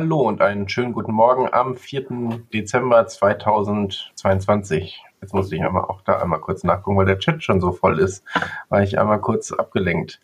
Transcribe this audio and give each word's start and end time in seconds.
Hallo 0.00 0.22
und 0.22 0.40
einen 0.40 0.66
schönen 0.66 0.94
guten 0.94 1.12
Morgen 1.12 1.52
am 1.52 1.76
4. 1.76 2.46
Dezember 2.54 3.06
2022. 3.06 5.04
Jetzt 5.20 5.34
musste 5.34 5.56
ich 5.56 5.62
einmal 5.62 5.84
auch 5.84 6.00
da 6.00 6.22
einmal 6.22 6.40
kurz 6.40 6.64
nachgucken, 6.64 6.96
weil 6.96 7.04
der 7.04 7.18
Chat 7.18 7.44
schon 7.44 7.60
so 7.60 7.72
voll 7.72 7.98
ist, 7.98 8.24
war 8.70 8.82
ich 8.82 8.98
einmal 8.98 9.20
kurz 9.20 9.52
abgelenkt. 9.52 10.18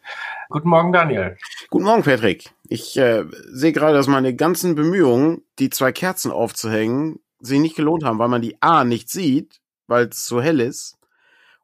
Guten 0.48 0.70
Morgen, 0.70 0.94
Daniel. 0.94 1.36
Guten 1.68 1.84
Morgen, 1.84 2.04
Patrick. 2.04 2.54
Ich 2.70 2.96
äh, 2.96 3.26
sehe 3.50 3.72
gerade, 3.72 3.92
dass 3.92 4.06
meine 4.06 4.34
ganzen 4.34 4.76
Bemühungen, 4.76 5.42
die 5.58 5.68
zwei 5.68 5.92
Kerzen 5.92 6.32
aufzuhängen, 6.32 7.20
sich 7.40 7.60
nicht 7.60 7.76
gelohnt 7.76 8.02
haben, 8.02 8.18
weil 8.18 8.28
man 8.28 8.40
die 8.40 8.56
A 8.62 8.82
nicht 8.82 9.10
sieht, 9.10 9.60
weil 9.88 10.06
es 10.06 10.24
so 10.24 10.40
hell 10.40 10.60
ist. 10.60 10.96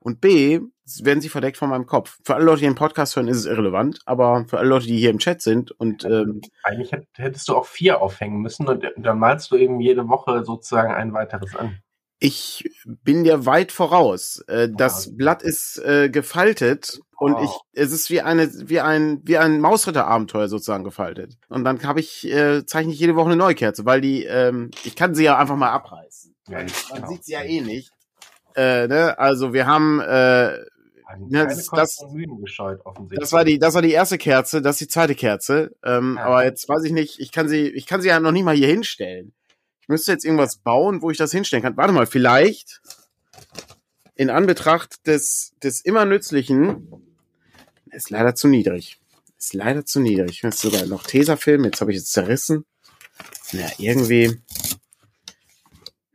Und 0.00 0.20
B, 0.20 0.60
werden 1.02 1.20
sie 1.20 1.28
verdeckt 1.28 1.56
von 1.56 1.70
meinem 1.70 1.86
Kopf. 1.86 2.18
Für 2.24 2.34
alle 2.34 2.44
Leute, 2.44 2.60
die 2.60 2.66
den 2.66 2.74
Podcast 2.74 3.16
hören, 3.16 3.28
ist 3.28 3.38
es 3.38 3.46
irrelevant, 3.46 4.00
aber 4.04 4.44
für 4.48 4.58
alle 4.58 4.68
Leute, 4.68 4.86
die 4.86 4.98
hier 4.98 5.10
im 5.10 5.18
Chat 5.18 5.42
sind 5.42 5.70
und 5.72 6.04
ähm, 6.04 6.40
eigentlich 6.62 6.92
hättest 7.14 7.48
du 7.48 7.56
auch 7.56 7.66
vier 7.66 8.00
aufhängen 8.00 8.40
müssen 8.40 8.66
und 8.68 8.84
dann 8.96 9.18
malst 9.18 9.50
du 9.50 9.56
eben 9.56 9.80
jede 9.80 10.08
Woche 10.08 10.44
sozusagen 10.44 10.92
ein 10.92 11.12
weiteres 11.12 11.54
an. 11.56 11.78
Ich 12.18 12.70
bin 12.84 13.24
ja 13.24 13.46
weit 13.46 13.72
voraus. 13.72 14.44
Äh, 14.46 14.68
das 14.72 15.08
wow. 15.08 15.16
Blatt 15.16 15.42
ist 15.42 15.78
äh, 15.78 16.08
gefaltet 16.08 17.00
und 17.16 17.34
wow. 17.34 17.44
ich, 17.44 17.80
es 17.80 17.92
ist 17.92 18.10
wie 18.10 18.20
eine, 18.20 18.48
wie 18.68 18.80
ein, 18.80 19.20
wie 19.24 19.38
ein 19.38 19.60
Mausritterabenteuer 19.60 20.48
sozusagen 20.48 20.84
gefaltet. 20.84 21.36
Und 21.48 21.64
dann 21.64 21.82
habe 21.82 22.00
ich, 22.00 22.28
äh, 22.30 22.64
zeichne 22.64 22.92
ich 22.92 23.00
jede 23.00 23.16
Woche 23.16 23.26
eine 23.26 23.36
neue 23.36 23.56
Kerze, 23.56 23.84
weil 23.84 24.00
die, 24.00 24.24
ähm, 24.24 24.70
ich 24.84 24.94
kann 24.94 25.16
sie 25.16 25.24
ja 25.24 25.36
einfach 25.36 25.56
mal 25.56 25.70
abreißen. 25.70 26.34
Ja, 26.48 26.58
Man 26.90 27.08
sieht 27.08 27.24
sie 27.24 27.32
ja 27.32 27.42
eh 27.42 27.60
nicht. 27.60 27.92
Äh, 28.54 28.86
ne? 28.86 29.18
Also 29.18 29.52
wir 29.52 29.66
haben 29.66 30.00
äh, 30.00 30.58
ja, 31.28 31.44
das, 31.44 31.66
das, 31.66 32.04
gescheut, 32.40 32.80
das 33.10 33.32
war 33.32 33.44
die, 33.44 33.58
das 33.58 33.74
war 33.74 33.82
die 33.82 33.92
erste 33.92 34.18
Kerze, 34.18 34.62
das 34.62 34.76
ist 34.76 34.80
die 34.80 34.88
zweite 34.88 35.14
Kerze. 35.14 35.74
Ähm, 35.84 36.16
ja. 36.16 36.24
Aber 36.24 36.44
jetzt 36.44 36.68
weiß 36.68 36.84
ich 36.84 36.92
nicht, 36.92 37.18
ich 37.18 37.32
kann 37.32 37.48
sie, 37.48 37.68
ich 37.68 37.86
kann 37.86 38.00
sie 38.00 38.08
ja 38.08 38.20
noch 38.20 38.32
nicht 38.32 38.44
mal 38.44 38.54
hier 38.54 38.68
hinstellen. 38.68 39.32
Ich 39.80 39.88
müsste 39.88 40.12
jetzt 40.12 40.24
irgendwas 40.24 40.56
bauen, 40.56 41.02
wo 41.02 41.10
ich 41.10 41.18
das 41.18 41.32
hinstellen 41.32 41.62
kann. 41.62 41.76
Warte 41.76 41.92
mal, 41.92 42.06
vielleicht 42.06 42.80
in 44.14 44.30
Anbetracht 44.30 45.06
des, 45.06 45.54
des 45.62 45.80
immer 45.80 46.04
nützlichen, 46.04 46.88
ist 47.90 48.10
leider 48.10 48.34
zu 48.34 48.48
niedrig. 48.48 49.00
Ist 49.38 49.54
leider 49.54 49.84
zu 49.84 50.00
niedrig. 50.00 50.30
Ich 50.30 50.42
will 50.44 50.52
sogar 50.52 50.86
noch 50.86 51.02
Tesafilm, 51.02 51.64
jetzt 51.64 51.80
habe 51.80 51.90
ich 51.90 51.98
es 51.98 52.10
zerrissen. 52.10 52.64
Na, 53.52 53.66
irgendwie. 53.78 54.40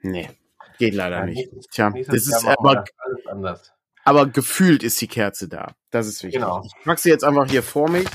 Nee, 0.01 0.29
geht 0.77 0.93
leider 0.93 1.25
nicht. 1.25 1.49
Tja, 1.71 1.91
das 2.07 2.27
ist 2.27 2.45
aber, 2.45 2.85
aber 4.07 4.25
gefühlt 4.25 4.83
ist 4.83 5.01
die 5.01 5.07
Kerze 5.07 5.49
da. 5.49 5.75
Das 5.91 6.07
ist 6.07 6.23
wichtig. 6.23 6.39
Genau. 6.39 6.63
Ich 6.65 6.71
pack 6.85 6.97
sie 6.97 7.09
jetzt 7.09 7.25
einfach 7.25 7.45
hier 7.49 7.61
vor 7.61 7.89
mich, 7.89 8.07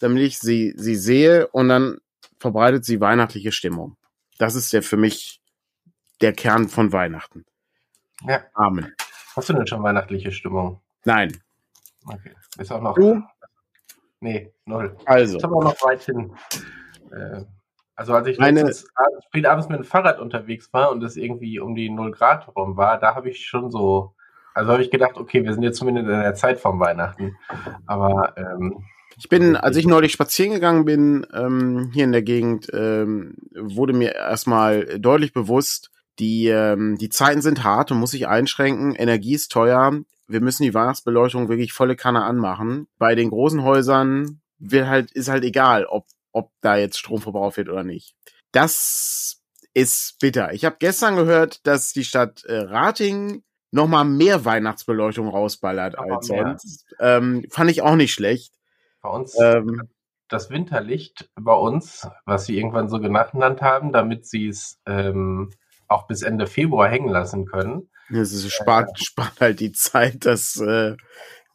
damit 0.00 0.22
ich 0.22 0.38
sie, 0.38 0.72
sie 0.76 0.96
sehe 0.96 1.48
und 1.48 1.68
dann 1.68 1.98
verbreitet 2.38 2.86
sie 2.86 2.98
weihnachtliche 2.98 3.52
Stimmung. 3.52 3.98
Das 4.38 4.54
ist 4.54 4.72
ja 4.72 4.80
für 4.80 4.96
mich 4.96 5.42
der 6.22 6.32
Kern 6.32 6.70
von 6.70 6.92
Weihnachten. 6.92 7.44
Ja. 8.26 8.42
Amen. 8.54 8.94
Hast 9.36 9.50
du 9.50 9.52
denn 9.52 9.66
schon 9.66 9.82
weihnachtliche 9.82 10.32
Stimmung? 10.32 10.80
Nein. 11.04 11.36
Okay. 12.06 12.34
Ist 12.56 12.72
auch 12.72 12.80
noch. 12.80 12.94
Du? 12.94 13.22
Nee, 14.20 14.50
null. 14.64 14.96
Also. 15.04 15.36
Ist 15.36 15.44
aber 15.44 15.56
auch 15.56 15.64
noch 15.64 15.82
weit 15.82 16.02
hin. 16.04 16.34
Äh, 17.12 17.44
also 17.96 18.14
als 18.14 18.28
ich 18.28 18.38
Meine, 18.38 18.62
letztens 18.62 18.90
spät 19.26 19.44
abends 19.44 19.68
mit 19.68 19.78
dem 19.78 19.84
Fahrrad 19.84 20.20
unterwegs 20.20 20.72
war 20.72 20.90
und 20.90 21.02
es 21.02 21.16
irgendwie 21.16 21.60
um 21.60 21.74
die 21.74 21.90
0 21.90 22.12
Grad 22.12 22.48
rum 22.56 22.78
war, 22.78 22.98
da 22.98 23.14
habe 23.14 23.28
ich 23.28 23.46
schon 23.46 23.70
so, 23.70 24.14
also 24.54 24.72
habe 24.72 24.82
ich 24.82 24.90
gedacht, 24.90 25.16
okay, 25.16 25.44
wir 25.44 25.52
sind 25.52 25.64
jetzt 25.64 25.78
zumindest 25.78 26.08
in 26.08 26.20
der 26.20 26.34
Zeit 26.34 26.60
vom 26.60 26.78
Weihnachten. 26.80 27.36
Aber 27.86 28.34
ähm, 28.36 28.84
ich 29.16 29.28
bin, 29.28 29.56
als 29.56 29.76
ich 29.76 29.86
neulich 29.86 30.12
spazieren 30.12 30.52
gegangen 30.52 30.84
bin, 30.84 31.26
ähm, 31.34 31.90
hier 31.92 32.04
in 32.04 32.12
der 32.12 32.22
Gegend, 32.22 32.68
ähm, 32.72 33.34
wurde 33.54 33.92
mir 33.92 34.14
erstmal 34.14 34.98
deutlich 34.98 35.32
bewusst, 35.32 35.90
die, 36.18 36.46
ähm, 36.46 36.96
die 36.98 37.08
Zeiten 37.08 37.42
sind 37.42 37.64
hart 37.64 37.90
und 37.90 37.98
muss 37.98 38.12
sich 38.12 38.28
einschränken. 38.28 38.94
Energie 38.94 39.34
ist 39.34 39.50
teuer. 39.50 40.00
Wir 40.28 40.40
müssen 40.40 40.62
die 40.62 40.74
Weihnachtsbeleuchtung 40.74 41.48
wirklich 41.48 41.72
volle 41.72 41.96
Kanne 41.96 42.22
anmachen. 42.22 42.86
Bei 42.98 43.14
den 43.14 43.30
großen 43.30 43.62
Häusern 43.62 44.40
wird 44.58 44.86
halt, 44.86 45.10
ist 45.12 45.28
halt 45.28 45.44
egal, 45.44 45.84
ob, 45.86 46.06
ob 46.32 46.50
da 46.60 46.76
jetzt 46.76 46.98
Strom 46.98 47.20
verbraucht 47.20 47.56
wird 47.56 47.68
oder 47.68 47.82
nicht. 47.82 48.14
Das 48.52 49.42
ist 49.74 50.16
bitter. 50.20 50.52
Ich 50.52 50.64
habe 50.64 50.76
gestern 50.78 51.16
gehört, 51.16 51.66
dass 51.66 51.92
die 51.92 52.04
Stadt 52.04 52.44
äh, 52.44 52.58
Rating 52.58 53.42
noch 53.74 53.88
mal 53.88 54.04
mehr 54.04 54.44
Weihnachtsbeleuchtung 54.44 55.28
rausballert 55.28 55.98
Aber 55.98 56.16
als 56.16 56.28
sonst. 56.28 56.86
Ähm, 57.00 57.44
fand 57.50 57.70
ich 57.70 57.82
auch 57.82 57.96
nicht 57.96 58.12
schlecht. 58.14 58.54
Bei 59.02 59.10
uns 59.10 59.36
ähm, 59.40 59.88
das 60.28 60.48
Winterlicht 60.48 61.28
bei 61.34 61.52
uns, 61.52 62.08
was 62.24 62.46
sie 62.46 62.56
irgendwann 62.56 62.88
so 62.88 63.00
genannt 63.00 63.60
haben, 63.60 63.92
damit 63.92 64.26
sie 64.26 64.46
es 64.46 64.80
ähm, 64.86 65.50
auch 65.88 66.06
bis 66.06 66.22
Ende 66.22 66.46
Februar 66.46 66.88
hängen 66.88 67.08
lassen 67.08 67.46
können. 67.46 67.90
Es 68.10 68.32
ist, 68.32 68.52
spart, 68.52 68.90
äh, 68.90 69.04
spart 69.04 69.40
halt 69.40 69.60
die 69.60 69.72
Zeit, 69.72 70.24
dass 70.24 70.56
äh, 70.60 70.96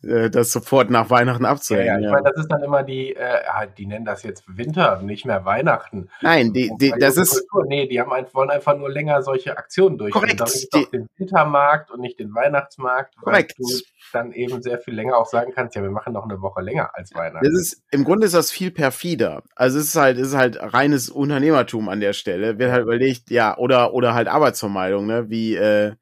äh, 0.04 0.30
das 0.30 0.52
sofort 0.52 0.90
nach 0.90 1.10
Weihnachten 1.10 1.46
abzuhängen. 1.46 1.88
Ja, 1.88 2.00
ja. 2.00 2.08
ich 2.08 2.12
meine, 2.12 2.30
das 2.30 2.42
ist 2.42 2.52
dann 2.52 2.64
immer 2.64 2.84
die, 2.84 3.16
äh, 3.16 3.40
die 3.78 3.86
nennen 3.86 4.06
das 4.06 4.24
jetzt 4.24 4.44
Winter, 4.48 5.02
nicht 5.02 5.26
mehr 5.26 5.46
Weihnachten. 5.46 6.10
Nein, 6.22 6.54
die, 6.54 6.72
die, 6.80 6.94
das 6.98 7.18
ist. 7.18 7.46
Nee, 7.68 7.88
die 7.88 8.00
haben, 8.00 8.12
wollen 8.34 8.50
einfach 8.50 8.78
nur 8.78 8.90
länger 8.90 9.22
solche 9.22 9.58
Aktionen 9.58 9.98
durchführen. 9.98 10.38
Korrekt. 10.38 10.70
Damit 10.72 10.94
den 10.94 11.10
Wintermarkt 11.18 11.92
und 11.92 12.02
nicht 12.02 12.20
den 12.20 12.34
Weihnachtsmarkt. 12.34 13.16
Korrekt. 13.18 13.56
du 13.58 13.66
dann 14.14 14.32
eben 14.32 14.62
sehr 14.62 14.80
viel 14.80 14.94
länger 14.94 15.18
auch 15.18 15.28
sagen 15.28 15.52
kannst, 15.54 15.76
ja, 15.76 15.84
wir 15.84 15.92
machen 15.92 16.14
noch 16.14 16.24
eine 16.24 16.42
Woche 16.42 16.62
länger 16.62 16.92
als 16.94 17.14
Weihnachten. 17.14 17.46
Das 17.46 17.54
ist, 17.54 17.84
im 17.92 18.04
Grunde 18.04 18.26
ist 18.26 18.34
das 18.34 18.52
viel 18.52 18.72
perfider. 18.72 19.44
Also 19.56 19.80
es 19.80 19.88
ist 19.88 19.96
halt, 19.96 20.18
es 20.18 20.30
ist 20.30 20.38
halt 20.38 20.58
reines 20.60 21.10
Unternehmertum 21.10 21.90
an 21.90 22.00
der 22.00 22.14
Stelle. 22.14 22.58
Wird 22.58 22.72
halt 22.72 22.84
überlegt, 22.84 23.30
ja, 23.30 23.58
oder, 23.58 23.94
oder 23.94 24.14
halt 24.14 24.28
Arbeitsvermeidung, 24.28 25.06
ne, 25.06 25.30
wie, 25.30 25.56
äh, 25.56 25.94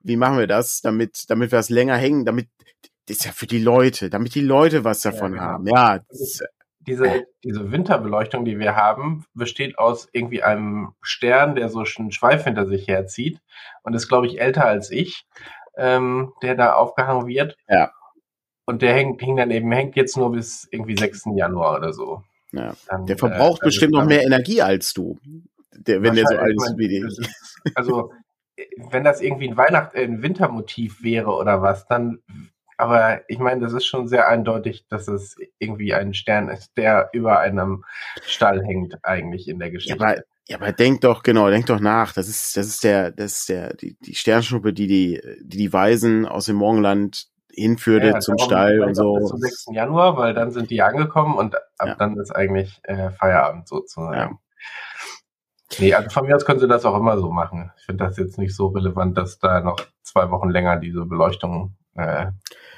wie 0.00 0.16
machen 0.16 0.38
wir 0.38 0.46
das, 0.46 0.80
damit, 0.80 1.28
damit 1.28 1.50
wir 1.50 1.58
das 1.58 1.68
länger 1.68 1.96
hängen, 1.96 2.24
damit 2.24 2.48
das 3.06 3.18
ist 3.18 3.24
ja 3.24 3.32
für 3.32 3.46
die 3.46 3.62
Leute, 3.62 4.10
damit 4.10 4.34
die 4.34 4.40
Leute 4.40 4.84
was 4.84 5.00
davon 5.00 5.34
ja, 5.34 5.38
genau. 5.38 5.52
haben. 5.52 5.66
Ja. 5.66 6.00
Diese, 6.80 7.24
diese 7.42 7.72
Winterbeleuchtung, 7.72 8.44
die 8.44 8.60
wir 8.60 8.76
haben, 8.76 9.24
besteht 9.34 9.78
aus 9.78 10.08
irgendwie 10.12 10.42
einem 10.42 10.92
Stern, 11.02 11.56
der 11.56 11.68
so 11.68 11.84
einen 11.98 12.12
Schweif 12.12 12.44
hinter 12.44 12.66
sich 12.66 12.86
herzieht 12.86 13.40
und 13.82 13.94
ist, 13.94 14.06
glaube 14.08 14.28
ich, 14.28 14.40
älter 14.40 14.66
als 14.66 14.90
ich, 14.92 15.26
ähm, 15.76 16.32
der 16.42 16.54
da 16.54 16.74
aufgehangen 16.74 17.26
wird. 17.26 17.56
Ja. 17.68 17.90
Und 18.66 18.82
der 18.82 18.94
hängt, 18.94 19.20
hängt 19.20 19.38
dann 19.38 19.50
eben, 19.50 19.70
hängt 19.72 19.96
jetzt 19.96 20.16
nur 20.16 20.30
bis 20.32 20.68
irgendwie 20.70 20.96
6. 20.96 21.24
Januar 21.36 21.76
oder 21.76 21.92
so. 21.92 22.22
Ja. 22.52 22.74
Dann, 22.88 23.06
der 23.06 23.18
verbraucht 23.18 23.62
äh, 23.62 23.66
bestimmt 23.66 23.92
noch 23.92 24.06
mehr 24.06 24.22
Energie 24.22 24.62
als 24.62 24.92
du. 24.92 25.18
Der, 25.72 26.02
wenn 26.02 26.14
der 26.14 26.26
so 26.26 26.36
alt 26.36 26.54
ist 26.56 26.74
wie 26.76 26.88
die. 26.88 27.06
Also, 27.74 28.12
wenn 28.90 29.04
das 29.04 29.20
irgendwie 29.20 29.48
ein 29.48 29.56
Weihnacht, 29.56 29.94
äh, 29.94 30.04
ein 30.04 30.22
Wintermotiv 30.22 31.02
wäre 31.02 31.30
oder 31.32 31.62
was, 31.62 31.86
dann 31.86 32.22
aber 32.76 33.22
ich 33.28 33.38
meine, 33.38 33.60
das 33.60 33.72
ist 33.72 33.86
schon 33.86 34.08
sehr 34.08 34.28
eindeutig, 34.28 34.86
dass 34.88 35.08
es 35.08 35.36
irgendwie 35.58 35.94
ein 35.94 36.14
Stern 36.14 36.48
ist, 36.48 36.76
der 36.76 37.10
über 37.12 37.40
einem 37.40 37.84
Stall 38.22 38.64
hängt, 38.64 38.98
eigentlich 39.02 39.48
in 39.48 39.58
der 39.58 39.70
Geschichte. 39.70 39.98
Ja, 39.98 40.04
aber, 40.04 40.20
ja, 40.48 40.56
aber 40.56 40.72
denk 40.72 41.00
doch, 41.00 41.22
genau, 41.22 41.48
denk 41.48 41.66
doch 41.66 41.80
nach. 41.80 42.12
Das 42.12 42.28
ist, 42.28 42.56
das 42.56 42.66
ist 42.66 42.84
der, 42.84 43.10
das 43.10 43.38
ist 43.38 43.48
der, 43.48 43.74
die, 43.74 43.96
die 44.00 44.14
Sternschnuppe, 44.14 44.72
die 44.72 44.86
die, 44.86 45.20
die 45.42 45.56
die 45.56 45.72
Weisen 45.72 46.26
aus 46.26 46.46
dem 46.46 46.56
Morgenland 46.56 47.28
hinführte 47.56 48.08
ja, 48.08 48.20
zum 48.20 48.38
Stall 48.38 48.80
und 48.80 48.94
so. 48.94 49.14
Bis 49.14 49.28
zum 49.28 49.38
6. 49.38 49.66
Januar, 49.72 50.16
weil 50.16 50.34
dann 50.34 50.50
sind 50.50 50.70
die 50.70 50.82
angekommen 50.82 51.36
und 51.36 51.56
ab 51.78 51.88
ja. 51.88 51.94
dann 51.94 52.18
ist 52.18 52.30
eigentlich 52.30 52.80
äh, 52.84 53.10
Feierabend 53.10 53.66
sozusagen. 53.66 54.14
Ja. 54.14 54.38
Nee, 55.78 55.94
also 55.94 56.10
von 56.10 56.26
mir 56.26 56.36
aus 56.36 56.44
können 56.44 56.60
sie 56.60 56.68
das 56.68 56.84
auch 56.84 56.96
immer 56.96 57.18
so 57.18 57.30
machen. 57.30 57.72
Ich 57.78 57.86
finde 57.86 58.04
das 58.04 58.16
jetzt 58.18 58.38
nicht 58.38 58.54
so 58.54 58.68
relevant, 58.68 59.18
dass 59.18 59.38
da 59.38 59.60
noch 59.60 59.80
zwei 60.02 60.30
Wochen 60.30 60.50
länger 60.50 60.76
diese 60.76 61.04
Beleuchtung 61.06 61.74
äh, 61.94 62.26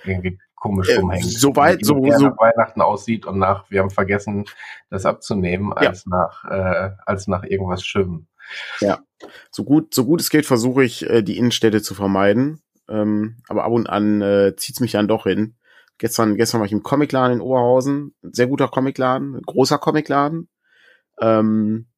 irgendwie 0.05 0.39
komisch 0.55 0.89
äh, 0.89 0.97
rumhängt. 0.97 1.25
Äh, 1.25 1.29
Soweit 1.29 1.85
so, 1.85 1.95
so 1.95 2.29
nach 2.29 2.39
Weihnachten 2.39 2.81
aussieht 2.81 3.27
und 3.27 3.39
nach, 3.39 3.71
wir 3.71 3.81
haben 3.81 3.91
vergessen, 3.91 4.47
das 4.91 5.07
abzunehmen, 5.07 5.73
als 5.73 6.05
ja. 6.05 6.11
nach 6.11 6.45
äh, 6.45 6.91
als 7.07 7.29
nach 7.29 7.45
irgendwas 7.45 7.85
Schwimmen. 7.85 8.29
Ja, 8.81 9.01
so 9.51 9.65
gut 9.65 9.95
so 9.95 10.05
gut 10.05 10.21
es 10.21 10.31
geht, 10.31 10.47
versuche 10.47 10.85
ich 10.85 11.09
äh, 11.09 11.23
die 11.23 11.39
Innenstädte 11.39 11.83
zu 11.83 11.95
vermeiden, 11.95 12.63
ähm, 12.89 13.37
aber 13.49 13.65
ab 13.65 13.73
und 13.73 13.89
an 13.89 14.23
äh, 14.23 14.55
zieht's 14.57 14.81
mich 14.81 14.93
dann 14.93 15.09
doch 15.09 15.25
hin. 15.25 15.57
Gestern 15.99 16.37
gestern 16.37 16.61
war 16.61 16.67
ich 16.67 16.73
im 16.73 16.83
Comicladen 16.83 17.37
in 17.37 17.41
Oberhausen, 17.41 18.15
sehr 18.23 18.47
guter 18.47 18.69
Comicladen, 18.69 19.41
großer 19.43 19.79
Comicladen. 19.79 20.49
Ähm, 21.21 21.89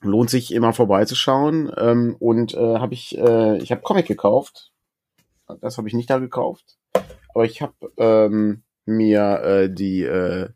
lohnt 0.00 0.30
sich 0.30 0.52
immer 0.52 0.72
vorbeizuschauen 0.72 1.70
ähm, 1.76 2.16
und 2.18 2.54
äh, 2.54 2.78
habe 2.78 2.94
ich 2.94 3.16
äh, 3.16 3.58
ich 3.58 3.70
habe 3.70 3.82
Comic 3.82 4.06
gekauft 4.06 4.72
das 5.60 5.78
habe 5.78 5.88
ich 5.88 5.94
nicht 5.94 6.10
da 6.10 6.18
gekauft. 6.18 6.76
Aber 7.34 7.44
ich 7.44 7.60
habe 7.60 7.74
ähm, 7.98 8.62
mir 8.86 9.40
äh, 9.42 9.70
die 9.72 10.02
äh, 10.02 10.48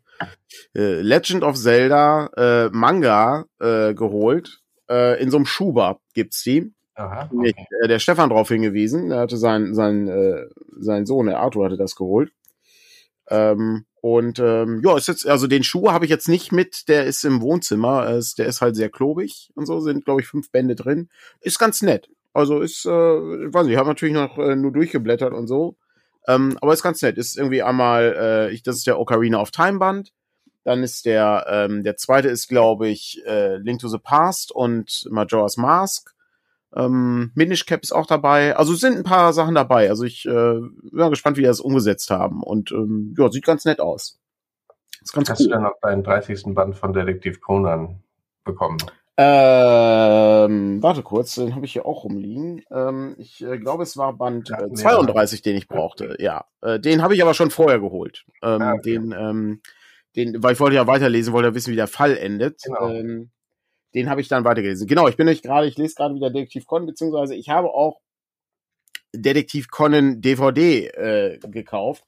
äh, 0.75 1.01
Legend 1.01 1.43
of 1.43 1.55
Zelda 1.55 2.29
äh, 2.37 2.69
Manga 2.71 3.45
äh, 3.59 3.93
geholt. 3.93 4.61
Äh, 4.89 5.21
in 5.21 5.29
so 5.29 5.37
einem 5.37 5.45
Schuber 5.45 5.99
gibt's 6.13 6.43
die. 6.43 6.73
Aha, 6.95 7.29
okay. 7.33 7.53
äh, 7.81 7.87
der 7.87 7.99
Stefan 7.99 8.29
drauf 8.29 8.49
hingewiesen. 8.49 9.09
Der 9.09 9.19
hatte 9.19 9.37
sein, 9.37 9.73
sein, 9.73 10.07
äh, 10.07 10.45
sein 10.79 11.05
Sohn, 11.05 11.27
der 11.27 11.39
Arthur, 11.39 11.65
hatte 11.65 11.77
das 11.77 11.95
geholt. 11.95 12.31
Ähm, 13.29 13.85
und 14.01 14.39
ähm, 14.39 14.81
ja, 14.83 14.97
ist 14.97 15.07
jetzt, 15.07 15.27
also 15.27 15.47
den 15.47 15.63
Schuh 15.63 15.91
habe 15.91 16.05
ich 16.05 16.11
jetzt 16.11 16.27
nicht 16.29 16.51
mit, 16.51 16.87
der 16.87 17.05
ist 17.05 17.23
im 17.25 17.41
Wohnzimmer, 17.41 18.09
ist, 18.09 18.39
der 18.39 18.47
ist 18.47 18.61
halt 18.61 18.75
sehr 18.75 18.89
klobig 18.89 19.51
und 19.55 19.65
so, 19.65 19.79
sind, 19.79 20.05
glaube 20.05 20.21
ich, 20.21 20.27
fünf 20.27 20.51
Bände 20.51 20.75
drin. 20.75 21.09
Ist 21.41 21.59
ganz 21.59 21.81
nett. 21.81 22.09
Also 22.33 22.59
ist, 22.61 22.85
äh, 22.85 22.89
weiß 22.89 23.65
nicht, 23.65 23.73
ich 23.73 23.79
habe 23.79 23.89
natürlich 23.89 24.13
noch 24.13 24.37
äh, 24.37 24.55
nur 24.55 24.71
durchgeblättert 24.71 25.33
und 25.33 25.47
so. 25.47 25.77
Ähm, 26.27 26.57
aber 26.61 26.73
ist 26.73 26.83
ganz 26.83 27.01
nett. 27.01 27.17
Ist 27.17 27.37
irgendwie 27.37 27.63
einmal, 27.63 28.15
äh, 28.17 28.51
ich, 28.51 28.63
das 28.63 28.77
ist 28.77 28.87
der 28.87 28.99
Ocarina 28.99 29.39
of 29.41 29.51
Time 29.51 29.79
Band. 29.79 30.11
Dann 30.63 30.83
ist 30.83 31.05
der, 31.05 31.45
ähm, 31.49 31.83
der 31.83 31.97
zweite 31.97 32.27
ist, 32.27 32.47
glaube 32.47 32.87
ich, 32.89 33.21
äh, 33.25 33.57
Link 33.57 33.79
to 33.79 33.87
the 33.87 33.97
Past 33.97 34.51
und 34.51 35.07
Majora's 35.09 35.57
Mask. 35.57 36.13
Ähm, 36.75 37.31
Minish 37.33 37.65
Cap 37.65 37.81
ist 37.81 37.91
auch 37.91 38.05
dabei. 38.05 38.55
Also 38.55 38.75
sind 38.75 38.97
ein 38.97 39.03
paar 39.03 39.33
Sachen 39.33 39.55
dabei. 39.55 39.89
Also 39.89 40.03
ich 40.03 40.25
äh, 40.25 40.29
bin 40.29 41.09
gespannt, 41.09 41.37
wie 41.37 41.41
die 41.41 41.47
das 41.47 41.61
umgesetzt 41.61 42.11
haben. 42.11 42.43
Und 42.43 42.71
ähm, 42.71 43.15
ja, 43.17 43.31
sieht 43.31 43.45
ganz 43.45 43.65
nett 43.65 43.79
aus. 43.79 44.19
Ist 45.01 45.13
ganz 45.13 45.29
Hast 45.29 45.39
cool. 45.39 45.47
du 45.47 45.53
dann 45.53 45.63
noch 45.63 45.79
deinen 45.81 46.03
30. 46.03 46.53
Band 46.53 46.75
von 46.75 46.93
Detektiv 46.93 47.41
Conan 47.41 48.03
bekommen? 48.43 48.77
Ähm, 49.21 50.81
warte 50.81 51.03
kurz, 51.03 51.35
den 51.35 51.53
habe 51.53 51.65
ich 51.65 51.73
hier 51.73 51.85
auch 51.85 52.05
rumliegen. 52.05 52.63
Ähm, 52.71 53.15
ich 53.17 53.43
äh, 53.43 53.57
glaube, 53.57 53.83
es 53.83 53.97
war 53.97 54.13
Band 54.13 54.49
äh, 54.49 54.73
32, 54.73 55.41
den 55.41 55.57
ich 55.57 55.67
brauchte. 55.67 56.15
Ja, 56.19 56.45
äh, 56.61 56.79
den 56.79 57.01
habe 57.01 57.15
ich 57.15 57.21
aber 57.21 57.33
schon 57.33 57.51
vorher 57.51 57.81
geholt. 57.81 58.23
Ähm, 58.41 58.61
ah, 58.61 58.73
okay. 58.75 58.93
Den, 58.93 59.11
ähm, 59.11 59.61
den, 60.15 60.41
weil 60.41 60.53
ich 60.53 60.61
wollte 60.61 60.77
ja 60.77 60.87
weiterlesen, 60.87 61.33
wollte 61.33 61.49
ja 61.49 61.53
wissen, 61.53 61.73
wie 61.73 61.75
der 61.75 61.87
Fall 61.87 62.15
endet. 62.15 62.61
Genau. 62.63 62.87
Ähm, 62.91 63.29
den 63.93 64.09
habe 64.09 64.21
ich 64.21 64.29
dann 64.29 64.45
weitergelesen. 64.45 64.87
Genau, 64.87 65.09
ich 65.09 65.17
bin 65.17 65.27
euch 65.27 65.41
gerade, 65.41 65.67
ich 65.67 65.77
lese 65.77 65.95
gerade 65.95 66.15
wieder 66.15 66.29
Detektiv 66.29 66.65
Conan, 66.65 66.85
beziehungsweise 66.87 67.35
ich 67.35 67.49
habe 67.49 67.73
auch 67.73 67.99
Detektiv 69.13 69.69
Conan 69.69 70.21
DVD 70.21 70.87
äh, 70.87 71.39
gekauft. 71.39 72.05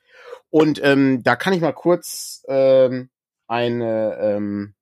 Und 0.49 0.79
ähm, 0.81 1.23
da 1.23 1.35
kann 1.35 1.51
ich 1.51 1.59
mal 1.59 1.73
kurz 1.73 2.45
ähm, 2.47 3.09
eine 3.47 4.17
ähm, 4.21 4.75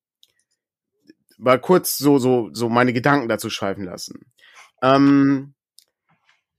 mal 1.40 1.60
kurz 1.60 1.98
so, 1.98 2.20
so, 2.20 2.50
so 2.54 2.70
meine 2.70 2.94
Gedanken 2.94 3.30
dazu 3.30 3.50
schreiben 3.50 3.84
lassen. 3.84 4.32
Ähm, 4.84 5.54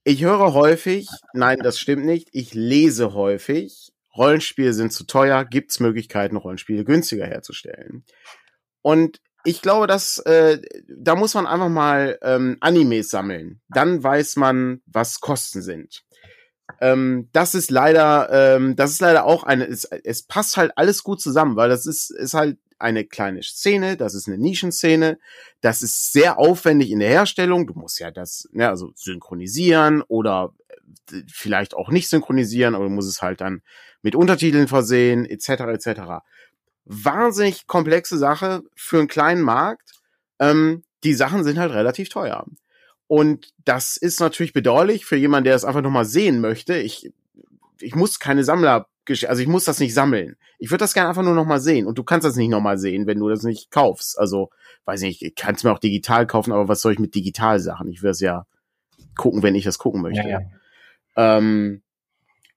ich 0.05 0.25
höre 0.25 0.55
häufig, 0.55 1.09
nein, 1.35 1.59
das 1.62 1.79
stimmt 1.79 2.05
nicht, 2.05 2.29
ich 2.32 2.55
lese 2.55 3.15
häufig, 3.15 3.93
Rollenspiele 4.17 4.73
sind 4.73 4.93
zu 4.93 5.05
teuer, 5.05 5.44
gibt 5.44 5.71
es 5.71 5.81
Möglichkeiten, 5.81 6.37
Rollenspiele 6.37 6.85
günstiger 6.85 7.27
herzustellen. 7.27 8.05
Und 8.82 9.21
ich 9.44 9.62
glaube, 9.62 9.87
dass 9.87 10.19
äh, 10.19 10.61
da 10.88 11.15
muss 11.15 11.35
man 11.35 11.47
einfach 11.47 11.69
mal 11.69 12.19
ähm, 12.23 12.56
Animes 12.61 13.11
sammeln. 13.11 13.61
Dann 13.69 14.03
weiß 14.03 14.37
man, 14.37 14.82
was 14.87 15.21
Kosten 15.21 15.62
sind. 15.62 16.03
Ähm, 16.81 17.29
das 17.32 17.55
ist 17.55 17.71
leider, 17.71 18.29
ähm, 18.56 18.77
das 18.77 18.93
ist 18.93 19.00
leider 19.00 19.25
auch 19.25 19.44
eine. 19.44 19.67
Es, 19.67 19.85
es 19.85 20.27
passt 20.27 20.56
halt 20.56 20.73
alles 20.77 21.03
gut 21.03 21.21
zusammen, 21.21 21.56
weil 21.56 21.69
das 21.69 21.87
ist 21.87 22.11
ist 22.11 22.35
halt 22.35 22.59
eine 22.81 23.05
kleine 23.05 23.43
Szene, 23.43 23.97
das 23.97 24.15
ist 24.15 24.29
eine 24.29 24.38
Nischenszene, 24.38 25.19
das 25.61 25.82
ist 25.82 26.12
sehr 26.12 26.38
aufwendig 26.38 26.91
in 26.91 27.00
der 27.00 27.11
Herstellung. 27.11 27.67
Du 27.67 27.75
musst 27.75 28.00
ja 28.00 28.11
das, 28.11 28.49
ne, 28.53 28.69
also 28.69 28.93
synchronisieren 28.94 30.03
oder 30.03 30.55
äh, 31.12 31.23
vielleicht 31.31 31.75
auch 31.75 31.91
nicht 31.91 32.09
synchronisieren, 32.09 32.75
aber 32.75 32.85
du 32.85 32.91
musst 32.91 33.09
es 33.09 33.23
halt 33.23 33.41
dann 33.41 33.62
mit 34.03 34.15
Untertiteln 34.15 34.69
versehen, 34.69 35.27
etc. 35.27 35.49
etc. 35.49 36.00
Wahnsinnig 36.85 37.67
komplexe 37.67 38.19
Sache 38.19 38.62
für 38.75 38.99
einen 38.99 39.09
kleinen 39.09 39.43
Markt. 39.43 39.93
Ähm, 40.38 40.82
die 41.05 41.15
Sachen 41.15 41.44
sind 41.44 41.59
halt 41.59 41.73
relativ 41.73 42.09
teuer. 42.09 42.47
Und 43.06 43.53
das 43.65 43.97
ist 43.97 44.21
natürlich 44.21 44.53
bedauerlich 44.53 45.05
für 45.05 45.17
jemanden, 45.17 45.47
der 45.47 45.56
es 45.56 45.65
einfach 45.65 45.82
nochmal 45.82 46.05
sehen 46.05 46.41
möchte. 46.41 46.77
Ich, 46.77 47.11
ich 47.81 47.94
muss 47.94 48.21
keine 48.21 48.44
Sammler 48.44 48.87
also 49.26 49.43
ich 49.43 49.49
muss 49.49 49.64
das 49.64 49.81
nicht 49.81 49.94
sammeln. 49.94 50.37
Ich 50.58 50.70
würde 50.70 50.82
das 50.82 50.94
gerne 50.94 51.08
einfach 51.08 51.23
nur 51.23 51.35
noch 51.35 51.47
mal 51.47 51.61
sehen. 51.61 51.87
Und 51.87 51.99
du 51.99 52.05
kannst 52.05 52.25
das 52.25 52.37
nicht 52.37 52.50
noch 52.50 52.61
mal 52.61 52.79
sehen, 52.79 53.06
wenn 53.06 53.19
du 53.19 53.29
das 53.29 53.43
nicht 53.43 53.70
kaufst. 53.70 54.19
Also, 54.19 54.50
weiß 54.85 55.02
nicht, 55.02 55.23
ich 55.23 55.35
kann 55.35 55.55
es 55.55 55.64
mir 55.64 55.73
auch 55.73 55.79
digital 55.79 56.26
kaufen, 56.26 56.52
aber 56.52 56.69
was 56.69 56.81
soll 56.81 56.93
ich 56.93 56.99
mit 56.99 57.14
Digitalsachen? 57.14 57.88
Ich 57.88 58.02
will 58.02 58.11
es 58.11 58.20
ja 58.20 58.47
gucken, 59.17 59.43
wenn 59.43 59.55
ich 59.55 59.64
das 59.64 59.79
gucken 59.79 60.02
möchte. 60.02 60.29
Ja, 60.29 60.41
ja. 60.41 61.38
Ähm, 61.38 61.82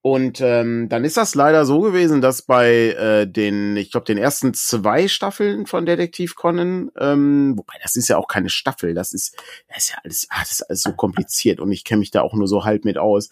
und 0.06 0.42
ähm, 0.42 0.90
dann 0.90 1.06
ist 1.06 1.16
das 1.16 1.34
leider 1.34 1.66
so 1.66 1.80
gewesen, 1.80 2.20
dass 2.20 2.42
bei 2.42 2.90
äh, 2.90 3.26
den, 3.26 3.78
ich 3.78 3.90
glaube, 3.90 4.06
den 4.06 4.18
ersten 4.18 4.54
zwei 4.54 5.08
Staffeln 5.08 5.66
von 5.66 5.86
Detektiv 5.86 6.36
Conan, 6.36 6.92
ähm, 7.00 7.54
wobei 7.56 7.76
das 7.82 7.96
ist 7.96 8.10
ja 8.10 8.18
auch 8.18 8.28
keine 8.28 8.50
Staffel, 8.50 8.94
das 8.96 9.14
ist, 9.14 9.38
das 9.70 9.78
ist 9.78 9.92
ja 9.92 9.98
alles, 10.04 10.28
ah, 10.30 10.42
das 10.42 10.52
ist 10.52 10.62
alles 10.64 10.82
so 10.82 10.92
kompliziert 10.92 11.62
und 11.62 11.72
ich 11.72 11.86
kenne 11.86 12.00
mich 12.00 12.12
da 12.12 12.22
auch 12.22 12.34
nur 12.34 12.50
so 12.50 12.66
halb 12.66 12.84
mit 12.84 12.98
aus. 12.98 13.30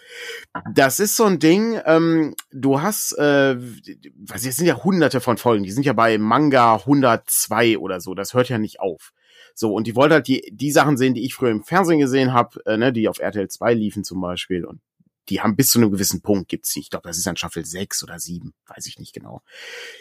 Das 0.74 1.02
ist 1.02 1.18
so 1.18 1.26
ein 1.26 1.40
Ding, 1.40 1.78
ähm, 1.86 2.36
du 2.54 2.82
hast, 2.82 3.18
äh, 3.18 3.58
was 4.16 4.46
jetzt 4.46 4.56
sind 4.56 4.68
ja 4.68 4.82
hunderte 4.82 5.20
von 5.20 5.36
Folgen, 5.36 5.66
die 5.66 5.72
sind 5.72 5.86
ja 5.86 5.92
bei 5.92 6.18
Manga 6.18 6.76
102 6.76 7.80
oder 7.80 8.00
so, 8.00 8.16
das 8.16 8.34
hört 8.34 8.48
ja 8.48 8.58
nicht 8.58 8.80
auf. 8.80 9.12
So, 9.56 9.74
und 9.74 9.88
die 9.88 9.98
wollte 9.98 10.16
halt 10.16 10.30
die, 10.30 10.50
die 10.54 10.72
Sachen 10.72 10.96
sehen, 10.96 11.16
die 11.16 11.26
ich 11.26 11.36
früher 11.36 11.52
im 11.52 11.66
Fernsehen 11.66 12.00
gesehen 12.00 12.32
habe, 12.32 12.62
äh, 12.66 12.78
ne, 12.78 12.94
die 12.94 13.10
auf 13.10 13.20
RTL 13.20 13.50
2 13.50 13.74
liefen 13.74 14.06
zum 14.06 14.22
Beispiel. 14.22 14.64
Und 14.64 14.80
die 15.32 15.42
haben 15.42 15.56
bis 15.56 15.70
zu 15.70 15.80
einem 15.80 15.92
gewissen 15.92 16.22
Punkt 16.22 16.50
gibt's 16.50 16.74
die. 16.74 16.82
Ich 16.82 16.90
glaube, 16.90 17.08
das 17.08 17.18
ist 17.18 17.28
an 17.28 17.38
Staffel 17.38 17.66
6 17.66 18.04
oder 18.04 18.20
7, 18.20 18.54
weiß 18.68 18.86
ich 18.86 19.00
nicht 19.00 19.14
genau. 19.14 19.42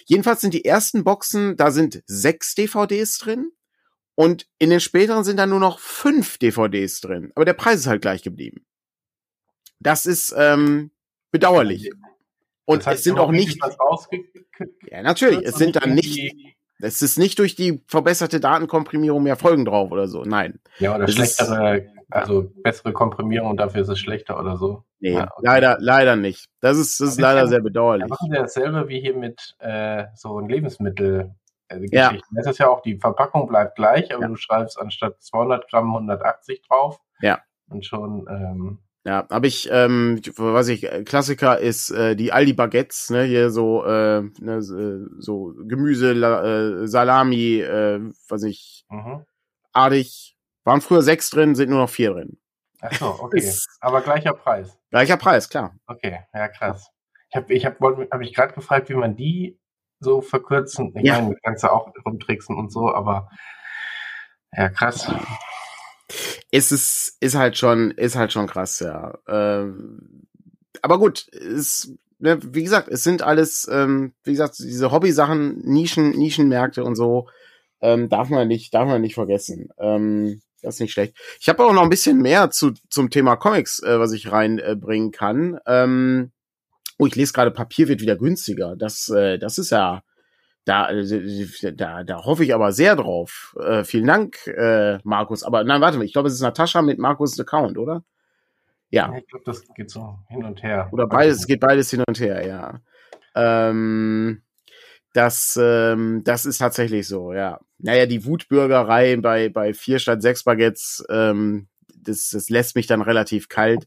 Jedenfalls 0.04 0.40
sind 0.40 0.52
die 0.52 0.64
ersten 0.64 1.04
Boxen, 1.04 1.56
da 1.56 1.70
sind 1.70 2.02
sechs 2.06 2.54
DVDs 2.56 3.18
drin 3.18 3.52
und 4.16 4.48
in 4.58 4.70
den 4.70 4.80
späteren 4.80 5.22
sind 5.22 5.36
da 5.36 5.46
nur 5.46 5.60
noch 5.60 5.78
fünf 5.78 6.36
DVDs 6.38 7.00
drin. 7.00 7.30
Aber 7.36 7.44
der 7.44 7.54
Preis 7.54 7.80
ist 7.80 7.86
halt 7.86 8.02
gleich 8.02 8.22
geblieben. 8.22 8.66
Das 9.78 10.04
ist 10.04 10.34
ähm, 10.36 10.90
bedauerlich. 11.30 11.90
Und 12.64 12.80
das 12.80 12.86
heißt, 12.88 12.98
es 12.98 13.04
sind 13.04 13.18
auch 13.18 13.30
nicht. 13.30 13.58
Ja, 14.90 15.02
natürlich. 15.02 15.46
Es 15.46 15.54
sind 15.54 15.76
dann 15.76 15.94
nicht. 15.94 16.34
Es 16.80 17.02
ist 17.02 17.18
nicht 17.18 17.38
durch 17.38 17.54
die 17.54 17.82
verbesserte 17.86 18.40
Datenkomprimierung 18.40 19.22
mehr 19.22 19.36
Folgen 19.36 19.64
drauf 19.64 19.90
oder 19.90 20.08
so. 20.08 20.22
Nein. 20.24 20.60
Ja, 20.78 20.96
oder 20.96 21.08
schlechtere 21.08 21.86
also 22.10 22.50
bessere 22.62 22.92
Komprimierung 22.92 23.50
und 23.50 23.56
dafür 23.58 23.82
ist 23.82 23.88
es 23.88 23.98
schlechter 23.98 24.38
oder 24.38 24.56
so. 24.56 24.84
Nee, 24.98 25.12
ja, 25.12 25.24
okay. 25.24 25.42
leider, 25.42 25.76
leider 25.80 26.16
nicht. 26.16 26.46
Das 26.60 26.76
ist, 26.76 27.00
das 27.00 27.10
ist 27.10 27.20
leider 27.20 27.46
sehr 27.48 27.60
bedauerlich. 27.60 28.08
Da 28.08 28.14
machen 28.14 28.30
wir 28.30 28.40
dasselbe 28.40 28.88
wie 28.88 29.00
hier 29.00 29.16
mit 29.16 29.56
äh, 29.58 30.06
so 30.14 30.38
ein 30.38 30.48
Lebensmittel. 30.48 31.34
Äh, 31.68 31.86
ja. 31.90 32.14
Das 32.32 32.46
ist 32.46 32.58
ja 32.58 32.68
auch, 32.68 32.82
die 32.82 32.98
Verpackung 32.98 33.48
bleibt 33.48 33.76
gleich, 33.76 34.12
aber 34.12 34.22
ja. 34.22 34.28
du 34.28 34.36
schreibst 34.36 34.78
anstatt 34.78 35.22
200 35.22 35.68
Gramm 35.70 35.88
180 35.94 36.62
drauf. 36.62 37.00
Ja. 37.20 37.40
Und 37.68 37.86
schon. 37.86 38.26
Ähm, 38.28 38.78
ja, 39.04 39.26
habe 39.30 39.46
ich, 39.46 39.66
ähm, 39.72 40.20
was 40.36 40.68
ich, 40.68 40.82
Klassiker 41.06 41.58
ist 41.58 41.90
äh, 41.90 42.14
die 42.16 42.32
Aldi 42.32 42.52
Baguettes, 42.52 43.08
ne, 43.08 43.22
hier 43.22 43.50
so, 43.50 43.82
äh, 43.82 44.20
ne, 44.40 44.56
äh, 44.56 45.08
so 45.18 45.54
Gemüse, 45.66 46.12
äh, 46.12 46.86
Salami, 46.86 47.60
äh, 47.60 48.00
was 48.28 48.42
ich, 48.42 48.84
mhm. 48.90 49.24
Adig, 49.72 50.36
waren 50.64 50.80
früher 50.80 51.02
sechs 51.02 51.30
drin, 51.30 51.54
sind 51.54 51.70
nur 51.70 51.80
noch 51.80 51.90
vier 51.90 52.12
drin. 52.12 52.38
Ach 52.80 52.92
so, 52.92 53.06
okay. 53.20 53.52
Aber 53.80 54.00
gleicher 54.00 54.32
Preis. 54.32 54.78
Gleicher 54.90 55.16
Preis, 55.16 55.48
klar. 55.48 55.76
Okay, 55.86 56.20
ja 56.32 56.48
krass. 56.48 56.90
Ich 57.30 57.36
habe 57.36 57.54
ich 57.54 57.66
hab, 57.66 57.80
hab 57.80 58.18
mich 58.18 58.34
gerade 58.34 58.54
gefragt, 58.54 58.88
wie 58.88 58.94
man 58.94 59.16
die 59.16 59.58
so 60.00 60.20
verkürzen. 60.20 60.92
Ich 60.96 61.04
ja. 61.04 61.16
meine, 61.16 61.34
du 61.34 61.40
kannst 61.42 61.62
ja 61.62 61.70
auch 61.70 61.92
rumtricksen 62.04 62.56
und 62.56 62.72
so, 62.72 62.92
aber 62.92 63.28
ja, 64.52 64.68
krass. 64.68 65.10
Es 66.50 66.72
ist, 66.72 67.16
ist 67.20 67.36
halt 67.36 67.56
schon, 67.56 67.92
ist 67.92 68.16
halt 68.16 68.32
schon 68.32 68.48
krass, 68.48 68.80
ja. 68.80 69.16
Ähm, 69.28 70.26
aber 70.82 70.98
gut, 70.98 71.28
ist, 71.28 71.92
ne, 72.18 72.38
wie 72.42 72.64
gesagt, 72.64 72.88
es 72.88 73.04
sind 73.04 73.22
alles, 73.22 73.68
ähm, 73.70 74.14
wie 74.24 74.32
gesagt, 74.32 74.58
diese 74.58 74.90
Hobby-Sachen, 74.90 75.60
Nischen, 75.64 76.10
Nischenmärkte 76.10 76.82
und 76.82 76.96
so, 76.96 77.28
ähm, 77.80 78.08
darf 78.08 78.28
man 78.28 78.48
nicht, 78.48 78.74
darf 78.74 78.88
man 78.88 79.02
nicht 79.02 79.14
vergessen. 79.14 79.68
Ähm, 79.78 80.42
das 80.62 80.76
ist 80.76 80.80
nicht 80.80 80.92
schlecht. 80.92 81.16
Ich 81.40 81.48
habe 81.48 81.64
auch 81.64 81.72
noch 81.72 81.82
ein 81.82 81.88
bisschen 81.88 82.20
mehr 82.20 82.50
zu, 82.50 82.72
zum 82.88 83.10
Thema 83.10 83.36
Comics, 83.36 83.82
äh, 83.82 83.98
was 83.98 84.12
ich 84.12 84.30
reinbringen 84.30 85.08
äh, 85.08 85.16
kann. 85.16 85.58
Ähm, 85.66 86.32
oh, 86.98 87.06
ich 87.06 87.16
lese 87.16 87.32
gerade, 87.32 87.50
Papier 87.50 87.88
wird 87.88 88.00
wieder 88.00 88.16
günstiger. 88.16 88.76
Das, 88.76 89.08
äh, 89.08 89.38
das 89.38 89.58
ist 89.58 89.70
ja, 89.70 90.02
da, 90.64 90.90
äh, 90.90 91.72
da, 91.72 92.04
da 92.04 92.24
hoffe 92.24 92.44
ich 92.44 92.54
aber 92.54 92.72
sehr 92.72 92.96
drauf. 92.96 93.56
Äh, 93.60 93.84
vielen 93.84 94.06
Dank, 94.06 94.46
äh, 94.46 94.98
Markus. 95.04 95.42
Aber 95.42 95.64
nein, 95.64 95.80
warte 95.80 95.98
mal, 95.98 96.04
ich 96.04 96.12
glaube, 96.12 96.28
es 96.28 96.34
ist 96.34 96.42
Natascha 96.42 96.82
mit 96.82 96.98
Markus 96.98 97.38
Account, 97.40 97.78
oder? 97.78 98.04
Ja. 98.90 99.12
Ich 99.16 99.26
glaube, 99.28 99.44
das 99.46 99.62
geht 99.74 99.90
so 99.90 100.18
hin 100.28 100.44
und 100.44 100.62
her. 100.62 100.88
Oder 100.92 101.06
beides, 101.06 101.38
es 101.38 101.46
geht 101.46 101.60
beides 101.60 101.90
hin 101.90 102.04
und 102.06 102.18
her, 102.20 102.46
ja. 102.46 102.80
Ähm, 103.34 104.42
das, 105.12 105.58
ähm, 105.60 106.22
das 106.24 106.44
ist 106.44 106.58
tatsächlich 106.58 107.06
so, 107.06 107.32
ja. 107.32 107.60
Naja, 107.82 108.06
die 108.06 108.24
Wutbürgerei 108.24 109.16
bei, 109.16 109.48
bei 109.48 109.74
vier 109.74 109.98
statt 109.98 110.22
sechs 110.22 110.44
Baguettes, 110.44 111.04
ähm, 111.08 111.68
das, 111.94 112.30
das 112.30 112.48
lässt 112.48 112.76
mich 112.76 112.86
dann 112.86 113.02
relativ 113.02 113.48
kalt. 113.48 113.86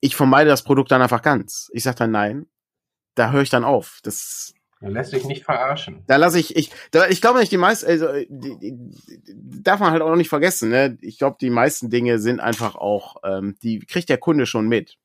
Ich 0.00 0.16
vermeide 0.16 0.50
das 0.50 0.64
Produkt 0.64 0.90
dann 0.90 1.02
einfach 1.02 1.22
ganz. 1.22 1.70
Ich 1.72 1.82
sag 1.82 1.96
dann 1.96 2.10
nein. 2.10 2.46
Da 3.14 3.30
höre 3.30 3.42
ich 3.42 3.50
dann 3.50 3.64
auf. 3.64 4.00
Das 4.02 4.52
da 4.80 4.88
lässt 4.88 5.12
sich 5.12 5.24
nicht 5.24 5.44
verarschen. 5.44 6.04
Da 6.06 6.16
lasse 6.16 6.38
ich, 6.38 6.54
ich, 6.54 6.70
da, 6.90 7.08
ich 7.08 7.22
glaube 7.22 7.40
nicht, 7.40 7.50
die 7.50 7.56
meisten, 7.56 7.86
also, 7.86 8.08
die, 8.28 8.58
die, 8.60 8.74
darf 9.62 9.80
man 9.80 9.90
halt 9.90 10.02
auch 10.02 10.10
noch 10.10 10.16
nicht 10.16 10.28
vergessen, 10.28 10.68
ne? 10.68 10.98
Ich 11.00 11.18
glaube, 11.18 11.38
die 11.40 11.48
meisten 11.48 11.88
Dinge 11.88 12.18
sind 12.18 12.40
einfach 12.40 12.74
auch, 12.74 13.16
ähm, 13.24 13.56
die 13.62 13.78
kriegt 13.78 14.10
der 14.10 14.18
Kunde 14.18 14.44
schon 14.44 14.68
mit 14.68 14.98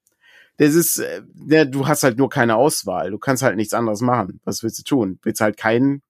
das 0.61 0.75
ist, 0.75 0.99
äh, 0.99 1.23
ja, 1.47 1.65
du 1.65 1.87
hast 1.87 2.03
halt 2.03 2.19
nur 2.19 2.29
keine 2.29 2.55
Auswahl. 2.55 3.09
Du 3.09 3.17
kannst 3.17 3.41
halt 3.41 3.55
nichts 3.55 3.73
anderes 3.73 4.01
machen. 4.01 4.39
Was 4.43 4.61
willst 4.61 4.77
du 4.77 4.83
tun? 4.83 5.19
Willst 5.23 5.41
halt 5.41 5.57
kein 5.57 6.03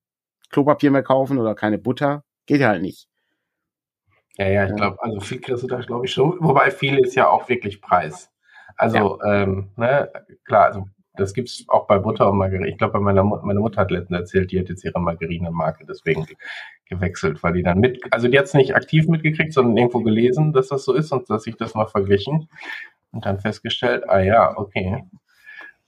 Klopapier 0.52 0.92
mehr 0.92 1.04
kaufen 1.04 1.38
oder 1.38 1.56
keine 1.56 1.78
Butter? 1.78 2.24
Geht 2.46 2.62
halt 2.62 2.82
nicht. 2.82 3.08
Ja, 4.38 4.48
ja, 4.48 4.66
ich 4.66 4.76
glaube, 4.76 5.02
also 5.02 5.20
viel 5.20 5.42
kriegst 5.42 5.64
du 5.64 5.68
da, 5.68 5.80
glaube 5.80 6.06
ich, 6.06 6.14
schon. 6.14 6.38
Wobei 6.40 6.72
viel 6.72 6.98
ist 7.00 7.16
ja 7.16 7.30
auch 7.30 7.50
wirklich 7.50 7.82
Preis. 7.82 8.32
Also, 8.78 9.20
ja. 9.24 9.44
ähm, 9.44 9.70
ne, 9.76 10.10
klar, 10.46 10.66
also 10.66 10.88
das 11.16 11.34
gibt's 11.34 11.66
auch 11.68 11.88
bei 11.88 12.00
Butter 12.00 12.30
und 12.30 12.38
Margarine. 12.38 12.70
Ich 12.70 12.78
glaube, 12.78 12.94
bei 12.94 13.00
meiner 13.00 13.24
Mutter, 13.24 13.46
meine 13.46 13.60
Mutter 13.60 13.82
hat 13.82 13.92
letztens 13.92 14.20
erzählt, 14.20 14.52
die 14.52 14.60
hat 14.60 14.70
jetzt 14.70 14.84
ihre 14.84 15.00
Margarine-Marke 15.00 15.86
deswegen 15.86 16.26
gewechselt, 16.86 17.44
weil 17.44 17.54
die 17.54 17.64
dann 17.64 17.80
mit, 17.80 18.02
also 18.12 18.28
die 18.28 18.38
hat 18.38 18.46
es 18.46 18.54
nicht 18.54 18.76
aktiv 18.76 19.08
mitgekriegt, 19.08 19.54
sondern 19.54 19.78
irgendwo 19.78 20.02
gelesen, 20.02 20.54
dass 20.54 20.70
das 20.70 20.86
so 20.86 20.94
ist 20.94 21.12
und 21.12 21.30
dass 21.30 21.48
ich 21.48 21.58
das 21.58 21.74
mal 21.76 21.88
verglichen 21.88 22.50
und 23.12 23.26
dann 23.26 23.40
festgestellt, 23.40 24.10
ah 24.10 24.20
ja, 24.20 24.58
okay. 24.58 25.04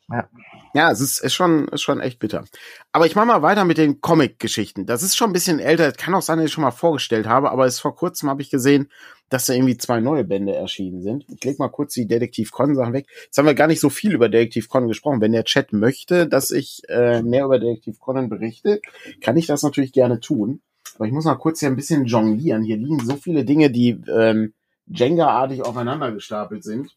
Ja. 0.10 0.28
Ja, 0.76 0.92
es 0.92 1.02
ist, 1.02 1.20
ist, 1.20 1.36
schon, 1.36 1.68
ist 1.68 1.84
schon 1.84 2.00
echt 2.00 2.18
bitter. 2.18 2.46
Aber 2.92 3.06
ich 3.06 3.16
mache 3.16 3.28
mal 3.28 3.44
weiter 3.44 3.64
mit 3.64 3.78
den 3.78 4.02
Comic-Geschichten. 4.02 4.88
Das 4.88 5.04
ist 5.04 5.16
schon 5.16 5.30
ein 5.30 5.34
bisschen 5.34 5.60
älter. 5.60 5.92
Kann 5.92 6.16
auch 6.16 6.24
sein, 6.24 6.40
dass 6.40 6.48
ich 6.48 6.52
schon 6.52 6.64
mal 6.64 6.72
vorgestellt 6.72 7.28
habe, 7.28 7.52
aber 7.52 7.68
es 7.68 7.80
vor 7.80 7.96
kurzem 7.96 8.28
habe 8.28 8.42
ich 8.42 8.50
gesehen, 8.50 8.90
dass 9.30 9.46
da 9.46 9.54
irgendwie 9.54 9.78
zwei 9.78 10.00
neue 10.00 10.24
Bände 10.24 10.56
erschienen 10.56 11.04
sind. 11.04 11.26
Ich 11.30 11.44
leg 11.44 11.60
mal 11.60 11.70
kurz 11.70 11.94
die 11.94 12.08
Detektiv 12.08 12.52
Con-Sachen 12.52 12.94
weg. 12.94 13.08
Jetzt 13.26 13.38
haben 13.38 13.46
wir 13.46 13.54
gar 13.54 13.68
nicht 13.68 13.80
so 13.80 13.90
viel 13.90 14.14
über 14.14 14.30
Detektiv 14.30 14.68
Conan 14.68 14.88
gesprochen. 14.88 15.22
Wenn 15.22 15.32
der 15.32 15.44
Chat 15.44 15.74
möchte, 15.74 16.28
dass 16.28 16.50
ich 16.50 16.82
äh, 16.90 17.22
mehr 17.22 17.46
über 17.46 17.60
Detektiv 17.60 18.00
Conan 18.00 18.30
berichte, 18.30 18.82
kann 19.22 19.38
ich 19.38 19.46
das 19.46 19.62
natürlich 19.62 19.92
gerne 19.92 20.20
tun. 20.20 20.62
Aber 20.96 21.06
ich 21.06 21.12
muss 21.12 21.26
mal 21.26 21.36
kurz 21.36 21.60
hier 21.60 21.70
ein 21.70 21.76
bisschen 21.76 22.06
jonglieren. 22.06 22.64
Hier 22.64 22.78
liegen 22.78 23.00
so 23.00 23.16
viele 23.16 23.46
Dinge, 23.46 23.70
die 23.70 24.02
ähm, 24.08 24.54
Jenga-artig 24.88 25.62
aufeinander 25.62 26.12
gestapelt 26.12 26.64
sind, 26.64 26.96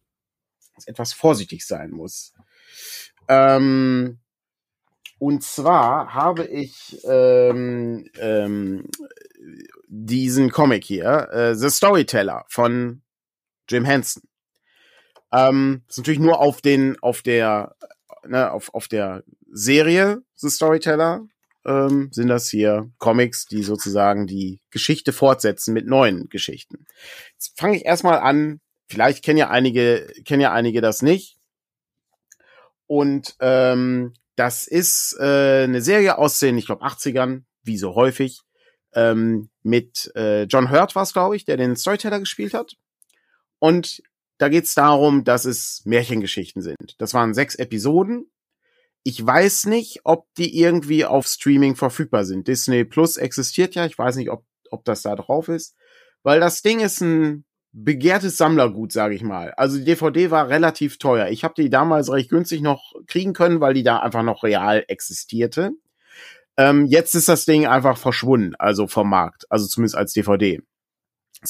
dass 0.74 0.86
etwas 0.86 1.12
vorsichtig 1.12 1.66
sein 1.66 1.90
muss. 1.90 2.32
Ähm, 3.28 4.18
und 5.18 5.42
zwar 5.42 6.14
habe 6.14 6.44
ich 6.44 6.98
ähm, 7.04 8.08
ähm, 8.18 8.84
diesen 9.88 10.50
Comic 10.50 10.84
hier, 10.84 11.28
äh, 11.32 11.54
The 11.54 11.70
Storyteller 11.70 12.44
von 12.48 13.02
Jim 13.68 13.84
Henson. 13.84 14.22
Ähm, 15.32 15.82
ist 15.88 15.98
natürlich 15.98 16.20
nur 16.20 16.40
auf 16.40 16.60
den, 16.60 16.98
auf 17.00 17.22
der, 17.22 17.74
ne, 18.26 18.50
auf, 18.50 18.72
auf 18.74 18.88
der 18.88 19.24
Serie 19.50 20.22
The 20.36 20.50
Storyteller 20.50 21.26
ähm, 21.64 22.10
sind 22.12 22.28
das 22.28 22.48
hier 22.48 22.90
Comics, 22.98 23.46
die 23.46 23.62
sozusagen 23.62 24.26
die 24.26 24.60
Geschichte 24.70 25.12
fortsetzen 25.12 25.72
mit 25.74 25.86
neuen 25.86 26.28
Geschichten. 26.28 26.86
Jetzt 27.32 27.58
fange 27.58 27.76
ich 27.76 27.84
erstmal 27.84 28.18
an. 28.18 28.60
Vielleicht 28.88 29.24
kennen 29.24 29.38
ja 29.38 29.50
einige, 29.50 30.06
kennen 30.24 30.42
ja 30.42 30.52
einige 30.52 30.80
das 30.80 31.02
nicht. 31.02 31.35
Und 32.86 33.34
ähm, 33.40 34.14
das 34.36 34.66
ist 34.66 35.16
äh, 35.18 35.64
eine 35.64 35.82
Serie 35.82 36.18
aus 36.18 36.38
den, 36.38 36.58
ich 36.58 36.66
glaube, 36.66 36.84
80ern, 36.84 37.42
wie 37.62 37.78
so 37.78 37.94
häufig, 37.94 38.42
ähm, 38.94 39.50
mit 39.62 40.10
äh, 40.14 40.44
John 40.44 40.70
Hurt 40.70 40.94
war 40.94 41.02
es, 41.02 41.12
glaube 41.12 41.36
ich, 41.36 41.44
der 41.44 41.56
den 41.56 41.76
Storyteller 41.76 42.20
gespielt 42.20 42.54
hat. 42.54 42.76
Und 43.58 44.02
da 44.38 44.48
geht's 44.48 44.74
darum, 44.74 45.24
dass 45.24 45.44
es 45.44 45.82
Märchengeschichten 45.84 46.62
sind. 46.62 46.94
Das 46.98 47.14
waren 47.14 47.34
sechs 47.34 47.54
Episoden. 47.54 48.30
Ich 49.02 49.24
weiß 49.24 49.66
nicht, 49.66 50.00
ob 50.04 50.26
die 50.36 50.58
irgendwie 50.58 51.04
auf 51.04 51.26
Streaming 51.26 51.76
verfügbar 51.76 52.24
sind. 52.24 52.48
Disney 52.48 52.84
Plus 52.84 53.16
existiert 53.16 53.74
ja. 53.74 53.86
Ich 53.86 53.98
weiß 53.98 54.16
nicht, 54.16 54.30
ob, 54.30 54.44
ob 54.70 54.84
das 54.84 55.02
da 55.02 55.14
drauf 55.14 55.48
ist. 55.48 55.76
Weil 56.22 56.40
das 56.40 56.62
Ding 56.62 56.80
ist 56.80 57.00
ein 57.00 57.44
begehrtes 57.78 58.38
Sammlergut, 58.38 58.90
sage 58.90 59.14
ich 59.14 59.22
mal. 59.22 59.52
Also 59.52 59.76
die 59.76 59.84
DVD 59.84 60.30
war 60.30 60.48
relativ 60.48 60.96
teuer. 60.98 61.28
Ich 61.28 61.44
habe 61.44 61.54
die 61.54 61.68
damals 61.68 62.10
recht 62.10 62.30
günstig 62.30 62.62
noch 62.62 62.94
kriegen 63.06 63.34
können, 63.34 63.60
weil 63.60 63.74
die 63.74 63.82
da 63.82 63.98
einfach 63.98 64.22
noch 64.22 64.42
real 64.42 64.82
existierte. 64.88 65.72
Ähm, 66.56 66.86
jetzt 66.86 67.14
ist 67.14 67.28
das 67.28 67.44
Ding 67.44 67.66
einfach 67.66 67.98
verschwunden, 67.98 68.54
also 68.58 68.86
vom 68.86 69.10
Markt, 69.10 69.44
also 69.50 69.66
zumindest 69.66 69.96
als 69.96 70.14
DVD. 70.14 70.62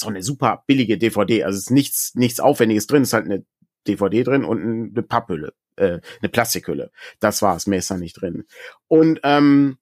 auch 0.01 0.07
eine 0.07 0.21
super 0.21 0.63
billige 0.67 0.97
DVD, 0.97 1.45
also 1.45 1.57
ist 1.57 1.71
nichts 1.71 2.13
nichts 2.15 2.41
Aufwendiges 2.41 2.87
drin, 2.87 3.03
ist 3.03 3.13
halt 3.13 3.25
eine 3.25 3.45
DVD 3.87 4.23
drin 4.23 4.43
und 4.43 4.61
eine 4.61 5.03
Papphülle, 5.03 5.53
äh, 5.77 6.01
eine 6.19 6.29
Plastikhülle. 6.29 6.91
Das 7.21 7.41
war's, 7.41 7.67
mehr 7.67 7.79
ist 7.79 7.89
da 7.89 7.95
nicht 7.95 8.19
drin. 8.19 8.43
Und 8.89 9.21
ähm, 9.23 9.77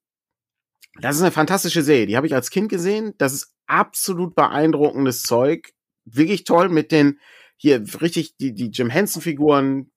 das 1.01 1.15
ist 1.15 1.23
eine 1.23 1.31
fantastische 1.31 1.81
Serie, 1.81 2.05
die 2.05 2.17
habe 2.17 2.27
ich 2.27 2.35
als 2.35 2.51
Kind 2.51 2.69
gesehen. 2.69 3.15
Das 3.17 3.33
ist 3.33 3.51
absolut 3.65 4.35
beeindruckendes 4.35 5.23
Zeug 5.23 5.74
wirklich 6.05 6.43
toll 6.43 6.69
mit 6.69 6.91
den 6.91 7.19
hier 7.57 7.83
richtig 8.01 8.37
die 8.37 8.53
die 8.53 8.69
Jim 8.69 8.89
Henson 8.89 9.21
Figuren 9.21 9.91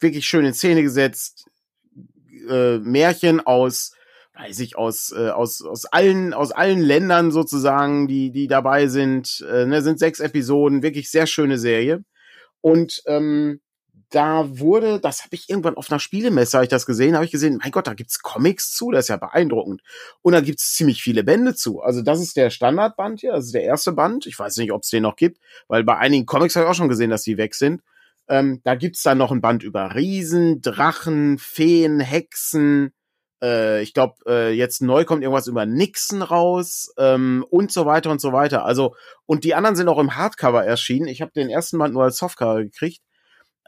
wirklich 0.00 0.26
schön 0.26 0.44
in 0.44 0.54
Szene 0.54 0.82
gesetzt. 0.82 1.46
Äh, 2.48 2.78
Märchen 2.78 3.40
aus 3.40 3.92
weiß 4.34 4.60
ich 4.60 4.76
aus 4.76 5.12
äh, 5.16 5.30
aus 5.30 5.62
aus 5.62 5.84
allen 5.86 6.32
aus 6.32 6.52
allen 6.52 6.80
Ländern 6.80 7.30
sozusagen 7.30 8.08
die 8.08 8.30
die 8.30 8.48
dabei 8.48 8.86
sind. 8.86 9.44
Äh, 9.50 9.66
ne, 9.66 9.82
sind 9.82 9.98
sechs 9.98 10.20
Episoden 10.20 10.82
wirklich 10.82 11.10
sehr 11.10 11.26
schöne 11.26 11.58
Serie. 11.58 12.04
Und 12.60 13.02
ähm, 13.06 13.60
da 14.10 14.58
wurde, 14.58 15.00
das 15.00 15.22
habe 15.22 15.36
ich 15.36 15.48
irgendwann 15.48 15.76
auf 15.76 15.90
einer 15.90 16.00
Spielemesse, 16.00 16.56
habe 16.56 16.64
ich 16.64 16.70
das 16.70 16.84
gesehen, 16.84 17.14
habe 17.14 17.24
ich 17.24 17.30
gesehen, 17.30 17.58
mein 17.62 17.70
Gott, 17.70 17.86
da 17.86 17.94
gibt's 17.94 18.20
Comics 18.20 18.74
zu, 18.74 18.90
das 18.90 19.04
ist 19.04 19.08
ja 19.08 19.16
beeindruckend. 19.16 19.82
Und 20.20 20.32
da 20.32 20.40
gibt's 20.40 20.74
ziemlich 20.74 21.02
viele 21.02 21.22
Bände 21.22 21.54
zu. 21.54 21.80
Also 21.80 22.02
das 22.02 22.20
ist 22.20 22.36
der 22.36 22.50
Standardband 22.50 23.20
hier, 23.20 23.32
das 23.32 23.46
ist 23.46 23.54
der 23.54 23.62
erste 23.62 23.92
Band. 23.92 24.26
Ich 24.26 24.38
weiß 24.38 24.56
nicht, 24.56 24.72
ob 24.72 24.82
es 24.82 24.90
den 24.90 25.04
noch 25.04 25.16
gibt, 25.16 25.38
weil 25.68 25.84
bei 25.84 25.96
einigen 25.96 26.26
Comics 26.26 26.56
habe 26.56 26.66
ich 26.66 26.70
auch 26.70 26.74
schon 26.74 26.88
gesehen, 26.88 27.10
dass 27.10 27.22
die 27.22 27.38
weg 27.38 27.54
sind. 27.54 27.82
Ähm, 28.28 28.60
da 28.64 28.74
gibt's 28.74 29.02
dann 29.02 29.18
noch 29.18 29.32
ein 29.32 29.40
Band 29.40 29.62
über 29.62 29.94
Riesen, 29.94 30.60
Drachen, 30.60 31.38
Feen, 31.38 32.00
Hexen. 32.00 32.92
Äh, 33.42 33.82
ich 33.82 33.94
glaube, 33.94 34.14
äh, 34.26 34.52
jetzt 34.52 34.82
neu 34.82 35.04
kommt 35.04 35.22
irgendwas 35.22 35.46
über 35.46 35.66
Nixon 35.66 36.22
raus 36.22 36.92
ähm, 36.98 37.44
und 37.48 37.72
so 37.72 37.86
weiter 37.86 38.10
und 38.10 38.20
so 38.20 38.32
weiter. 38.32 38.64
Also, 38.64 38.94
und 39.26 39.44
die 39.44 39.54
anderen 39.54 39.76
sind 39.76 39.88
auch 39.88 39.98
im 39.98 40.16
Hardcover 40.16 40.64
erschienen. 40.64 41.08
Ich 41.08 41.22
habe 41.22 41.32
den 41.32 41.48
ersten 41.48 41.78
Band 41.78 41.94
nur 41.94 42.04
als 42.04 42.18
Softcover 42.18 42.62
gekriegt. 42.62 43.00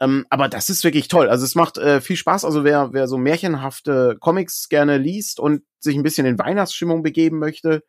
Ähm, 0.03 0.25
aber 0.29 0.49
das 0.49 0.69
ist 0.69 0.83
wirklich 0.83 1.07
toll. 1.07 1.29
Also 1.29 1.45
es 1.45 1.55
macht 1.55 1.77
äh, 1.77 2.01
viel 2.01 2.17
Spaß. 2.17 2.43
Also 2.43 2.63
wer, 2.63 2.89
wer 2.91 3.07
so 3.07 3.17
märchenhafte 3.17 4.17
Comics 4.19 4.67
gerne 4.67 4.97
liest 4.97 5.39
und 5.39 5.63
sich 5.79 5.95
ein 5.95 6.03
bisschen 6.03 6.25
in 6.25 6.39
Weihnachtsstimmung 6.39 7.03
begeben 7.03 7.39
möchte, 7.39 7.83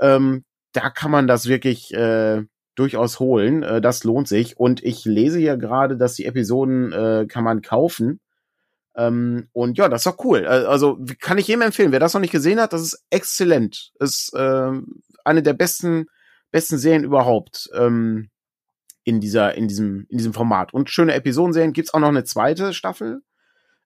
ähm, 0.00 0.44
da 0.72 0.88
kann 0.88 1.10
man 1.10 1.26
das 1.26 1.46
wirklich 1.46 1.92
äh, 1.92 2.42
durchaus 2.76 3.20
holen. 3.20 3.62
Äh, 3.62 3.80
das 3.80 4.04
lohnt 4.04 4.28
sich. 4.28 4.56
Und 4.56 4.82
ich 4.82 5.04
lese 5.04 5.38
hier 5.38 5.56
gerade, 5.56 5.96
dass 5.96 6.14
die 6.14 6.24
Episoden 6.24 6.92
äh, 6.92 7.26
kann 7.28 7.44
man 7.44 7.60
kaufen. 7.60 8.20
Ähm, 8.96 9.48
und 9.52 9.76
ja, 9.76 9.88
das 9.88 10.06
ist 10.06 10.12
doch 10.12 10.24
cool. 10.24 10.46
Also 10.46 10.98
kann 11.20 11.38
ich 11.38 11.48
jedem 11.48 11.62
empfehlen. 11.62 11.92
Wer 11.92 12.00
das 12.00 12.14
noch 12.14 12.20
nicht 12.20 12.32
gesehen 12.32 12.60
hat, 12.60 12.72
das 12.72 12.82
ist 12.82 13.04
exzellent. 13.10 13.92
Ist 13.98 14.32
äh, 14.34 14.72
eine 15.24 15.42
der 15.42 15.54
besten 15.54 16.06
besten 16.50 16.78
Serien 16.78 17.04
überhaupt. 17.04 17.68
Ähm, 17.74 18.30
in 19.04 19.20
dieser, 19.20 19.54
in 19.54 19.68
diesem, 19.68 20.06
in 20.08 20.18
diesem 20.18 20.32
Format. 20.32 20.74
Und 20.74 20.90
schöne 20.90 21.14
Episodenserien 21.14 21.72
gibt's 21.72 21.94
auch 21.94 22.00
noch 22.00 22.08
eine 22.08 22.24
zweite 22.24 22.74
Staffel. 22.74 23.22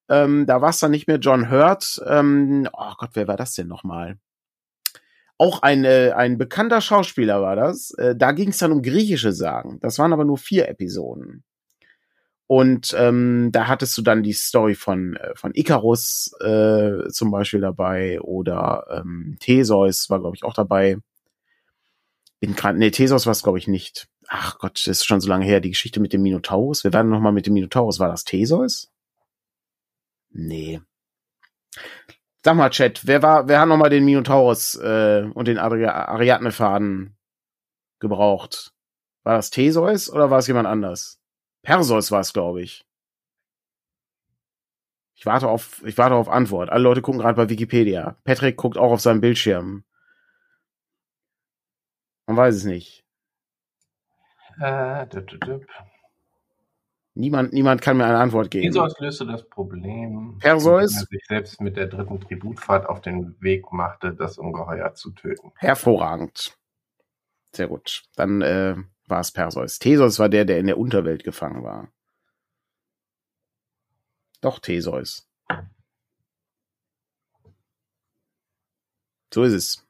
Ähm, 0.08 0.46
da 0.46 0.60
war 0.60 0.70
es 0.70 0.78
dann 0.78 0.90
nicht 0.90 1.06
mehr 1.08 1.18
John 1.18 1.50
Hurt. 1.50 2.02
Ähm, 2.06 2.68
oh 2.72 2.92
Gott, 2.98 3.10
wer 3.14 3.28
war 3.28 3.36
das 3.36 3.54
denn 3.54 3.68
nochmal? 3.68 4.18
Auch 5.38 5.62
ein, 5.62 5.84
äh, 5.84 6.12
ein 6.14 6.38
bekannter 6.38 6.80
Schauspieler 6.80 7.42
war 7.42 7.56
das. 7.56 7.90
Äh, 7.92 8.14
da 8.16 8.32
ging 8.32 8.50
es 8.50 8.58
dann 8.58 8.72
um 8.72 8.82
griechische 8.82 9.32
Sagen. 9.32 9.78
Das 9.80 9.98
waren 9.98 10.12
aber 10.12 10.24
nur 10.24 10.38
vier 10.38 10.68
Episoden. 10.68 11.44
Und 12.46 12.94
ähm, 12.98 13.50
da 13.52 13.68
hattest 13.68 13.96
du 13.96 14.02
dann 14.02 14.22
die 14.22 14.34
Story 14.34 14.74
von, 14.74 15.16
äh, 15.16 15.34
von 15.34 15.52
Icarus 15.54 16.32
äh, 16.40 17.08
zum 17.08 17.30
Beispiel 17.30 17.60
dabei 17.60 18.20
oder 18.20 18.86
ähm, 18.90 19.36
Theseus 19.40 20.10
war, 20.10 20.20
glaube 20.20 20.36
ich, 20.36 20.44
auch 20.44 20.52
dabei. 20.52 20.98
Bin 22.40 22.54
gerade, 22.54 22.78
nee, 22.78 22.90
Theseus 22.90 23.24
war 23.24 23.32
es, 23.32 23.42
glaube 23.42 23.58
ich, 23.58 23.66
nicht 23.66 24.08
ach 24.28 24.58
Gott, 24.58 24.74
das 24.74 24.86
ist 24.86 25.04
schon 25.06 25.20
so 25.20 25.28
lange 25.28 25.44
her, 25.44 25.60
die 25.60 25.70
Geschichte 25.70 26.00
mit 26.00 26.12
dem 26.12 26.22
Minotaurus. 26.22 26.84
Wir 26.84 26.92
werden 26.92 27.10
noch 27.10 27.20
mal 27.20 27.32
mit 27.32 27.46
dem 27.46 27.54
Minotaurus. 27.54 27.98
War 27.98 28.08
das 28.08 28.24
Theseus? 28.24 28.90
Nee. 30.30 30.80
Sag 32.44 32.56
mal, 32.56 32.70
Chat, 32.70 33.06
wer 33.06 33.22
war, 33.22 33.48
wer 33.48 33.60
hat 33.60 33.68
noch 33.68 33.76
mal 33.76 33.88
den 33.88 34.04
Minotaurus 34.04 34.74
äh, 34.76 35.28
und 35.34 35.48
den 35.48 35.58
Ari 35.58 35.86
Ariadne-Faden 35.86 37.16
gebraucht? 38.00 38.74
War 39.22 39.36
das 39.36 39.50
Theseus 39.50 40.10
oder 40.10 40.30
war 40.30 40.38
es 40.38 40.46
jemand 40.46 40.68
anders? 40.68 41.20
Perseus 41.62 42.10
war 42.10 42.20
es, 42.20 42.32
glaube 42.32 42.62
ich. 42.62 42.86
Ich 45.14 45.24
warte 45.24 45.48
auf, 45.48 45.82
ich 45.86 45.96
warte 45.96 46.14
auf 46.16 46.28
Antwort. 46.28 46.68
Alle 46.68 46.82
Leute 46.82 47.00
gucken 47.00 47.20
gerade 47.20 47.36
bei 47.36 47.48
Wikipedia. 47.48 48.18
Patrick 48.24 48.56
guckt 48.58 48.76
auch 48.76 48.92
auf 48.92 49.00
seinem 49.00 49.22
Bildschirm. 49.22 49.84
Man 52.26 52.36
weiß 52.36 52.54
es 52.54 52.64
nicht. 52.64 53.03
Äh, 54.60 55.06
dip, 55.08 55.28
dip, 55.28 55.44
dip. 55.44 55.66
Niemand, 57.16 57.52
niemand 57.52 57.80
kann 57.80 57.96
mir 57.96 58.06
eine 58.06 58.18
Antwort 58.18 58.50
geben. 58.50 58.72
Perseus 58.72 58.98
löste 58.98 59.26
das 59.26 59.48
Problem, 59.48 60.36
Perseus? 60.40 60.96
er 60.96 61.06
sich 61.06 61.24
selbst 61.28 61.60
mit 61.60 61.76
der 61.76 61.86
dritten 61.86 62.20
Tributfahrt 62.20 62.86
auf 62.86 63.00
den 63.00 63.40
Weg 63.40 63.72
machte, 63.72 64.14
das 64.14 64.36
Ungeheuer 64.36 64.94
zu 64.94 65.12
töten. 65.12 65.52
Hervorragend. 65.56 66.58
Sehr 67.52 67.68
gut. 67.68 68.02
Dann 68.16 68.42
äh, 68.42 68.74
war 69.06 69.20
es 69.20 69.30
Perseus. 69.30 69.78
Theseus 69.78 70.18
war 70.18 70.28
der, 70.28 70.44
der 70.44 70.58
in 70.58 70.66
der 70.66 70.76
Unterwelt 70.76 71.22
gefangen 71.22 71.62
war. 71.62 71.88
Doch, 74.40 74.58
Theseus. 74.58 75.28
So 79.32 79.44
ist 79.44 79.52
es. 79.52 79.83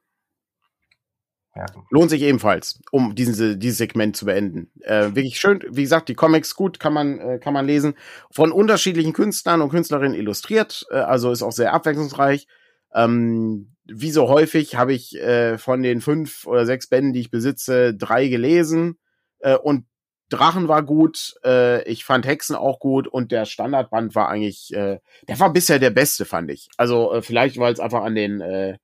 Ja. 1.57 1.67
Lohnt 1.91 2.11
sich 2.11 2.23
ebenfalls, 2.23 2.81
um 2.91 3.15
diesen, 3.15 3.61
dieses 3.61 3.79
Segment 3.79 4.17
zu 4.17 4.25
beenden. 4.25 4.73
Äh, 4.81 5.15
wirklich 5.15 5.39
schön, 5.39 5.63
wie 5.71 5.83
gesagt, 5.83 6.09
die 6.09 6.17
Comics 6.17 6.57
gut, 6.57 6.81
kann 6.81 6.93
man, 6.93 7.21
äh, 7.21 7.39
kann 7.39 7.55
man 7.55 7.67
lesen. 7.67 7.95
Von 8.33 8.51
unterschiedlichen 8.51 9.13
Künstlern 9.13 9.63
und 9.63 9.71
Künstlerinnen 9.71 10.19
illustriert, 10.19 10.85
äh, 10.91 10.97
also 10.97 11.31
ist 11.31 11.43
auch 11.43 11.53
sehr 11.53 11.73
abwechslungsreich. 11.73 12.49
Ähm, 12.93 13.77
wie 13.85 14.11
so 14.11 14.29
häufig 14.29 14.77
habe 14.77 14.95
ich 14.95 15.17
äh, 15.17 15.59
von 15.59 15.83
den 15.83 16.01
fünf 16.01 16.47
oder 16.47 16.67
sechs 16.67 16.89
Bänden, 16.89 17.13
die 17.13 17.21
ich 17.21 17.31
besitze, 17.31 17.95
drei 17.95 18.27
gelesen. 18.29 18.99
Äh, 19.39 19.57
und 19.57 19.87
Drachen 20.31 20.69
war 20.69 20.83
gut, 20.83 21.35
äh, 21.45 21.85
ich 21.85 22.05
fand 22.05 22.27
Hexen 22.27 22.57
auch 22.57 22.81
gut 22.81 23.07
und 23.07 23.31
der 23.31 23.45
Standardband 23.45 24.15
war 24.15 24.29
eigentlich, 24.29 24.73
äh, 24.75 24.99
der 25.29 25.39
war 25.39 25.53
bisher 25.53 25.79
der 25.79 25.91
beste, 25.91 26.25
fand 26.25 26.51
ich. 26.51 26.69
Also 26.77 27.13
äh, 27.13 27.23
vielleicht, 27.23 27.59
weil 27.59 27.73
es 27.73 27.79
einfach 27.79 28.03
an 28.03 28.15
den 28.15 28.41
äh, 28.41 28.79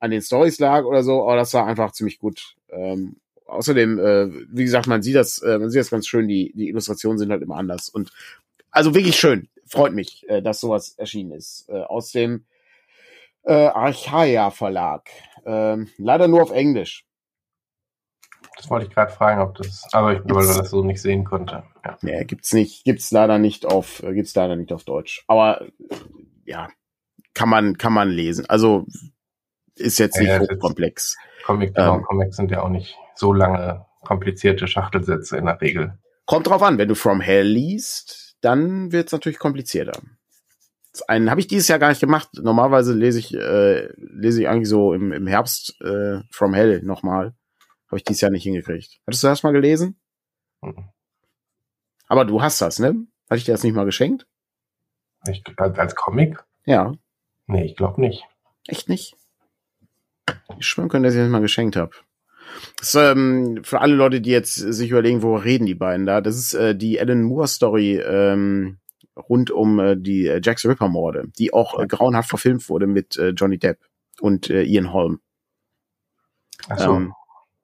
an 0.00 0.10
den 0.10 0.22
Stories 0.22 0.58
lag 0.58 0.84
oder 0.84 1.02
so, 1.02 1.22
aber 1.22 1.36
das 1.36 1.54
war 1.54 1.66
einfach 1.66 1.92
ziemlich 1.92 2.18
gut. 2.18 2.56
Ähm, 2.70 3.16
außerdem, 3.46 3.98
äh, 3.98 4.30
wie 4.50 4.64
gesagt, 4.64 4.86
man 4.86 5.02
sieht 5.02 5.16
das, 5.16 5.38
äh, 5.38 5.58
man 5.58 5.70
sieht 5.70 5.80
das 5.80 5.90
ganz 5.90 6.06
schön, 6.06 6.26
die, 6.26 6.52
die 6.54 6.68
Illustrationen 6.68 7.18
sind 7.18 7.30
halt 7.30 7.42
immer 7.42 7.56
anders. 7.56 7.88
Und 7.88 8.10
also 8.70 8.94
wirklich 8.94 9.16
schön. 9.16 9.48
Freut 9.66 9.92
mich, 9.92 10.28
äh, 10.28 10.42
dass 10.42 10.60
sowas 10.60 10.94
erschienen 10.96 11.32
ist. 11.32 11.68
Äh, 11.68 11.82
aus 11.82 12.10
dem 12.12 12.44
äh, 13.42 13.52
Archaia 13.52 14.50
Verlag. 14.50 15.08
Ähm, 15.44 15.88
leider 15.98 16.28
nur 16.28 16.42
auf 16.42 16.50
Englisch. 16.50 17.04
Das 18.56 18.68
wollte 18.68 18.86
ich 18.86 18.94
gerade 18.94 19.12
fragen, 19.12 19.40
ob 19.40 19.54
das, 19.54 19.86
aber 19.92 20.14
ich 20.14 20.20
weil 20.24 20.46
das 20.46 20.70
so 20.70 20.82
nicht 20.82 21.00
sehen 21.00 21.24
konnte. 21.24 21.62
Ja. 21.84 21.96
Nee, 22.02 22.24
gibt's 22.24 22.52
nicht, 22.52 22.84
gibt's 22.84 23.10
leider 23.10 23.38
nicht 23.38 23.64
auf, 23.64 24.02
äh, 24.02 24.12
gibt's 24.12 24.34
leider 24.34 24.56
nicht 24.56 24.72
auf 24.72 24.84
Deutsch. 24.84 25.24
Aber 25.28 25.66
ja, 26.44 26.68
kann 27.32 27.48
man, 27.48 27.78
kann 27.78 27.92
man 27.92 28.10
lesen. 28.10 28.44
Also 28.50 28.86
ist 29.80 29.98
jetzt 29.98 30.18
nicht 30.18 30.28
ja, 30.28 30.40
hochkomplex. 30.40 31.16
Comic, 31.44 31.74
genau, 31.74 31.96
ähm, 31.96 32.02
Comics 32.02 32.36
sind 32.36 32.50
ja 32.50 32.62
auch 32.62 32.68
nicht 32.68 32.96
so 33.14 33.32
lange 33.32 33.86
komplizierte 34.02 34.66
Schachtelsätze 34.66 35.36
in 35.36 35.46
der 35.46 35.60
Regel. 35.60 35.98
Kommt 36.26 36.46
drauf 36.46 36.62
an, 36.62 36.78
wenn 36.78 36.88
du 36.88 36.94
From 36.94 37.20
Hell 37.20 37.46
liest, 37.46 38.36
dann 38.40 38.92
wird 38.92 39.06
es 39.06 39.12
natürlich 39.12 39.38
komplizierter. 39.38 40.00
Einen 41.06 41.30
habe 41.30 41.40
ich 41.40 41.46
dieses 41.46 41.68
Jahr 41.68 41.78
gar 41.78 41.88
nicht 41.88 42.00
gemacht. 42.00 42.28
Normalerweise 42.34 42.92
lese 42.92 43.18
ich, 43.18 43.34
äh, 43.34 43.88
lese 43.96 44.42
ich 44.42 44.48
eigentlich 44.48 44.68
so 44.68 44.92
im, 44.92 45.12
im 45.12 45.26
Herbst 45.26 45.80
äh, 45.82 46.20
From 46.30 46.54
Hell 46.54 46.82
nochmal. 46.82 47.34
Habe 47.86 47.96
ich 47.96 48.04
dieses 48.04 48.20
Jahr 48.20 48.30
nicht 48.30 48.42
hingekriegt. 48.42 49.00
Hattest 49.06 49.22
du 49.22 49.28
das 49.28 49.42
mal 49.42 49.52
gelesen? 49.52 50.00
Mhm. 50.62 50.88
Aber 52.08 52.24
du 52.24 52.42
hast 52.42 52.60
das, 52.60 52.78
ne? 52.78 53.06
Hatte 53.28 53.38
ich 53.38 53.44
dir 53.44 53.52
das 53.52 53.62
nicht 53.62 53.74
mal 53.74 53.84
geschenkt? 53.84 54.26
Ich, 55.28 55.44
als, 55.56 55.78
als 55.78 55.94
Comic? 55.94 56.44
Ja. 56.64 56.92
Nee, 57.46 57.64
ich 57.64 57.76
glaube 57.76 58.00
nicht. 58.00 58.24
Echt 58.66 58.88
nicht? 58.88 59.16
Ich 60.58 60.66
schwören 60.66 60.88
können, 60.88 61.04
dass 61.04 61.14
ich 61.14 61.20
das 61.20 61.28
mal 61.28 61.40
geschenkt 61.40 61.76
habe. 61.76 61.92
Das, 62.76 62.94
ähm, 62.94 63.60
für 63.62 63.80
alle 63.80 63.94
Leute, 63.94 64.20
die 64.20 64.30
jetzt 64.30 64.54
sich 64.54 64.90
überlegen, 64.90 65.22
wo 65.22 65.36
reden 65.36 65.66
die 65.66 65.74
beiden 65.74 66.06
da, 66.06 66.20
das 66.20 66.36
ist 66.36 66.54
äh, 66.54 66.74
die 66.74 67.00
Alan 67.00 67.22
Moore 67.22 67.48
Story 67.48 67.96
ähm, 67.96 68.78
rund 69.16 69.50
um 69.50 69.78
äh, 69.78 69.96
die 69.96 70.26
äh, 70.26 70.40
Jack 70.42 70.58
the 70.58 70.68
Ripper 70.68 70.88
Morde, 70.88 71.28
die 71.38 71.52
auch 71.52 71.78
äh, 71.78 71.86
grauenhaft 71.86 72.28
verfilmt 72.28 72.68
wurde 72.68 72.86
mit 72.86 73.16
äh, 73.16 73.30
Johnny 73.30 73.58
Depp 73.58 73.78
und 74.20 74.50
äh, 74.50 74.62
Ian 74.62 74.92
Holm. 74.92 75.20
Ach 76.68 76.78
so. 76.78 76.94
Ähm, 76.94 77.14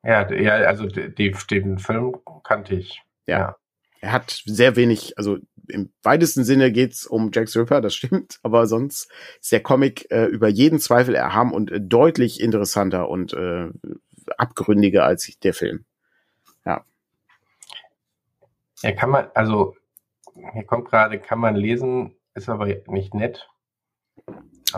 ja, 0.02 0.31
ja, 0.33 0.54
also 0.68 0.87
die, 0.87 1.12
den 1.12 1.78
Film 1.78 2.16
kannte 2.44 2.76
ich. 2.76 3.02
Ja. 3.26 3.38
ja. 3.38 3.57
Er 4.00 4.12
hat 4.12 4.42
sehr 4.44 4.76
wenig, 4.76 5.18
also 5.18 5.38
im 5.68 5.92
weitesten 6.02 6.44
Sinne 6.44 6.72
geht's 6.72 7.07
um 7.07 7.31
Jack 7.33 7.48
the 7.48 7.61
Ripper, 7.61 7.81
das 7.81 7.94
stimmt, 7.94 8.38
aber 8.42 8.66
sonst 8.66 9.11
ist 9.40 9.52
der 9.52 9.62
Comic 9.62 10.11
äh, 10.11 10.26
über 10.26 10.48
jeden 10.48 10.79
Zweifel 10.79 11.14
erhaben 11.14 11.52
und 11.52 11.70
äh, 11.70 11.81
deutlich 11.81 12.40
interessanter 12.40 13.09
und 13.09 13.33
äh, 13.33 13.68
abgründiger 14.37 15.05
als 15.05 15.31
der 15.42 15.55
Film. 15.55 15.85
Ja. 16.64 16.85
Ja, 18.83 18.92
kann 18.92 19.11
man, 19.11 19.26
also 19.35 19.76
hier 20.52 20.64
kommt 20.64 20.88
gerade, 20.88 21.18
kann 21.18 21.38
man 21.38 21.57
lesen, 21.57 22.14
ist 22.35 22.48
aber 22.48 22.66
nicht 22.87 23.14
nett. 23.14 23.48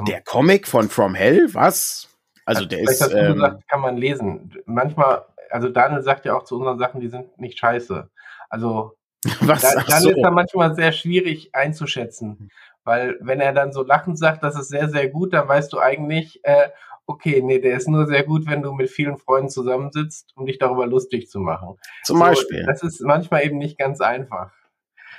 Der 0.07 0.23
Comic 0.23 0.69
von 0.69 0.89
From 0.89 1.15
Hell, 1.15 1.53
was? 1.55 2.09
Also 2.45 2.65
der 2.65 2.81
ist. 2.81 3.01
Das, 3.01 3.13
ähm, 3.13 3.35
gesagt, 3.35 3.69
kann 3.69 3.81
man 3.81 3.97
lesen. 3.97 4.55
Manchmal, 4.65 5.25
also 5.51 5.69
Daniel 5.69 6.03
sagt 6.03 6.25
ja 6.25 6.37
auch 6.37 6.45
zu 6.45 6.57
unseren 6.57 6.79
Sachen, 6.79 7.01
die 7.01 7.09
sind 7.09 7.39
nicht 7.39 7.59
scheiße. 7.59 8.09
Also 8.49 8.98
Was? 9.41 9.63
Da, 9.63 9.83
dann 9.83 10.03
so. 10.03 10.11
ist 10.11 10.19
er 10.19 10.31
manchmal 10.31 10.75
sehr 10.75 10.93
schwierig 10.93 11.55
einzuschätzen. 11.55 12.51
Weil 12.85 13.19
wenn 13.21 13.41
er 13.41 13.53
dann 13.53 13.73
so 13.73 13.83
lachend 13.83 14.19
sagt, 14.19 14.43
das 14.43 14.59
ist 14.59 14.69
sehr, 14.69 14.89
sehr 14.89 15.09
gut, 15.09 15.33
dann 15.33 15.47
weißt 15.47 15.73
du 15.73 15.79
eigentlich, 15.79 16.41
äh, 16.45 16.69
okay, 17.07 17.43
nee, 17.43 17.59
der 17.59 17.77
ist 17.77 17.89
nur 17.89 18.07
sehr 18.07 18.23
gut, 18.23 18.47
wenn 18.47 18.63
du 18.63 18.73
mit 18.73 18.91
vielen 18.91 19.19
Freunden 19.19 19.51
zusammensitzt, 19.51 20.33
um 20.37 20.47
dich 20.47 20.59
darüber 20.59 20.87
lustig 20.87 21.29
zu 21.29 21.41
machen. 21.41 21.77
Zum 22.05 22.19
so, 22.19 22.25
Beispiel. 22.25 22.65
Das 22.67 22.83
ist 22.83 23.01
manchmal 23.01 23.45
eben 23.45 23.59
nicht 23.59 23.79
ganz 23.79 24.01
einfach. 24.01 24.53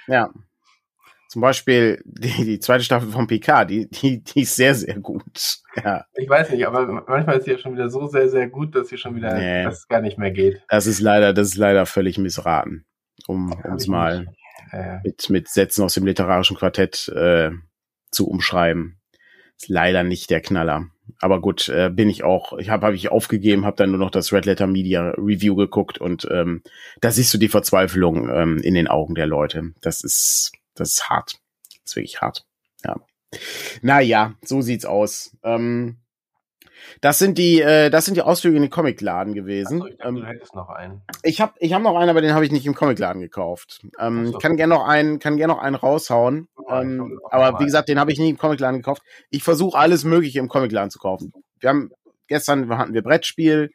Ja. 0.08 0.30
Zum 1.28 1.44
Beispiel 1.44 2.02
die, 2.06 2.44
die 2.44 2.60
zweite 2.60 2.84
Staffel 2.84 3.10
von 3.10 3.28
PK, 3.28 3.66
die, 3.66 3.88
die, 3.88 4.24
die 4.24 4.42
ist 4.42 4.56
sehr, 4.56 4.76
sehr 4.76 5.00
gut. 5.00 5.60
Ja. 5.82 6.04
Ich 6.16 6.28
weiß 6.28 6.50
nicht, 6.50 6.68
aber 6.68 7.06
manchmal 7.08 7.38
ist 7.38 7.46
sie 7.46 7.52
ja 7.52 7.58
schon 7.58 7.74
wieder 7.74 7.90
so 7.90 8.08
sehr, 8.08 8.28
sehr 8.28 8.50
gut, 8.50 8.76
dass 8.76 8.90
sie 8.90 8.98
schon 8.98 9.16
wieder, 9.16 9.34
nee. 9.36 9.64
dass 9.64 9.78
es 9.78 9.88
gar 9.88 10.02
nicht 10.02 10.18
mehr 10.18 10.32
geht. 10.32 10.62
Das 10.68 10.88
ist 10.88 11.00
leider, 11.00 11.32
das 11.32 11.50
ist 11.50 11.58
leider 11.58 11.86
völlig 11.86 12.18
missraten 12.18 12.86
um 13.30 13.54
uns 13.64 13.88
mal 13.88 14.34
äh. 14.72 14.98
mit, 15.04 15.30
mit 15.30 15.48
Sätzen 15.48 15.84
aus 15.84 15.94
dem 15.94 16.06
literarischen 16.06 16.58
Quartett 16.58 17.08
äh, 17.10 17.52
zu 18.12 18.28
umschreiben. 18.28 19.00
Ist 19.56 19.70
leider 19.70 20.04
nicht 20.04 20.30
der 20.30 20.42
Knaller. 20.42 20.88
Aber 21.20 21.42
gut, 21.42 21.70
äh, 21.70 21.90
bin 21.90 22.10
ich 22.10 22.24
auch, 22.24 22.58
ich 22.58 22.70
habe 22.70 22.88
hab 22.88 22.94
ich 22.94 23.12
aufgegeben, 23.12 23.66
habe 23.66 23.76
dann 23.78 23.92
nur 23.92 24.00
noch 24.00 24.12
das 24.12 24.34
Red 24.34 24.46
Letter 24.46 24.68
Media 24.68 25.12
Review 25.12 25.56
geguckt 25.56 26.00
und 26.00 26.28
ähm, 26.32 26.64
da 27.02 27.12
siehst 27.12 27.34
du 27.34 27.38
die 27.38 27.50
Verzweiflung 27.50 28.30
ähm, 28.30 28.58
in 28.58 28.74
den 28.74 28.88
Augen 28.88 29.16
der 29.16 29.28
Leute. 29.28 29.74
Das 29.82 30.04
ist, 30.04 30.52
das 30.76 30.94
ist 30.94 31.10
hart. 31.10 31.40
Das 31.84 31.92
ist 31.92 31.96
wirklich 31.96 32.22
hart. 32.22 32.46
Ja. 32.84 32.96
Naja, 33.82 34.36
so 34.44 34.62
sieht's 34.62 34.86
aus. 34.86 35.36
Ähm, 35.44 35.98
das 37.02 37.20
sind 37.20 37.38
die, 37.38 37.62
äh, 37.62 37.90
das 37.90 38.06
sind 38.06 38.16
die 38.16 38.22
Ausflüge 38.22 38.56
in 38.56 38.64
den 38.64 38.72
Comicladen 38.72 39.34
gewesen. 39.34 39.82
Achso, 39.82 39.88
ich 39.88 39.98
dachte, 39.98 40.10
ähm, 40.10 40.16
du 40.16 40.26
hättest 40.26 40.56
noch 40.56 40.70
einen. 40.70 41.02
Ich 41.24 41.42
habe, 41.42 41.54
ich 41.60 41.74
habe 41.74 41.84
noch 41.84 41.96
einen, 41.96 42.10
aber 42.10 42.22
den 42.22 42.34
habe 42.34 42.46
ich 42.46 42.52
nicht 42.52 42.66
im 42.66 42.76
Comicladen 42.76 43.22
gekauft. 43.22 43.82
Ähm, 44.00 44.28
so. 44.28 44.38
Kann 44.38 44.58
gerne 44.58 44.74
noch 44.74 44.88
einen, 44.88 45.20
kann 45.20 45.38
gerne 45.38 45.54
noch 45.54 45.62
einen 45.62 45.76
raushauen. 45.76 46.48
Ja, 46.68 46.82
ähm, 46.82 47.20
aber 47.30 47.60
wie 47.60 47.66
gesagt, 47.66 47.90
den 47.90 48.00
habe 48.00 48.12
ich 48.12 48.20
nie 48.20 48.30
im 48.30 48.38
Comicladen 48.38 48.80
gekauft. 48.80 49.02
Ich 49.30 49.44
versuche 49.44 49.78
alles 49.78 50.04
Mögliche 50.04 50.40
im 50.40 50.48
Comicladen 50.48 50.92
zu 50.92 51.00
kaufen. 51.00 51.34
Wir 51.60 51.70
haben 51.70 51.92
gestern 52.28 52.70
hatten 52.78 52.94
wir 52.94 53.04
Brettspiel. 53.04 53.72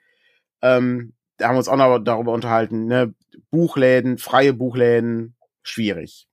Ähm, 0.63 1.13
da 1.37 1.49
haben 1.49 1.55
wir 1.55 1.59
uns 1.59 1.69
auch 1.69 1.77
noch 1.77 1.99
darüber 1.99 2.33
unterhalten. 2.33 2.87
Ne? 2.87 3.15
Buchläden, 3.51 4.19
freie 4.19 4.55
Buchläden, 4.55 5.37
schwierig. 5.63 6.27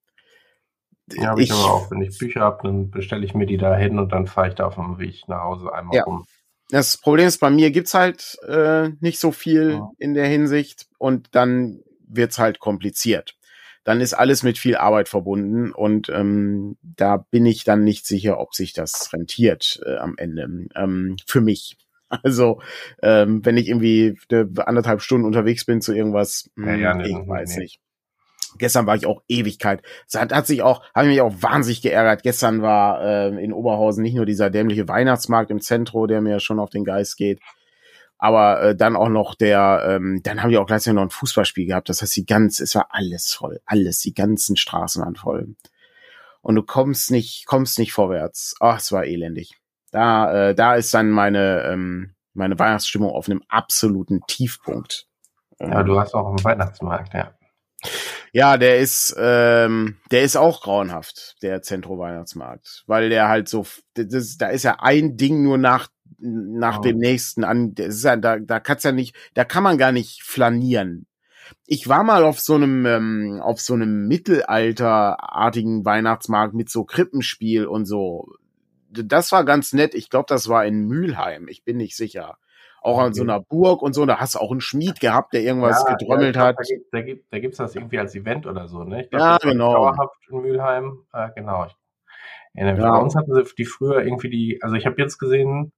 Ja, 1.14 1.30
habe 1.30 1.42
ich, 1.42 1.50
ich, 1.50 1.56
aber 1.56 1.74
auch. 1.74 1.92
Wenn 1.92 2.02
ich 2.02 2.18
Bücher 2.18 2.42
habe, 2.42 2.60
dann 2.64 2.90
bestelle 2.90 3.26
ich 3.26 3.34
mir 3.34 3.46
die 3.46 3.58
da 3.58 3.76
hin 3.76 4.00
und 4.00 4.12
dann 4.12 4.28
fahre 4.28 4.50
ich 4.50 4.56
da 4.56 4.68
auf 4.68 4.76
dem 4.76 5.00
Weg 5.00 5.28
nach 5.28 5.44
Hause 5.44 5.74
einmal 5.74 5.98
ja. 5.98 6.04
rum. 6.04 6.26
Das 6.72 6.98
Problem 6.98 7.28
ist, 7.28 7.40
bei 7.40 7.50
mir 7.50 7.70
gibt's 7.70 7.94
halt 7.94 8.38
äh, 8.48 8.90
nicht 9.02 9.20
so 9.20 9.32
viel 9.32 9.72
ja. 9.72 9.92
in 10.00 10.14
der 10.14 10.28
Hinsicht 10.28 10.88
und 10.98 11.28
dann 11.34 11.82
wird's 12.08 12.40
halt 12.40 12.60
kompliziert. 12.60 13.36
Dann 13.84 14.00
ist 14.00 14.14
alles 14.14 14.44
mit 14.44 14.58
viel 14.58 14.78
Arbeit 14.78 15.10
verbunden 15.10 15.72
und 15.72 16.10
ähm, 16.10 16.78
da 16.82 17.18
bin 17.18 17.46
ich 17.46 17.64
dann 17.66 17.84
nicht 17.84 18.06
sicher, 18.06 18.40
ob 18.40 18.54
sich 18.54 18.74
das 18.74 19.12
rentiert 19.12 19.82
äh, 19.86 19.98
am 19.98 20.16
Ende 20.18 20.68
ähm, 20.76 21.18
für 21.28 21.42
mich. 21.42 21.78
Also 22.24 22.62
ähm, 23.02 23.40
wenn 23.46 23.56
ich 23.56 23.70
irgendwie 23.70 24.20
anderthalb 24.30 25.02
Stunden 25.02 25.26
unterwegs 25.26 25.64
bin 25.64 25.80
zu 25.80 25.94
irgendwas, 25.94 26.50
ja, 26.58 26.76
ja, 26.76 26.94
hm, 26.96 27.00
ich 27.06 27.16
nee, 27.16 27.26
weiß 27.26 27.56
nee. 27.56 27.62
nicht. 27.62 27.80
Gestern 28.58 28.86
war 28.86 28.96
ich 28.96 29.06
auch 29.06 29.22
Ewigkeit. 29.28 29.82
Es 30.08 30.20
hat, 30.20 30.34
hat 30.34 30.48
sich 30.48 30.62
auch, 30.62 30.84
habe 30.94 31.08
ich 31.08 31.14
mich 31.14 31.22
auch 31.22 31.34
wahnsinnig 31.42 31.82
geärgert. 31.82 32.24
Gestern 32.24 32.62
war 32.62 33.02
äh, 33.02 33.44
in 33.44 33.54
Oberhausen 33.54 34.04
nicht 34.04 34.16
nur 34.16 34.26
dieser 34.26 34.50
dämliche 34.50 34.88
Weihnachtsmarkt 34.88 35.52
im 35.52 35.62
Zentrum, 35.62 36.08
der 36.08 36.22
mir 36.22 36.40
schon 36.40 36.60
auf 36.60 36.70
den 36.70 36.84
Geist 36.84 37.18
geht, 37.18 37.40
aber 38.18 38.62
äh, 38.62 38.76
dann 38.76 38.96
auch 38.96 39.10
noch 39.10 39.34
der, 39.34 39.84
ähm, 39.88 40.22
dann 40.24 40.44
haben 40.44 40.52
wir 40.52 40.62
auch 40.62 40.68
gleichzeitig 40.68 40.96
noch 40.96 41.02
ein 41.02 41.10
Fußballspiel 41.10 41.66
gehabt. 41.66 41.90
Das 41.90 42.02
heißt, 42.02 42.16
die 42.16 42.26
ganz, 42.26 42.60
es 42.60 42.76
war 42.76 42.88
alles 42.92 43.34
voll, 43.34 43.60
alles, 43.66 44.00
die 44.00 44.14
ganzen 44.14 44.56
Straßen 44.56 45.04
waren 45.04 45.16
voll. 45.16 45.56
Und 46.42 46.56
du 46.56 46.64
kommst 46.64 47.10
nicht, 47.12 47.46
kommst 47.48 47.80
nicht 47.80 47.94
vorwärts. 47.94 48.56
Ach, 48.60 48.80
es 48.80 48.92
war 48.92 49.06
elendig. 49.06 49.60
Da, 49.92 50.50
äh, 50.50 50.56
da 50.56 50.76
ist 50.76 50.94
dann 50.94 51.10
meine, 51.10 51.64
ähm, 51.64 52.14
meine 52.34 52.58
Weihnachtsstimmung 52.58 53.10
auf 53.12 53.28
einem 53.28 53.42
absoluten 53.48 54.22
Tiefpunkt. 54.28 55.08
Ja, 55.60 55.84
du 55.84 56.00
hast 56.00 56.14
auch 56.14 56.28
einen 56.28 56.44
Weihnachtsmarkt, 56.44 57.14
ja. 57.14 57.34
Ja, 58.34 58.58
der 58.58 58.80
ist, 58.80 59.14
ähm, 59.18 59.98
der 60.10 60.24
ist 60.24 60.38
auch 60.38 60.62
grauenhaft, 60.62 61.36
der 61.42 61.62
Zentro 61.62 62.00
Weihnachtsmarkt, 62.00 62.84
weil 62.88 63.10
der 63.10 63.28
halt 63.28 63.50
so, 63.50 63.66
das, 63.94 64.38
da 64.38 64.48
ist 64.48 64.64
ja 64.64 64.78
ein 64.80 65.18
Ding 65.18 65.44
nur 65.44 65.58
nach 65.58 65.90
nach 66.22 66.80
oh. 66.80 66.82
dem 66.82 66.98
nächsten 66.98 67.44
an. 67.44 67.74
Das 67.76 67.96
ist 67.96 68.04
ja, 68.04 68.16
da, 68.16 68.40
da 68.40 68.60
kannst 68.60 68.86
ja 68.86 68.92
nicht, 68.92 69.16
da 69.34 69.44
kann 69.44 69.64
man 69.64 69.78
gar 69.78 69.92
nicht 69.92 70.24
flanieren. 70.24 71.08
ich 71.68 71.88
war 71.90 72.04
mal 72.04 72.24
auf 72.24 72.40
so 72.40 72.56
einem, 72.56 72.86
ähm, 72.86 73.42
auf 73.42 73.62
so 73.62 73.74
einem 73.74 74.08
mittelalterartigen 74.08 75.86
Weihnachtsmarkt 75.86 76.54
mit 76.54 76.70
so 76.70 76.86
Krippenspiel 76.86 77.66
und 77.66 77.86
so. 77.86 78.28
Das 78.90 79.32
war 79.32 79.46
ganz 79.46 79.74
nett. 79.74 79.96
Ich 79.96 80.10
glaube, 80.10 80.26
das 80.30 80.48
war 80.50 80.66
in 80.66 80.88
Mülheim. 80.88 81.48
Ich 81.48 81.64
bin 81.64 81.78
nicht 81.78 81.96
sicher. 81.96 82.38
Auch 82.82 83.00
an 83.00 83.14
so 83.14 83.22
einer 83.22 83.40
Burg 83.40 83.82
und 83.84 83.94
so. 83.94 84.06
Da 84.06 84.18
hast 84.18 84.36
du 84.36 84.40
auch 84.40 84.52
einen 84.52 84.60
Schmied 84.60 85.00
gehabt, 85.00 85.34
der 85.34 85.44
irgendwas 85.44 85.86
ja, 85.88 85.96
gedrömmelt 85.96 86.36
ja, 86.36 86.48
hat. 86.48 86.58
Da, 86.58 86.64
gibt, 86.64 86.92
gibt, 87.06 87.34
da 87.34 87.40
gibt's 87.40 87.58
das 87.58 87.76
irgendwie 87.76 88.00
als 88.00 88.16
Event 88.16 88.48
oder 88.48 88.68
so, 88.68 88.84
ne? 88.84 89.08
Glaub, 89.08 89.22
ja, 89.22 89.38
genau. 89.38 89.74
Dauerhaft 89.74 90.18
in 90.30 90.42
Mülheim. 90.42 91.06
Äh, 91.14 91.30
genau. 91.36 91.68
Ja, 92.54 92.74
Bei 92.74 93.00
uns 93.00 93.16
hatten 93.16 93.34
sie 93.34 93.44
die 93.58 93.66
früher 93.66 94.04
irgendwie 94.04 94.30
die, 94.30 94.60
also 94.62 94.76
ich 94.76 94.86
habe 94.86 94.96
jetzt 94.98 95.20
gesehen, 95.20 95.72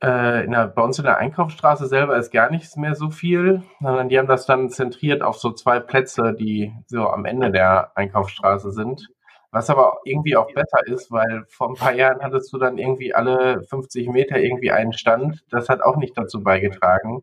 äh, 0.00 0.46
der, 0.46 0.68
bei 0.68 0.82
uns 0.82 0.98
in 0.98 1.04
der 1.04 1.16
Einkaufsstraße 1.18 1.86
selber 1.86 2.16
ist 2.16 2.30
gar 2.30 2.50
nichts 2.50 2.76
mehr 2.76 2.94
so 2.94 3.10
viel, 3.10 3.62
sondern 3.80 4.08
die 4.08 4.18
haben 4.18 4.28
das 4.28 4.46
dann 4.46 4.68
zentriert 4.68 5.22
auf 5.22 5.38
so 5.38 5.50
zwei 5.52 5.80
Plätze, 5.80 6.34
die 6.38 6.74
so 6.86 7.08
am 7.08 7.24
Ende 7.24 7.50
der 7.50 7.96
Einkaufsstraße 7.96 8.70
sind. 8.70 9.08
Was 9.54 9.70
aber 9.70 10.00
irgendwie 10.04 10.34
auch 10.36 10.52
besser 10.52 10.84
ist, 10.84 11.12
weil 11.12 11.44
vor 11.46 11.68
ein 11.68 11.76
paar 11.76 11.92
Jahren 11.94 12.20
hattest 12.22 12.52
du 12.52 12.58
dann 12.58 12.76
irgendwie 12.76 13.14
alle 13.14 13.62
50 13.62 14.08
Meter 14.08 14.36
irgendwie 14.36 14.72
einen 14.72 14.92
Stand. 14.92 15.44
Das 15.48 15.68
hat 15.68 15.80
auch 15.80 15.96
nicht 15.96 16.18
dazu 16.18 16.42
beigetragen, 16.42 17.22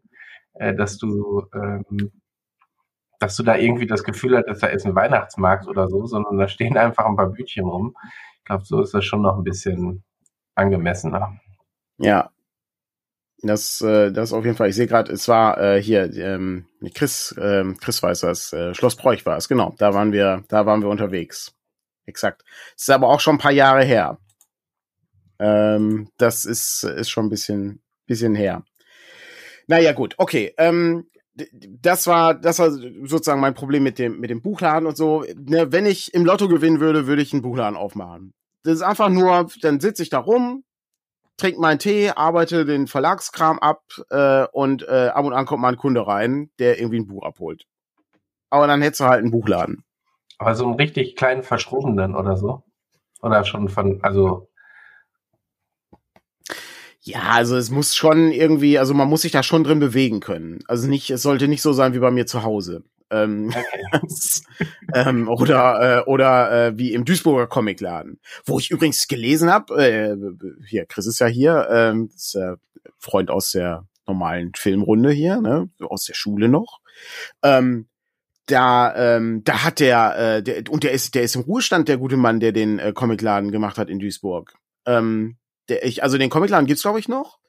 äh, 0.53 0.73
dass 0.73 0.97
du, 0.97 1.45
ähm, 1.53 2.09
dass 3.19 3.35
du 3.35 3.43
da 3.43 3.57
irgendwie 3.57 3.85
das 3.85 4.05
Gefühl 4.05 4.37
hattest, 4.37 4.63
da 4.63 4.67
ist 4.67 4.85
ein 4.85 4.95
Weihnachtsmarkt 4.95 5.67
oder 5.67 5.89
so, 5.89 6.05
sondern 6.05 6.37
da 6.37 6.47
stehen 6.47 6.77
einfach 6.77 7.05
ein 7.05 7.17
paar 7.17 7.31
Bütchen 7.31 7.65
rum. 7.65 7.97
Ich 8.37 8.45
glaube, 8.45 8.63
so 8.63 8.81
ist 8.81 8.93
das 8.93 9.03
schon 9.03 9.23
noch 9.23 9.35
ein 9.35 9.43
bisschen 9.43 10.01
angemessener. 10.55 11.37
Ja, 11.97 12.29
das, 13.43 13.81
äh, 13.81 14.13
das 14.13 14.31
auf 14.31 14.45
jeden 14.45 14.55
Fall. 14.55 14.69
Ich 14.69 14.75
sehe 14.77 14.87
gerade, 14.87 15.11
es 15.11 15.27
war 15.27 15.59
äh, 15.59 15.83
hier 15.83 16.09
ähm, 16.15 16.65
Chris, 16.95 17.35
ähm, 17.37 17.75
Chris 17.77 18.01
weiß 18.01 18.21
das. 18.21 18.55
Schloss 18.71 18.95
Bräuch 18.95 19.25
war 19.25 19.35
es. 19.35 19.49
Genau, 19.49 19.75
da 19.77 19.93
waren 19.93 20.13
wir, 20.13 20.45
da 20.47 20.65
waren 20.65 20.81
wir 20.81 20.87
unterwegs. 20.87 21.53
Exakt. 22.05 22.43
Es 22.75 22.83
ist 22.83 22.89
aber 22.89 23.09
auch 23.09 23.19
schon 23.19 23.35
ein 23.35 23.39
paar 23.39 23.51
Jahre 23.51 23.83
her. 23.83 24.19
Ähm, 25.39 26.09
das 26.17 26.45
ist 26.45 26.83
ist 26.83 27.09
schon 27.09 27.25
ein 27.25 27.29
bisschen 27.29 27.81
bisschen 28.05 28.35
her. 28.35 28.63
Naja, 29.67 29.93
gut, 29.93 30.15
okay. 30.17 30.53
Ähm, 30.57 31.07
das 31.33 32.07
war, 32.07 32.33
das 32.35 32.59
war 32.59 32.71
sozusagen 32.71 33.39
mein 33.39 33.53
Problem 33.53 33.83
mit 33.83 33.99
dem, 33.99 34.19
mit 34.19 34.29
dem 34.29 34.41
Buchladen 34.41 34.87
und 34.87 34.97
so. 34.97 35.23
Ne, 35.35 35.71
wenn 35.71 35.85
ich 35.85 36.13
im 36.13 36.25
Lotto 36.25 36.47
gewinnen 36.47 36.79
würde, 36.79 37.07
würde 37.07 37.21
ich 37.21 37.33
einen 37.33 37.41
Buchladen 37.41 37.77
aufmachen. 37.77 38.33
Das 38.63 38.73
ist 38.73 38.81
einfach 38.81 39.09
nur, 39.09 39.47
dann 39.61 39.79
sitze 39.79 40.03
ich 40.03 40.09
da 40.09 40.19
rum, 40.19 40.63
trinke 41.37 41.59
meinen 41.59 41.79
Tee, 41.79 42.11
arbeite 42.11 42.65
den 42.65 42.87
Verlagskram 42.87 43.59
ab 43.59 43.81
äh, 44.09 44.45
und 44.51 44.83
äh, 44.83 45.09
ab 45.13 45.25
und 45.25 45.33
an 45.33 45.45
kommt 45.45 45.61
mal 45.61 45.69
ein 45.69 45.77
Kunde 45.77 46.05
rein, 46.05 46.51
der 46.59 46.79
irgendwie 46.79 46.99
ein 46.99 47.07
Buch 47.07 47.23
abholt. 47.23 47.65
Aber 48.49 48.67
dann 48.67 48.81
hättest 48.81 48.99
du 48.99 49.05
halt 49.05 49.21
einen 49.21 49.31
Buchladen. 49.31 49.83
Aber 50.41 50.55
so 50.55 50.65
einen 50.65 50.73
richtig 50.73 51.15
kleinen 51.15 51.43
verschrobenen 51.43 52.15
oder 52.15 52.35
so? 52.35 52.63
Oder 53.21 53.45
schon 53.45 53.69
von, 53.69 53.99
also. 54.01 54.49
Ja, 56.99 57.33
also 57.33 57.55
es 57.55 57.69
muss 57.69 57.95
schon 57.95 58.31
irgendwie, 58.31 58.79
also 58.79 58.95
man 58.95 59.07
muss 59.07 59.21
sich 59.21 59.31
da 59.31 59.43
schon 59.43 59.63
drin 59.63 59.79
bewegen 59.79 60.19
können. 60.19 60.63
Also 60.67 60.87
nicht, 60.87 61.11
es 61.11 61.21
sollte 61.21 61.47
nicht 61.47 61.61
so 61.61 61.73
sein 61.73 61.93
wie 61.93 61.99
bei 61.99 62.09
mir 62.09 62.25
zu 62.25 62.41
Hause. 62.41 62.83
Ähm, 63.11 63.49
okay. 63.49 64.01
ähm, 64.95 65.29
oder 65.29 65.99
äh, 65.99 66.09
oder 66.09 66.69
äh, 66.69 66.77
wie 66.77 66.93
im 66.93 67.05
Duisburger 67.05 67.45
Comicladen, 67.45 68.19
wo 68.43 68.57
ich 68.57 68.71
übrigens 68.71 69.07
gelesen 69.07 69.51
habe, 69.51 69.75
äh, 69.75 70.15
hier, 70.67 70.87
Chris 70.87 71.05
ist 71.05 71.19
ja 71.19 71.27
hier, 71.27 71.67
ähm, 71.69 72.09
ist 72.15 72.33
äh, 72.33 72.55
Freund 72.97 73.29
aus 73.29 73.51
der 73.51 73.85
normalen 74.07 74.53
Filmrunde 74.55 75.11
hier, 75.11 75.39
ne, 75.39 75.69
aus 75.81 76.05
der 76.05 76.15
Schule 76.15 76.49
noch. 76.49 76.79
Ähm, 77.43 77.89
da, 78.47 78.95
ähm, 78.95 79.43
da 79.43 79.63
hat 79.63 79.79
der, 79.79 80.17
äh, 80.17 80.43
der, 80.43 80.63
und 80.69 80.83
der 80.83 80.91
ist, 80.91 81.15
der 81.15 81.23
ist 81.23 81.35
im 81.35 81.41
Ruhestand, 81.41 81.87
der 81.87 81.97
gute 81.97 82.17
Mann, 82.17 82.39
der 82.39 82.51
den 82.51 82.79
äh, 82.79 82.91
Comicladen 82.93 83.51
gemacht 83.51 83.77
hat 83.77 83.89
in 83.89 83.99
Duisburg. 83.99 84.53
Ähm, 84.85 85.37
der, 85.69 85.85
ich, 85.85 86.03
also 86.03 86.17
den 86.17 86.29
Comicladen 86.29 86.67
gibt's 86.67 86.81
glaube 86.81 86.99
ich 86.99 87.07
noch, 87.07 87.39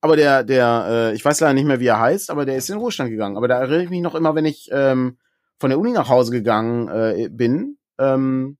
aber 0.00 0.16
der, 0.16 0.44
der, 0.44 0.86
äh, 0.88 1.14
ich 1.14 1.24
weiß 1.24 1.40
leider 1.40 1.54
nicht 1.54 1.66
mehr, 1.66 1.80
wie 1.80 1.86
er 1.86 2.00
heißt, 2.00 2.30
aber 2.30 2.44
der 2.44 2.56
ist 2.56 2.68
in 2.68 2.76
den 2.76 2.80
Ruhestand 2.80 3.10
gegangen. 3.10 3.36
Aber 3.36 3.48
da 3.48 3.60
erinnere 3.60 3.84
ich 3.84 3.90
mich 3.90 4.00
noch 4.00 4.14
immer, 4.14 4.34
wenn 4.34 4.46
ich 4.46 4.68
ähm, 4.72 5.18
von 5.58 5.70
der 5.70 5.78
Uni 5.78 5.92
nach 5.92 6.08
Hause 6.08 6.32
gegangen 6.32 6.88
äh, 6.88 7.28
bin, 7.30 7.76
ähm, 7.98 8.56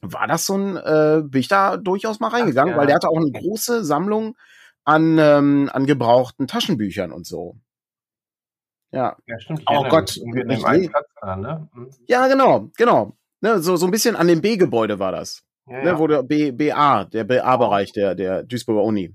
war 0.00 0.28
das 0.28 0.46
so 0.46 0.56
ein, 0.56 0.76
äh, 0.76 1.22
bin 1.24 1.40
ich 1.40 1.48
da 1.48 1.76
durchaus 1.76 2.20
mal 2.20 2.28
reingegangen, 2.28 2.74
Ach, 2.74 2.76
ja. 2.76 2.80
weil 2.80 2.86
der 2.86 2.96
hatte 2.96 3.08
auch 3.08 3.16
eine 3.16 3.32
große 3.32 3.84
Sammlung 3.84 4.36
an, 4.84 5.18
ähm, 5.18 5.68
an 5.72 5.86
gebrauchten 5.86 6.46
Taschenbüchern 6.46 7.12
und 7.12 7.26
so. 7.26 7.56
Ja. 8.90 9.16
Ja, 9.26 9.38
stimmt. 9.38 9.62
Oh 9.68 9.84
Gott. 9.88 10.18
Ne? 10.24 11.68
mhm. 11.72 11.90
Ja, 12.06 12.26
genau, 12.26 12.70
genau. 12.76 13.16
Ne, 13.40 13.60
so, 13.60 13.76
so 13.76 13.86
ein 13.86 13.92
bisschen 13.92 14.16
an 14.16 14.28
dem 14.28 14.40
B-Gebäude 14.40 14.98
war 14.98 15.12
das. 15.12 15.44
Ja, 15.66 15.78
ne, 15.78 15.86
ja. 15.90 15.98
Wo 15.98 16.06
der 16.06 16.22
B, 16.22 16.50
BA, 16.50 17.04
der 17.04 17.24
BA-Bereich 17.24 17.92
der, 17.92 18.14
der 18.14 18.42
Duisburger 18.42 18.82
Uni. 18.82 19.14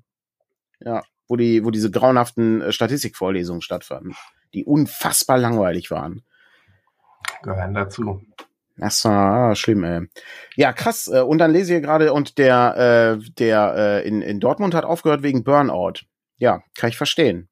Ja 0.80 1.04
wo 1.28 1.36
die, 1.36 1.64
wo 1.66 1.72
diese 1.72 1.92
grauenhaften 1.92 2.62
äh, 2.62 2.72
Statistikvorlesungen 2.72 3.62
stattfanden, 3.62 4.16
die 4.54 4.66
unfassbar 4.66 5.38
langweilig 5.38 5.92
waren. 5.92 6.24
Gehören 7.42 7.74
dazu. 7.74 8.22
Das 8.78 9.06
war 9.06 9.56
schlimm, 9.56 9.84
ey. 9.84 10.08
Ja, 10.56 10.74
krass. 10.74 11.10
Äh, 11.12 11.22
und 11.22 11.38
dann 11.38 11.52
lese 11.52 11.76
ich 11.76 11.82
gerade, 11.82 12.14
und 12.14 12.38
der, 12.38 13.18
äh, 13.20 13.32
der 13.38 13.74
äh, 13.76 14.08
in, 14.08 14.22
in 14.22 14.40
Dortmund 14.40 14.74
hat 14.74 14.86
aufgehört 14.86 15.24
wegen 15.24 15.44
Burnout. 15.44 16.06
Ja, 16.38 16.62
kann 16.78 16.90
ich 16.90 16.98
verstehen. 16.98 17.50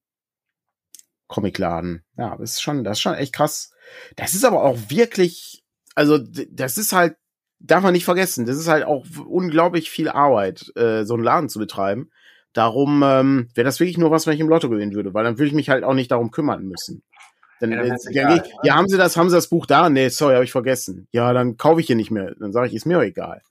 Comicladen. 1.31 2.03
Ja, 2.17 2.35
das 2.37 2.51
ist 2.51 2.61
schon, 2.61 2.83
das 2.83 2.97
ist 2.97 3.01
schon 3.01 3.15
echt 3.15 3.33
krass. 3.33 3.71
Das 4.15 4.35
ist 4.35 4.45
aber 4.45 4.63
auch 4.63 4.77
wirklich, 4.89 5.63
also 5.95 6.19
das 6.19 6.77
ist 6.77 6.93
halt, 6.93 7.15
darf 7.59 7.83
man 7.83 7.93
nicht 7.93 8.05
vergessen, 8.05 8.45
das 8.45 8.57
ist 8.57 8.67
halt 8.67 8.85
auch 8.85 9.05
unglaublich 9.27 9.89
viel 9.89 10.09
Arbeit, 10.09 10.71
äh, 10.75 11.03
so 11.03 11.15
einen 11.15 11.23
Laden 11.23 11.49
zu 11.49 11.59
betreiben. 11.59 12.11
Darum 12.53 13.01
ähm, 13.03 13.49
wäre 13.55 13.65
das 13.65 13.79
wirklich 13.79 13.97
nur 13.97 14.11
was, 14.11 14.27
wenn 14.27 14.33
ich 14.33 14.39
im 14.41 14.49
Lotto 14.49 14.69
gewinnen 14.69 14.93
würde, 14.93 15.13
weil 15.13 15.23
dann 15.23 15.37
würde 15.37 15.47
ich 15.47 15.53
mich 15.53 15.69
halt 15.69 15.83
auch 15.83 15.93
nicht 15.93 16.11
darum 16.11 16.31
kümmern 16.31 16.65
müssen. 16.65 17.01
Dann, 17.61 17.71
ja, 17.71 17.83
ja, 17.85 17.95
egal, 18.09 18.43
ja, 18.63 18.75
haben 18.75 18.89
Sie 18.89 18.97
das, 18.97 19.15
haben 19.15 19.29
Sie 19.29 19.35
das 19.35 19.47
Buch 19.47 19.65
da? 19.65 19.89
Nee, 19.89 20.09
sorry, 20.09 20.33
habe 20.33 20.43
ich 20.43 20.51
vergessen. 20.51 21.07
Ja, 21.11 21.31
dann 21.31 21.57
kaufe 21.57 21.79
ich 21.79 21.87
hier 21.87 21.95
nicht 21.95 22.11
mehr. 22.11 22.33
Dann 22.39 22.51
sage 22.51 22.67
ich, 22.67 22.73
ist 22.73 22.85
mir 22.85 22.97
auch 22.97 23.03
egal. 23.03 23.41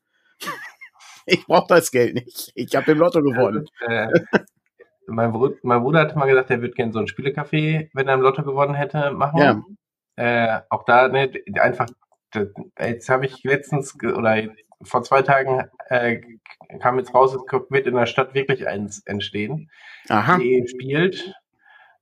ich 1.26 1.46
brauche 1.46 1.68
das 1.68 1.90
Geld 1.90 2.14
nicht. 2.14 2.50
Ich 2.54 2.74
habe 2.74 2.92
im 2.92 2.98
Lotto 2.98 3.22
gewonnen. 3.22 3.66
Ja, 3.88 4.10
äh, 4.10 4.20
mein, 5.10 5.32
Bruder, 5.32 5.56
mein, 5.62 5.82
Bruder, 5.82 6.00
hat 6.00 6.16
mal 6.16 6.26
gesagt, 6.26 6.50
er 6.50 6.60
würde 6.60 6.74
gerne 6.74 6.92
so 6.92 6.98
ein 6.98 7.06
Spielecafé, 7.06 7.90
wenn 7.92 8.08
er 8.08 8.14
im 8.14 8.20
Lotto 8.20 8.42
gewonnen 8.42 8.74
hätte, 8.74 9.12
machen. 9.12 9.38
Ja. 9.38 9.62
Äh, 10.16 10.60
auch 10.70 10.84
da, 10.84 11.08
ne, 11.08 11.32
einfach, 11.60 11.86
jetzt 12.78 13.08
habe 13.08 13.26
ich 13.26 13.42
letztens 13.42 13.96
oder 14.02 14.42
vor 14.82 15.02
zwei 15.02 15.22
Tagen 15.22 15.64
äh, 15.88 16.20
kam 16.80 16.98
jetzt 16.98 17.14
raus, 17.14 17.34
es 17.34 17.42
wird 17.70 17.86
in 17.86 17.94
der 17.94 18.06
Stadt 18.06 18.34
wirklich 18.34 18.66
eins 18.66 19.02
entstehen. 19.04 19.70
Aha. 20.08 20.38
Die 20.38 20.64
spielt. 20.68 21.34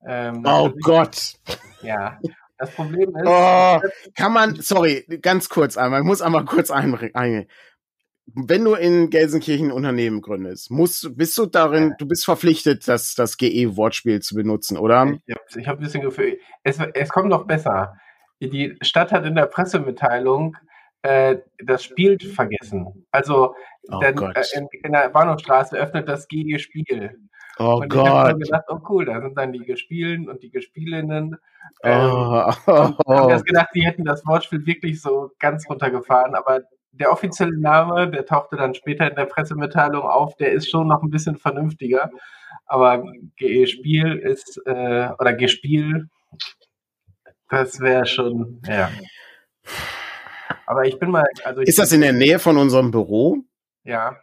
Ähm, 0.07 0.45
oh 0.47 0.71
Gott. 0.83 1.35
Ja. 1.83 2.19
Das 2.59 2.73
Problem 2.73 3.15
ist. 3.17 3.25
Oh, 3.25 3.81
kann 4.17 4.33
man, 4.33 4.57
sorry, 4.57 5.05
ganz 5.23 5.49
kurz 5.49 5.77
einmal, 5.77 6.01
ich 6.01 6.07
muss 6.07 6.23
einmal 6.23 6.45
kurz 6.45 6.71
einbringen. 6.71 7.47
Wenn 8.35 8.65
du 8.65 8.75
in 8.75 9.11
Gelsenkirchen 9.11 9.69
ein 9.69 9.73
Unternehmen 9.73 10.21
gründest, 10.21 10.71
musst, 10.71 11.17
bist 11.17 11.37
du 11.39 11.47
darin, 11.47 11.95
du 11.99 12.07
bist 12.07 12.25
verpflichtet, 12.25 12.87
das, 12.87 13.15
das 13.15 13.37
GE-Wortspiel 13.37 14.21
zu 14.21 14.35
benutzen, 14.35 14.77
oder? 14.77 15.19
Ich 15.27 15.35
habe 15.35 15.61
ich 15.61 15.69
hab 15.69 15.79
ein 15.79 15.85
bisschen 15.85 16.03
Gefühl, 16.03 16.39
es, 16.63 16.79
es 16.95 17.09
kommt 17.09 17.29
noch 17.29 17.47
besser. 17.47 17.95
Die 18.41 18.77
Stadt 18.83 19.13
hat 19.13 19.25
in 19.25 19.35
der 19.35 19.47
Pressemitteilung 19.47 20.57
äh, 21.03 21.37
das 21.65 21.85
Spiel 21.85 22.19
vergessen. 22.19 23.07
Also 23.11 23.55
oh 23.91 24.01
dann, 24.01 24.17
äh, 24.35 24.43
in, 24.55 24.69
in, 24.85 24.93
der 24.93 25.09
Bahnhofstraße 25.09 25.77
öffnet 25.77 26.09
das 26.09 26.29
GG 26.29 26.59
Spiel. 26.59 27.19
Oh 27.59 27.81
und 27.83 27.89
Gott. 27.89 28.07
Ich 28.07 28.13
habe 28.13 28.39
gedacht, 28.39 28.65
oh 28.69 28.79
cool, 28.89 29.05
da 29.05 29.21
sind 29.21 29.37
dann 29.37 29.53
die 29.53 29.65
Gespielen 29.65 30.29
und 30.29 30.43
die 30.43 30.51
Gespielinnen. 30.51 31.37
Ähm, 31.83 32.11
oh, 32.11 32.53
oh, 32.67 32.91
oh. 33.07 33.27
Ich 33.29 33.33
habe 33.33 33.43
gedacht, 33.43 33.69
die 33.75 33.85
hätten 33.85 34.05
das 34.05 34.25
Wortspiel 34.27 34.65
wirklich 34.67 35.01
so 35.01 35.33
ganz 35.39 35.69
runtergefahren, 35.69 36.35
aber 36.35 36.63
der 36.99 37.13
offizielle 37.13 37.59
Name, 37.59 38.11
der 38.11 38.27
tauchte 38.27 38.57
dann 38.57 38.75
später 38.75 39.09
in 39.09 39.17
der 39.17 39.27
Pressemitteilung 39.27 40.03
auf, 40.03 40.37
der 40.37 40.53
ist 40.53 40.71
schon 40.71 40.89
noch 40.89 41.03
ein 41.03 41.11
bisschen 41.11 41.37
vernünftiger. 41.37 42.11
Aber 42.67 43.03
GE 43.37 43.67
Spiel 43.67 44.17
ist, 44.17 44.61
äh, 44.67 45.09
oder 45.19 45.33
G-Spiel, 45.33 46.09
das 47.49 47.81
wäre 47.81 48.07
schon, 48.07 48.61
ja. 48.67 48.91
Aber 50.67 50.87
ich 50.87 50.99
bin 50.99 51.11
mal. 51.11 51.25
Also 51.45 51.63
ist 51.63 51.79
das 51.79 51.93
in 51.93 52.03
der 52.03 52.13
Nähe 52.13 52.39
von 52.39 52.59
unserem 52.59 52.91
Büro? 52.91 53.39
Ja. 53.85 54.17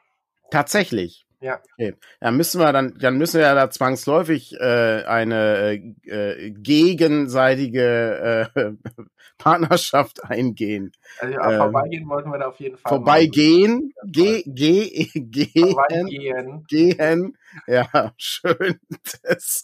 Tatsächlich. 0.52 1.25
Ja. 1.42 1.62
Okay. 1.74 1.96
Dann 2.20 2.38
müssen 2.38 2.60
wir 2.60 2.72
dann, 2.74 2.98
dann 2.98 3.18
müssen 3.18 3.40
wir 3.40 3.48
ja 3.48 3.56
da 3.56 3.70
zwangsläufig 3.70 4.56
äh, 4.60 5.04
eine 5.04 5.82
äh, 6.04 6.52
gegenseitige 6.52 8.50
äh, 8.56 8.72
Partnerschaft 9.38 10.24
eingehen. 10.24 10.92
Also 11.20 11.34
ja, 11.34 11.52
ähm, 11.52 11.58
vorbeigehen 11.58 12.10
wollten 12.10 12.32
wir 12.32 12.40
da 12.40 12.48
auf 12.48 12.60
jeden 12.60 12.78
Fall. 12.78 12.90
Vorbeigehen, 12.90 13.94
ge, 14.06 14.44
ge, 14.46 15.10
gehen, 15.14 15.72
vorbeigehen. 15.74 16.66
gehen. 16.68 17.38
Ja, 17.68 18.14
schön. 18.18 18.80
Das, 19.24 19.64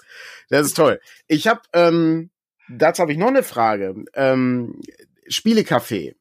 das 0.50 0.68
ist 0.68 0.78
toll. 0.78 1.00
Ich 1.28 1.48
habe 1.48 1.62
ähm, 1.74 2.32
dazu 2.70 3.02
habe 3.02 3.12
ich 3.12 3.18
noch 3.18 3.28
eine 3.28 3.44
Frage. 3.44 3.96
Ähm, 4.14 4.82
Spielecafé. 5.30 6.16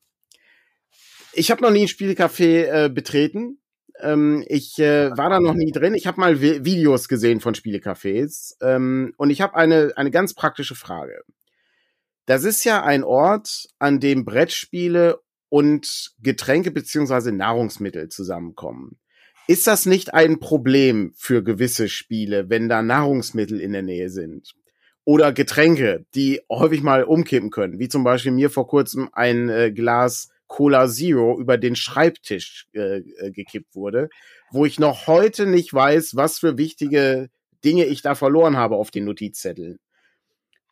Ich 1.33 1.51
habe 1.51 1.63
noch 1.63 1.71
nie 1.71 1.83
ein 1.83 1.89
Spielecafé 1.89 2.65
äh, 2.65 2.89
betreten. 2.89 3.60
Ähm, 4.03 4.45
ich 4.47 4.79
äh, 4.79 5.17
war 5.17 5.31
da 5.31 5.41
noch 5.41 5.55
nie 5.55 5.73
drin. 5.73 5.95
Ich 5.95 6.07
habe 6.07 6.21
mal 6.21 6.41
Vi 6.41 6.65
Videos 6.65 7.09
gesehen 7.09 7.41
von 7.41 7.55
Spielecafés. 7.55 8.55
Ähm, 8.61 9.15
und 9.17 9.31
ich 9.31 9.41
habe 9.41 9.57
eine, 9.57 9.93
eine 9.97 10.11
ganz 10.11 10.35
praktische 10.35 10.75
Frage. 10.75 11.23
Das 12.27 12.45
ist 12.45 12.65
ja 12.65 12.83
ein 12.83 13.03
Ort, 13.03 13.67
an 13.79 13.99
dem 14.01 14.25
Brettspiele 14.25 15.21
und 15.49 16.13
Getränke 16.21 16.71
beziehungsweise 16.71 17.33
Nahrungsmittel 17.33 18.09
zusammenkommen. 18.09 18.99
Ist 19.49 19.67
das 19.67 19.85
nicht 19.85 20.15
ein 20.15 20.39
Problem 20.39 21.13
für 21.17 21.43
gewisse 21.43 21.89
Spiele, 21.89 22.49
wenn 22.49 22.69
da 22.69 22.83
Nahrungsmittel 22.83 23.61
in 23.61 23.73
der 23.73 23.83
Nähe 23.83 24.09
sind? 24.09 24.55
Oder 25.05 25.33
Getränke, 25.33 26.07
die 26.15 26.41
häufig 26.49 26.83
mal 26.83 27.03
umkippen 27.03 27.51
können, 27.51 27.81
wie 27.81 27.89
zum 27.89 28.05
Beispiel 28.05 28.31
mir 28.31 28.49
vor 28.49 28.69
kurzem 28.69 29.09
ein 29.13 29.49
äh, 29.49 29.73
Glas 29.73 30.29
Cola 30.51 30.89
Zero 30.89 31.39
über 31.39 31.59
den 31.59 31.77
Schreibtisch 31.77 32.67
äh, 32.75 32.99
äh, 32.99 33.31
gekippt 33.31 33.77
wurde, 33.77 34.09
wo 34.51 34.67
ich 34.67 34.81
noch 34.81 35.07
heute 35.07 35.47
nicht 35.47 35.73
weiß, 35.73 36.17
was 36.17 36.41
für 36.41 36.59
wichtige 36.59 37.29
Dinge 37.65 37.85
ich 37.85 38.03
da 38.03 38.17
verloren 38.17 38.57
habe 38.57 38.75
auf 38.75 38.91
den 38.91 39.05
Notizzetteln. 39.05 39.79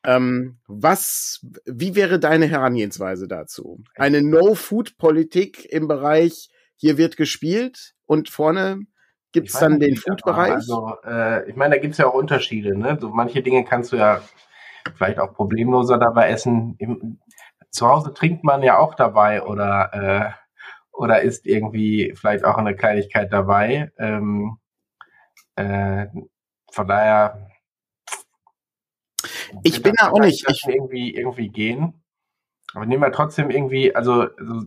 Ähm, 0.05 0.59
was, 0.67 1.47
wie 1.64 1.95
wäre 1.95 2.19
deine 2.19 2.47
Herangehensweise 2.47 3.29
dazu? 3.29 3.81
Eine 3.95 4.21
No-Food-Politik 4.21 5.64
im 5.71 5.87
Bereich, 5.87 6.49
hier 6.75 6.99
wird 6.99 7.17
gespielt 7.17 7.95
und 8.05 8.31
vorne 8.31 8.81
gibt's 9.31 9.61
dann 9.61 9.79
den 9.79 9.97
Food-Bereich? 9.97 10.55
Also, 10.55 10.95
äh, 11.05 11.49
ich 11.49 11.55
meine, 11.55 11.77
da 11.77 11.81
gibt's 11.81 11.99
ja 11.99 12.09
auch 12.09 12.14
Unterschiede. 12.14 12.77
Ne? 12.77 12.99
So 13.01 13.11
manche 13.11 13.43
Dinge 13.43 13.64
kannst 13.64 13.93
du 13.93 13.97
ja 13.97 14.23
vielleicht 14.97 15.21
auch 15.21 15.35
problemloser 15.35 15.99
dabei 15.99 16.31
essen. 16.31 16.77
Zu 17.70 17.88
Hause 17.88 18.14
trinkt 18.14 18.44
man 18.44 18.62
ja 18.62 18.78
auch 18.78 18.94
dabei 18.94 19.42
oder 19.42 19.92
äh, 19.92 20.31
oder 20.92 21.22
ist 21.22 21.46
irgendwie 21.46 22.14
vielleicht 22.16 22.44
auch 22.44 22.57
eine 22.57 22.74
Kleinigkeit 22.74 23.33
dabei. 23.33 23.92
Ähm, 23.98 24.59
äh, 25.57 26.07
von 26.70 26.88
daher 26.88 27.48
ich 29.62 29.83
bin 29.83 29.94
da 29.98 30.11
auch 30.11 30.20
nicht. 30.20 30.44
Ich 30.48 30.62
irgendwie, 30.66 31.14
irgendwie 31.14 31.48
gehen. 31.48 32.02
Aber 32.74 32.85
nehmen 32.85 33.02
wir 33.02 33.12
trotzdem 33.12 33.50
irgendwie, 33.50 33.94
also, 33.94 34.28
also 34.38 34.66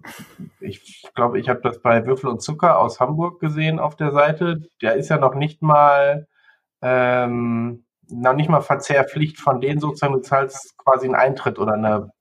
ich 0.59 1.03
glaube, 1.13 1.39
ich 1.39 1.49
habe 1.49 1.61
das 1.61 1.81
bei 1.81 2.05
Würfel 2.05 2.29
und 2.29 2.41
Zucker 2.41 2.79
aus 2.79 2.99
Hamburg 2.99 3.39
gesehen 3.39 3.79
auf 3.79 3.95
der 3.95 4.11
Seite. 4.11 4.61
Der 4.81 4.95
ist 4.95 5.09
ja 5.09 5.17
noch 5.17 5.35
nicht 5.35 5.61
mal, 5.61 6.27
ähm, 6.81 7.85
noch 8.09 8.33
nicht 8.33 8.49
mal 8.49 8.61
Verzehrpflicht 8.61 9.39
von 9.39 9.61
denen 9.61 9.79
sozusagen. 9.79 10.13
Du 10.13 10.19
zahlst 10.19 10.75
quasi 10.77 11.05
einen 11.05 11.15
Eintritt 11.15 11.59
oder 11.59 11.73
eine, 11.73 12.11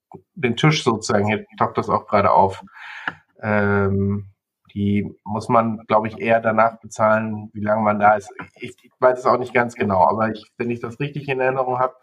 den 0.40 0.57
Tisch 0.57 0.85
sozusagen. 0.85 1.26
Hier 1.26 1.44
taucht 1.59 1.79
das 1.79 1.88
auch 1.88 2.07
gerade 2.07 2.31
auf. 2.31 2.62
Ähm, 3.42 4.26
die 4.74 5.12
muss 5.24 5.48
man, 5.48 5.79
glaube 5.88 6.09
ich, 6.09 6.20
eher 6.20 6.40
danach 6.40 6.79
bezahlen, 6.81 7.50
wie 7.53 7.61
lange 7.61 7.83
man 7.83 7.98
da 7.98 8.14
ist. 8.14 8.31
Ich, 8.57 8.76
ich 8.83 8.92
weiß 9.00 9.18
es 9.18 9.26
auch 9.26 9.38
nicht 9.38 9.53
ganz 9.53 9.74
genau, 9.74 10.07
aber 10.09 10.31
ich, 10.31 10.44
wenn 10.59 10.70
ich 10.70 10.81
das 10.81 11.00
richtig 11.00 11.29
in 11.29 11.40
Erinnerung 11.40 11.79
habe, 11.79 11.94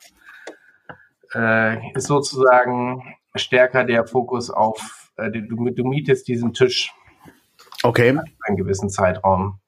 äh, 1.33 1.91
ist 1.93 2.07
sozusagen 2.07 3.15
stärker 3.35 3.83
der 3.83 4.05
Fokus 4.05 4.49
auf, 4.49 5.11
äh, 5.17 5.31
du, 5.31 5.71
du 5.71 5.83
mietest 5.85 6.27
diesen 6.27 6.53
Tisch. 6.53 6.93
Okay. 7.83 8.19
Einen 8.45 8.57
gewissen 8.57 8.89
Zeitraum. 8.89 9.59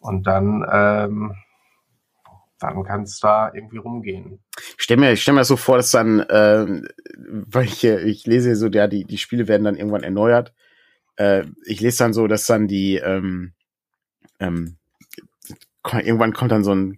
Und 0.00 0.26
dann, 0.26 0.66
ähm, 0.70 1.34
dann 2.60 2.84
kann 2.84 3.02
es 3.02 3.18
da 3.18 3.52
irgendwie 3.54 3.78
rumgehen. 3.78 4.40
Ich 4.76 4.84
stelle 4.84 5.00
mir, 5.00 5.12
ich 5.12 5.22
stell 5.22 5.34
mir 5.34 5.44
so 5.44 5.56
vor, 5.56 5.76
dass 5.76 5.90
dann, 5.90 6.20
äh, 6.20 6.82
weil 7.16 7.64
ich, 7.64 7.84
ich 7.84 8.26
lese 8.26 8.54
so, 8.56 8.68
ja, 8.68 8.86
die, 8.86 9.04
die 9.04 9.18
Spiele 9.18 9.48
werden 9.48 9.64
dann 9.64 9.76
irgendwann 9.76 10.02
erneuert. 10.02 10.52
Äh, 11.16 11.44
ich 11.64 11.80
lese 11.80 11.98
dann 11.98 12.12
so, 12.12 12.26
dass 12.26 12.46
dann 12.46 12.68
die, 12.68 12.96
ähm, 12.96 13.52
ähm, 14.38 14.76
irgendwann 15.84 16.32
kommt 16.32 16.52
dann 16.52 16.64
so 16.64 16.74
ein, 16.74 16.96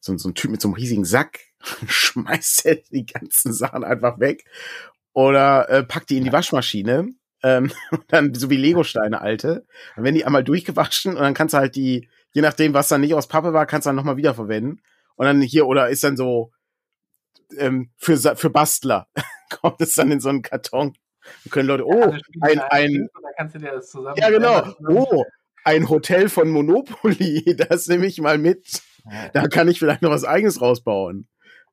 so, 0.00 0.16
so 0.18 0.28
ein 0.28 0.34
Typ 0.34 0.50
mit 0.50 0.60
so 0.60 0.68
einem 0.68 0.74
riesigen 0.74 1.04
Sack 1.04 1.40
schmeißt 1.86 2.66
er 2.66 2.76
die 2.90 3.06
ganzen 3.06 3.52
Sachen 3.52 3.84
einfach 3.84 4.18
weg 4.18 4.44
oder 5.12 5.68
äh, 5.70 5.82
packt 5.82 6.10
die 6.10 6.18
in 6.18 6.24
die 6.24 6.32
Waschmaschine. 6.32 7.08
Ähm, 7.42 7.72
dann 8.08 8.34
so 8.34 8.50
wie 8.50 8.56
Legosteine 8.56 9.20
alte. 9.20 9.66
Dann 9.94 10.04
werden 10.04 10.14
die 10.14 10.24
einmal 10.24 10.44
durchgewaschen 10.44 11.14
und 11.14 11.22
dann 11.22 11.34
kannst 11.34 11.54
du 11.54 11.58
halt 11.58 11.76
die, 11.76 12.08
je 12.32 12.42
nachdem, 12.42 12.74
was 12.74 12.88
dann 12.88 13.00
nicht 13.00 13.14
aus 13.14 13.28
Pappe 13.28 13.52
war, 13.52 13.66
kannst 13.66 13.86
du 13.86 13.88
dann 13.88 13.96
nochmal 13.96 14.16
wiederverwenden. 14.16 14.80
Und 15.16 15.26
dann 15.26 15.40
hier, 15.42 15.66
oder 15.66 15.88
ist 15.88 16.04
dann 16.04 16.16
so 16.16 16.52
ähm, 17.58 17.90
für, 17.96 18.16
für 18.36 18.50
Bastler, 18.50 19.08
kommt 19.60 19.80
es 19.80 19.94
dann 19.94 20.10
in 20.10 20.20
so 20.20 20.28
einen 20.28 20.42
Karton. 20.42 20.94
Dann 21.44 21.50
können 21.50 21.68
Leute, 21.68 21.86
oh, 21.86 22.14
ein, 22.42 22.60
ein, 22.60 23.08
ja 24.16 24.30
genau, 24.30 24.74
oh, 24.88 25.24
ein 25.64 25.88
Hotel 25.88 26.28
von 26.28 26.50
Monopoly, 26.50 27.56
das 27.68 27.88
nehme 27.88 28.06
ich 28.06 28.20
mal 28.20 28.38
mit. 28.38 28.82
Da 29.32 29.48
kann 29.48 29.68
ich 29.68 29.78
vielleicht 29.78 30.02
noch 30.02 30.10
was 30.10 30.24
eigenes 30.24 30.60
rausbauen. 30.60 31.28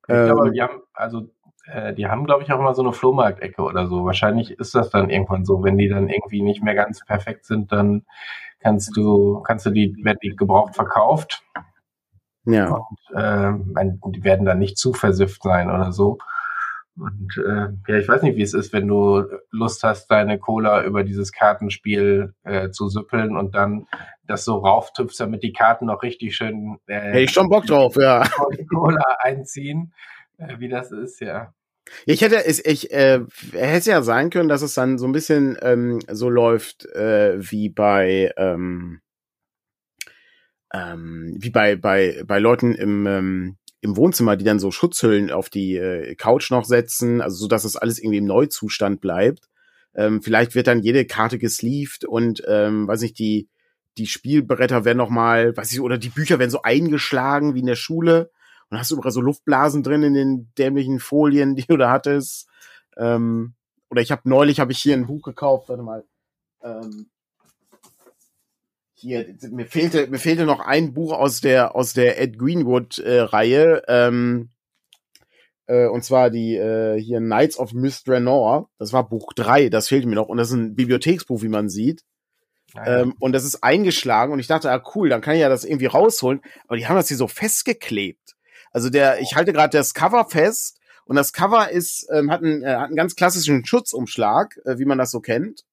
Ich 0.07 0.13
ähm, 0.13 0.25
glaube, 0.25 0.51
die 0.51 0.61
haben, 0.61 0.81
also 0.93 1.29
äh, 1.65 1.93
die 1.93 2.07
haben, 2.07 2.25
glaube 2.25 2.43
ich, 2.43 2.51
auch 2.51 2.59
immer 2.59 2.73
so 2.73 2.81
eine 2.81 2.93
Flohmarktecke 2.93 3.61
oder 3.61 3.87
so. 3.87 4.05
Wahrscheinlich 4.05 4.51
ist 4.51 4.75
das 4.75 4.89
dann 4.89 5.09
irgendwann 5.09 5.45
so, 5.45 5.63
wenn 5.63 5.77
die 5.77 5.87
dann 5.87 6.09
irgendwie 6.09 6.41
nicht 6.41 6.63
mehr 6.63 6.75
ganz 6.75 7.05
perfekt 7.05 7.45
sind, 7.45 7.71
dann 7.71 8.05
kannst 8.59 8.95
du, 8.95 9.41
kannst 9.41 9.65
du 9.65 9.69
die, 9.69 9.95
werden 10.03 10.19
die 10.21 10.35
gebraucht 10.35 10.75
verkauft. 10.75 11.43
Ja. 12.45 12.69
Und 12.69 13.15
äh, 13.15 14.11
die 14.11 14.23
werden 14.23 14.45
dann 14.45 14.59
nicht 14.59 14.77
zu 14.77 14.93
versifft 14.93 15.43
sein 15.43 15.69
oder 15.69 15.91
so. 15.91 16.17
Und 16.97 17.37
äh, 17.37 17.69
ja, 17.87 17.99
ich 17.99 18.07
weiß 18.07 18.21
nicht, 18.21 18.35
wie 18.35 18.41
es 18.41 18.53
ist, 18.53 18.73
wenn 18.73 18.87
du 18.87 19.23
Lust 19.49 19.83
hast, 19.83 20.07
deine 20.11 20.39
Cola 20.39 20.83
über 20.83 21.03
dieses 21.03 21.31
Kartenspiel 21.31 22.33
äh, 22.43 22.69
zu 22.69 22.89
süppeln 22.89 23.37
und 23.37 23.55
dann 23.55 23.87
das 24.27 24.43
so 24.45 24.57
rauftüpfst, 24.57 25.19
damit 25.19 25.41
die 25.43 25.53
Karten 25.53 25.85
noch 25.85 26.03
richtig 26.03 26.35
schön 26.35 26.77
äh, 26.87 26.99
Hätte 26.99 27.19
ich 27.19 27.31
schon 27.31 27.49
Bock 27.49 27.65
drauf, 27.65 27.95
ja. 27.95 28.23
Cola 28.69 29.03
einziehen, 29.19 29.93
äh, 30.37 30.59
wie 30.59 30.69
das 30.69 30.91
ist, 30.91 31.21
ja. 31.21 31.53
Ich 32.05 32.21
hätte 32.21 32.45
es, 32.45 32.63
ich 32.63 32.91
äh, 32.91 33.21
hätte 33.53 33.89
ja 33.89 34.01
sein 34.01 34.29
können, 34.29 34.49
dass 34.49 34.61
es 34.61 34.73
dann 34.73 34.97
so 34.97 35.07
ein 35.07 35.11
bisschen 35.11 35.57
ähm, 35.61 35.99
so 36.09 36.29
läuft 36.29 36.85
äh, 36.85 37.35
wie 37.39 37.69
bei 37.69 38.31
ähm, 38.37 39.01
ähm, 40.73 41.35
wie 41.39 41.49
bei 41.49 41.75
bei 41.75 42.23
bei 42.25 42.39
Leuten 42.39 42.73
im 42.73 43.05
ähm, 43.07 43.57
im 43.81 43.97
Wohnzimmer, 43.97 44.37
die 44.37 44.45
dann 44.45 44.59
so 44.59 44.69
Schutzhüllen 44.71 45.31
auf 45.31 45.49
die 45.49 45.75
äh, 45.75 46.15
Couch 46.15 46.51
noch 46.51 46.65
setzen, 46.65 47.19
also 47.19 47.35
so, 47.35 47.47
dass 47.47 47.63
es 47.63 47.75
alles 47.75 47.97
irgendwie 47.97 48.19
im 48.19 48.25
Neuzustand 48.25 49.01
bleibt. 49.01 49.49
Ähm, 49.95 50.21
vielleicht 50.21 50.55
wird 50.55 50.67
dann 50.67 50.83
jede 50.83 51.05
Karte 51.05 51.39
gesleeved 51.39 52.05
und 52.05 52.43
ähm, 52.47 52.87
weiß 52.87 53.01
nicht, 53.01 53.17
die 53.17 53.49
die 53.97 54.07
Spielbretter 54.07 54.85
werden 54.85 54.99
noch 54.99 55.09
mal, 55.09 55.55
weiß 55.55 55.73
ich, 55.73 55.81
oder 55.81 55.97
die 55.97 56.09
Bücher 56.09 56.39
werden 56.39 56.49
so 56.49 56.61
eingeschlagen 56.61 57.55
wie 57.55 57.59
in 57.59 57.65
der 57.65 57.75
Schule 57.75 58.31
und 58.69 58.77
hast 58.77 58.91
überall 58.91 59.11
so 59.11 59.19
Luftblasen 59.19 59.83
drin 59.83 60.03
in 60.03 60.13
den 60.13 60.51
dämlichen 60.57 60.99
Folien, 60.99 61.55
die 61.55 61.65
du 61.65 61.75
da 61.75 61.91
hattest. 61.91 62.47
Ähm, 62.97 63.55
oder 63.89 64.01
ich 64.01 64.11
habe 64.11 64.21
neulich 64.29 64.59
habe 64.59 64.71
ich 64.71 64.79
hier 64.79 64.95
ein 64.95 65.07
Buch 65.07 65.23
gekauft, 65.23 65.67
warte 65.67 65.83
mal. 65.83 66.05
Ähm, 66.63 67.09
hier, 69.01 69.35
mir 69.51 69.65
fehlte, 69.65 70.07
mir 70.07 70.19
fehlte 70.19 70.45
noch 70.45 70.59
ein 70.59 70.93
Buch 70.93 71.13
aus 71.13 71.41
der, 71.41 71.75
aus 71.75 71.93
der 71.93 72.19
Ed 72.19 72.37
Greenwood-Reihe, 72.37 73.83
äh, 73.87 74.07
ähm, 74.07 74.49
äh, 75.67 75.87
und 75.87 76.03
zwar 76.03 76.29
die, 76.29 76.55
äh, 76.55 76.99
hier 76.99 77.19
Knights 77.19 77.57
of 77.57 77.73
Mistranor. 77.73 78.69
Das 78.77 78.93
war 78.93 79.07
Buch 79.07 79.33
drei 79.33 79.69
das 79.69 79.87
fehlte 79.87 80.07
mir 80.07 80.15
noch. 80.15 80.27
Und 80.27 80.37
das 80.37 80.49
ist 80.49 80.55
ein 80.55 80.75
Bibliotheksbuch, 80.75 81.41
wie 81.41 81.49
man 81.49 81.69
sieht. 81.69 82.03
Ähm, 82.85 83.15
und 83.19 83.33
das 83.33 83.43
ist 83.43 83.63
eingeschlagen 83.63 84.31
und 84.31 84.39
ich 84.39 84.47
dachte, 84.47 84.71
ah 84.71 84.81
cool, 84.95 85.09
dann 85.09 85.19
kann 85.19 85.35
ich 85.35 85.41
ja 85.41 85.49
das 85.49 85.65
irgendwie 85.65 85.87
rausholen. 85.87 86.41
Aber 86.67 86.77
die 86.77 86.87
haben 86.87 86.95
das 86.95 87.09
hier 87.09 87.17
so 87.17 87.27
festgeklebt. 87.27 88.35
Also 88.71 88.89
der, 88.89 89.19
ich 89.19 89.35
halte 89.35 89.51
gerade 89.51 89.77
das 89.77 89.93
Cover 89.93 90.25
fest 90.29 90.79
und 91.05 91.17
das 91.17 91.33
Cover 91.33 91.69
ist, 91.69 92.07
ähm, 92.13 92.31
hat, 92.31 92.41
einen, 92.41 92.63
äh, 92.63 92.75
hat 92.75 92.87
einen 92.87 92.95
ganz 92.95 93.15
klassischen 93.15 93.65
Schutzumschlag, 93.65 94.57
äh, 94.65 94.77
wie 94.77 94.85
man 94.85 94.97
das 94.97 95.11
so 95.11 95.19
kennt 95.19 95.63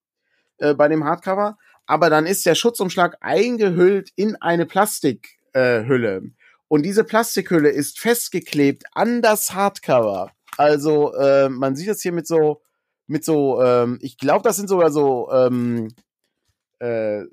äh, 0.57 0.73
bei 0.73 0.87
dem 0.87 1.05
Hardcover 1.05 1.57
aber 1.89 2.11
dann 2.11 2.27
ist 2.27 2.45
der 2.45 2.53
Schutzumschlag 2.53 3.17
eingehüllt 3.21 4.11
in 4.15 4.35
eine 4.35 4.67
Plastikhülle. 4.67 6.17
Äh, 6.17 6.21
und 6.67 6.83
diese 6.83 7.03
Plastikhülle 7.03 7.69
ist 7.69 7.99
festgeklebt 7.99 8.83
an 8.93 9.23
das 9.23 9.55
Hardcover. 9.55 10.31
Also 10.55 11.15
äh, 11.15 11.49
man 11.49 11.75
sieht 11.75 11.87
das 11.87 12.03
hier 12.03 12.11
mit 12.11 12.27
so, 12.27 12.61
mit 13.07 13.25
so, 13.25 13.59
ähm, 13.59 13.97
ich 14.03 14.19
glaube, 14.19 14.43
das 14.43 14.57
sind 14.57 14.69
sogar 14.69 14.91
so, 14.91 15.31
ähm, 15.31 15.87
äh, 16.77 17.23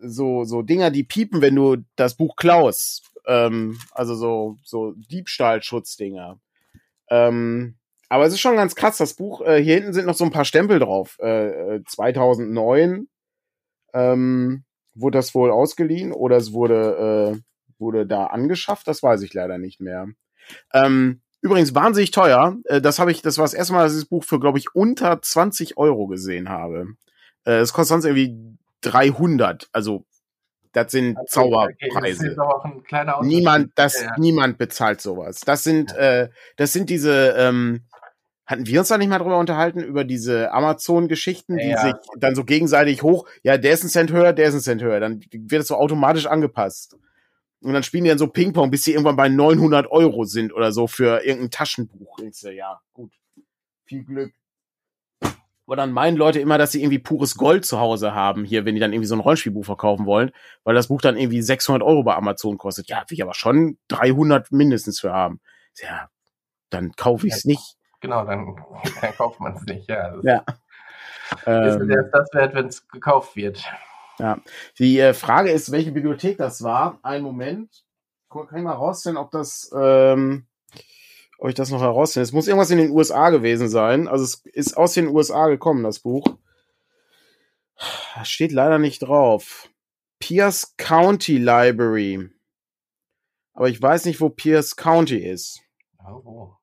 so, 0.00 0.44
so 0.44 0.62
Dinger, 0.62 0.90
die 0.90 1.04
piepen, 1.04 1.42
wenn 1.42 1.54
du 1.54 1.76
das 1.96 2.14
Buch 2.14 2.36
klaust. 2.36 3.10
Ähm, 3.26 3.78
also 3.90 4.14
so, 4.14 4.56
so 4.64 4.92
Diebstahlschutzdinger. 4.92 6.40
Ähm, 7.10 7.76
aber 8.08 8.24
es 8.24 8.32
ist 8.32 8.40
schon 8.40 8.56
ganz 8.56 8.74
krass, 8.74 8.96
das 8.96 9.12
Buch, 9.12 9.42
äh, 9.42 9.62
hier 9.62 9.74
hinten 9.74 9.92
sind 9.92 10.06
noch 10.06 10.14
so 10.14 10.24
ein 10.24 10.30
paar 10.30 10.46
Stempel 10.46 10.78
drauf. 10.78 11.18
Äh, 11.18 11.80
2009 11.86 12.94
äh, 12.94 13.15
ähm, 13.96 14.64
wurde 14.94 15.18
das 15.18 15.34
wohl 15.34 15.50
ausgeliehen 15.50 16.12
oder 16.12 16.36
es 16.36 16.52
wurde, 16.52 17.36
äh, 17.36 17.40
wurde 17.78 18.06
da 18.06 18.26
angeschafft? 18.26 18.86
Das 18.86 19.02
weiß 19.02 19.22
ich 19.22 19.34
leider 19.34 19.58
nicht 19.58 19.80
mehr. 19.80 20.08
Ähm, 20.72 21.22
Übrigens 21.46 21.74
wahnsinnig 21.74 22.10
teuer. 22.10 22.56
Äh, 22.64 22.80
das 22.80 22.98
habe 22.98 23.12
ich, 23.12 23.22
das 23.22 23.38
war 23.38 23.44
das 23.44 23.54
erste 23.54 23.72
Mal, 23.72 23.84
dass 23.84 23.92
ich 23.92 24.00
das 24.00 24.08
Buch 24.08 24.24
für, 24.24 24.40
glaube 24.40 24.58
ich, 24.58 24.74
unter 24.74 25.20
20 25.20 25.76
Euro 25.76 26.06
gesehen 26.08 26.48
habe. 26.48 26.94
Äh, 27.44 27.58
es 27.58 27.72
kostet 27.72 27.90
sonst 27.90 28.04
irgendwie 28.04 28.58
300. 28.80 29.68
Also 29.72 30.04
das 30.72 30.90
sind 30.90 31.16
okay, 31.16 31.26
Zauberpreise. 31.28 32.34
Das 32.34 33.22
niemand, 33.22 33.70
das, 33.76 34.00
ja, 34.00 34.08
ja. 34.08 34.14
niemand 34.18 34.58
bezahlt 34.58 35.00
sowas. 35.00 35.40
Das 35.40 35.62
sind, 35.62 35.92
ja. 35.92 36.22
äh, 36.22 36.30
das 36.56 36.72
sind 36.72 36.90
diese, 36.90 37.34
ähm, 37.38 37.86
hatten 38.46 38.66
wir 38.66 38.78
uns 38.78 38.88
da 38.88 38.96
nicht 38.96 39.08
mal 39.08 39.18
drüber 39.18 39.38
unterhalten, 39.38 39.80
über 39.80 40.04
diese 40.04 40.52
Amazon-Geschichten, 40.52 41.56
die 41.56 41.74
sich 41.76 41.94
dann 42.16 42.34
so 42.34 42.44
gegenseitig 42.44 43.02
hoch, 43.02 43.28
ja, 43.42 43.58
der 43.58 43.72
ist 43.72 43.82
ein 43.82 43.90
Cent 43.90 44.12
höher, 44.12 44.32
der 44.32 44.48
ist 44.48 44.54
ein 44.54 44.60
Cent 44.60 44.82
höher. 44.82 45.00
Dann 45.00 45.20
wird 45.32 45.62
es 45.62 45.68
so 45.68 45.76
automatisch 45.76 46.26
angepasst. 46.26 46.96
Und 47.60 47.72
dann 47.72 47.82
spielen 47.82 48.04
die 48.04 48.10
dann 48.10 48.18
so 48.18 48.28
Ping-Pong, 48.28 48.70
bis 48.70 48.84
sie 48.84 48.92
irgendwann 48.92 49.16
bei 49.16 49.28
900 49.28 49.90
Euro 49.90 50.24
sind 50.24 50.52
oder 50.52 50.70
so 50.70 50.86
für 50.86 51.24
irgendein 51.24 51.50
Taschenbuch. 51.50 52.18
Ja, 52.54 52.80
gut. 52.92 53.12
Viel 53.84 54.04
Glück. 54.04 54.32
Aber 55.66 55.74
dann 55.74 55.90
meinen 55.90 56.16
Leute 56.16 56.38
immer, 56.38 56.58
dass 56.58 56.70
sie 56.70 56.80
irgendwie 56.80 57.00
pures 57.00 57.34
Gold 57.34 57.64
zu 57.64 57.80
Hause 57.80 58.14
haben, 58.14 58.44
hier, 58.44 58.64
wenn 58.64 58.76
die 58.76 58.80
dann 58.80 58.92
irgendwie 58.92 59.08
so 59.08 59.16
ein 59.16 59.20
Rollenspielbuch 59.20 59.64
verkaufen 59.64 60.06
wollen, 60.06 60.30
weil 60.62 60.76
das 60.76 60.86
Buch 60.86 61.00
dann 61.00 61.16
irgendwie 61.16 61.42
600 61.42 61.82
Euro 61.82 62.04
bei 62.04 62.14
Amazon 62.14 62.56
kostet. 62.56 62.88
Ja, 62.88 62.98
will 63.08 63.14
ich 63.16 63.22
aber 63.22 63.34
schon 63.34 63.78
300 63.88 64.52
mindestens 64.52 65.00
für 65.00 65.12
haben. 65.12 65.40
Ja, 65.82 66.08
dann 66.70 66.92
kaufe 66.92 67.26
ich 67.26 67.32
es 67.32 67.44
nicht. 67.44 67.75
Genau, 68.00 68.24
dann, 68.24 68.56
dann 69.00 69.14
kauft 69.14 69.40
man 69.40 69.54
es 69.54 69.62
nicht, 69.62 69.88
ja. 69.88 70.10
Das 70.10 70.24
ja. 70.24 70.44
Ist 71.30 71.80
ähm, 71.80 71.90
erst 71.90 72.14
das 72.14 72.32
wert, 72.34 72.54
wenn 72.54 72.66
es 72.66 72.86
gekauft 72.88 73.36
wird. 73.36 73.64
Ja. 74.18 74.38
Die 74.78 74.98
äh, 74.98 75.12
Frage 75.12 75.50
ist, 75.50 75.72
welche 75.72 75.92
Bibliothek 75.92 76.38
das 76.38 76.62
war. 76.62 76.98
Ein 77.02 77.22
Moment. 77.22 77.84
Kann 78.30 78.58
ich 78.58 78.62
mal 78.62 78.72
rausfinden, 78.72 79.22
ob 79.22 79.30
das, 79.30 79.70
ähm, 79.74 80.46
ich 81.46 81.54
das 81.54 81.70
noch 81.70 81.80
herausfinde. 81.80 82.22
Es 82.22 82.32
muss 82.32 82.48
irgendwas 82.48 82.70
in 82.70 82.78
den 82.78 82.90
USA 82.90 83.30
gewesen 83.30 83.68
sein. 83.68 84.08
Also 84.08 84.24
es 84.24 84.44
ist 84.46 84.76
aus 84.76 84.92
den 84.92 85.08
USA 85.08 85.48
gekommen, 85.48 85.82
das 85.82 86.00
Buch. 86.00 86.36
Steht 88.22 88.52
leider 88.52 88.78
nicht 88.78 89.00
drauf. 89.00 89.68
Pierce 90.18 90.74
County 90.76 91.38
Library. 91.38 92.30
Aber 93.54 93.68
ich 93.68 93.80
weiß 93.80 94.04
nicht, 94.04 94.20
wo 94.20 94.28
Pierce 94.28 94.76
County 94.76 95.18
ist. 95.18 95.60
Oh. 96.06 96.55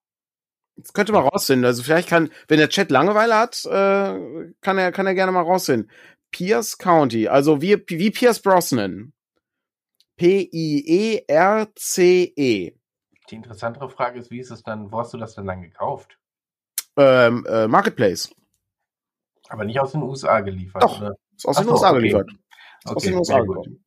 Das 0.84 0.94
könnte 0.94 1.14
man 1.14 1.24
rausfinden. 1.24 1.66
Also 1.66 1.82
vielleicht 1.82 2.10
kann, 2.10 2.30
wenn 2.50 2.60
der 2.60 2.68
Chat 2.68 2.92
Langeweile 2.92 3.36
hat, 3.36 3.66
äh, 3.66 4.52
kann 4.62 4.78
er, 4.78 4.92
kann 4.92 5.08
er 5.08 5.16
gerne 5.16 5.32
mal 5.32 5.42
rausfinden. 5.42 5.90
Pierce 6.32 6.78
County, 6.78 7.30
also 7.30 7.62
wie, 7.62 7.82
wie 7.88 8.12
Pierce 8.12 8.42
Brosnan. 8.42 9.14
P-I-E-R-C-E. 10.18 11.24
-E. 12.36 12.74
Die 13.30 13.36
interessantere 13.36 13.90
Frage 13.90 14.20
ist, 14.20 14.30
wie 14.30 14.40
ist 14.40 14.52
es 14.52 14.62
dann, 14.62 14.92
wo 14.92 15.00
hast 15.00 15.14
du 15.14 15.18
das 15.18 15.36
denn 15.36 15.46
dann 15.46 15.62
gekauft? 15.62 16.20
Ähm, 16.98 17.46
äh, 17.48 17.68
Marketplace. 17.68 18.30
Aber 19.50 19.64
nicht 19.64 19.80
aus 19.80 19.94
den 19.94 20.04
USA 20.04 20.42
geliefert, 20.42 20.84
Doch, 20.84 21.00
oder? 21.00 21.16
Ist 21.36 21.46
aus 21.48 21.58
den 21.58 21.70
USA 21.70 21.90
okay. 21.90 22.00
geliefert. 22.00 22.30
Ist 22.30 22.38
okay, 22.86 22.96
aus 22.96 23.04
den 23.04 23.16
USA 23.16 23.40
gekommen. 23.40 23.86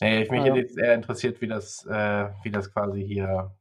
Nee, 0.00 0.22
ich 0.22 0.30
mich 0.30 0.44
ja. 0.44 0.54
jetzt 0.54 0.78
eher 0.78 0.94
interessiert, 0.94 1.40
wie 1.40 1.48
das, 1.48 1.84
äh, 1.86 2.28
wie 2.42 2.50
das 2.50 2.72
quasi 2.72 3.04
hier 3.04 3.54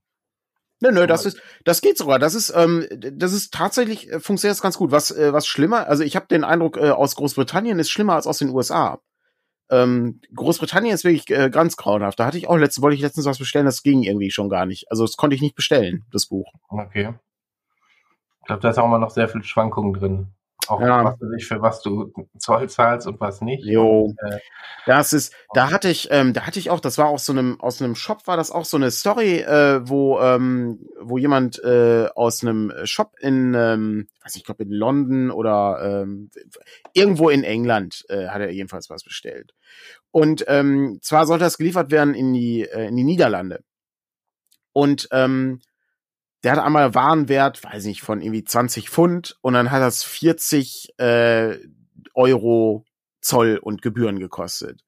Nö, 0.82 0.92
nö, 0.92 1.08
das 1.08 1.26
ist, 1.26 1.42
das 1.64 1.82
geht 1.82 1.98
sogar. 1.98 2.20
Das 2.20 2.36
ist, 2.36 2.54
ähm, 2.56 2.86
das 2.92 3.34
ist 3.34 3.54
tatsächlich 3.54 4.12
äh, 4.12 4.20
funktioniert 4.20 4.56
das 4.56 4.62
ganz 4.62 4.78
gut. 4.78 4.92
Was, 4.92 5.12
äh, 5.12 5.32
was 5.32 5.48
schlimmer, 5.48 5.88
also 5.88 6.04
ich 6.04 6.16
habe 6.16 6.28
den 6.28 6.44
Eindruck, 6.44 6.78
äh, 6.78 6.90
aus 6.90 7.16
Großbritannien 7.16 7.80
ist 7.80 7.90
schlimmer 7.90 8.16
als 8.16 8.28
aus 8.28 8.40
den 8.40 8.50
USA. 8.50 9.00
Ähm, 9.70 10.22
Großbritannien 10.36 10.94
ist 10.94 11.06
wirklich 11.06 11.30
äh, 11.30 11.50
ganz 11.50 11.78
grauenhaft. 11.78 12.20
Da 12.20 12.26
hatte 12.26 12.38
ich 12.38 12.48
auch 12.48 12.58
letztens, 12.58 12.84
wollte 12.84 12.96
ich 12.96 13.02
letztens 13.02 13.26
was 13.26 13.40
bestellen, 13.40 13.66
das 13.66 13.84
ging 13.84 14.04
irgendwie 14.04 14.32
schon 14.32 14.50
gar 14.50 14.66
nicht. 14.66 14.92
Also 14.92 15.06
das 15.06 15.16
konnte 15.16 15.36
ich 15.36 15.42
nicht 15.42 15.56
bestellen, 15.56 16.06
das 16.12 16.28
Buch. 16.28 16.52
Okay. 16.68 17.14
Ich 18.42 18.48
glaube, 18.48 18.62
da 18.62 18.70
ist 18.70 18.78
auch 18.78 18.86
immer 18.86 19.00
noch 19.00 19.10
sehr 19.10 19.28
viel 19.28 19.44
Schwankungen 19.44 19.94
drin. 19.94 20.28
Auch 20.68 20.82
ja. 20.82 21.04
was 21.04 21.18
du 21.20 21.30
dich 21.32 21.48
für 21.48 21.62
was 21.62 21.82
du 21.82 22.12
Zoll 22.38 22.70
zahlst 22.70 23.08
und 23.08 23.20
was 23.20 23.42
nicht. 23.42 23.64
Jo. 23.66 24.06
Und, 24.06 24.18
äh, 24.32 24.40
das 24.86 25.14
ist, 25.14 25.34
da 25.54 25.72
hatte 25.72 25.90
ich, 25.90 26.10
ähm, 26.12 26.34
da 26.34 26.46
hatte 26.46 26.60
ich 26.60 26.70
auch, 26.70 26.80
das 26.80 26.98
war 26.98 27.08
aus 27.08 27.26
so 27.26 27.34
einem, 27.34 27.60
aus 27.60 27.82
einem 27.82 27.96
Shop 27.96 28.28
war 28.28 28.38
das 28.38 28.52
auch 28.52 28.66
so 28.66 28.78
eine 28.78 28.92
Story, 28.92 29.40
äh, 29.40 29.82
wo, 29.88 30.20
ähm, 30.20 30.88
wo 31.00 31.18
jemand 31.18 31.64
äh, 31.64 32.08
aus 32.16 32.44
einem 32.44 32.72
Shop 32.84 33.14
in, 33.20 33.54
ähm, 33.56 34.08
weiß 34.24 34.36
ich 34.36 34.44
glaube 34.44 34.64
in 34.64 34.72
London 34.72 35.32
oder 35.32 36.04
ähm, 36.04 36.30
irgendwo 36.94 37.30
in 37.30 37.44
England 37.44 38.06
äh, 38.10 38.28
hat 38.28 38.42
er 38.42 38.52
jedenfalls 38.52 38.90
was 38.90 39.04
bestellt. 39.04 39.54
Und 40.12 40.46
ähm, 40.48 41.00
zwar 41.02 41.26
sollte 41.26 41.44
das 41.44 41.58
geliefert 41.58 41.92
werden 41.92 42.14
in 42.14 42.34
die, 42.34 42.62
äh, 42.62 42.88
in 42.88 42.96
die 42.96 43.04
Niederlande. 43.04 43.64
Und 44.72 45.08
ähm, 45.12 45.62
der 46.46 46.52
hat 46.52 46.60
einmal 46.60 46.94
Warenwert, 46.94 47.64
weiß 47.64 47.86
nicht, 47.86 48.04
von 48.04 48.22
irgendwie 48.22 48.44
20 48.44 48.92
Pfund 48.92 49.36
und 49.42 49.56
dann 49.56 49.72
hat 49.72 49.82
das 49.82 50.04
40 50.04 50.94
äh, 51.00 51.58
Euro 52.14 52.86
Zoll 53.20 53.58
und 53.58 53.82
Gebühren 53.82 54.20
gekostet. 54.20 54.82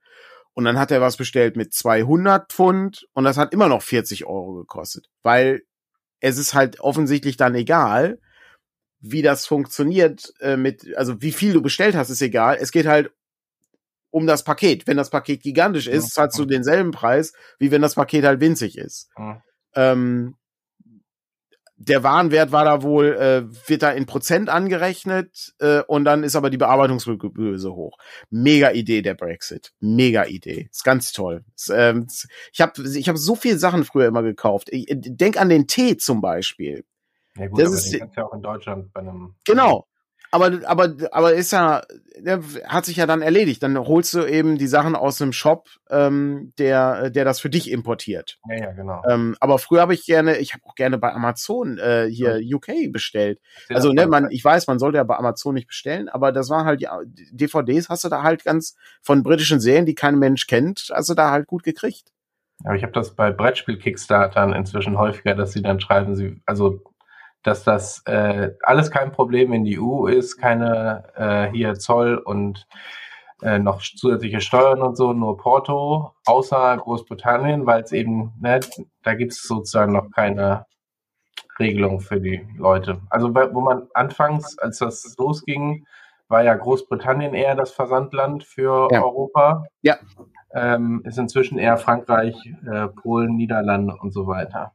Und 0.54 0.66
dann 0.66 0.78
hat 0.78 0.92
er 0.92 1.02
was 1.02 1.18
bestellt 1.18 1.56
mit 1.56 1.74
200 1.74 2.52
Pfund 2.52 3.08
und 3.14 3.24
das 3.24 3.38
hat 3.38 3.54
immer 3.54 3.70
noch 3.70 3.82
40 3.82 4.28
Euro 4.28 4.54
gekostet, 4.54 5.08
weil 5.24 5.64
es 6.20 6.38
ist 6.38 6.54
halt 6.54 6.80
offensichtlich 6.80 7.38
dann 7.38 7.56
egal, 7.56 8.20
wie 9.00 9.24
das 9.24 9.48
funktioniert 9.48 10.34
äh, 10.40 10.58
mit, 10.58 10.96
also 10.96 11.24
wie 11.24 11.32
viel 11.32 11.54
du 11.54 11.64
bestellt 11.64 11.96
hast, 11.96 12.12
ist 12.12 12.22
egal. 12.22 12.58
Es 12.60 12.72
geht 12.72 12.86
halt 12.86 13.12
um 14.12 14.28
das 14.28 14.44
Paket. 14.44 14.86
Wenn 14.86 14.98
das 14.98 15.10
Paket 15.10 15.42
gigantisch 15.42 15.88
ist, 15.88 16.14
zahlst 16.14 16.38
du 16.38 16.46
denselben 16.46 16.92
Preis, 16.92 17.34
wie 17.58 17.72
wenn 17.72 17.82
das 17.82 17.96
Paket 17.96 18.26
halt 18.26 18.42
winzig 18.42 18.78
ist. 18.78 19.10
Mhm. 19.18 19.42
Ähm, 19.74 20.36
der 21.78 22.04
Warenwert 22.04 22.52
war 22.52 22.66
da 22.66 22.82
wohl, 22.82 23.14
äh, 23.14 23.70
wird 23.70 23.84
da 23.84 23.92
in 23.92 24.08
Prozent 24.08 24.50
angerechnet 24.50 25.54
äh, 25.60 25.82
und 25.88 26.06
dann 26.06 26.24
ist 26.24 26.36
aber 26.36 26.50
die 26.50 26.58
Bearbeitungsgebühr 26.58 27.60
so 27.60 27.76
hoch. 27.76 27.98
Mega 28.30 28.72
Idee 28.72 29.04
der 29.04 29.14
Brexit. 29.14 29.74
Mega 29.80 30.26
Idee. 30.26 30.68
Ist 30.72 30.84
ganz 30.84 31.12
toll. 31.12 31.46
Ist, 31.56 31.72
ähm, 31.74 32.08
ich 32.52 32.62
habe 32.62 32.82
ich 32.82 33.08
hab 33.08 33.18
so 33.18 33.36
viele 33.36 33.60
Sachen 33.60 33.84
früher 33.84 34.08
immer 34.08 34.24
gekauft. 34.24 34.70
Ich, 34.72 34.88
denk 34.90 35.40
an 35.40 35.50
den 35.50 35.68
Tee 35.68 35.98
zum 35.98 36.20
Beispiel. 36.20 36.84
Ja 37.38 37.48
gut, 37.48 37.60
das 37.60 37.68
aber 37.68 37.78
ist, 37.78 37.94
den 37.94 38.12
ja 38.16 38.26
auch 38.26 38.34
in 38.34 38.42
Deutschland 38.42 38.92
bei 38.92 39.02
einem... 39.02 39.36
Genau 39.46 39.88
aber, 40.32 40.60
aber, 40.66 40.94
aber 41.12 41.34
ist 41.34 41.52
ja, 41.52 41.84
der 42.20 42.42
hat 42.66 42.86
sich 42.86 42.98
ja 42.98 43.06
dann 43.06 43.22
erledigt. 43.22 43.64
Dann 43.64 43.78
holst 43.78 44.14
du 44.14 44.26
eben 44.26 44.58
die 44.58 44.68
Sachen 44.68 44.96
aus 44.96 45.22
einem 45.22 45.32
Shop, 45.32 45.68
ähm, 45.90 46.54
der, 46.58 47.10
der 47.10 47.26
das 47.26 47.40
für 47.40 47.50
dich 47.50 47.72
importiert. 47.72 48.38
Ja, 48.50 48.56
ja, 48.58 48.72
genau. 48.74 49.02
Ähm, 49.08 49.36
aber 49.40 49.58
früher 49.60 49.82
habe 49.82 49.94
ich 49.94 50.06
gerne, 50.06 50.38
ich 50.38 50.54
habe 50.54 50.64
auch 50.66 50.76
gerne 50.76 50.98
bei 50.98 51.14
Amazon 51.14 51.78
äh, 51.78 52.08
hier 52.10 52.42
ja. 52.42 52.56
UK 52.56 52.92
bestellt. 52.92 53.40
Also, 53.70 53.94
ne, 53.94 54.08
man, 54.08 54.30
ich 54.30 54.44
weiß, 54.44 54.68
man 54.68 54.80
sollte 54.80 54.98
ja 54.98 55.04
bei 55.04 55.16
Amazon 55.16 55.54
nicht 55.54 55.68
bestellen, 55.68 56.10
aber 56.10 56.32
das 56.32 56.50
waren 56.50 56.66
halt 56.66 56.82
ja, 56.82 57.00
DVDs 57.32 57.90
hast 57.90 58.04
du 58.04 58.10
da 58.10 58.24
halt 58.24 58.44
ganz 58.44 58.76
von 59.02 59.24
britischen 59.24 59.60
Serien, 59.60 59.86
die 59.86 59.96
kein 59.96 60.20
Mensch 60.20 60.48
kennt, 60.48 60.90
also 60.92 61.14
da 61.14 61.32
halt 61.32 61.48
gut 61.48 61.64
gekriegt. 61.64 62.12
Aber 62.64 62.76
ich 62.76 62.84
habe 62.84 62.94
das 62.94 63.16
bei 63.16 63.32
Brettspiel-Kickstartern 63.32 64.54
inzwischen 64.54 64.98
häufiger, 64.98 65.36
dass 65.36 65.54
sie 65.54 65.62
dann 65.62 65.80
schreiben, 65.80 66.16
sie, 66.16 66.42
also 66.46 66.82
dass 67.48 67.64
das 67.64 68.02
äh, 68.06 68.52
alles 68.62 68.92
kein 68.92 69.14
Problem 69.14 69.54
in 69.54 69.64
die 69.64 69.80
EU 69.80 70.08
ist, 70.08 70.38
keine 70.38 71.06
äh, 71.16 71.50
hier 71.56 71.76
Zoll 71.76 72.18
und 72.18 72.68
äh, 73.42 73.58
noch 73.58 73.82
zusätzliche 73.82 74.42
Steuern 74.42 74.82
und 74.82 74.98
so, 74.98 75.14
nur 75.14 75.38
Porto, 75.38 76.12
außer 76.26 76.76
Großbritannien, 76.76 77.66
weil 77.66 77.84
es 77.84 77.94
eben, 77.94 78.34
ne, 78.42 78.60
da 79.04 79.14
gibt 79.14 79.32
es 79.32 79.44
sozusagen 79.44 79.94
noch 79.94 80.12
keine 80.12 80.66
Regelung 81.58 82.02
für 82.02 82.20
die 82.20 82.46
Leute. 82.58 83.00
Also 83.10 83.34
wo 83.34 83.62
man 83.62 83.88
anfangs, 83.94 84.58
als 84.60 84.80
das 84.80 85.16
losging, 85.18 85.86
war 86.28 86.44
ja 86.44 86.54
Großbritannien 86.54 87.34
eher 87.34 87.56
das 87.56 87.72
Versandland 87.72 88.44
für 88.44 88.90
ja. 88.92 89.02
Europa. 89.02 89.64
Ja. 89.84 89.96
Ähm, 90.54 91.02
ist 91.06 91.18
inzwischen 91.18 91.58
eher 91.58 91.78
Frankreich, 91.78 92.36
äh, 92.70 92.88
Polen, 92.90 93.38
Niederlande 93.38 93.96
und 94.02 94.12
so 94.12 94.28
weiter. 94.28 94.74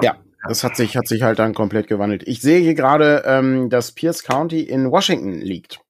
Ja, 0.00 0.16
das 0.46 0.64
hat 0.64 0.76
sich, 0.76 0.96
hat 0.96 1.08
sich 1.08 1.22
halt 1.22 1.38
dann 1.38 1.54
komplett 1.54 1.86
gewandelt. 1.86 2.22
Ich 2.26 2.40
sehe 2.40 2.60
hier 2.60 2.74
gerade, 2.74 3.22
ähm, 3.26 3.70
dass 3.70 3.92
Pierce 3.92 4.22
County 4.22 4.62
in 4.62 4.90
Washington 4.90 5.32
liegt. 5.32 5.80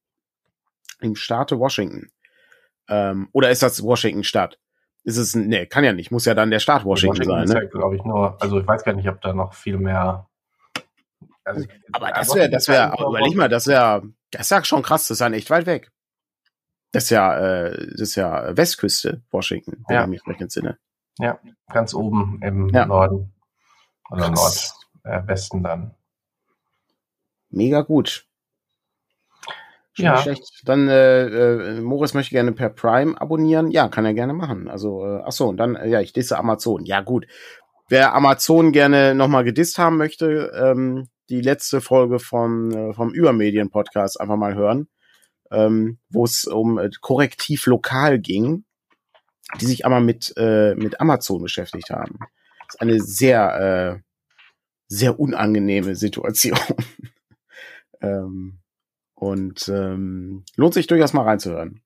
Im 1.01 1.15
Staate 1.15 1.59
Washington. 1.59 2.11
Ähm, 2.87 3.29
oder 3.33 3.49
ist 3.49 3.63
das 3.63 3.83
Washington 3.83 4.23
Stadt? 4.23 4.59
Ist 5.03 5.17
es, 5.17 5.35
nee, 5.35 5.65
kann 5.65 5.83
ja 5.83 5.93
nicht, 5.93 6.09
muss 6.09 6.25
ja 6.25 6.33
dann 6.33 6.51
der 6.51 6.59
Staat 6.59 6.85
Washington, 6.85 7.19
Washington 7.19 7.31
sein. 7.31 7.43
Ist 7.43 7.53
ne? 7.53 7.63
ja, 7.63 7.69
glaube 7.69 7.95
ich, 7.95 8.03
nur, 8.03 8.41
also 8.41 8.59
ich 8.59 8.67
weiß 8.67 8.83
gar 8.83 8.93
nicht, 8.93 9.07
ob 9.09 9.21
da 9.21 9.33
noch 9.33 9.53
viel 9.53 9.77
mehr. 9.77 10.27
Also, 11.43 11.67
aber 11.91 12.11
das 12.11 12.33
wäre, 12.33 12.49
das 12.49 12.67
wäre, 12.67 12.95
überleg 12.99 13.35
mal, 13.35 13.49
das 13.49 13.67
wäre, 13.67 14.03
das 14.31 14.41
ist 14.43 14.49
ja 14.49 14.63
schon 14.63 14.81
krass, 14.81 15.07
das 15.07 15.17
ist 15.17 15.19
ja 15.19 15.29
echt 15.29 15.49
weit 15.51 15.67
weg. 15.67 15.91
Das 16.91 17.03
ist 17.03 17.09
ja, 17.11 17.37
äh, 17.37 17.87
das 17.91 18.01
ist 18.01 18.15
ja 18.15 18.55
Westküste 18.57 19.21
Washington, 19.29 19.83
wenn 19.87 19.95
ja. 19.95 20.03
ich 20.03 20.09
mich 20.09 20.27
recht 20.27 20.41
entsinne. 20.41 20.79
Ja, 21.19 21.39
ganz 21.71 21.93
oben 21.93 22.39
im 22.41 22.69
ja. 22.69 22.85
Norden. 22.85 23.34
Oder 24.09 24.29
Nordwesten 24.29 25.59
äh, 25.59 25.63
dann. 25.63 25.95
Mega 27.49 27.81
gut. 27.81 28.25
Schon 29.93 30.05
ja. 30.05 30.17
schlecht. 30.17 30.61
Dann, 30.65 30.89
äh, 30.89 31.25
äh, 31.25 31.81
Moritz 31.81 32.13
möchte 32.13 32.31
gerne 32.31 32.51
per 32.51 32.69
Prime 32.69 33.19
abonnieren. 33.19 33.71
Ja, 33.71 33.87
kann 33.87 34.05
er 34.05 34.13
gerne 34.13 34.33
machen. 34.33 34.67
Also, 34.67 35.05
äh, 35.05 35.21
ach 35.23 35.31
so, 35.31 35.47
und 35.47 35.57
dann, 35.57 35.75
äh, 35.75 35.87
ja, 35.87 36.01
ich 36.01 36.13
lese 36.13 36.37
Amazon. 36.37 36.83
Ja, 36.85 37.01
gut. 37.01 37.25
wer 37.87 38.13
Amazon 38.13 38.71
gerne 38.71 39.15
nochmal 39.15 39.43
gedisst 39.43 39.77
haben 39.77 39.97
möchte, 39.97 40.51
ähm, 40.55 41.07
die 41.29 41.41
letzte 41.41 41.81
Folge 41.81 42.19
vom, 42.19 42.71
äh, 42.71 42.93
vom 42.93 43.13
Übermedien-Podcast 43.13 44.19
einfach 44.19 44.37
mal 44.37 44.55
hören, 44.55 44.87
ähm, 45.51 45.99
wo 46.09 46.25
es 46.25 46.45
um 46.45 46.77
äh, 46.77 46.89
Korrektiv 47.01 47.65
lokal 47.67 48.19
ging, 48.19 48.65
die 49.61 49.65
sich 49.65 49.85
aber 49.85 49.99
mit, 49.99 50.33
äh, 50.37 50.75
mit 50.75 50.99
Amazon 50.99 51.41
beschäftigt 51.41 51.89
haben. 51.89 52.19
Eine 52.79 52.99
sehr, 52.99 53.99
äh, 53.99 54.01
sehr 54.87 55.19
unangenehme 55.19 55.95
Situation. 55.95 56.57
ähm, 58.01 58.59
und 59.15 59.67
ähm, 59.69 60.43
lohnt 60.55 60.73
sich 60.73 60.87
durchaus 60.87 61.13
mal 61.13 61.23
reinzuhören. 61.23 61.81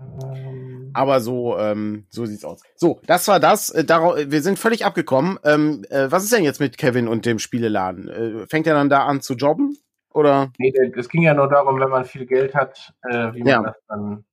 Ähm. 0.00 0.90
Aber 0.94 1.20
so, 1.20 1.58
ähm, 1.58 2.06
so 2.08 2.26
sieht's 2.26 2.44
aus. 2.44 2.62
So, 2.74 3.00
das 3.06 3.28
war 3.28 3.38
das. 3.38 3.70
Äh, 3.70 3.84
darauf, 3.84 4.16
wir 4.16 4.42
sind 4.42 4.58
völlig 4.58 4.84
abgekommen. 4.84 5.38
Ähm, 5.44 5.84
äh, 5.90 6.10
was 6.10 6.24
ist 6.24 6.32
denn 6.32 6.44
jetzt 6.44 6.60
mit 6.60 6.78
Kevin 6.78 7.08
und 7.08 7.26
dem 7.26 7.38
Spieleladen? 7.38 8.08
Äh, 8.08 8.46
fängt 8.46 8.66
er 8.66 8.74
dann 8.74 8.88
da 8.88 9.06
an 9.06 9.20
zu 9.20 9.34
jobben? 9.34 9.76
Oder? 10.12 10.52
Nee, 10.58 10.72
es 10.96 11.08
ging 11.08 11.22
ja 11.22 11.34
nur 11.34 11.48
darum, 11.48 11.78
wenn 11.78 11.90
man 11.90 12.04
viel 12.04 12.26
Geld 12.26 12.54
hat, 12.54 12.92
äh, 13.08 13.32
wie 13.32 13.44
man 13.44 13.48
ja. 13.48 13.62
das 13.62 13.76
dann, 13.88 14.24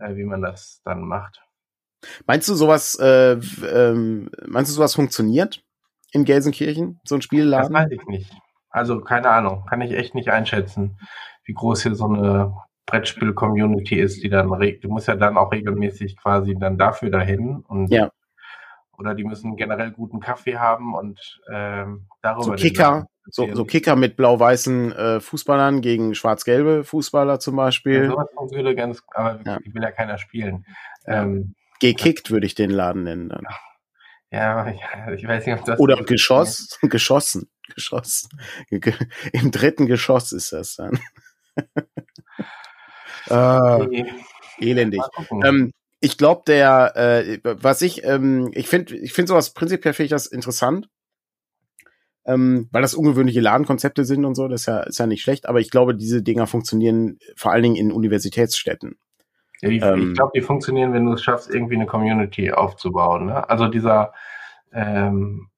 äh, 0.00 0.16
wie 0.16 0.24
man 0.24 0.42
das 0.42 0.80
dann 0.84 1.02
macht. 1.02 1.40
Meinst 2.26 2.48
du 2.48 2.54
sowas, 2.54 2.98
äh, 3.00 3.32
ähm, 3.32 4.30
meinst 4.46 4.70
du 4.70 4.74
sowas 4.74 4.94
funktioniert 4.94 5.62
in 6.12 6.24
Gelsenkirchen, 6.24 7.00
so 7.04 7.16
ein 7.16 7.22
Spielladen? 7.22 7.72
Das 7.72 7.82
weiß 7.82 7.90
ich 7.92 8.06
nicht. 8.06 8.32
Also 8.70 9.00
keine 9.00 9.30
Ahnung, 9.30 9.64
kann 9.68 9.80
ich 9.80 9.92
echt 9.92 10.14
nicht 10.14 10.28
einschätzen, 10.30 10.98
wie 11.44 11.54
groß 11.54 11.82
hier 11.82 11.94
so 11.94 12.04
eine 12.04 12.54
Brettspiel-Community 12.86 13.96
ist, 13.96 14.22
die 14.22 14.28
dann, 14.28 14.48
du 14.48 14.88
musst 14.88 15.08
ja 15.08 15.16
dann 15.16 15.36
auch 15.36 15.52
regelmäßig 15.52 16.16
quasi 16.16 16.56
dann 16.58 16.78
dafür 16.78 17.10
dahin 17.10 17.64
und 17.66 17.90
ja. 17.90 18.10
oder 18.98 19.14
die 19.14 19.24
müssen 19.24 19.56
generell 19.56 19.90
guten 19.90 20.20
Kaffee 20.20 20.58
haben 20.58 20.94
und 20.94 21.40
ähm, 21.52 22.06
darüber. 22.22 22.44
So 22.44 22.52
Kicker, 22.52 23.06
so, 23.26 23.54
so 23.54 23.64
Kicker 23.64 23.94
mit 23.96 24.16
blau-weißen 24.16 24.92
äh, 24.92 25.20
Fußballern 25.20 25.82
gegen 25.82 26.14
schwarz-gelbe 26.14 26.84
Fußballer 26.84 27.40
zum 27.40 27.56
Beispiel. 27.56 28.04
Ja, 28.04 28.10
sowas 28.10 28.52
würde 28.52 28.74
ganz, 28.74 29.02
aber 29.12 29.40
ja. 29.44 29.58
will 29.64 29.82
ja 29.82 29.90
keiner 29.90 30.16
spielen. 30.16 30.64
Ähm, 31.06 31.54
Gekickt 31.80 32.30
würde 32.30 32.46
ich 32.46 32.54
den 32.54 32.70
Laden 32.70 33.04
nennen 33.04 33.28
dann. 33.28 33.46
Ja, 34.30 34.66
ich 35.14 35.26
weiß 35.26 35.46
nicht, 35.46 35.58
ob 35.58 35.64
das. 35.64 35.78
Oder 35.78 35.96
Geschoss, 36.04 36.78
geschossen, 36.82 37.50
geschossen. 37.74 38.28
Im 39.32 39.50
dritten 39.50 39.86
Geschoss 39.86 40.32
ist 40.32 40.52
das 40.52 40.76
dann. 40.76 40.98
äh, 43.30 44.04
elendig. 44.60 45.00
Ähm, 45.44 45.72
ich 46.00 46.18
glaube, 46.18 46.42
der, 46.46 46.96
äh, 46.96 47.38
was 47.42 47.82
ich, 47.82 48.04
ähm, 48.04 48.50
ich 48.52 48.68
finde, 48.68 48.96
ich 48.96 49.12
finde 49.12 49.30
sowas 49.30 49.54
prinzipiell 49.54 49.94
finde 49.94 50.06
ich 50.06 50.10
das 50.10 50.26
interessant, 50.26 50.88
ähm, 52.26 52.68
weil 52.70 52.82
das 52.82 52.94
ungewöhnliche 52.94 53.40
Ladenkonzepte 53.40 54.04
sind 54.04 54.26
und 54.26 54.34
so. 54.34 54.46
Das 54.46 54.62
ist 54.62 54.66
ja, 54.66 54.80
ist 54.80 54.98
ja 54.98 55.06
nicht 55.06 55.22
schlecht. 55.22 55.46
Aber 55.48 55.60
ich 55.60 55.70
glaube, 55.70 55.96
diese 55.96 56.22
Dinger 56.22 56.46
funktionieren 56.46 57.18
vor 57.34 57.52
allen 57.52 57.62
Dingen 57.62 57.76
in 57.76 57.92
Universitätsstädten. 57.92 58.98
Ja, 59.60 59.68
die, 59.68 59.78
ähm, 59.78 60.10
ich 60.10 60.16
glaube, 60.16 60.32
die 60.34 60.42
funktionieren, 60.42 60.92
wenn 60.92 61.06
du 61.06 61.12
es 61.12 61.22
schaffst, 61.22 61.52
irgendwie 61.52 61.74
eine 61.74 61.86
Community 61.86 62.52
aufzubauen. 62.52 63.26
Ne? 63.26 63.48
Also 63.48 63.68
dieser 63.68 64.12
ähm, 64.72 65.48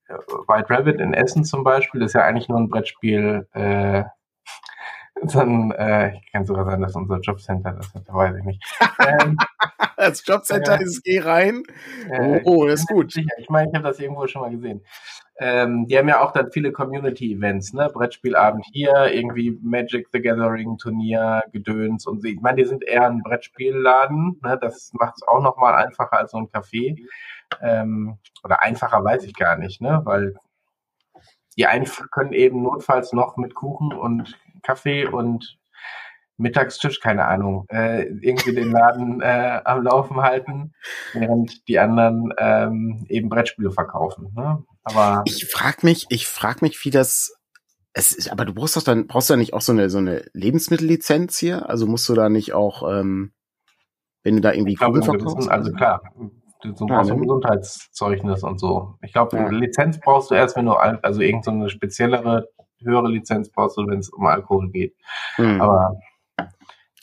White 0.48 0.70
Rabbit 0.70 1.00
in 1.00 1.14
Essen 1.14 1.44
zum 1.44 1.64
Beispiel 1.64 2.02
ist 2.02 2.14
ja 2.14 2.22
eigentlich 2.22 2.48
nur 2.48 2.58
ein 2.58 2.68
Brettspiel. 2.68 3.46
Äh, 3.52 4.04
dann 5.22 5.70
äh, 5.72 6.20
kann 6.32 6.44
sogar 6.44 6.64
sein, 6.64 6.80
dass 6.80 6.96
unser 6.96 7.18
Jobcenter 7.20 7.72
das 7.72 7.92
hat, 7.94 8.04
weiß 8.08 8.36
ich 8.36 8.44
nicht. 8.44 8.62
Ähm, 9.06 9.36
das 9.96 10.26
Jobcenter 10.26 10.80
äh, 10.80 10.82
ist 10.82 11.02
Geh 11.04 11.20
rein. 11.20 11.62
Äh, 12.08 12.40
oh, 12.44 12.66
das 12.66 12.80
ist 12.80 12.88
gut. 12.88 13.12
Sicher. 13.12 13.28
Ich 13.38 13.50
meine, 13.50 13.68
ich 13.68 13.74
habe 13.74 13.88
das 13.88 13.98
irgendwo 13.98 14.26
schon 14.26 14.42
mal 14.42 14.50
gesehen. 14.50 14.82
Ähm, 15.38 15.86
die 15.86 15.96
haben 15.96 16.08
ja 16.08 16.22
auch 16.22 16.32
dann 16.32 16.52
viele 16.52 16.70
Community-Events, 16.70 17.72
ne? 17.72 17.88
Brettspielabend 17.92 18.64
hier, 18.72 19.10
irgendwie 19.10 19.58
Magic 19.62 20.08
the 20.12 20.20
Gathering, 20.20 20.76
Turnier, 20.76 21.42
Gedöns 21.50 22.06
und 22.06 22.22
ich 22.26 22.40
meine, 22.40 22.58
die 22.58 22.68
sind 22.68 22.84
eher 22.84 23.06
ein 23.06 23.22
Brettspielladen, 23.22 24.38
ne? 24.42 24.58
Das 24.60 24.92
macht 24.92 25.14
es 25.16 25.26
auch 25.26 25.40
nochmal 25.40 25.74
einfacher 25.74 26.18
als 26.18 26.32
so 26.32 26.38
ein 26.38 26.48
Café. 26.48 26.98
Ähm, 27.62 28.18
oder 28.44 28.62
einfacher 28.62 29.02
weiß 29.02 29.24
ich 29.24 29.34
gar 29.34 29.56
nicht, 29.56 29.80
ne? 29.80 30.02
Weil 30.04 30.34
die 31.56 31.66
einen 31.66 31.86
können 32.10 32.32
eben 32.32 32.62
notfalls 32.62 33.12
noch 33.14 33.38
mit 33.38 33.54
Kuchen 33.54 33.92
und 33.92 34.38
Kaffee 34.62 35.06
und 35.06 35.58
Mittagstisch, 36.40 37.00
keine 37.00 37.26
Ahnung, 37.26 37.66
äh, 37.68 38.04
irgendwie 38.04 38.54
den 38.54 38.72
Laden 38.72 39.20
äh, 39.20 39.60
am 39.64 39.82
Laufen 39.82 40.16
halten, 40.22 40.72
während 41.12 41.68
die 41.68 41.78
anderen 41.78 42.32
ähm, 42.38 43.04
eben 43.08 43.28
Brettspiele 43.28 43.70
verkaufen. 43.70 44.32
Ne? 44.34 44.64
Aber 44.82 45.22
ich 45.26 45.46
frag 45.46 45.84
mich, 45.84 46.06
ich 46.08 46.26
frag 46.26 46.62
mich, 46.62 46.82
wie 46.84 46.90
das. 46.90 47.34
Es 47.92 48.12
ist, 48.12 48.30
aber 48.30 48.44
du 48.44 48.54
brauchst 48.54 48.76
doch 48.76 48.84
dann 48.84 49.08
brauchst 49.08 49.28
du 49.28 49.34
da 49.34 49.36
nicht 49.36 49.52
auch 49.52 49.60
so 49.60 49.72
eine 49.72 49.90
so 49.90 49.98
eine 49.98 50.24
Lebensmittellizenz 50.32 51.36
hier? 51.38 51.68
Also 51.68 51.86
musst 51.86 52.08
du 52.08 52.14
da 52.14 52.28
nicht 52.28 52.54
auch, 52.54 52.88
ähm, 52.88 53.32
wenn 54.22 54.36
du 54.36 54.40
da 54.40 54.52
irgendwie 54.52 54.76
Kuchen 54.76 55.02
verkaufst? 55.02 55.50
Also 55.50 55.72
klar, 55.72 56.00
du 56.62 56.86
brauchst 56.86 57.10
ja, 57.10 57.16
ein 57.16 57.20
Gesundheitszeugnis 57.20 58.44
und 58.44 58.60
so. 58.60 58.94
Ich 59.02 59.12
glaube, 59.12 59.36
ja. 59.36 59.48
Lizenz 59.48 59.98
brauchst 60.00 60.30
du 60.30 60.36
erst, 60.36 60.56
wenn 60.56 60.66
du 60.66 60.72
also 60.72 61.20
irgendeine 61.20 61.64
so 61.64 61.68
speziellere 61.68 62.48
höhere 62.82 63.08
Lizenz 63.08 63.50
brauchst 63.50 63.76
du, 63.76 63.86
wenn 63.86 63.98
es 63.98 64.08
um 64.10 64.26
Alkohol 64.26 64.70
geht. 64.70 64.96
Mhm. 65.38 65.60
Aber 65.60 66.00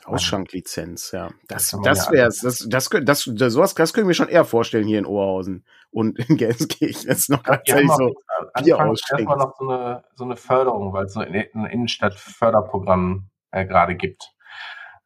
Ausschanklizenz, 0.08 1.12
ja. 1.12 1.30
Das, 1.48 1.72
das, 1.72 1.82
das 1.82 2.12
wäre 2.12 2.28
es. 2.28 2.40
Das, 2.40 2.66
das, 2.70 2.90
das, 2.90 3.30
das, 3.34 3.54
sowas, 3.54 3.76
das 3.76 3.94
können 3.94 4.08
wir 4.08 4.14
schon 4.14 4.30
eher 4.30 4.46
vorstellen 4.46 4.88
hier 4.88 5.00
in 5.00 5.06
Oberhausen 5.06 5.66
und 5.92 6.18
in 6.18 6.38
Gelsenkirchen. 6.38 7.10
Das 7.10 7.20
ist 7.20 7.30
noch 7.30 7.44
gleichzeitig 7.44 7.90
so 7.90 8.16
Bier 8.64 8.78
Erstmal 8.78 9.38
noch 9.38 9.56
so 9.58 9.70
eine, 9.70 10.04
so 10.16 10.24
eine 10.24 10.36
Förderung, 10.38 10.94
weil 10.94 11.06
es 11.06 11.14
so 11.14 11.20
ein 11.20 11.34
Innenstadtförderprogramm 11.34 13.30
äh, 13.52 13.66
gerade 13.66 13.96
gibt. 13.96 14.32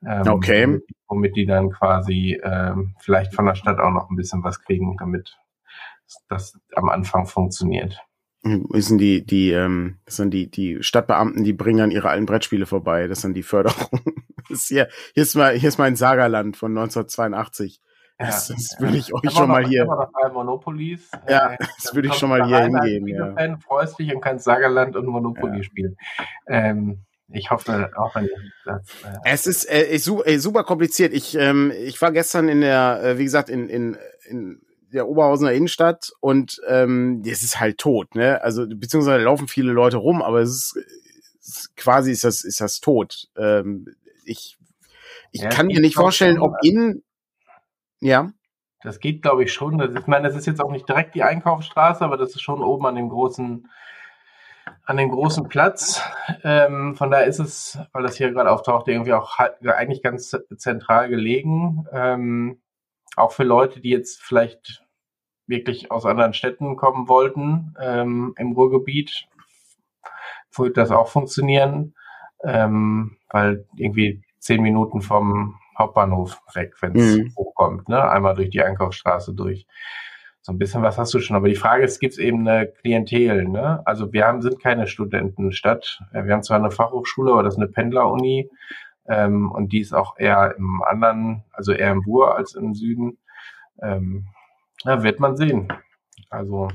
Ähm, 0.05 0.27
okay. 0.27 0.65
Womit, 0.67 0.83
womit, 1.07 1.35
die 1.35 1.45
dann 1.45 1.71
quasi 1.71 2.39
ähm, 2.43 2.95
vielleicht 2.99 3.33
von 3.33 3.45
der 3.45 3.55
Stadt 3.55 3.79
auch 3.79 3.91
noch 3.91 4.09
ein 4.09 4.15
bisschen 4.15 4.43
was 4.43 4.61
kriegen, 4.61 4.97
damit 4.97 5.37
das 6.27 6.59
am 6.75 6.89
Anfang 6.89 7.25
funktioniert 7.25 8.03
sind 8.43 8.97
die, 8.97 9.25
die, 9.25 9.51
ähm, 9.51 9.99
das 10.05 10.15
sind 10.15 10.31
die, 10.31 10.49
die 10.49 10.81
Stadtbeamten, 10.81 11.43
die 11.43 11.53
bringen 11.53 11.77
dann 11.79 11.91
ihre 11.91 12.09
alten 12.09 12.25
Brettspiele 12.25 12.65
vorbei. 12.65 13.07
Das 13.07 13.21
sind 13.21 13.33
die 13.35 13.43
Förderung. 13.43 13.99
Das 14.49 14.61
ist 14.61 14.67
hier, 14.67 14.89
hier 15.13 15.23
ist 15.23 15.35
mal, 15.35 15.53
hier 15.53 15.69
ist 15.69 15.77
mein 15.77 15.95
Sagerland 15.95 16.57
von 16.57 16.71
1982. 16.71 17.79
Das, 18.17 18.49
ja, 18.49 18.55
das 18.55 18.75
würde 18.79 18.97
ich 18.97 19.13
euch 19.13 19.31
schon 19.31 19.47
mal 19.47 19.65
hier. 19.65 19.85
Monopolies. 20.33 21.09
Ja, 21.29 21.53
äh, 21.53 21.57
das 21.59 21.95
würde 21.95 22.09
ich 22.09 22.15
schon 22.15 22.29
mal 22.29 22.45
hier 22.45 22.59
hingehen. 22.59 23.07
Ja. 23.07 23.33
Fan, 23.33 23.59
freust 23.59 23.97
dich 23.97 24.13
und 24.13 24.19
kannst 24.19 24.43
Sagerland 24.43 24.95
und 24.95 25.05
Monopoly 25.05 25.57
ja. 25.57 25.63
spielen. 25.63 25.95
Ähm, 26.47 27.05
ich 27.29 27.49
hoffe, 27.49 27.91
auch 27.95 28.13
wenn 28.15 28.29
das. 28.65 28.81
Äh 29.03 29.17
es 29.25 29.47
ist 29.47 29.65
äh, 29.69 29.97
super 30.39 30.63
kompliziert. 30.63 31.13
Ich, 31.13 31.37
ähm, 31.37 31.71
ich 31.71 32.01
war 32.01 32.11
gestern 32.11 32.49
in 32.49 32.61
der, 32.61 33.01
äh, 33.03 33.17
wie 33.17 33.23
gesagt, 33.23 33.49
in, 33.49 33.69
in, 33.69 33.97
in 34.27 34.61
der 34.91 35.07
Oberhausener 35.07 35.51
Innenstadt 35.51 36.11
und 36.19 36.61
ähm, 36.67 37.23
es 37.25 37.43
ist 37.43 37.59
halt 37.59 37.77
tot, 37.77 38.15
ne? 38.15 38.41
Also 38.41 38.67
beziehungsweise 38.67 39.23
laufen 39.23 39.47
viele 39.47 39.71
Leute 39.71 39.97
rum, 39.97 40.21
aber 40.21 40.39
es 40.41 40.75
ist, 41.41 41.75
quasi 41.75 42.11
ist 42.11 42.23
das 42.23 42.43
ist 42.43 42.61
das 42.61 42.79
tot. 42.81 43.29
Ähm, 43.37 43.87
ich 44.25 44.57
ich 45.31 45.41
ja, 45.41 45.49
kann 45.49 45.67
mir 45.67 45.79
nicht 45.79 45.95
vorstellen, 45.95 46.39
ob 46.39 46.55
in 46.61 47.03
ja. 48.01 48.31
Das 48.83 48.99
geht, 48.99 49.21
glaube 49.21 49.43
ich, 49.43 49.53
schon. 49.53 49.77
Das 49.77 49.91
ist, 49.91 49.99
ich 49.99 50.07
meine, 50.07 50.27
das 50.27 50.35
ist 50.35 50.47
jetzt 50.47 50.59
auch 50.59 50.71
nicht 50.71 50.89
direkt 50.89 51.13
die 51.13 51.23
Einkaufsstraße, 51.23 52.03
aber 52.03 52.17
das 52.17 52.31
ist 52.31 52.41
schon 52.41 52.63
oben 52.63 52.85
an 52.87 52.95
dem 52.95 53.09
großen, 53.09 53.69
an 54.85 54.97
dem 54.97 55.09
großen 55.09 55.47
Platz. 55.47 56.01
Ähm, 56.43 56.95
von 56.95 57.11
daher 57.11 57.27
ist 57.27 57.39
es, 57.39 57.77
weil 57.93 58.03
das 58.03 58.17
hier 58.17 58.31
gerade 58.31 58.49
auftaucht, 58.49 58.87
irgendwie 58.87 59.13
auch 59.13 59.37
halt, 59.37 59.65
eigentlich 59.67 60.01
ganz 60.01 60.35
zentral 60.57 61.09
gelegen. 61.09 61.85
Ähm, 61.93 62.59
auch 63.15 63.31
für 63.31 63.43
Leute, 63.43 63.81
die 63.81 63.89
jetzt 63.89 64.21
vielleicht 64.21 64.83
wirklich 65.47 65.91
aus 65.91 66.05
anderen 66.05 66.33
Städten 66.33 66.75
kommen 66.77 67.07
wollten 67.07 67.73
ähm, 67.79 68.33
im 68.37 68.53
Ruhrgebiet, 68.53 69.27
würde 70.55 70.73
das 70.73 70.91
auch 70.91 71.07
funktionieren, 71.07 71.95
ähm, 72.43 73.17
weil 73.29 73.65
irgendwie 73.75 74.23
zehn 74.39 74.61
Minuten 74.61 75.01
vom 75.01 75.59
Hauptbahnhof 75.77 76.41
weg, 76.53 76.73
wenn 76.81 76.95
es 76.95 77.17
mhm. 77.17 77.33
hochkommt, 77.35 77.89
ne? 77.89 78.09
einmal 78.09 78.35
durch 78.35 78.49
die 78.49 78.61
Einkaufsstraße 78.61 79.33
durch. 79.33 79.67
So 80.43 80.51
ein 80.51 80.57
bisschen 80.57 80.81
was 80.81 80.97
hast 80.97 81.13
du 81.13 81.19
schon. 81.19 81.35
Aber 81.35 81.47
die 81.47 81.55
Frage 81.55 81.83
ist, 81.83 81.99
gibt 81.99 82.13
es 82.13 82.19
eben 82.19 82.47
eine 82.47 82.67
Klientel? 82.67 83.47
Ne? 83.47 83.81
Also 83.85 84.11
wir 84.11 84.25
haben, 84.25 84.41
sind 84.41 84.59
keine 84.59 84.87
Studentenstadt. 84.87 86.01
Wir 86.11 86.33
haben 86.33 86.41
zwar 86.41 86.57
eine 86.57 86.71
Fachhochschule, 86.71 87.31
aber 87.31 87.43
das 87.43 87.53
ist 87.53 87.59
eine 87.59 87.67
Pendleruni. 87.67 88.49
Ähm, 89.07 89.51
und 89.51 89.73
die 89.73 89.79
ist 89.79 89.93
auch 89.93 90.17
eher 90.17 90.55
im 90.57 90.81
anderen, 90.83 91.43
also 91.51 91.71
eher 91.71 91.91
im 91.91 92.03
Ruhr 92.03 92.35
als 92.35 92.55
im 92.55 92.73
Süden. 92.73 93.17
Ähm, 93.81 94.27
ja, 94.83 95.03
wird 95.03 95.19
man 95.19 95.35
sehen. 95.35 95.71
Also. 96.29 96.69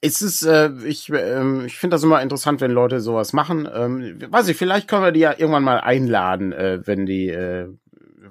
Ist 0.00 0.20
es, 0.20 0.42
äh, 0.42 0.70
ich, 0.84 1.10
äh, 1.10 1.64
ich 1.64 1.78
finde 1.78 1.94
das 1.94 2.02
immer 2.02 2.20
interessant, 2.20 2.60
wenn 2.60 2.70
Leute 2.70 3.00
sowas 3.00 3.32
machen. 3.32 3.68
Ähm, 3.72 4.18
weiß 4.28 4.48
ich, 4.48 4.56
vielleicht 4.56 4.88
können 4.88 5.04
wir 5.04 5.12
die 5.12 5.20
ja 5.20 5.32
irgendwann 5.36 5.64
mal 5.64 5.80
einladen, 5.80 6.52
äh, 6.52 6.80
wenn 6.84 7.06
die, 7.06 7.30
äh, 7.30 7.68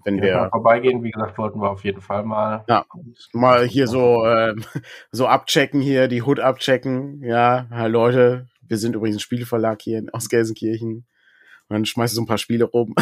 wenn 0.06 0.18
ja, 0.18 0.44
wir 0.44 0.50
vorbeigehen, 0.50 1.02
wie 1.04 1.12
gesagt, 1.12 1.38
wollten 1.38 1.60
wir 1.60 1.72
auf 1.72 1.84
jeden 1.84 2.02
Fall 2.02 2.24
mal. 2.24 2.64
Ja, 2.68 2.86
mal 3.32 3.66
hier 3.66 3.88
so 3.88 4.26
äh, 4.26 4.54
so 5.12 5.26
abchecken 5.28 5.82
hier, 5.82 6.08
die 6.08 6.22
Hut 6.22 6.40
abchecken. 6.40 7.24
Ja, 7.24 7.66
Leute, 7.88 8.48
wir 8.68 8.78
sind 8.78 8.96
übrigens 8.96 9.18
ein 9.18 9.22
Spielverlag 9.22 9.82
hier 9.82 10.04
aus 10.12 10.30
Gelsenkirchen. 10.30 11.08
Dann 11.74 11.86
schmeißt 11.86 12.14
du 12.14 12.16
so 12.16 12.22
ein 12.22 12.28
paar 12.28 12.38
Spiele 12.38 12.66
rum. 12.66 12.96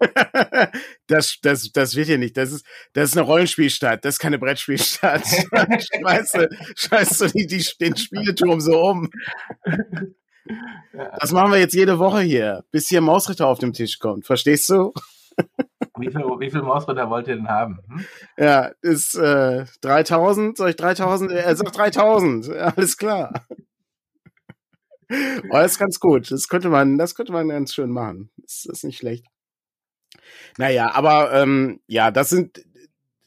das, 1.06 1.38
das, 1.42 1.70
das 1.72 1.94
wird 1.94 2.06
hier 2.06 2.18
nicht. 2.18 2.36
Das 2.36 2.52
ist, 2.52 2.66
das 2.92 3.10
ist 3.10 3.16
eine 3.16 3.26
Rollenspielstadt. 3.26 4.04
Das 4.04 4.14
ist 4.14 4.18
keine 4.18 4.38
Brettspielstadt. 4.38 5.22
schmeißt 5.96 6.34
du, 6.34 6.48
schmeißt 6.76 7.20
du 7.20 7.26
die, 7.28 7.46
die, 7.46 7.64
den 7.80 7.96
Spieleturm 7.96 8.60
so 8.60 8.80
um. 8.80 9.10
Das 11.20 11.32
machen 11.32 11.52
wir 11.52 11.58
jetzt 11.58 11.74
jede 11.74 11.98
Woche 11.98 12.20
hier, 12.20 12.64
bis 12.70 12.88
hier 12.88 13.00
Mausritter 13.00 13.46
auf 13.46 13.58
dem 13.58 13.72
Tisch 13.72 13.98
kommt. 13.98 14.26
Verstehst 14.26 14.68
du? 14.68 14.92
Wie 15.98 16.10
viel, 16.10 16.22
wie 16.22 16.50
viel 16.50 16.62
Mausritter 16.62 17.08
wollt 17.10 17.28
ihr 17.28 17.36
denn 17.36 17.48
haben? 17.48 17.78
Hm? 17.88 18.04
Ja, 18.38 18.70
ist 18.80 19.14
äh, 19.14 19.66
3000. 19.82 20.56
Soll 20.56 20.70
ich 20.70 20.76
3000? 20.76 21.32
Er 21.32 21.54
sagt 21.54 21.76
3000. 21.76 22.50
alles 22.50 22.96
klar. 22.96 23.46
Oh, 25.50 25.54
das 25.54 25.72
ist 25.72 25.78
ganz 25.78 26.00
gut. 26.00 26.30
Das 26.30 26.48
könnte 26.48 26.68
man, 26.68 26.98
das 26.98 27.14
könnte 27.14 27.32
man 27.32 27.48
ganz 27.48 27.74
schön 27.74 27.90
machen. 27.90 28.30
Das 28.38 28.64
ist 28.66 28.84
nicht 28.84 28.98
schlecht. 28.98 29.26
Naja, 30.58 30.92
aber 30.94 31.32
ähm, 31.32 31.80
ja, 31.86 32.10
das 32.10 32.30
sind 32.30 32.64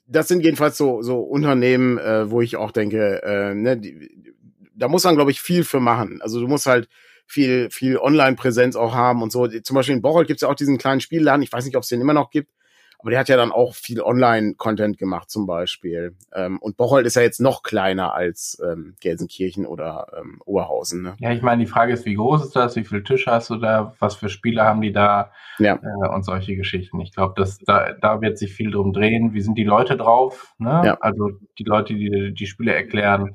das 0.07 0.27
sind 0.27 0.43
jedenfalls 0.43 0.77
so 0.77 1.01
so 1.01 1.19
Unternehmen, 1.21 1.97
äh, 1.97 2.29
wo 2.29 2.41
ich 2.41 2.57
auch 2.57 2.71
denke, 2.71 3.23
äh, 3.23 3.53
ne, 3.55 3.77
die, 3.77 4.33
da 4.75 4.87
muss 4.87 5.03
man 5.03 5.15
glaube 5.15 5.31
ich 5.31 5.41
viel 5.41 5.63
für 5.63 5.79
machen. 5.79 6.21
Also 6.21 6.39
du 6.39 6.47
musst 6.47 6.65
halt 6.67 6.87
viel 7.25 7.69
viel 7.71 7.97
Online-Präsenz 7.97 8.75
auch 8.75 8.93
haben 8.93 9.21
und 9.23 9.31
so. 9.31 9.47
Zum 9.47 9.75
Beispiel 9.75 9.95
in 9.95 10.01
Bocholt 10.01 10.27
gibt 10.27 10.37
es 10.37 10.41
ja 10.41 10.49
auch 10.49 10.55
diesen 10.55 10.77
kleinen 10.77 11.01
Spielladen. 11.01 11.41
Ich 11.41 11.51
weiß 11.51 11.65
nicht, 11.65 11.75
ob 11.75 11.83
es 11.83 11.89
den 11.89 12.01
immer 12.01 12.13
noch 12.13 12.29
gibt. 12.29 12.51
Aber 12.99 13.11
der 13.11 13.19
hat 13.19 13.29
ja 13.29 13.37
dann 13.37 13.51
auch 13.51 13.75
viel 13.75 14.01
Online-Content 14.01 14.97
gemacht 14.97 15.29
zum 15.29 15.45
Beispiel. 15.45 16.15
Ähm, 16.33 16.57
und 16.59 16.77
Bocholt 16.77 17.05
ist 17.05 17.15
ja 17.15 17.21
jetzt 17.21 17.39
noch 17.39 17.63
kleiner 17.63 18.13
als 18.13 18.61
ähm, 18.65 18.95
Gelsenkirchen 18.99 19.65
oder 19.65 20.07
ähm, 20.19 20.41
Oberhausen. 20.45 21.01
Ne? 21.01 21.13
Ja, 21.19 21.31
ich 21.31 21.41
meine, 21.41 21.63
die 21.63 21.69
Frage 21.69 21.93
ist, 21.93 22.05
wie 22.05 22.15
groß 22.15 22.45
ist 22.45 22.55
das? 22.55 22.75
Wie 22.75 22.83
viele 22.83 23.03
Tische 23.03 23.31
hast 23.31 23.49
du 23.49 23.57
da? 23.57 23.93
Was 23.99 24.15
für 24.15 24.29
Spiele 24.29 24.63
haben 24.63 24.81
die 24.81 24.91
da? 24.93 25.31
Ja. 25.59 25.75
Äh, 25.75 26.09
und 26.09 26.23
solche 26.23 26.55
Geschichten. 26.55 26.99
Ich 27.01 27.13
glaube, 27.13 27.33
dass 27.37 27.59
da, 27.59 27.93
da 27.93 28.21
wird 28.21 28.37
sich 28.37 28.53
viel 28.53 28.71
drum 28.71 28.93
drehen. 28.93 29.33
Wie 29.33 29.41
sind 29.41 29.57
die 29.57 29.63
Leute 29.63 29.97
drauf? 29.97 30.53
Ne? 30.57 30.81
Ja. 30.85 30.97
Also 31.01 31.31
die 31.59 31.63
Leute, 31.63 31.93
die 31.93 32.33
die 32.33 32.47
Spiele 32.47 32.73
erklären. 32.73 33.31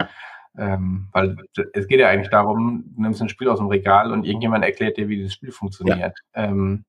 Ähm, 0.59 1.09
weil 1.13 1.37
es 1.73 1.87
geht 1.87 2.01
ja 2.01 2.09
eigentlich 2.09 2.31
darum, 2.31 2.85
du 2.95 3.03
nimmst 3.03 3.23
ein 3.23 3.29
Spiel 3.29 3.49
aus 3.49 3.59
dem 3.59 3.69
Regal 3.69 4.13
und 4.13 4.25
irgendjemand 4.25 4.65
erklärt 4.65 4.97
dir, 4.97 5.09
wie 5.09 5.17
dieses 5.17 5.35
Spiel 5.35 5.53
funktioniert. 5.53 6.19
Ja. 6.35 6.45
Ähm, 6.45 6.85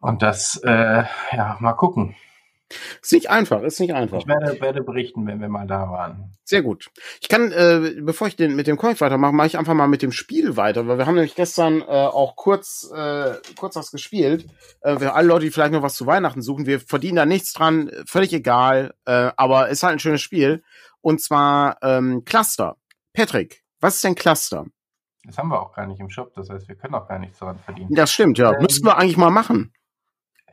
und 0.00 0.22
das, 0.22 0.60
äh, 0.64 1.04
ja, 1.32 1.56
mal 1.60 1.74
gucken. 1.74 2.16
Ist 3.00 3.12
nicht 3.12 3.30
einfach, 3.30 3.62
ist 3.62 3.78
nicht 3.78 3.94
einfach. 3.94 4.18
Ich 4.18 4.26
werde, 4.26 4.60
werde 4.60 4.82
berichten, 4.82 5.24
wenn 5.26 5.40
wir 5.40 5.48
mal 5.48 5.68
da 5.68 5.88
waren. 5.88 6.32
Sehr 6.42 6.62
gut. 6.62 6.90
Ich 7.20 7.28
kann, 7.28 7.52
äh, 7.52 7.94
bevor 8.00 8.26
ich 8.26 8.34
den 8.34 8.56
mit 8.56 8.66
dem 8.66 8.76
Comic 8.76 9.00
weitermache, 9.00 9.32
mache 9.32 9.46
ich 9.46 9.58
einfach 9.58 9.74
mal 9.74 9.86
mit 9.86 10.02
dem 10.02 10.10
Spiel 10.10 10.56
weiter, 10.56 10.88
weil 10.88 10.98
wir 10.98 11.06
haben 11.06 11.14
nämlich 11.14 11.36
gestern 11.36 11.80
äh, 11.82 11.84
auch 11.84 12.34
kurz, 12.34 12.90
äh, 12.92 13.34
kurz 13.56 13.76
was 13.76 13.92
gespielt. 13.92 14.46
Äh, 14.80 14.98
für 14.98 15.12
alle 15.12 15.28
Leute, 15.28 15.44
die 15.44 15.52
vielleicht 15.52 15.72
noch 15.72 15.82
was 15.82 15.94
zu 15.94 16.06
Weihnachten 16.06 16.42
suchen, 16.42 16.66
wir 16.66 16.80
verdienen 16.80 17.16
da 17.16 17.26
nichts 17.26 17.52
dran, 17.52 17.90
völlig 18.04 18.32
egal, 18.32 18.94
äh, 19.04 19.30
aber 19.36 19.68
ist 19.68 19.84
halt 19.84 19.94
ein 19.94 20.00
schönes 20.00 20.22
Spiel. 20.22 20.64
Und 21.00 21.20
zwar 21.22 21.76
ähm, 21.82 22.24
Cluster. 22.24 22.76
Patrick, 23.12 23.62
was 23.80 23.96
ist 23.96 24.04
denn 24.04 24.16
Cluster? 24.16 24.66
Das 25.24 25.38
haben 25.38 25.48
wir 25.48 25.60
auch 25.60 25.72
gar 25.72 25.86
nicht 25.86 26.00
im 26.00 26.10
Shop, 26.10 26.32
das 26.34 26.50
heißt, 26.50 26.66
wir 26.68 26.74
können 26.74 26.94
auch 26.94 27.08
gar 27.08 27.18
nichts 27.18 27.38
daran 27.38 27.58
verdienen. 27.58 27.94
Das 27.94 28.12
stimmt, 28.12 28.38
ja. 28.38 28.52
Ähm, 28.52 28.62
Müssten 28.62 28.86
wir 28.86 28.96
eigentlich 28.96 29.16
mal 29.16 29.30
machen. 29.30 29.72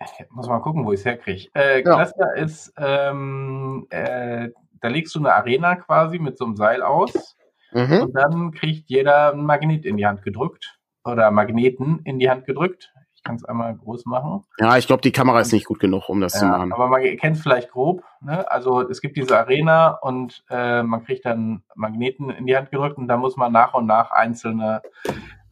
Ich 0.05 0.25
muss 0.31 0.47
mal 0.47 0.59
gucken, 0.59 0.85
wo 0.85 0.93
ich 0.93 0.99
es 0.99 1.05
herkriege. 1.05 1.49
Äh, 1.53 1.83
ja. 1.83 1.95
Cluster 1.95 2.35
ist, 2.35 2.73
ähm, 2.77 3.87
äh, 3.89 4.49
da 4.81 4.87
legst 4.87 5.15
du 5.15 5.19
eine 5.19 5.33
Arena 5.33 5.75
quasi 5.75 6.19
mit 6.19 6.37
so 6.37 6.45
einem 6.45 6.55
Seil 6.55 6.81
aus 6.81 7.37
mhm. 7.71 8.01
und 8.03 8.13
dann 8.13 8.51
kriegt 8.51 8.89
jeder 8.89 9.33
ein 9.33 9.43
Magnet 9.43 9.85
in 9.85 9.97
die 9.97 10.05
Hand 10.05 10.23
gedrückt 10.23 10.77
oder 11.05 11.31
Magneten 11.31 11.99
in 12.03 12.19
die 12.19 12.29
Hand 12.29 12.45
gedrückt. 12.45 12.93
Ich 13.15 13.23
kann 13.23 13.35
es 13.35 13.45
einmal 13.45 13.73
groß 13.75 14.05
machen. 14.05 14.43
Ja, 14.57 14.77
ich 14.77 14.85
glaube, 14.85 15.01
die 15.01 15.13
Kamera 15.13 15.39
ist 15.39 15.53
nicht 15.53 15.65
gut 15.65 15.79
genug, 15.79 16.09
um 16.09 16.19
das 16.19 16.33
ja, 16.33 16.39
zu 16.39 16.45
machen. 16.47 16.73
Aber 16.73 16.87
man 16.89 17.01
kennt 17.17 17.37
es 17.37 17.41
vielleicht 17.41 17.71
grob. 17.71 18.03
Ne? 18.19 18.49
Also 18.51 18.81
es 18.81 18.99
gibt 18.99 19.15
diese 19.15 19.39
Arena 19.39 19.91
und 20.01 20.43
äh, 20.49 20.83
man 20.83 21.05
kriegt 21.05 21.25
dann 21.25 21.63
Magneten 21.75 22.29
in 22.29 22.45
die 22.45 22.57
Hand 22.57 22.71
gedrückt 22.71 22.97
und 22.97 23.07
da 23.07 23.15
muss 23.15 23.37
man 23.37 23.53
nach 23.53 23.73
und 23.73 23.85
nach 23.85 24.11
einzelne 24.11 24.81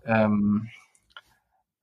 ähm, 0.05 0.67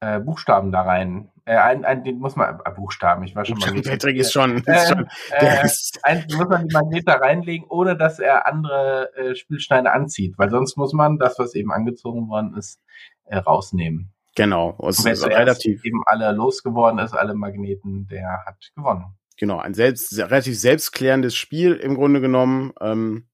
äh, 0.00 0.20
Buchstaben 0.20 0.72
da 0.72 0.82
rein. 0.82 1.30
Äh, 1.48 1.56
ein, 1.56 1.86
ein, 1.86 2.04
den 2.04 2.18
muss 2.18 2.36
man, 2.36 2.60
äh, 2.62 2.70
Buchstaben, 2.72 3.24
ich 3.24 3.34
war 3.34 3.46
schon 3.46 3.58
mal. 3.58 3.72
Patrick 3.82 4.18
ist 4.18 4.32
schon, 4.32 4.62
äh, 4.66 4.76
ist 4.76 4.88
schon 4.88 5.08
äh, 5.30 5.64
ist 5.64 5.98
ein, 6.02 6.26
muss 6.36 6.46
man 6.46 6.68
die 6.68 6.74
Magnete 6.74 7.12
reinlegen, 7.12 7.66
ohne 7.70 7.96
dass 7.96 8.18
er 8.18 8.46
andere 8.46 9.10
äh, 9.16 9.34
Spielsteine 9.34 9.90
anzieht, 9.90 10.34
weil 10.36 10.50
sonst 10.50 10.76
muss 10.76 10.92
man 10.92 11.18
das, 11.18 11.38
was 11.38 11.54
eben 11.54 11.72
angezogen 11.72 12.28
worden 12.28 12.54
ist, 12.54 12.82
äh, 13.24 13.38
rausnehmen. 13.38 14.12
Genau, 14.36 14.76
es 14.86 15.02
ist 15.02 15.26
relativ 15.26 15.82
eben 15.86 16.02
alle 16.04 16.32
losgeworden 16.32 16.98
ist, 16.98 17.14
alle 17.14 17.32
Magneten, 17.32 18.06
der 18.08 18.44
hat 18.44 18.70
gewonnen. 18.76 19.16
Genau, 19.38 19.58
ein 19.58 19.72
selbst, 19.72 20.18
relativ 20.18 20.58
selbstklärendes 20.58 21.34
Spiel 21.34 21.76
im 21.76 21.94
Grunde 21.94 22.20
genommen. 22.20 22.74
Ähm, 22.78 23.26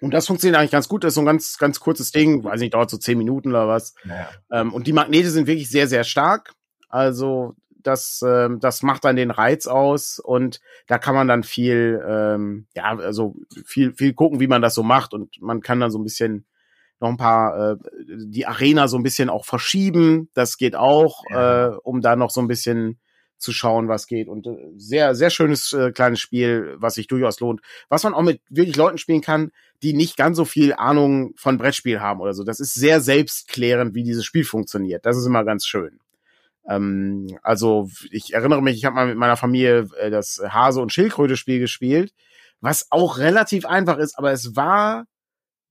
und 0.00 0.14
das 0.14 0.26
funktioniert 0.26 0.58
eigentlich 0.58 0.72
ganz 0.72 0.88
gut. 0.88 1.04
Das 1.04 1.10
ist 1.10 1.14
so 1.14 1.20
ein 1.20 1.26
ganz, 1.26 1.58
ganz 1.58 1.78
kurzes 1.78 2.10
Ding. 2.10 2.42
Weiß 2.42 2.58
nicht, 2.58 2.74
dauert 2.74 2.90
so 2.90 2.96
zehn 2.96 3.18
Minuten 3.18 3.50
oder 3.50 3.68
was. 3.68 3.94
Ja. 4.04 4.28
Ähm, 4.50 4.74
und 4.74 4.88
die 4.88 4.92
Magnete 4.92 5.30
sind 5.30 5.46
wirklich 5.46 5.70
sehr, 5.70 5.86
sehr 5.86 6.04
stark. 6.04 6.54
Also 6.90 7.54
das, 7.82 8.22
ähm, 8.26 8.60
das 8.60 8.82
macht 8.82 9.04
dann 9.04 9.16
den 9.16 9.30
Reiz 9.30 9.66
aus 9.66 10.18
und 10.18 10.60
da 10.86 10.98
kann 10.98 11.14
man 11.14 11.28
dann 11.28 11.42
viel, 11.42 12.02
ähm, 12.06 12.66
ja, 12.74 12.96
also 12.98 13.36
viel, 13.64 13.94
viel 13.94 14.12
gucken, 14.12 14.40
wie 14.40 14.48
man 14.48 14.62
das 14.62 14.74
so 14.74 14.82
macht 14.82 15.14
und 15.14 15.40
man 15.40 15.62
kann 15.62 15.80
dann 15.80 15.90
so 15.90 15.98
ein 15.98 16.04
bisschen 16.04 16.44
noch 17.00 17.08
ein 17.08 17.16
paar, 17.16 17.72
äh, 17.72 17.76
die 18.06 18.46
Arena 18.46 18.86
so 18.86 18.98
ein 18.98 19.02
bisschen 19.02 19.30
auch 19.30 19.46
verschieben. 19.46 20.28
Das 20.34 20.58
geht 20.58 20.76
auch, 20.76 21.22
ja. 21.30 21.68
äh, 21.68 21.76
um 21.82 22.02
da 22.02 22.14
noch 22.14 22.30
so 22.30 22.40
ein 22.40 22.48
bisschen 22.48 22.98
zu 23.38 23.52
schauen, 23.52 23.88
was 23.88 24.06
geht. 24.06 24.28
Und 24.28 24.46
äh, 24.46 24.56
sehr, 24.76 25.14
sehr 25.14 25.30
schönes 25.30 25.72
äh, 25.72 25.92
kleines 25.92 26.20
Spiel, 26.20 26.76
was 26.78 26.94
sich 26.94 27.06
durchaus 27.06 27.40
lohnt. 27.40 27.62
Was 27.88 28.04
man 28.04 28.12
auch 28.12 28.22
mit 28.22 28.42
wirklich 28.50 28.76
Leuten 28.76 28.98
spielen 28.98 29.22
kann, 29.22 29.50
die 29.82 29.94
nicht 29.94 30.18
ganz 30.18 30.36
so 30.36 30.44
viel 30.44 30.74
Ahnung 30.74 31.32
von 31.36 31.56
Brettspiel 31.56 32.00
haben 32.00 32.20
oder 32.20 32.34
so. 32.34 32.44
Das 32.44 32.60
ist 32.60 32.74
sehr 32.74 33.00
selbstklärend, 33.00 33.94
wie 33.94 34.02
dieses 34.02 34.26
Spiel 34.26 34.44
funktioniert. 34.44 35.06
Das 35.06 35.16
ist 35.16 35.24
immer 35.24 35.44
ganz 35.44 35.66
schön. 35.66 36.00
Ähm, 36.70 37.38
also 37.42 37.88
ich 38.10 38.32
erinnere 38.32 38.62
mich, 38.62 38.76
ich 38.76 38.84
habe 38.84 38.94
mal 38.94 39.06
mit 39.06 39.16
meiner 39.16 39.36
Familie 39.36 39.88
äh, 39.98 40.10
das 40.10 40.40
Hase- 40.48 40.80
und 40.80 40.92
Schildkröte-Spiel 40.92 41.58
gespielt, 41.58 42.12
was 42.60 42.86
auch 42.90 43.18
relativ 43.18 43.66
einfach 43.66 43.98
ist, 43.98 44.16
aber 44.16 44.30
es 44.30 44.54
war 44.54 45.04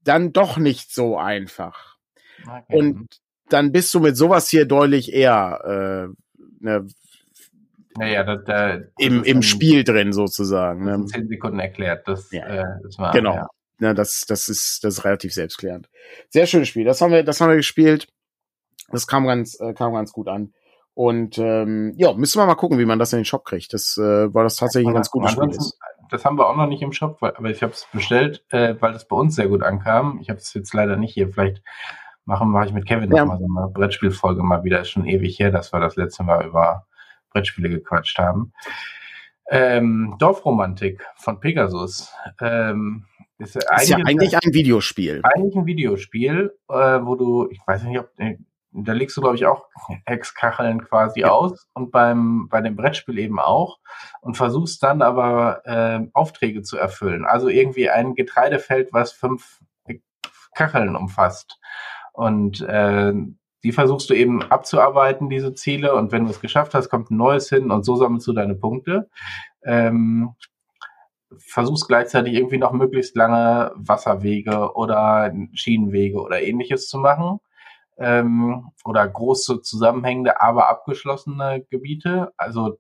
dann 0.04 0.34
doch 0.34 0.58
nicht 0.58 0.94
so 0.94 1.18
einfach. 1.18 1.98
Okay. 2.44 2.64
Und 2.70 3.08
dann 3.48 3.72
bist 3.72 3.94
du 3.94 4.00
mit 4.00 4.18
sowas 4.18 4.50
hier 4.50 4.66
deutlich 4.66 5.14
eher 5.14 6.10
äh, 6.10 6.38
ne, 6.60 6.88
naja, 7.98 8.24
da, 8.24 8.36
da, 8.36 8.80
im, 8.98 9.24
im 9.24 9.42
Spiel 9.42 9.84
drin 9.84 10.14
sozusagen. 10.14 10.86
Ne? 10.86 11.06
Zehn 11.08 11.28
Sekunden 11.28 11.60
erklärt. 11.60 12.08
Das, 12.08 12.32
ja. 12.32 12.46
äh, 12.46 12.66
das 12.84 12.98
war, 12.98 13.12
genau. 13.12 13.36
Ja. 13.36 13.48
ja. 13.82 13.94
das, 13.94 14.26
das 14.28 14.48
ist, 14.48 14.84
das 14.84 15.00
ist 15.00 15.06
relativ 15.06 15.34
selbstklärend. 15.34 15.90
Sehr 16.30 16.46
schönes 16.46 16.70
Spiel. 16.70 16.86
Das 16.86 17.02
haben 17.02 17.12
wir, 17.12 17.24
das 17.24 17.42
haben 17.42 17.50
wir 17.50 17.58
gespielt. 17.58 18.08
Das 18.90 19.08
kam 19.08 19.26
ganz, 19.26 19.60
äh, 19.60 19.74
kam 19.74 19.94
ganz 19.94 20.12
gut 20.12 20.28
an. 20.28 20.54
Und 20.94 21.38
ähm, 21.38 21.94
ja, 21.98 22.14
müssen 22.14 22.40
wir 22.40 22.46
mal 22.46 22.56
gucken, 22.56 22.78
wie 22.78 22.86
man 22.86 23.00
das 23.00 23.14
in 23.14 23.20
den 23.20 23.26
Shop 23.26 23.46
kriegt. 23.46 23.74
Das 23.74 23.98
äh, 23.98 24.34
war 24.34 24.44
das 24.44 24.58
tatsächlich 24.58 24.90
ein 24.90 24.96
ganz 24.96 25.10
gutes 25.10 25.32
Spiel. 25.32 25.50
Ist. 25.50 25.80
Das 26.10 26.26
haben 26.26 26.38
wir 26.38 26.50
auch 26.50 26.56
noch 26.56 26.68
nicht 26.68 26.82
im 26.82 26.92
Shop, 26.92 27.22
weil, 27.22 27.36
aber 27.36 27.50
ich 27.50 27.62
habe 27.64 27.72
es 27.72 27.88
bestellt, 27.94 28.44
äh, 28.50 28.76
weil 28.80 28.94
das 28.94 29.08
bei 29.08 29.16
uns 29.16 29.36
sehr 29.36 29.48
gut 29.48 29.64
ankam. 29.64 30.20
Ich 30.22 30.30
habe 30.30 30.40
es 30.40 30.54
jetzt 30.54 30.74
leider 30.74 30.98
nicht 30.98 31.14
hier. 31.14 31.30
Vielleicht 31.30 31.62
machen 32.26 32.50
mache 32.50 32.66
ich 32.66 32.74
mit 32.74 32.86
Kevin 32.86 33.12
ja. 33.12 33.24
noch 33.24 33.34
mal 33.34 33.40
so 33.40 33.46
eine 33.46 33.72
Brettspielfolge 33.72 34.44
mal 34.44 34.64
wieder. 34.64 34.82
Ist 34.82 34.90
schon 34.90 35.06
ewig 35.06 35.40
her, 35.40 35.52
dass 35.52 35.72
wir 35.72 35.80
das 35.80 35.96
letzte 35.96 36.24
Mal 36.24 36.46
über 36.46 36.86
Brettspiele 37.32 37.70
gequatscht 37.70 38.18
haben. 38.18 38.54
Ähm, 39.50 40.16
Dorfromantik 40.20 41.06
von 41.16 41.40
Pegasus. 41.40 42.14
Ähm, 42.42 43.06
ist, 43.38 43.56
ist 43.56 43.90
ja 43.90 43.98
eigentlich 43.98 44.36
ein 44.36 44.54
Videospiel. 44.54 45.22
Eigentlich 45.24 45.56
ein 45.56 45.66
Videospiel, 45.66 46.54
äh, 46.68 46.74
wo 46.74 47.16
du, 47.16 47.48
ich 47.50 47.60
weiß 47.66 47.84
nicht, 47.84 48.00
ob 48.00 48.12
äh, 48.18 48.38
da 48.72 48.94
legst 48.94 49.18
du, 49.18 49.22
glaube 49.22 49.36
ich, 49.36 49.46
auch 49.46 49.66
Hexkacheln 50.06 50.84
quasi 50.84 51.22
ja. 51.22 51.30
aus 51.30 51.68
und 51.74 51.92
beim 51.92 52.48
bei 52.50 52.62
dem 52.62 52.76
Brettspiel 52.76 53.18
eben 53.18 53.40
auch 53.40 53.80
und 54.22 54.38
versuchst 54.38 54.84
dann 54.84 55.02
aber 55.02 55.62
äh, 55.66 56.08
Aufträge 56.14 56.62
zu 56.62 56.78
erfüllen. 56.78 57.26
Also 57.26 57.50
irgendwie 57.50 57.90
ein 57.90 58.16
Getreidefeld, 58.16 58.94
was 58.94 59.12
fünf 59.12 59.60
Kacheln 60.54 60.96
umfasst. 60.96 61.60
Und 62.14 62.62
äh, 62.62 63.14
die 63.64 63.72
versuchst 63.72 64.10
du 64.10 64.14
eben 64.14 64.44
abzuarbeiten, 64.44 65.30
diese 65.30 65.54
Ziele. 65.54 65.96
Und 65.96 66.12
wenn 66.12 66.26
du 66.26 66.32
es 66.32 66.42
geschafft 66.42 66.74
hast, 66.74 66.90
kommt 66.90 67.12
ein 67.12 67.18
neues 67.18 67.50
hin 67.50 67.72
und 67.72 67.84
so 67.84 67.96
sammelst 67.96 68.28
du 68.28 68.34
deine 68.34 68.56
Punkte. 68.56 69.10
Ähm, 69.64 70.36
versuchst 71.38 71.88
gleichzeitig 71.88 72.34
irgendwie 72.34 72.58
noch 72.58 72.72
möglichst 72.72 73.16
lange 73.16 73.72
Wasserwege 73.76 74.74
oder 74.76 75.34
Schienenwege 75.54 76.20
oder 76.22 76.42
ähnliches 76.42 76.88
zu 76.88 76.98
machen. 76.98 77.40
Ähm, 78.00 78.72
oder 78.86 79.08
große 79.08 79.62
zusammenhängende, 79.62 80.42
aber 80.42 80.70
abgeschlossene 80.70 81.66
Gebiete. 81.70 82.32
Also 82.38 82.80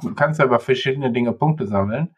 du 0.00 0.14
kannst 0.14 0.38
ja 0.38 0.46
über 0.46 0.60
verschiedene 0.60 1.10
Dinge 1.10 1.32
Punkte 1.32 1.66
sammeln. 1.66 2.14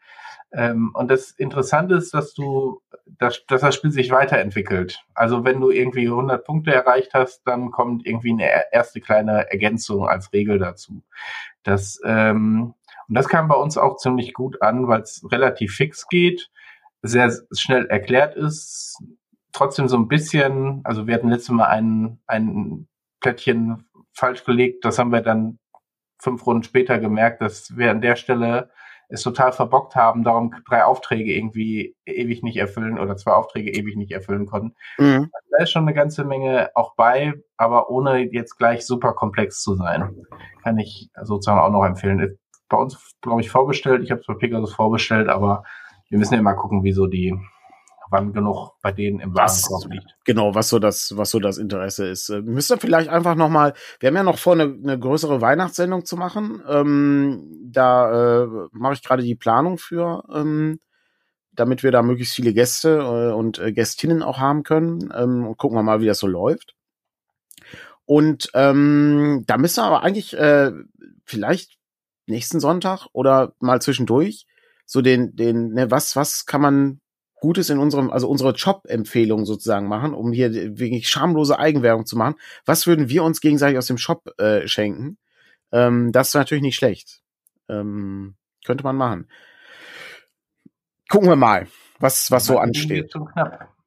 Ähm, 0.55 0.91
und 0.93 1.09
das 1.11 1.31
Interessante 1.31 1.95
ist, 1.95 2.13
dass 2.13 2.33
du, 2.33 2.81
dass, 3.05 3.45
dass 3.47 3.61
das 3.61 3.75
Spiel 3.75 3.91
sich 3.91 4.11
weiterentwickelt. 4.11 5.03
Also 5.13 5.43
wenn 5.43 5.59
du 5.59 5.69
irgendwie 5.69 6.05
100 6.05 6.45
Punkte 6.45 6.73
erreicht 6.73 7.13
hast, 7.13 7.41
dann 7.45 7.71
kommt 7.71 8.05
irgendwie 8.05 8.31
eine 8.31 8.49
erste 8.71 9.01
kleine 9.01 9.51
Ergänzung 9.51 10.07
als 10.07 10.31
Regel 10.31 10.59
dazu. 10.59 11.03
Das, 11.63 11.99
ähm, 12.05 12.73
und 13.07 13.15
das 13.15 13.27
kam 13.27 13.47
bei 13.47 13.55
uns 13.55 13.77
auch 13.77 13.97
ziemlich 13.97 14.33
gut 14.33 14.61
an, 14.61 14.87
weil 14.87 15.01
es 15.01 15.25
relativ 15.29 15.75
fix 15.75 16.07
geht, 16.07 16.49
sehr 17.01 17.31
schnell 17.51 17.85
erklärt 17.87 18.35
ist, 18.35 19.03
trotzdem 19.55 19.87
so 19.87 19.97
ein 19.97 20.07
bisschen, 20.07 20.81
also 20.83 21.07
wir 21.07 21.15
hatten 21.15 21.29
letztes 21.29 21.49
Mal 21.49 21.65
ein, 21.65 22.19
ein 22.27 22.87
Plättchen 23.21 23.87
falsch 24.13 24.43
gelegt, 24.43 24.85
das 24.85 24.99
haben 24.99 25.11
wir 25.11 25.21
dann 25.21 25.59
fünf 26.19 26.45
Runden 26.45 26.63
später 26.63 26.99
gemerkt, 26.99 27.41
dass 27.41 27.75
wir 27.75 27.91
an 27.91 28.01
der 28.01 28.15
Stelle 28.15 28.69
es 29.07 29.21
total 29.21 29.51
verbockt 29.51 29.95
haben, 29.95 30.23
darum 30.23 30.53
drei 30.67 30.83
Aufträge 30.83 31.33
irgendwie 31.33 31.95
ewig 32.05 32.41
nicht 32.41 32.57
erfüllen 32.57 32.99
oder 32.99 33.15
zwei 33.17 33.33
Aufträge 33.33 33.71
ewig 33.71 33.95
nicht 33.95 34.11
erfüllen 34.11 34.47
konnten. 34.47 34.75
Mhm. 34.97 35.29
Da 35.51 35.63
ist 35.63 35.71
schon 35.71 35.83
eine 35.83 35.93
ganze 35.93 36.25
Menge 36.25 36.71
auch 36.73 36.95
bei, 36.95 37.33
aber 37.55 37.89
ohne 37.89 38.33
jetzt 38.33 38.57
gleich 38.57 38.85
super 38.85 39.13
komplex 39.13 39.61
zu 39.61 39.75
sein. 39.75 40.15
Kann 40.63 40.79
ich 40.79 41.09
sozusagen 41.21 41.59
auch 41.59 41.69
noch 41.69 41.85
empfehlen. 41.85 42.37
Bei 42.67 42.77
uns, 42.77 43.15
glaube 43.21 43.41
ich, 43.41 43.51
vorbestellt. 43.51 44.03
Ich 44.03 44.09
habe 44.09 44.21
es 44.21 44.27
bei 44.27 44.33
Pegasus 44.33 44.73
vorbestellt, 44.73 45.29
aber 45.29 45.63
wir 46.09 46.17
müssen 46.17 46.33
ja 46.33 46.41
mal 46.41 46.55
gucken, 46.55 46.83
wieso 46.83 47.05
die 47.05 47.37
wann 48.09 48.33
genug 48.33 48.71
bei 48.81 48.91
denen 48.91 49.19
im 49.19 49.35
Warenkorb 49.35 49.91
liegt. 49.91 50.15
Genau, 50.25 50.55
was 50.55 50.69
so 50.69 50.79
das, 50.79 51.17
was 51.17 51.31
so 51.31 51.39
das 51.39 51.57
Interesse 51.57 52.07
ist. 52.07 52.29
Äh, 52.29 52.41
müsst 52.41 52.71
ihr 52.71 52.77
vielleicht 52.77 53.09
einfach 53.09 53.35
noch 53.35 53.49
mal, 53.49 53.73
wir 53.99 54.07
haben 54.07 54.15
ja 54.15 54.23
noch 54.23 54.37
vor, 54.37 54.53
eine, 54.53 54.63
eine 54.63 54.99
größere 54.99 55.41
Weihnachtssendung 55.41 56.05
zu 56.05 56.17
machen. 56.17 56.61
Ähm, 56.67 57.69
da 57.71 58.43
äh, 58.43 58.47
mache 58.71 58.93
ich 58.93 59.03
gerade 59.03 59.23
die 59.23 59.35
Planung 59.35 59.77
für, 59.77 60.23
ähm, 60.33 60.79
damit 61.51 61.83
wir 61.83 61.91
da 61.91 62.01
möglichst 62.01 62.35
viele 62.35 62.53
Gäste 62.53 62.97
äh, 62.99 63.33
und 63.33 63.59
äh, 63.59 63.71
Gästinnen 63.71 64.21
auch 64.21 64.39
haben 64.39 64.63
können. 64.63 65.11
Ähm, 65.15 65.47
und 65.47 65.57
gucken 65.57 65.77
wir 65.77 65.83
mal, 65.83 66.01
wie 66.01 66.07
das 66.07 66.19
so 66.19 66.27
läuft. 66.27 66.75
Und 68.05 68.49
ähm, 68.53 69.43
da 69.47 69.57
müssen 69.57 69.77
wir 69.77 69.85
aber 69.85 70.03
eigentlich 70.03 70.37
äh, 70.37 70.71
vielleicht 71.25 71.77
nächsten 72.27 72.59
Sonntag 72.59 73.07
oder 73.13 73.53
mal 73.59 73.81
zwischendurch 73.81 74.45
so 74.85 75.01
den, 75.01 75.35
den, 75.35 75.73
ne, 75.73 75.89
was, 75.89 76.15
was 76.15 76.45
kann 76.45 76.61
man 76.61 77.01
Gutes 77.45 77.69
in 77.69 77.77
unserem, 77.77 78.09
also 78.09 78.27
unsere 78.27 78.53
Job-Empfehlung 78.53 79.45
sozusagen 79.45 79.87
machen, 79.87 80.15
um 80.15 80.31
hier 80.31 80.51
wirklich 80.79 81.07
schamlose 81.07 81.59
Eigenwerbung 81.59 82.07
zu 82.07 82.17
machen. 82.17 82.33
Was 82.65 82.87
würden 82.87 83.07
wir 83.07 83.23
uns 83.23 83.39
gegenseitig 83.39 83.77
aus 83.77 83.85
dem 83.85 83.99
Shop 83.99 84.33
äh, 84.39 84.67
schenken? 84.67 85.19
Ähm, 85.71 86.11
das 86.11 86.29
ist 86.29 86.33
natürlich 86.33 86.63
nicht 86.63 86.75
schlecht. 86.75 87.21
Ähm, 87.69 88.33
könnte 88.65 88.83
man 88.83 88.95
machen. 88.95 89.27
Gucken 91.07 91.29
wir 91.29 91.35
mal, 91.35 91.67
was, 91.99 92.31
was 92.31 92.47
so 92.47 92.57
ansteht. 92.57 93.13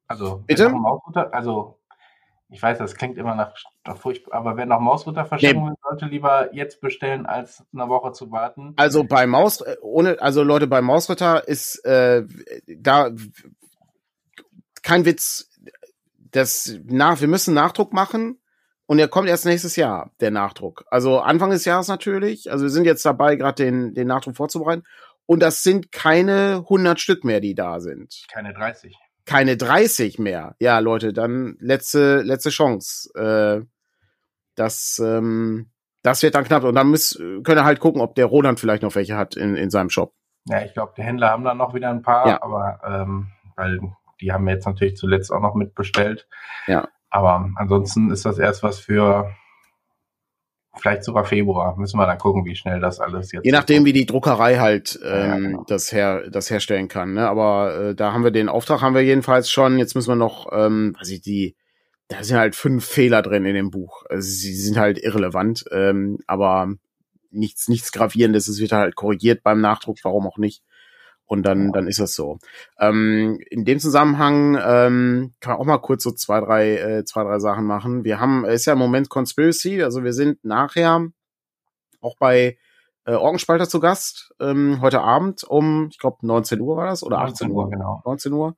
Also, 0.06 0.44
Bitte? 0.46 0.72
Also, 1.32 1.77
ich 2.50 2.62
weiß, 2.62 2.78
das 2.78 2.94
klingt 2.94 3.18
immer 3.18 3.34
nach, 3.34 3.52
nach 3.86 3.98
furchtbar, 3.98 4.38
aber 4.38 4.56
wer 4.56 4.66
noch 4.66 4.80
Mausfutter 4.80 5.26
verschenken 5.26 5.68
nee. 5.68 5.74
sollte 5.82 6.06
lieber 6.06 6.54
jetzt 6.54 6.80
bestellen, 6.80 7.26
als 7.26 7.64
eine 7.74 7.88
Woche 7.88 8.12
zu 8.12 8.30
warten. 8.30 8.72
Also 8.76 9.04
bei 9.04 9.26
Maus, 9.26 9.60
äh, 9.60 9.76
ohne, 9.82 10.20
also 10.20 10.42
Leute, 10.42 10.66
bei 10.66 10.80
Mausritter 10.80 11.46
ist 11.46 11.84
äh, 11.84 12.24
da 12.66 13.10
kein 14.82 15.04
Witz, 15.04 15.50
das 16.30 16.78
nach, 16.84 17.20
wir 17.20 17.28
müssen 17.28 17.52
Nachdruck 17.52 17.92
machen 17.92 18.40
und 18.86 18.98
er 18.98 19.08
kommt 19.08 19.28
erst 19.28 19.44
nächstes 19.44 19.76
Jahr, 19.76 20.12
der 20.20 20.30
Nachdruck. 20.30 20.84
Also 20.90 21.20
Anfang 21.20 21.50
des 21.50 21.66
Jahres 21.66 21.88
natürlich. 21.88 22.50
Also 22.50 22.64
wir 22.64 22.70
sind 22.70 22.86
jetzt 22.86 23.04
dabei, 23.04 23.36
gerade 23.36 23.62
den, 23.62 23.92
den 23.92 24.06
Nachdruck 24.06 24.36
vorzubereiten. 24.36 24.84
Und 25.26 25.40
das 25.40 25.62
sind 25.62 25.92
keine 25.92 26.60
100 26.62 26.98
Stück 26.98 27.22
mehr, 27.22 27.40
die 27.40 27.54
da 27.54 27.80
sind. 27.80 28.24
Keine 28.32 28.54
30 28.54 28.96
keine 29.28 29.58
30 29.58 30.18
mehr. 30.18 30.56
Ja, 30.58 30.78
Leute, 30.78 31.12
dann 31.12 31.56
letzte, 31.60 32.22
letzte 32.22 32.48
Chance. 32.48 33.10
Äh, 33.14 33.66
das, 34.54 35.00
ähm, 35.04 35.70
das 36.02 36.22
wird 36.22 36.34
dann 36.34 36.44
knapp. 36.44 36.64
Und 36.64 36.74
dann 36.74 36.90
müssen, 36.90 37.42
können 37.42 37.58
wir 37.58 37.64
halt 37.64 37.78
gucken, 37.78 38.00
ob 38.00 38.14
der 38.14 38.24
Roland 38.24 38.58
vielleicht 38.58 38.82
noch 38.82 38.94
welche 38.94 39.18
hat 39.18 39.36
in, 39.36 39.54
in 39.54 39.68
seinem 39.68 39.90
Shop. 39.90 40.14
Ja, 40.46 40.62
ich 40.62 40.72
glaube, 40.72 40.94
die 40.96 41.02
Händler 41.02 41.28
haben 41.28 41.44
da 41.44 41.54
noch 41.54 41.74
wieder 41.74 41.90
ein 41.90 42.00
paar, 42.00 42.26
ja. 42.26 42.42
aber 42.42 42.80
ähm, 42.82 43.28
weil 43.54 43.80
die 44.22 44.32
haben 44.32 44.46
wir 44.46 44.54
jetzt 44.54 44.66
natürlich 44.66 44.96
zuletzt 44.96 45.30
auch 45.30 45.42
noch 45.42 45.54
mitbestellt. 45.54 46.26
Ja. 46.66 46.88
Aber 47.10 47.50
ansonsten 47.56 48.10
ist 48.10 48.24
das 48.24 48.38
erst 48.38 48.62
was 48.62 48.80
für 48.80 49.30
vielleicht 50.78 51.04
sogar 51.04 51.24
Februar. 51.24 51.76
Müssen 51.76 51.98
wir 51.98 52.06
dann 52.06 52.18
gucken, 52.18 52.44
wie 52.44 52.54
schnell 52.54 52.80
das 52.80 53.00
alles 53.00 53.32
jetzt. 53.32 53.44
Je 53.44 53.52
nachdem, 53.52 53.84
wie 53.84 53.92
die 53.92 54.06
Druckerei 54.06 54.56
halt 54.56 54.98
ähm, 55.04 55.10
ja, 55.10 55.36
genau. 55.36 55.64
das 55.66 55.92
her 55.92 56.28
das 56.30 56.50
herstellen 56.50 56.88
kann. 56.88 57.14
Ne? 57.14 57.28
Aber 57.28 57.90
äh, 57.90 57.94
da 57.94 58.12
haben 58.12 58.24
wir 58.24 58.30
den 58.30 58.48
Auftrag 58.48 58.80
haben 58.80 58.94
wir 58.94 59.04
jedenfalls 59.04 59.50
schon. 59.50 59.78
Jetzt 59.78 59.94
müssen 59.94 60.10
wir 60.10 60.16
noch, 60.16 60.48
ähm, 60.52 60.94
weiß 60.98 61.10
ich 61.10 61.20
die, 61.20 61.56
da 62.08 62.22
sind 62.22 62.38
halt 62.38 62.56
fünf 62.56 62.84
Fehler 62.84 63.22
drin 63.22 63.44
in 63.44 63.54
dem 63.54 63.70
Buch. 63.70 64.04
Also 64.08 64.28
sie 64.28 64.54
sind 64.54 64.78
halt 64.78 64.98
irrelevant, 64.98 65.64
ähm, 65.70 66.18
aber 66.26 66.72
nichts 67.30 67.68
nichts 67.68 67.92
gravierendes. 67.92 68.48
Es 68.48 68.60
wird 68.60 68.72
halt 68.72 68.96
korrigiert 68.96 69.42
beim 69.42 69.60
Nachdruck. 69.60 69.98
Warum 70.02 70.26
auch 70.26 70.38
nicht? 70.38 70.62
Und 71.28 71.42
dann, 71.42 71.72
dann 71.72 71.86
ist 71.86 72.00
das 72.00 72.14
so. 72.14 72.38
Ähm, 72.80 73.38
in 73.50 73.66
dem 73.66 73.78
Zusammenhang 73.78 74.58
ähm, 74.60 75.34
kann 75.40 75.52
man 75.52 75.60
auch 75.60 75.66
mal 75.66 75.78
kurz 75.78 76.02
so 76.02 76.10
zwei, 76.10 76.40
drei, 76.40 76.76
äh, 76.76 77.04
zwei, 77.04 77.22
drei 77.22 77.38
Sachen 77.38 77.66
machen. 77.66 78.02
Wir 78.02 78.18
haben, 78.18 78.46
ist 78.46 78.64
ja 78.64 78.72
im 78.72 78.78
Moment 78.78 79.10
Conspiracy, 79.10 79.82
also 79.82 80.02
wir 80.04 80.14
sind 80.14 80.42
nachher 80.42 81.06
auch 82.00 82.16
bei 82.18 82.56
äh, 83.04 83.12
Orgenspalter 83.12 83.68
zu 83.68 83.78
Gast, 83.78 84.34
ähm, 84.40 84.80
heute 84.80 85.02
Abend 85.02 85.44
um, 85.44 85.88
ich 85.90 85.98
glaube, 85.98 86.26
19 86.26 86.60
Uhr 86.60 86.76
war 86.76 86.86
das 86.86 87.02
oder 87.02 87.18
18 87.18 87.50
Uhr, 87.50 87.68
genau. 87.68 88.00
19 88.06 88.32
Uhr. 88.32 88.56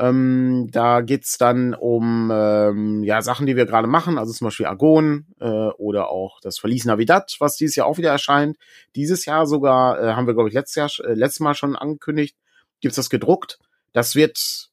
Ähm, 0.00 0.68
da 0.70 1.00
geht's 1.00 1.38
dann 1.38 1.74
um 1.74 2.30
ähm, 2.32 3.02
ja, 3.02 3.20
Sachen, 3.20 3.46
die 3.46 3.56
wir 3.56 3.66
gerade 3.66 3.88
machen, 3.88 4.16
also 4.16 4.32
zum 4.32 4.46
Beispiel 4.46 4.66
Argon 4.66 5.26
äh, 5.40 5.44
oder 5.46 6.08
auch 6.08 6.40
das 6.40 6.58
Verlies 6.58 6.84
Navidad, 6.84 7.34
was 7.40 7.56
dieses 7.56 7.74
Jahr 7.74 7.88
auch 7.88 7.98
wieder 7.98 8.10
erscheint. 8.10 8.56
Dieses 8.94 9.24
Jahr 9.24 9.46
sogar, 9.46 10.00
äh, 10.00 10.12
haben 10.12 10.28
wir, 10.28 10.34
glaube 10.34 10.50
ich, 10.50 10.54
letztes, 10.54 10.76
Jahr, 10.76 11.08
äh, 11.08 11.14
letztes 11.14 11.40
Mal 11.40 11.54
schon 11.54 11.74
angekündigt, 11.74 12.36
gibt's 12.80 12.96
das 12.96 13.10
gedruckt. 13.10 13.58
Das 13.92 14.14
wird 14.14 14.70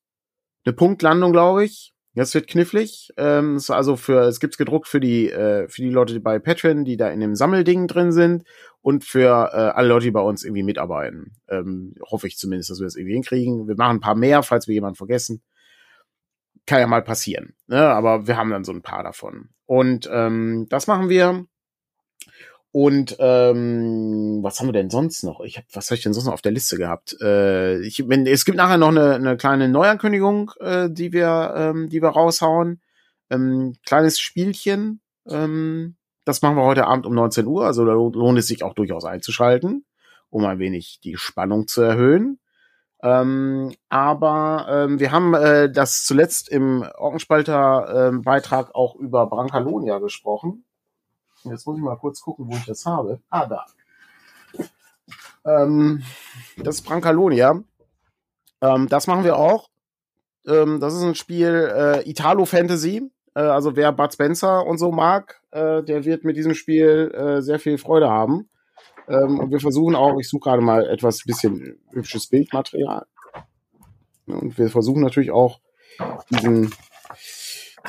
eine 0.63 0.73
Punktlandung, 0.73 1.31
glaube 1.31 1.65
ich. 1.65 1.94
Das 2.15 2.33
wird 2.33 2.47
knifflig. 2.47 3.09
Ähm, 3.17 3.59
also 3.67 3.97
für, 3.97 4.21
es 4.21 4.39
gibt's 4.39 4.57
gedruckt 4.57 4.87
für 4.87 5.01
die, 5.01 5.29
äh, 5.29 5.67
für 5.67 5.81
die 5.81 5.89
Leute 5.89 6.13
die 6.13 6.19
bei 6.19 6.39
Patreon, 6.39 6.85
die 6.85 6.95
da 6.95 7.09
in 7.09 7.19
dem 7.19 7.35
Sammelding 7.35 7.87
drin 7.87 8.13
sind 8.13 8.43
und 8.81 9.03
für 9.03 9.51
äh, 9.51 9.57
alle 9.57 9.89
Leute, 9.89 10.05
die 10.05 10.11
bei 10.11 10.21
uns 10.21 10.43
irgendwie 10.43 10.63
mitarbeiten. 10.63 11.35
Ähm, 11.49 11.95
hoffe 12.01 12.27
ich 12.27 12.37
zumindest, 12.37 12.69
dass 12.69 12.79
wir 12.79 12.85
das 12.85 12.95
irgendwie 12.95 13.15
hinkriegen. 13.15 13.67
Wir 13.67 13.75
machen 13.75 13.97
ein 13.97 14.01
paar 14.01 14.15
mehr, 14.15 14.43
falls 14.43 14.67
wir 14.67 14.73
jemanden 14.73 14.95
vergessen. 14.95 15.41
Kann 16.65 16.79
ja 16.79 16.87
mal 16.87 17.03
passieren. 17.03 17.53
Ne? 17.67 17.81
Aber 17.81 18.27
wir 18.27 18.37
haben 18.37 18.49
dann 18.49 18.63
so 18.63 18.71
ein 18.71 18.81
paar 18.81 19.03
davon. 19.03 19.49
Und 19.65 20.09
ähm, 20.11 20.67
das 20.69 20.87
machen 20.87 21.09
wir. 21.09 21.45
Und 22.75 23.15
ähm, 23.19 24.39
was 24.41 24.59
haben 24.59 24.67
wir 24.67 24.73
denn 24.73 24.89
sonst 24.89 25.23
noch? 25.23 25.39
Ich 25.39 25.55
hab, 25.55 25.63
was 25.71 25.85
habe 25.85 25.95
ich 25.95 26.03
denn 26.03 26.11
sonst 26.11 26.25
noch 26.25 26.33
auf 26.33 26.41
der 26.41 26.51
Liste 26.51 26.75
gehabt? 26.75 27.15
Äh, 27.21 27.79
ich, 27.79 28.09
wenn, 28.09 28.27
es 28.27 28.43
gibt 28.43 28.57
nachher 28.57 28.77
noch 28.77 28.89
eine, 28.89 29.13
eine 29.13 29.37
kleine 29.37 29.69
Neuankündigung, 29.69 30.51
äh, 30.59 30.89
die 30.89 31.13
wir, 31.13 31.53
ähm, 31.55 31.87
die 31.87 32.01
wir 32.01 32.09
raushauen. 32.09 32.81
Ähm, 33.29 33.77
kleines 33.85 34.19
Spielchen. 34.19 34.99
Ähm, 35.25 35.95
das 36.25 36.41
machen 36.41 36.57
wir 36.57 36.63
heute 36.63 36.85
Abend 36.85 37.05
um 37.05 37.13
19 37.15 37.47
Uhr. 37.47 37.65
Also 37.65 37.85
da 37.85 37.93
lohnt 37.93 38.39
es 38.39 38.47
sich 38.47 38.61
auch 38.61 38.73
durchaus 38.73 39.05
einzuschalten, 39.05 39.85
um 40.29 40.43
ein 40.43 40.59
wenig 40.59 40.99
die 41.01 41.15
Spannung 41.15 41.69
zu 41.69 41.81
erhöhen. 41.81 42.41
Ähm, 43.01 43.71
aber 43.87 44.67
ähm, 44.69 44.99
wir 44.99 45.13
haben 45.13 45.33
äh, 45.33 45.71
das 45.71 46.03
zuletzt 46.03 46.49
im 46.49 46.85
Orgenspalter 46.97 48.09
ähm, 48.09 48.21
Beitrag 48.21 48.75
auch 48.75 48.97
über 48.97 49.27
Brancalonia 49.27 49.99
gesprochen. 49.99 50.65
Jetzt 51.51 51.65
muss 51.65 51.77
ich 51.77 51.83
mal 51.83 51.97
kurz 51.97 52.21
gucken, 52.21 52.47
wo 52.47 52.55
ich 52.55 52.65
das 52.65 52.85
habe. 52.85 53.19
Ah, 53.29 53.45
da. 53.45 53.65
Ähm, 55.45 56.03
das 56.57 56.75
ist 56.75 56.81
Brancalonia. 56.83 57.63
Ähm, 58.61 58.87
das 58.87 59.07
machen 59.07 59.23
wir 59.23 59.37
auch. 59.37 59.69
Ähm, 60.47 60.79
das 60.79 60.93
ist 60.93 61.03
ein 61.03 61.15
Spiel 61.15 61.71
äh, 61.75 62.09
Italo 62.09 62.45
Fantasy. 62.45 63.11
Äh, 63.35 63.41
also 63.41 63.75
wer 63.75 63.91
Bud 63.91 64.13
Spencer 64.13 64.65
und 64.65 64.77
so 64.77 64.91
mag, 64.91 65.41
äh, 65.51 65.83
der 65.83 66.05
wird 66.05 66.23
mit 66.23 66.37
diesem 66.37 66.53
Spiel 66.53 67.11
äh, 67.13 67.41
sehr 67.41 67.59
viel 67.59 67.77
Freude 67.77 68.09
haben. 68.09 68.49
Ähm, 69.07 69.39
und 69.39 69.51
wir 69.51 69.59
versuchen 69.59 69.95
auch, 69.95 70.19
ich 70.19 70.27
suche 70.27 70.49
gerade 70.49 70.61
mal 70.61 70.87
etwas 70.87 71.23
bisschen 71.25 71.77
hübsches 71.91 72.27
Bildmaterial. 72.27 73.05
Und 74.25 74.57
wir 74.57 74.69
versuchen 74.69 75.01
natürlich 75.01 75.31
auch 75.31 75.59
diesen 76.31 76.73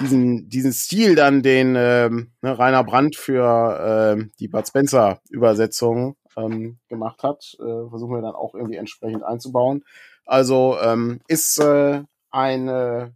diesen, 0.01 0.49
diesen 0.49 0.73
Stil 0.73 1.15
dann, 1.15 1.43
den 1.43 1.75
ähm, 1.77 2.33
ne, 2.43 2.59
Rainer 2.59 2.85
Brandt 2.85 3.17
für 3.17 4.17
äh, 4.19 4.25
die 4.39 4.49
Bud 4.49 4.67
Spencer 4.67 5.21
Übersetzung 5.31 6.17
ähm, 6.37 6.79
gemacht 6.89 7.23
hat, 7.23 7.57
äh, 7.59 7.89
versuchen 7.89 8.15
wir 8.15 8.23
dann 8.23 8.35
auch 8.35 8.55
irgendwie 8.55 8.77
entsprechend 8.77 9.23
einzubauen. 9.23 9.85
Also 10.25 10.79
ähm, 10.83 11.21
ist 11.29 11.59
äh, 11.59 12.03
ein 12.31 12.69
äh, 12.69 13.11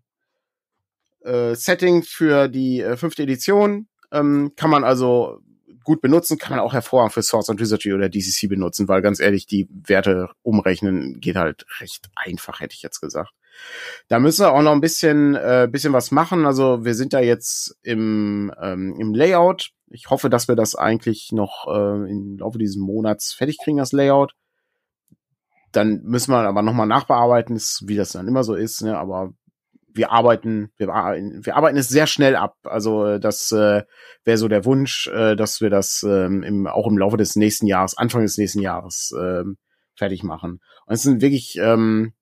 Setting 1.55 2.03
für 2.03 2.49
die 2.49 2.81
äh, 2.81 2.97
fünfte 2.97 3.23
Edition. 3.23 3.89
Ähm, 4.13 4.53
kann 4.57 4.71
man 4.71 4.85
also 4.85 5.41
gut 5.85 6.01
benutzen, 6.01 6.39
kann 6.39 6.57
man 6.57 6.65
auch 6.65 6.73
hervorragend 6.73 7.13
für 7.13 7.23
Source 7.23 7.51
and 7.51 7.61
Wizardry 7.61 7.93
oder 7.93 8.09
DCC 8.09 8.49
benutzen, 8.49 8.89
weil 8.89 9.03
ganz 9.03 9.21
ehrlich, 9.21 9.47
die 9.47 9.69
Werte 9.71 10.31
umrechnen 10.43 11.21
geht 11.21 11.37
halt 11.37 11.67
recht 11.81 12.11
einfach, 12.15 12.61
hätte 12.61 12.75
ich 12.75 12.83
jetzt 12.83 13.01
gesagt. 13.01 13.33
Da 14.09 14.19
müssen 14.19 14.45
wir 14.45 14.53
auch 14.53 14.63
noch 14.63 14.73
ein 14.73 14.81
bisschen, 14.81 15.35
äh, 15.37 15.69
bisschen 15.71 15.93
was 15.93 16.11
machen. 16.11 16.47
Also 16.47 16.85
wir 16.85 16.95
sind 16.95 17.13
da 17.13 17.21
jetzt 17.21 17.77
im, 17.83 18.53
ähm, 18.61 18.97
im 18.99 19.15
Layout. 19.15 19.71
Ich 19.89 20.11
hoffe, 20.11 20.31
dass 20.31 20.49
wir 20.49 20.57
das 20.57 20.75
eigentlich 20.75 21.31
noch 21.33 21.67
äh, 21.69 22.11
im 22.11 22.37
Laufe 22.39 22.59
dieses 22.59 22.77
Monats 22.77 23.33
fertig 23.33 23.59
kriegen, 23.63 23.79
das 23.79 23.93
Layout. 23.93 24.35
Dann 25.73 26.01
müssen 26.03 26.33
wir 26.33 26.39
aber 26.39 26.63
nochmal 26.63 26.87
nachbearbeiten, 26.87 27.61
wie 27.87 27.97
das 27.97 28.13
dann 28.13 28.27
immer 28.27 28.43
so 28.43 28.55
ist. 28.55 28.83
Ne? 28.83 28.99
Aber 28.99 29.33
wir 29.95 30.11
arbeiten, 30.13 30.73
wir, 30.77 30.89
wir 30.89 31.57
arbeiten 31.57 31.77
es 31.77 31.89
sehr 31.89 32.07
schnell 32.07 32.37
ab. 32.37 32.57
Also 32.65 33.07
äh, 33.07 33.21
das 33.21 33.53
äh, 33.53 33.83
wäre 34.25 34.39
so 34.39 34.49
der 34.49 34.65
Wunsch, 34.65 35.09
äh, 35.09 35.37
dass 35.37 35.61
wir 35.61 35.71
das 35.71 36.05
ähm, 36.07 36.43
im, 36.43 36.67
auch 36.67 36.87
im 36.87 36.99
Laufe 36.99 37.17
des 37.17 37.37
nächsten 37.37 37.67
Jahres, 37.67 37.97
Anfang 37.97 38.23
des 38.23 38.39
nächsten 38.39 38.61
Jahres 38.61 39.13
ähm, 39.19 39.57
fertig 39.97 40.23
machen. 40.23 40.61
Und 40.87 40.95
es 40.95 41.03
sind 41.03 41.21
wirklich 41.21 41.57
ähm, 41.61 42.13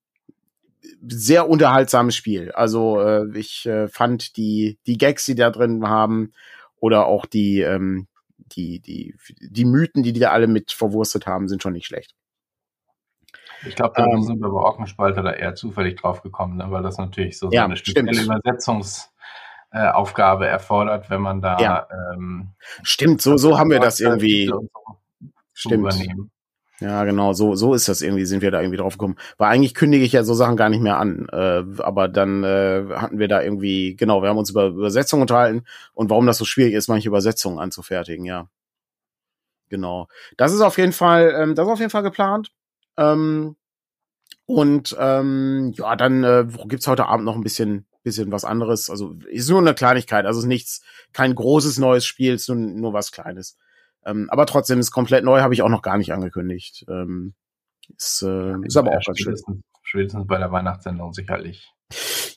sehr 1.07 1.49
unterhaltsames 1.49 2.15
Spiel. 2.15 2.51
Also 2.51 3.01
äh, 3.01 3.37
ich 3.37 3.65
äh, 3.65 3.87
fand 3.87 4.37
die 4.37 4.77
die 4.85 4.97
Gags, 4.97 5.25
die 5.25 5.35
da 5.35 5.49
drin 5.49 5.87
haben, 5.87 6.33
oder 6.79 7.07
auch 7.07 7.25
die 7.25 7.61
ähm, 7.61 8.07
die 8.37 8.79
die 8.79 9.15
die 9.39 9.65
Mythen, 9.65 10.03
die 10.03 10.13
die 10.13 10.19
da 10.19 10.31
alle 10.31 10.47
mit 10.47 10.71
verwurstet 10.71 11.27
haben, 11.27 11.47
sind 11.47 11.63
schon 11.63 11.73
nicht 11.73 11.87
schlecht. 11.87 12.15
Ich 13.65 13.75
glaube, 13.75 13.93
da 13.95 14.05
ähm, 14.05 14.23
sind 14.23 14.39
wir 14.39 14.49
bei 14.49 14.61
Ockenspalter 14.61 15.21
da 15.21 15.33
eher 15.33 15.53
zufällig 15.55 15.99
drauf 15.99 16.21
gekommen, 16.21 16.55
ne? 16.57 16.71
weil 16.71 16.81
das 16.81 16.97
natürlich 16.97 17.37
so, 17.37 17.51
ja, 17.51 17.61
so 17.61 17.65
eine 17.65 17.75
spezielle 17.75 18.13
stimmt. 18.13 18.27
Übersetzungsaufgabe 18.27 20.45
äh, 20.45 20.49
erfordert, 20.49 21.09
wenn 21.09 21.19
man 21.21 21.41
da. 21.41 21.59
Ja. 21.59 21.85
Ähm, 22.13 22.51
stimmt, 22.83 23.21
so, 23.21 23.35
so 23.37 23.59
haben 23.59 23.69
wir 23.69 23.81
das 23.81 23.99
irgendwie. 23.99 24.47
So 24.47 24.69
stimmt. 25.53 25.93
Übernehmen. 25.93 26.31
Ja, 26.81 27.03
genau, 27.03 27.33
so, 27.33 27.55
so 27.55 27.73
ist 27.73 27.89
das 27.89 28.01
irgendwie, 28.01 28.25
sind 28.25 28.41
wir 28.41 28.51
da 28.51 28.61
irgendwie 28.61 28.77
drauf 28.77 28.93
gekommen. 28.93 29.17
Weil 29.37 29.49
eigentlich 29.49 29.73
kündige 29.73 30.05
ich 30.05 30.13
ja 30.13 30.23
so 30.23 30.33
Sachen 30.33 30.55
gar 30.55 30.69
nicht 30.69 30.81
mehr 30.81 30.97
an. 30.97 31.27
Äh, 31.31 31.63
aber 31.81 32.07
dann 32.07 32.43
äh, 32.45 32.85
hatten 32.95 33.19
wir 33.19 33.27
da 33.27 33.41
irgendwie, 33.41 33.95
genau, 33.97 34.21
wir 34.21 34.29
haben 34.29 34.37
uns 34.37 34.49
über 34.49 34.67
Übersetzung 34.67 35.19
unterhalten 35.21 35.65
und 35.93 36.09
warum 36.09 36.25
das 36.25 36.37
so 36.37 36.45
schwierig 36.45 36.73
ist, 36.73 36.87
manche 36.87 37.09
Übersetzungen 37.09 37.59
anzufertigen, 37.59 38.23
ja. 38.23 38.47
Genau. 39.69 40.07
Das 40.37 40.53
ist 40.53 40.61
auf 40.61 40.77
jeden 40.77 40.93
Fall, 40.93 41.33
ähm, 41.37 41.55
das 41.55 41.67
ist 41.67 41.71
auf 41.73 41.79
jeden 41.79 41.91
Fall 41.91 42.03
geplant. 42.03 42.51
Ähm, 42.97 43.55
und 44.45 44.95
ähm, 44.99 45.73
ja, 45.75 45.95
dann 45.95 46.23
äh, 46.23 46.47
gibt's 46.67 46.87
heute 46.87 47.05
Abend 47.07 47.25
noch 47.25 47.35
ein 47.35 47.43
bisschen, 47.43 47.85
bisschen 48.03 48.31
was 48.31 48.45
anderes. 48.45 48.89
Also 48.89 49.15
ist 49.29 49.49
nur 49.49 49.59
eine 49.59 49.75
Kleinigkeit, 49.75 50.25
also 50.25 50.39
ist 50.39 50.45
nichts, 50.47 50.81
kein 51.13 51.35
großes 51.35 51.77
neues 51.77 52.05
Spiel, 52.05 52.33
ist 52.35 52.47
nur, 52.49 52.57
nur 52.57 52.93
was 52.93 53.11
Kleines. 53.11 53.57
Ähm, 54.05 54.29
aber 54.29 54.45
trotzdem 54.45 54.79
ist 54.79 54.91
komplett 54.91 55.23
neu, 55.23 55.41
habe 55.41 55.53
ich 55.53 55.61
auch 55.61 55.69
noch 55.69 55.81
gar 55.81 55.97
nicht 55.97 56.13
angekündigt. 56.13 56.85
Ähm, 56.89 57.33
ist, 57.97 58.23
äh, 58.23 58.55
ist 58.63 58.77
aber 58.77 58.91
auch 58.91 59.03
ganz 59.05 59.19
schön. 59.19 59.63
Spätestens 59.81 60.27
bei 60.27 60.37
der 60.37 60.51
Weihnachtssendung 60.51 61.13
sicherlich. 61.13 61.73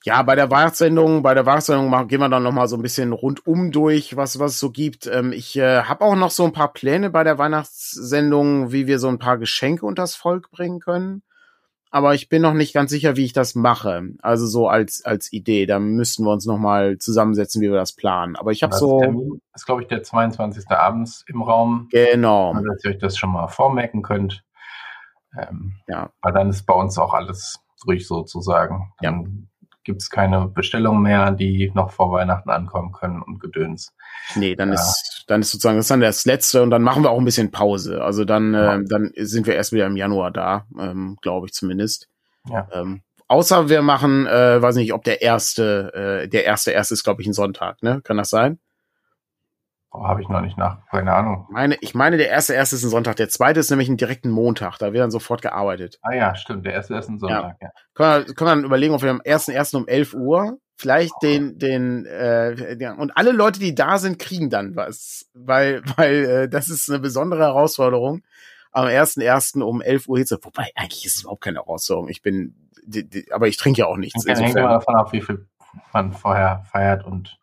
Ja, 0.04 0.22
bei 0.22 0.34
der 0.34 0.50
Weihnachtssendung, 0.50 1.22
bei 1.22 1.34
der 1.34 1.46
Weihnachtssendung 1.46 2.08
gehen 2.08 2.20
wir 2.20 2.28
dann 2.28 2.42
noch 2.42 2.52
mal 2.52 2.66
so 2.66 2.76
ein 2.76 2.82
bisschen 2.82 3.12
rundum 3.12 3.70
durch, 3.70 4.16
was 4.16 4.38
was 4.38 4.52
es 4.52 4.58
so 4.58 4.70
gibt. 4.70 5.06
Ähm, 5.06 5.32
ich 5.32 5.56
äh, 5.56 5.82
habe 5.82 6.04
auch 6.04 6.16
noch 6.16 6.30
so 6.30 6.44
ein 6.44 6.52
paar 6.52 6.72
Pläne 6.72 7.10
bei 7.10 7.22
der 7.22 7.38
Weihnachtssendung, 7.38 8.72
wie 8.72 8.86
wir 8.86 8.98
so 8.98 9.08
ein 9.08 9.18
paar 9.18 9.38
Geschenke 9.38 9.86
unters 9.86 10.16
Volk 10.16 10.50
bringen 10.50 10.80
können. 10.80 11.22
Aber 11.94 12.14
ich 12.14 12.30
bin 12.30 12.40
noch 12.40 12.54
nicht 12.54 12.72
ganz 12.72 12.90
sicher, 12.90 13.16
wie 13.16 13.24
ich 13.26 13.34
das 13.34 13.54
mache. 13.54 14.02
Also 14.22 14.46
so 14.46 14.66
als 14.66 15.04
als 15.04 15.30
Idee. 15.30 15.66
Da 15.66 15.78
müssten 15.78 16.24
wir 16.24 16.32
uns 16.32 16.46
noch 16.46 16.56
mal 16.56 16.96
zusammensetzen, 16.96 17.60
wie 17.60 17.68
wir 17.70 17.76
das 17.76 17.92
planen. 17.92 18.34
Aber 18.34 18.50
ich 18.50 18.62
habe 18.62 18.74
so. 18.74 18.98
Termin 18.98 19.42
ist 19.54 19.66
glaube 19.66 19.82
ich 19.82 19.88
der 19.88 20.02
22. 20.02 20.70
abends 20.70 21.22
im 21.28 21.42
Raum. 21.42 21.88
Genau. 21.90 22.54
Dass 22.54 22.82
ihr 22.84 22.92
euch 22.92 22.98
das 22.98 23.18
schon 23.18 23.30
mal 23.30 23.46
vormerken 23.48 24.00
könnt. 24.00 24.42
Ähm, 25.38 25.74
ja. 25.86 26.10
Weil 26.22 26.32
dann 26.32 26.48
ist 26.48 26.64
bei 26.64 26.74
uns 26.74 26.96
auch 26.96 27.12
alles 27.12 27.60
durch 27.84 28.06
sozusagen. 28.06 28.94
Dann 29.02 29.48
ja. 29.60 29.68
gibt 29.84 30.00
es 30.00 30.08
keine 30.08 30.48
Bestellungen 30.48 31.02
mehr, 31.02 31.30
die 31.30 31.72
noch 31.74 31.90
vor 31.90 32.10
Weihnachten 32.10 32.48
ankommen 32.48 32.92
können 32.92 33.20
und 33.20 33.38
Gedöns. 33.38 33.94
Nee, 34.34 34.56
dann 34.56 34.68
ja. 34.68 34.76
ist 34.76 35.11
dann 35.32 35.40
ist 35.40 35.50
sozusagen 35.50 35.76
das 35.76 35.86
ist 35.86 35.90
dann 35.90 36.00
das 36.00 36.24
letzte 36.26 36.62
und 36.62 36.70
dann 36.70 36.82
machen 36.82 37.02
wir 37.02 37.10
auch 37.10 37.18
ein 37.18 37.24
bisschen 37.24 37.50
Pause. 37.50 38.02
Also 38.02 38.24
dann 38.24 38.54
ja. 38.54 38.76
äh, 38.76 38.84
dann 38.84 39.10
sind 39.16 39.46
wir 39.46 39.54
erst 39.54 39.72
wieder 39.72 39.86
im 39.86 39.96
Januar 39.96 40.30
da, 40.30 40.66
ähm, 40.78 41.16
glaube 41.22 41.46
ich 41.46 41.52
zumindest. 41.52 42.08
Ja. 42.48 42.68
Ähm, 42.72 43.02
außer 43.28 43.68
wir 43.68 43.82
machen, 43.82 44.26
äh, 44.26 44.60
weiß 44.60 44.76
nicht, 44.76 44.92
ob 44.92 45.04
der 45.04 45.22
erste, 45.22 46.22
äh, 46.24 46.28
der 46.28 46.44
erste 46.44 46.70
erste 46.72 46.94
ist, 46.94 47.02
glaube 47.02 47.22
ich, 47.22 47.28
ein 47.28 47.32
Sonntag, 47.32 47.82
ne? 47.82 48.00
Kann 48.02 48.18
das 48.18 48.30
sein? 48.30 48.58
Oh, 49.90 50.04
Habe 50.04 50.22
ich 50.22 50.28
noch 50.28 50.40
nicht 50.40 50.56
nach, 50.56 50.86
keine 50.90 51.12
Ahnung. 51.12 51.46
Meine, 51.50 51.76
ich 51.80 51.94
meine, 51.94 52.16
der 52.16 52.30
erste 52.30 52.54
erste 52.54 52.76
ist 52.76 52.82
ein 52.82 52.90
Sonntag, 52.90 53.16
der 53.16 53.28
zweite 53.28 53.60
ist 53.60 53.68
nämlich 53.70 53.90
ein 53.90 53.98
direkten 53.98 54.30
Montag, 54.30 54.78
da 54.78 54.92
wird 54.92 55.02
dann 55.02 55.10
sofort 55.10 55.42
gearbeitet. 55.42 55.98
Ah 56.02 56.14
ja, 56.14 56.34
stimmt, 56.34 56.64
der 56.64 56.72
erste 56.72 56.94
ist 56.94 57.08
ein 57.08 57.18
Sonntag, 57.18 57.56
ja. 57.60 57.68
ja. 57.68 57.70
Können, 57.94 58.26
wir, 58.26 58.34
können 58.34 58.48
wir 58.48 58.54
dann 58.56 58.64
überlegen, 58.64 58.94
ob 58.94 59.02
wir 59.02 59.10
am 59.10 59.20
ersten 59.22 59.52
ersten 59.52 59.76
um 59.76 59.88
11 59.88 60.14
Uhr 60.14 60.58
vielleicht 60.82 61.12
oh. 61.16 61.26
den, 61.26 61.58
den, 61.58 62.06
äh, 62.06 62.76
ja, 62.78 62.92
und 62.94 63.16
alle 63.16 63.32
Leute, 63.32 63.60
die 63.60 63.74
da 63.74 63.98
sind, 63.98 64.18
kriegen 64.18 64.50
dann 64.50 64.76
was, 64.76 65.30
weil, 65.32 65.82
weil 65.96 66.24
äh, 66.24 66.48
das 66.48 66.68
ist 66.68 66.90
eine 66.90 66.98
besondere 66.98 67.42
Herausforderung, 67.42 68.22
am 68.72 68.88
ersten 68.88 69.20
ersten 69.20 69.62
um 69.62 69.80
11 69.80 70.08
Uhr 70.08 70.18
Hitze, 70.18 70.38
wobei 70.42 70.70
eigentlich 70.74 71.06
ist 71.06 71.16
es 71.16 71.22
überhaupt 71.22 71.42
keine 71.42 71.60
Herausforderung, 71.60 72.08
ich 72.08 72.22
bin, 72.22 72.68
die, 72.84 73.08
die, 73.08 73.32
aber 73.32 73.46
ich 73.46 73.56
trinke 73.56 73.80
ja 73.80 73.86
auch 73.86 73.96
nichts. 73.96 74.26
Ich 74.26 74.38
hängt 74.38 74.56
immer 74.56 74.68
davon 74.68 74.96
ab, 74.96 75.12
wie 75.12 75.20
viel 75.20 75.46
man 75.92 76.12
vorher 76.12 76.64
feiert 76.70 77.04
und 77.04 77.38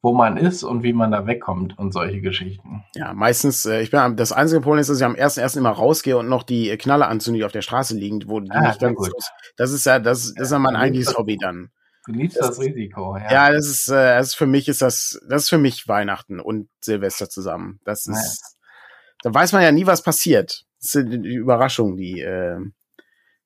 wo 0.00 0.12
man 0.14 0.36
ist 0.36 0.62
und 0.62 0.84
wie 0.84 0.92
man 0.92 1.10
da 1.10 1.26
wegkommt 1.26 1.76
und 1.76 1.92
solche 1.92 2.20
Geschichten. 2.20 2.84
Ja, 2.94 3.12
meistens, 3.12 3.66
äh, 3.66 3.80
ich 3.80 3.90
bin 3.90 4.16
das 4.16 4.30
einzige 4.30 4.60
Problem 4.60 4.80
ist, 4.80 4.88
dass 4.88 4.98
ich 4.98 5.04
am 5.04 5.16
ersten 5.16 5.40
ersten 5.40 5.58
immer 5.58 5.70
rausgehe 5.70 6.16
und 6.16 6.28
noch 6.28 6.44
die 6.44 6.76
Knalle 6.76 7.08
anzünde, 7.08 7.38
die 7.38 7.44
auf 7.44 7.52
der 7.52 7.62
Straße 7.62 7.96
liegen, 7.96 8.22
wo 8.26 8.38
die 8.38 8.50
ah, 8.52 8.60
nicht 8.60 8.80
ganz 8.80 8.96
gut. 8.96 9.12
Das 9.56 9.72
ist 9.72 9.84
ja, 9.86 9.98
das, 9.98 10.32
das 10.34 10.46
ist 10.46 10.52
ja 10.52 10.58
mein 10.60 10.76
eigentliches 10.76 11.18
Hobby 11.18 11.36
dann. 11.36 11.70
Du 12.08 12.14
liebst 12.14 12.38
das, 12.38 12.56
das 12.56 12.60
Risiko, 12.60 13.18
ja. 13.18 13.30
Ja, 13.30 13.52
das 13.52 13.66
ist, 13.66 13.88
äh, 13.88 14.16
das 14.16 14.28
ist 14.28 14.34
für 14.34 14.46
mich 14.46 14.66
ist 14.66 14.80
das, 14.80 15.20
das 15.28 15.42
ist 15.42 15.48
für 15.50 15.58
mich 15.58 15.88
Weihnachten 15.88 16.40
und 16.40 16.70
Silvester 16.80 17.28
zusammen. 17.28 17.80
Das 17.84 18.06
ist, 18.06 18.40
ja. 18.42 19.30
da 19.30 19.34
weiß 19.34 19.52
man 19.52 19.60
ja 19.60 19.72
nie, 19.72 19.84
was 19.84 20.02
passiert. 20.02 20.64
Das 20.80 20.92
sind 20.92 21.10
die 21.10 21.34
Überraschungen, 21.34 21.98
die, 21.98 22.22
äh, 22.22 22.60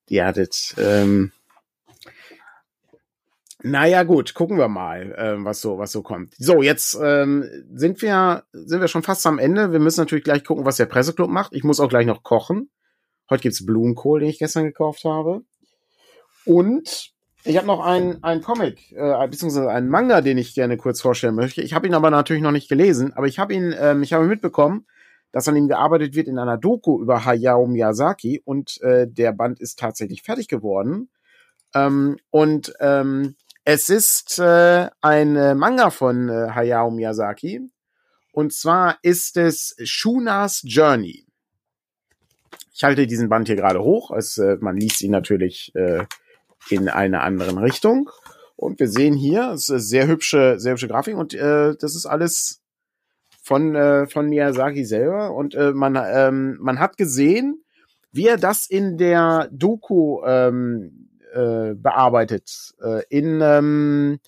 die 0.07 0.15
ihr 0.15 0.25
hattet. 0.25 0.75
Ähm, 0.77 1.33
naja, 3.63 4.03
gut, 4.03 4.33
gucken 4.33 4.57
wir 4.57 4.69
mal, 4.69 5.11
äh, 5.11 5.43
was 5.43 5.59
so, 5.59 5.77
was 5.77 5.91
so 5.91 6.01
kommt. 6.01 6.33
So, 6.37 6.61
jetzt 6.61 6.97
ähm, 7.03 7.43
sind 7.73 8.01
wir, 8.01 8.45
sind 8.53 8.79
wir 8.79 8.87
schon 8.87 9.03
fast 9.03 9.27
am 9.27 9.39
Ende. 9.39 9.73
Wir 9.73 9.79
müssen 9.79 9.99
natürlich 9.99 10.23
gleich 10.23 10.45
gucken, 10.45 10.63
was 10.63 10.77
der 10.77 10.85
Presseclub 10.85 11.29
macht. 11.29 11.53
Ich 11.53 11.65
muss 11.65 11.81
auch 11.81 11.89
gleich 11.89 12.05
noch 12.05 12.23
kochen. 12.23 12.69
Heute 13.29 13.41
gibt's 13.41 13.65
Blumenkohl, 13.65 14.21
den 14.21 14.29
ich 14.29 14.39
gestern 14.39 14.63
gekauft 14.63 15.03
habe. 15.03 15.41
Und 16.45 17.12
ich 17.45 17.57
habe 17.57 17.67
noch 17.67 17.81
einen, 17.81 18.23
einen 18.23 18.41
Comic, 18.41 18.91
äh, 18.93 19.27
beziehungsweise 19.27 19.69
einen 19.69 19.89
Manga, 19.89 20.21
den 20.21 20.37
ich 20.37 20.55
gerne 20.55 20.77
kurz 20.77 21.01
vorstellen 21.01 21.35
möchte. 21.35 21.61
Ich 21.61 21.73
habe 21.73 21.87
ihn 21.87 21.93
aber 21.93 22.09
natürlich 22.09 22.43
noch 22.43 22.51
nicht 22.51 22.69
gelesen, 22.69 23.13
aber 23.13 23.27
ich 23.27 23.39
habe 23.39 23.53
ihn, 23.53 23.75
ähm, 23.77 24.03
ich 24.03 24.13
habe 24.13 24.25
mitbekommen, 24.25 24.85
dass 25.31 25.47
an 25.47 25.55
ihm 25.55 25.67
gearbeitet 25.67 26.15
wird 26.15 26.27
in 26.27 26.39
einer 26.39 26.57
Doku 26.57 27.01
über 27.01 27.25
Hayao 27.25 27.67
Miyazaki 27.67 28.41
und 28.45 28.79
äh, 28.81 29.07
der 29.07 29.33
Band 29.33 29.59
ist 29.59 29.79
tatsächlich 29.79 30.21
fertig 30.21 30.47
geworden. 30.47 31.09
Ähm, 31.75 32.17
und 32.29 32.73
ähm, 32.79 33.35
es 33.65 33.89
ist 33.89 34.39
äh, 34.39 34.89
ein 35.01 35.57
Manga 35.57 35.89
von 35.89 36.29
äh, 36.29 36.49
Hayao 36.51 36.91
Miyazaki. 36.91 37.61
Und 38.31 38.53
zwar 38.53 38.97
ist 39.01 39.37
es 39.37 39.75
Shunas 39.83 40.61
Journey. 40.65 41.25
Ich 42.73 42.83
halte 42.83 43.05
diesen 43.05 43.29
Band 43.29 43.47
hier 43.47 43.55
gerade 43.55 43.81
hoch. 43.81 44.11
Es, 44.11 44.37
äh, 44.37 44.57
man 44.59 44.77
liest 44.77 45.01
ihn 45.01 45.11
natürlich 45.11 45.73
äh, 45.75 46.05
in 46.69 46.89
einer 46.89 47.23
anderen 47.23 47.57
Richtung. 47.57 48.09
Und 48.55 48.79
wir 48.79 48.87
sehen 48.87 49.15
hier, 49.15 49.51
es 49.51 49.69
ist 49.69 49.89
sehr 49.89 50.07
hübsche, 50.07 50.59
sehr 50.59 50.73
hübsche 50.73 50.87
Grafik 50.87 51.15
und 51.17 51.33
äh, 51.33 51.75
das 51.75 51.95
ist 51.95 52.05
alles 52.05 52.61
von, 53.41 53.75
äh, 53.75 54.07
von 54.07 54.29
Miyazaki 54.29 54.85
selber. 54.85 55.33
Und 55.33 55.53
äh, 55.55 55.73
man, 55.73 55.95
ähm, 55.95 56.57
man 56.61 56.79
hat 56.79 56.97
gesehen, 56.97 57.63
wie 58.11 58.27
er 58.27 58.37
das 58.37 58.67
in 58.67 58.97
der 58.97 59.49
Doku 59.51 60.23
ähm, 60.23 61.09
äh, 61.33 61.73
bearbeitet. 61.73 62.73
Äh, 62.81 63.03
in, 63.09 63.41
ähm, 63.41 64.19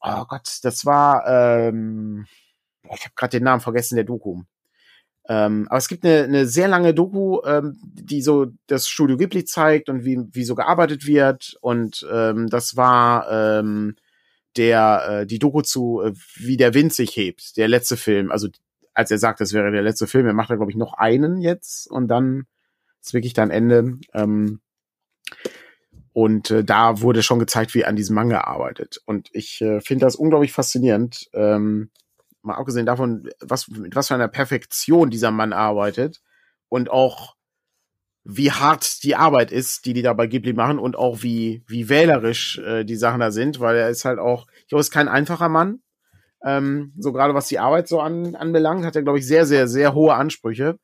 oh 0.00 0.24
Gott, 0.28 0.58
das 0.62 0.84
war, 0.84 1.26
ähm, 1.26 2.26
ich 2.94 3.04
habe 3.04 3.14
gerade 3.16 3.38
den 3.38 3.44
Namen 3.44 3.60
vergessen, 3.60 3.96
der 3.96 4.04
Doku. 4.04 4.42
Ähm, 5.30 5.68
aber 5.68 5.78
es 5.78 5.86
gibt 5.86 6.04
eine, 6.04 6.24
eine 6.24 6.46
sehr 6.46 6.66
lange 6.66 6.92
Doku, 6.92 7.40
ähm, 7.44 7.78
die 7.84 8.20
so 8.20 8.48
das 8.66 8.88
Studio 8.88 9.16
Ghibli 9.16 9.44
zeigt 9.44 9.88
und 9.88 10.04
wie, 10.04 10.18
wie 10.32 10.42
so 10.42 10.56
gearbeitet 10.56 11.06
wird. 11.06 11.56
Und 11.60 12.04
ähm, 12.12 12.48
das 12.48 12.76
war 12.76 13.30
ähm, 13.30 13.94
der 14.56 15.20
äh, 15.20 15.26
die 15.26 15.38
Doku 15.38 15.62
zu 15.62 16.02
äh, 16.02 16.12
Wie 16.34 16.56
der 16.56 16.74
Wind 16.74 16.92
sich 16.92 17.16
hebt, 17.16 17.56
der 17.56 17.68
letzte 17.68 17.96
Film. 17.96 18.32
Also 18.32 18.48
als 18.92 19.12
er 19.12 19.18
sagt, 19.18 19.40
das 19.40 19.52
wäre 19.52 19.70
der 19.70 19.82
letzte 19.82 20.08
Film, 20.08 20.26
er 20.26 20.32
macht 20.32 20.50
da 20.50 20.56
glaube 20.56 20.72
ich 20.72 20.76
noch 20.76 20.94
einen 20.94 21.40
jetzt 21.40 21.88
und 21.88 22.08
dann 22.08 22.46
ist 23.00 23.14
wirklich 23.14 23.32
dann 23.32 23.52
Ende. 23.52 23.98
Ähm, 24.12 24.58
und 26.12 26.50
äh, 26.50 26.64
da 26.64 27.02
wurde 27.02 27.22
schon 27.22 27.38
gezeigt, 27.38 27.74
wie 27.74 27.82
er 27.82 27.88
an 27.88 27.94
diesem 27.94 28.16
Manga 28.16 28.40
arbeitet. 28.40 29.00
Und 29.06 29.28
ich 29.32 29.60
äh, 29.60 29.80
finde 29.80 30.06
das 30.06 30.16
unglaublich 30.16 30.52
faszinierend. 30.52 31.30
Ähm, 31.34 31.90
mal 32.42 32.54
abgesehen 32.54 32.86
davon, 32.86 33.28
was, 33.40 33.68
mit 33.68 33.94
was 33.94 34.08
für 34.08 34.14
einer 34.14 34.28
Perfektion 34.28 35.10
dieser 35.10 35.30
Mann 35.30 35.52
arbeitet 35.52 36.20
und 36.68 36.90
auch 36.90 37.36
wie 38.24 38.50
hart 38.52 39.02
die 39.02 39.16
Arbeit 39.16 39.50
ist, 39.50 39.86
die 39.86 39.92
die 39.92 40.02
da 40.02 40.12
bei 40.12 40.26
Ghibli 40.26 40.52
machen 40.52 40.78
und 40.78 40.96
auch 40.96 41.22
wie, 41.22 41.62
wie 41.66 41.88
wählerisch 41.88 42.58
äh, 42.58 42.84
die 42.84 42.96
Sachen 42.96 43.20
da 43.20 43.30
sind, 43.30 43.60
weil 43.60 43.76
er 43.76 43.88
ist 43.88 44.04
halt 44.04 44.18
auch, 44.18 44.46
ich 44.60 44.68
glaube, 44.68 44.80
ist 44.80 44.90
kein 44.90 45.08
einfacher 45.08 45.48
Mann. 45.48 45.80
Ähm, 46.44 46.92
so 46.98 47.12
gerade 47.12 47.34
was 47.34 47.48
die 47.48 47.58
Arbeit 47.58 47.88
so 47.88 48.00
an, 48.00 48.34
anbelangt, 48.34 48.84
hat 48.84 48.96
er, 48.96 49.02
glaube 49.02 49.18
ich, 49.18 49.26
sehr, 49.26 49.46
sehr, 49.46 49.68
sehr 49.68 49.94
hohe 49.94 50.14
Ansprüche. 50.14 50.78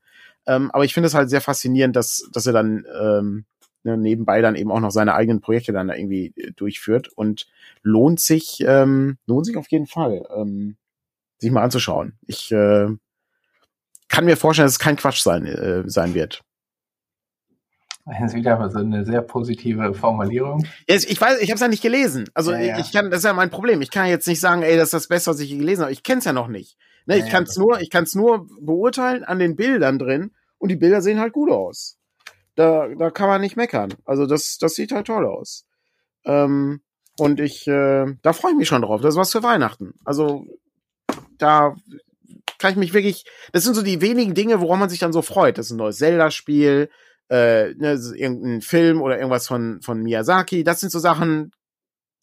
Ähm, 0.46 0.70
aber 0.70 0.84
ich 0.84 0.94
finde 0.94 1.08
es 1.08 1.14
halt 1.14 1.30
sehr 1.30 1.40
faszinierend, 1.40 1.96
dass, 1.96 2.28
dass 2.32 2.46
er 2.46 2.52
dann 2.52 2.86
ähm, 3.00 3.44
ne, 3.86 3.96
nebenbei 3.96 4.40
dann 4.42 4.56
eben 4.56 4.70
auch 4.70 4.80
noch 4.80 4.90
seine 4.90 5.14
eigenen 5.14 5.40
Projekte 5.40 5.72
dann 5.72 5.88
irgendwie 5.88 6.32
äh, 6.36 6.52
durchführt 6.52 7.08
und 7.14 7.46
lohnt 7.82 8.20
sich, 8.20 8.62
ähm, 8.66 9.18
lohnt 9.26 9.46
sich 9.46 9.56
auf 9.56 9.70
jeden 9.70 9.86
Fall, 9.86 10.26
ähm, 10.34 10.76
sich 11.38 11.50
mal 11.50 11.62
anzuschauen. 11.62 12.18
Ich 12.26 12.50
äh, 12.52 12.88
kann 14.08 14.24
mir 14.24 14.36
vorstellen, 14.36 14.66
dass 14.66 14.74
es 14.74 14.78
kein 14.78 14.96
Quatsch 14.96 15.22
sein, 15.22 15.46
äh, 15.46 15.82
sein 15.88 16.14
wird. 16.14 16.42
Das 18.06 18.20
ist 18.20 18.34
wieder 18.34 18.70
so 18.70 18.78
eine 18.78 19.04
sehr 19.04 19.20
positive 19.20 19.92
Formulierung. 19.92 20.64
Ich 20.86 21.20
weiß, 21.20 21.40
ich 21.40 21.50
habe 21.50 21.56
es 21.56 21.60
ja 21.60 21.66
nicht 21.66 21.82
gelesen. 21.82 22.30
Also 22.34 22.52
ja, 22.52 22.60
ja. 22.60 22.78
ich 22.78 22.92
kann, 22.92 23.10
das 23.10 23.18
ist 23.18 23.24
ja 23.24 23.32
mein 23.32 23.50
Problem. 23.50 23.82
Ich 23.82 23.90
kann 23.90 24.06
jetzt 24.06 24.28
nicht 24.28 24.38
sagen, 24.38 24.62
ey, 24.62 24.76
das 24.76 24.86
ist 24.86 24.94
das 24.94 25.08
Beste, 25.08 25.30
was 25.30 25.40
ich 25.40 25.50
gelesen 25.50 25.82
habe. 25.82 25.92
Ich 25.92 26.04
kenne 26.04 26.20
es 26.20 26.24
ja 26.24 26.32
noch 26.32 26.46
nicht. 26.46 26.78
Ne, 27.06 27.18
ja, 27.18 27.24
ich 27.24 27.30
kann 27.30 27.42
es 27.42 27.56
nur, 27.56 27.80
ich 27.80 27.90
kann 27.90 28.04
es 28.04 28.14
nur 28.14 28.46
beurteilen 28.60 29.24
an 29.24 29.40
den 29.40 29.56
Bildern 29.56 29.98
drin 29.98 30.30
und 30.58 30.68
die 30.68 30.76
Bilder 30.76 31.02
sehen 31.02 31.18
halt 31.18 31.32
gut 31.32 31.50
aus. 31.50 31.98
Da, 32.54 32.86
da 32.96 33.10
kann 33.10 33.28
man 33.28 33.40
nicht 33.40 33.56
meckern. 33.56 33.92
Also 34.04 34.26
das, 34.26 34.58
das 34.58 34.74
sieht 34.74 34.92
halt 34.92 35.08
toll 35.08 35.26
aus. 35.26 35.66
Ähm, 36.24 36.82
und 37.18 37.40
ich, 37.40 37.66
äh, 37.66 38.06
da 38.22 38.32
freue 38.32 38.52
ich 38.52 38.58
mich 38.58 38.68
schon 38.68 38.82
drauf. 38.82 39.00
Das 39.00 39.14
ist 39.14 39.20
was 39.20 39.32
für 39.32 39.42
Weihnachten. 39.42 39.94
Also 40.04 40.46
da 41.38 41.76
kann 42.58 42.72
ich 42.72 42.76
mich 42.76 42.94
wirklich. 42.94 43.24
Das 43.52 43.64
sind 43.64 43.74
so 43.74 43.82
die 43.82 44.00
wenigen 44.00 44.34
Dinge, 44.34 44.60
woran 44.60 44.78
man 44.78 44.88
sich 44.88 44.98
dann 44.98 45.12
so 45.12 45.22
freut. 45.22 45.58
Das 45.58 45.66
ist 45.66 45.72
ein 45.72 45.78
neues 45.78 45.98
Zelda-Spiel 45.98 46.88
äh, 47.28 47.74
ne, 47.74 47.98
irgendein 48.14 48.60
Film 48.60 49.02
oder 49.02 49.16
irgendwas 49.16 49.46
von, 49.46 49.80
von 49.82 50.02
Miyazaki. 50.02 50.64
Das 50.64 50.80
sind 50.80 50.90
so 50.90 50.98
Sachen 50.98 51.52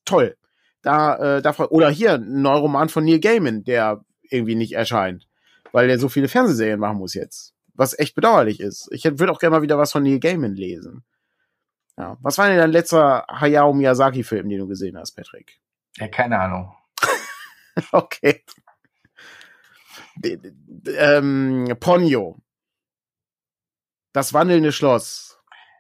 toll. 0.06 0.38
Da, 0.82 1.38
äh, 1.38 1.42
da 1.42 1.56
oder 1.70 1.90
hier 1.90 2.16
ein 2.16 2.42
Neuroman 2.42 2.90
von 2.90 3.06
Neil 3.06 3.20
Gaiman, 3.20 3.64
der 3.64 4.04
irgendwie 4.30 4.56
nicht 4.56 4.74
erscheint, 4.74 5.28
weil 5.72 5.90
er 5.90 6.00
so 6.00 6.10
viele 6.10 6.28
Fernsehserien 6.28 6.80
machen 6.80 6.98
muss 6.98 7.14
jetzt. 7.14 7.54
Was 7.74 7.98
echt 7.98 8.16
bedauerlich 8.16 8.60
ist. 8.60 8.90
Ich 8.92 9.04
würde 9.06 9.32
auch 9.32 9.40
gerne 9.40 9.56
mal 9.56 9.62
wieder 9.62 9.78
was 9.78 9.92
von 9.92 10.04
Neil 10.04 10.20
Gaiman 10.20 10.56
lesen. 10.56 11.04
Ja. 11.98 12.18
Was 12.22 12.38
war 12.38 12.48
denn 12.48 12.58
dein 12.58 12.72
letzter 12.72 13.26
Hayao 13.30 13.74
Miyazaki-Film, 13.74 14.50
den 14.50 14.60
du 14.60 14.68
gesehen 14.68 14.98
hast, 14.98 15.14
Patrick? 15.14 15.60
Ja, 15.98 16.08
keine 16.08 16.40
Ahnung. 16.40 16.74
okay. 17.92 18.44
Ähm, 20.98 21.76
Ponyo. 21.80 22.38
Das 24.14 24.34
wandelnde 24.34 24.72
Schloss. 24.72 25.40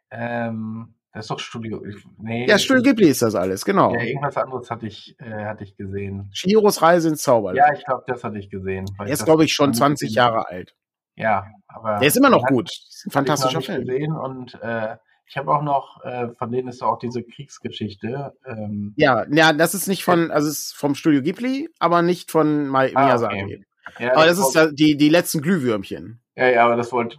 Ähm, 0.09 0.95
das 1.13 1.25
ist 1.25 1.31
doch 1.31 1.39
Studio. 1.39 1.83
Nee, 2.17 2.47
ja, 2.47 2.57
Studio 2.57 2.81
Ghibli 2.81 3.07
ist 3.07 3.21
das 3.21 3.35
alles, 3.35 3.63
genau. 3.63 3.93
Ja, 3.93 4.01
irgendwas 4.01 4.35
anderes 4.35 4.71
hatte 4.71 4.87
ich, 4.87 5.15
äh, 5.19 5.45
hatte 5.45 5.63
ich 5.63 5.77
gesehen. 5.77 6.31
Chihiros 6.33 6.81
Reise 6.81 7.09
ins 7.09 7.21
Zauberland. 7.21 7.57
Ja, 7.57 7.71
ich 7.71 7.85
glaube, 7.85 8.03
das 8.07 8.23
hatte 8.23 8.39
ich 8.39 8.49
gesehen. 8.49 8.85
Er 8.97 9.07
ist, 9.07 9.23
glaube 9.23 9.45
ich, 9.45 9.53
schon 9.53 9.73
20 9.75 10.15
Jahre 10.15 10.47
alt. 10.47 10.75
Ja, 11.15 11.45
aber. 11.67 11.99
Der 11.99 12.07
ist 12.07 12.17
immer 12.17 12.31
noch 12.31 12.45
gut. 12.47 12.69
Ist 12.69 13.05
ein 13.05 13.11
fantastischer 13.11 13.59
ich 13.59 13.67
Film. 13.67 13.85
gesehen 13.85 14.13
und 14.13 14.59
äh, 14.63 14.97
ich 15.27 15.37
habe 15.37 15.53
auch 15.53 15.61
noch, 15.61 16.03
äh, 16.03 16.29
von 16.37 16.51
denen 16.51 16.67
ist 16.67 16.81
auch 16.81 16.97
diese 16.97 17.23
Kriegsgeschichte. 17.23 18.33
Ähm, 18.45 18.93
ja, 18.97 19.25
ja, 19.31 19.53
das 19.53 19.73
ist 19.75 19.87
nicht 19.87 20.03
von, 20.03 20.31
also 20.31 20.47
es 20.47 20.59
ist 20.59 20.73
vom 20.73 20.95
Studio 20.95 21.21
Ghibli, 21.21 21.69
aber 21.79 22.01
nicht 22.01 22.31
von 22.31 22.67
Ma 22.67 22.85
ah, 22.93 23.05
Miyazaki. 23.05 23.43
Okay. 23.43 23.65
Ja, 23.99 24.13
aber 24.13 24.25
das, 24.25 24.37
das 24.51 24.67
ist 24.67 24.75
die, 24.79 24.97
die 24.97 25.09
letzten 25.09 25.41
Glühwürmchen. 25.41 26.21
Ja, 26.35 26.47
ja, 26.47 26.65
aber 26.65 26.75
das 26.75 26.91
wollte, 26.91 27.17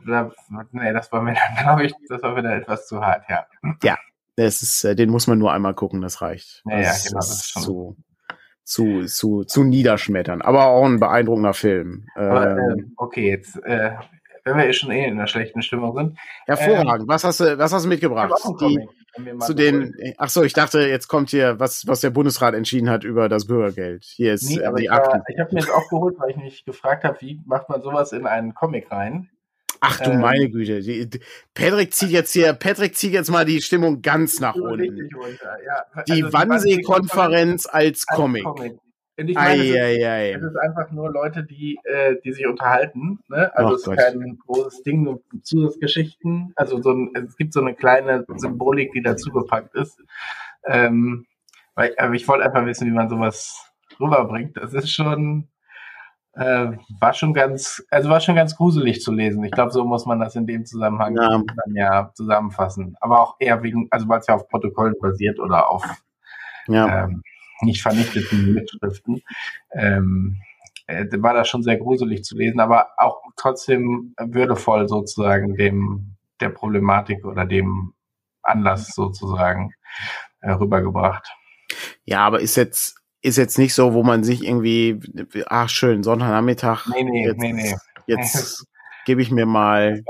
nee, 0.73 0.93
das 0.93 1.13
war 1.13 1.23
mir 1.23 1.35
dann, 1.35 1.57
glaube 1.63 1.85
ich, 1.85 1.95
das 2.09 2.23
war 2.23 2.37
wieder 2.37 2.55
etwas 2.55 2.87
zu 2.87 3.01
hart, 3.01 3.25
ja. 3.29 3.47
Ja, 3.83 3.97
das 4.37 4.63
ist, 4.63 4.85
äh, 4.85 4.97
den 4.97 5.11
muss 5.11 5.27
man 5.27 5.39
nur 5.39 5.53
einmal 5.53 5.75
gucken, 5.75 6.01
das 6.01 6.21
reicht. 6.21 6.63
Ja, 6.67 6.79
das 6.79 7.05
ja 7.05 7.09
genau. 7.11 7.21
Das 7.21 7.31
ist 7.31 7.51
schon 7.51 7.63
zu, 7.63 7.97
zu, 8.65 9.05
zu, 9.07 9.45
zu 9.45 9.63
niederschmettern. 9.63 10.43
Aber 10.43 10.67
auch 10.67 10.85
ein 10.85 10.99
beeindruckender 10.99 11.55
Film. 11.55 12.07
Aber, 12.15 12.51
ähm, 12.51 12.79
äh, 12.79 12.93
okay, 12.97 13.31
jetzt, 13.31 13.57
äh, 13.65 13.93
wenn 14.45 14.57
wir 14.57 14.67
eh 14.67 14.73
schon 14.73 14.91
eh 14.91 15.05
in 15.05 15.15
einer 15.15 15.27
schlechten 15.27 15.63
Stimmung 15.63 15.97
sind. 15.97 16.19
Hervorragend. 16.47 17.03
Ähm, 17.03 17.09
was 17.09 17.25
hast 17.25 17.41
du, 17.41 17.59
was 17.59 17.73
hast 17.73 17.85
du 17.85 17.89
mitgebracht? 17.89 18.33
Die, 18.61 18.87
zu 19.41 19.55
den, 19.55 19.95
ach 20.19 20.29
so, 20.29 20.43
ich 20.43 20.53
dachte, 20.53 20.81
jetzt 20.81 21.09
kommt 21.09 21.31
hier, 21.31 21.59
was, 21.61 21.87
was 21.87 22.01
der 22.01 22.11
Bundesrat 22.11 22.55
entschieden 22.55 22.91
hat 22.91 23.05
über 23.05 23.29
das 23.29 23.47
Bürgergeld. 23.47 24.05
Hier 24.05 24.35
ist 24.35 24.49
nee, 24.49 24.59
äh, 24.59 24.75
die 24.75 24.91
Akten. 24.91 25.23
Ich, 25.29 25.39
habe 25.39 25.55
mir 25.55 25.61
jetzt 25.61 25.71
auch 25.71 25.89
geholt, 25.89 26.17
weil 26.19 26.31
ich 26.31 26.37
mich 26.37 26.65
gefragt 26.65 27.05
habe, 27.05 27.21
wie 27.21 27.41
macht 27.47 27.69
man 27.69 27.81
sowas 27.81 28.13
in 28.13 28.27
einen 28.27 28.55
Comic 28.55 28.91
rein? 28.91 29.31
Ach 29.81 30.01
du 30.01 30.11
ähm, 30.11 30.21
meine 30.21 30.51
Güte. 30.51 30.81
Die, 30.81 31.09
Patrick 31.53 31.93
zieht 31.95 32.11
jetzt 32.11 32.33
hier, 32.33 32.53
Patrick 32.55 32.97
zieht 32.97 33.13
jetzt 33.13 33.31
mal 33.31 33.45
die 33.45 33.61
Stimmung 33.61 34.03
ganz 34.03 34.41
nach 34.41 34.55
unten. 34.55 35.09
Ja, 35.67 35.85
also 35.93 36.15
die 36.15 36.25
Wannsee-Konferenz 36.33 37.67
als, 37.67 38.07
als 38.07 38.07
Comic. 38.07 38.45
Comic. 38.45 38.79
Und 39.17 39.29
ich 39.29 39.37
meine, 39.37 39.63
ei, 39.63 39.69
es, 39.69 40.05
ei, 40.05 40.31
ist, 40.31 40.37
es 40.37 40.51
ist 40.51 40.57
einfach 40.57 40.91
nur 40.91 41.11
Leute, 41.11 41.45
die, 41.45 41.79
äh, 41.85 42.17
die 42.25 42.33
sich 42.33 42.47
unterhalten. 42.47 43.21
Ne? 43.29 43.51
Also 43.57 43.73
oh, 43.73 43.75
es 43.77 43.87
ist 43.87 43.97
kein 43.97 44.39
großes 44.47 44.83
Ding, 44.83 45.05
nur 45.05 45.23
Zusatzgeschichten. 45.43 46.53
Also 46.57 46.83
so 46.83 46.91
ein, 46.91 47.13
es 47.15 47.37
gibt 47.37 47.53
so 47.53 47.61
eine 47.61 47.75
kleine 47.75 48.25
Symbolik, 48.37 48.93
die 48.93 49.03
dazugepackt 49.03 49.75
ist. 49.77 50.01
Ähm, 50.67 51.27
weil, 51.77 51.95
aber 51.97 52.15
ich 52.15 52.27
wollte 52.27 52.45
einfach 52.45 52.67
wissen, 52.67 52.87
wie 52.89 52.95
man 52.95 53.09
sowas 53.09 53.73
rüberbringt. 54.01 54.57
Das 54.57 54.75
ist 54.75 54.91
schon, 54.91 55.49
äh, 56.33 56.73
war 56.99 57.15
schon 57.15 57.35
ganz, 57.35 57.85
also 57.91 58.09
war 58.11 58.21
schon 58.21 58.35
ganz 58.35 58.57
gruselig 58.57 59.01
zu 59.01 59.13
lesen. 59.13 59.45
Ich 59.45 59.53
glaube, 59.53 59.71
so 59.71 59.85
muss 59.85 60.07
man 60.07 60.19
das 60.19 60.35
in 60.35 60.47
dem 60.47 60.67
Zusammenhang 60.67 61.17
ja. 61.17 61.29
dann 61.29 61.75
ja 61.75 62.11
zusammenfassen. 62.15 62.97
Aber 63.01 63.21
auch 63.21 63.37
eher 63.39 63.63
wegen, 63.63 63.87
also 63.91 64.09
weil 64.09 64.19
es 64.19 64.27
ja 64.27 64.35
auf 64.35 64.49
Protokollen 64.49 64.97
basiert 65.01 65.39
oder 65.39 65.71
auf 65.71 65.85
ja. 66.67 67.05
ähm, 67.05 67.23
nicht 67.63 67.83
vernichteten 67.83 68.55
Mitschriften. 68.55 69.23
Ähm, 69.73 70.37
äh, 70.87 71.07
war 71.17 71.35
das 71.35 71.49
schon 71.49 71.63
sehr 71.63 71.79
gruselig 71.79 72.25
zu 72.25 72.37
lesen, 72.37 72.61
aber 72.61 72.89
auch 72.99 73.23
trotzdem 73.37 74.15
würdevoll 74.19 74.89
sozusagen 74.89 75.57
dem 75.57 76.17
der 76.41 76.51
Problematik 76.51 77.25
oder 77.25 77.47
dem 77.47 77.95
Anlass 78.43 78.89
sozusagen 78.89 79.73
äh, 80.41 80.51
rübergebracht. 80.51 81.33
Ja, 82.05 82.27
aber 82.27 82.41
ist 82.41 82.57
jetzt 82.57 82.97
ist 83.23 83.39
jetzt 83.39 83.59
nicht 83.59 83.73
so, 83.73 83.95
wo 83.95 84.03
man 84.03 84.23
sich 84.23 84.45
irgendwie, 84.45 85.01
ach 85.47 85.71
schön, 85.71 86.03
Sonntagnachmittag. 86.03 86.87
Nee, 86.89 87.05
nee, 87.05 87.25
jetzt, 87.25 87.39
nee, 87.39 87.53
nee. 87.55 87.75
Jetzt 88.07 88.67
gebe 89.07 89.23
ich 89.23 89.31
mir 89.31 89.47
mal 89.47 90.05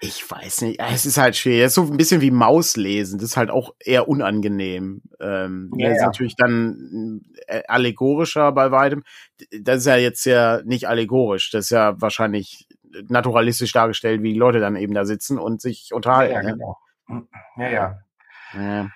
ich 0.00 0.28
weiß 0.30 0.62
nicht, 0.62 0.80
es 0.80 1.06
ist 1.06 1.18
halt 1.18 1.36
schwer. 1.36 1.64
Es 1.66 1.72
ist 1.72 1.74
so 1.74 1.82
ein 1.82 1.96
bisschen 1.96 2.20
wie 2.20 2.30
Maus 2.30 2.76
lesen. 2.76 3.18
Das 3.18 3.30
ist 3.30 3.36
halt 3.36 3.50
auch 3.50 3.74
eher 3.78 4.08
unangenehm. 4.08 5.02
Ähm, 5.20 5.70
ja, 5.76 5.88
das 5.88 5.96
ist 5.96 6.00
ja. 6.00 6.06
natürlich 6.06 6.36
dann 6.36 7.20
äh, 7.46 7.62
allegorischer 7.68 8.52
bei 8.52 8.70
weitem. 8.70 9.02
Das 9.60 9.78
ist 9.78 9.86
ja 9.86 9.96
jetzt 9.96 10.24
ja 10.24 10.60
nicht 10.64 10.88
allegorisch. 10.88 11.50
Das 11.50 11.66
ist 11.66 11.70
ja 11.70 12.00
wahrscheinlich 12.00 12.66
naturalistisch 13.08 13.72
dargestellt, 13.72 14.22
wie 14.22 14.32
die 14.32 14.38
Leute 14.38 14.60
dann 14.60 14.76
eben 14.76 14.94
da 14.94 15.04
sitzen 15.04 15.38
und 15.38 15.60
sich 15.60 15.90
unterhalten. 15.92 16.34
Ja, 16.34 16.42
ja, 16.42 16.50
genau. 16.50 16.78
ja. 17.56 17.68
ja. 17.68 18.02
ja. 18.54 18.90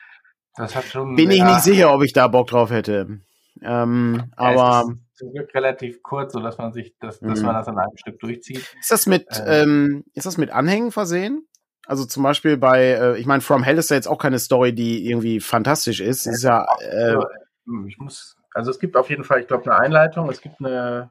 Das 0.57 0.75
hat 0.75 0.85
schon, 0.85 1.17
Bin 1.17 1.31
ich 1.31 1.43
nicht 1.43 1.61
sicher, 1.61 1.93
ob 1.93 2.03
ich 2.03 2.13
da 2.13 2.29
Bock 2.29 2.49
drauf 2.49 2.71
hätte. 2.71 3.21
Ähm, 3.63 4.25
aber 4.37 4.87
zum 5.17 5.33
Glück 5.33 5.53
relativ 5.55 6.03
kurz, 6.03 6.33
so 6.33 6.41
dass 6.41 6.59
man 6.59 6.73
sich, 6.73 6.97
das, 7.01 7.21
dass 7.21 7.41
mhm. 7.41 7.47
man 7.47 7.55
das 7.57 7.69
an 7.69 7.79
einem 7.79 7.97
Stück 7.97 8.19
durchzieht. 8.21 8.75
Ist 8.79 8.91
das 8.91 9.07
mit, 9.07 9.27
ähm, 9.47 9.47
ähm, 9.47 10.05
ist 10.15 10.27
das 10.27 10.39
mit 10.39 10.51
Anhängen 10.51 10.93
versehen? 10.93 11.47
Also 11.87 12.05
zum 12.05 12.23
Beispiel 12.23 12.57
bei, 12.57 12.83
äh, 12.83 13.19
ich 13.19 13.27
meine, 13.27 13.41
From 13.41 13.63
Hell 13.63 13.79
ist 13.79 13.91
ja 13.91 13.97
jetzt 13.97 14.09
auch 14.09 14.19
keine 14.19 14.39
Story, 14.39 14.75
die 14.75 15.09
irgendwie 15.09 15.41
fantastisch 15.41 16.01
ist. 16.01 16.27
ist 16.27 16.43
ja, 16.43 16.67
äh, 16.81 17.17
hm, 17.65 17.87
ich 17.87 17.99
muss, 17.99 18.37
also 18.53 18.71
es 18.71 18.79
gibt 18.79 18.97
auf 18.97 19.09
jeden 19.09 19.25
Fall, 19.25 19.41
ich 19.41 19.47
glaube, 19.47 19.65
eine 19.71 19.79
Einleitung, 19.79 20.29
es 20.29 20.41
gibt 20.41 20.57
eine, 20.61 21.11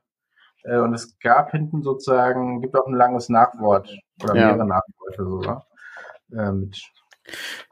äh, 0.64 0.78
und 0.78 0.94
es 0.94 1.18
gab 1.20 1.52
hinten 1.52 1.82
sozusagen, 1.82 2.62
gibt 2.62 2.76
auch 2.76 2.88
ein 2.88 2.94
langes 2.94 3.30
Nachwort 3.30 3.90
oder 4.22 4.36
ja. 4.36 4.48
mehrere 4.48 4.68
Nachworte 4.68 5.24
sogar. 5.24 5.68
Äh, 6.32 6.52
mit, 6.52 6.82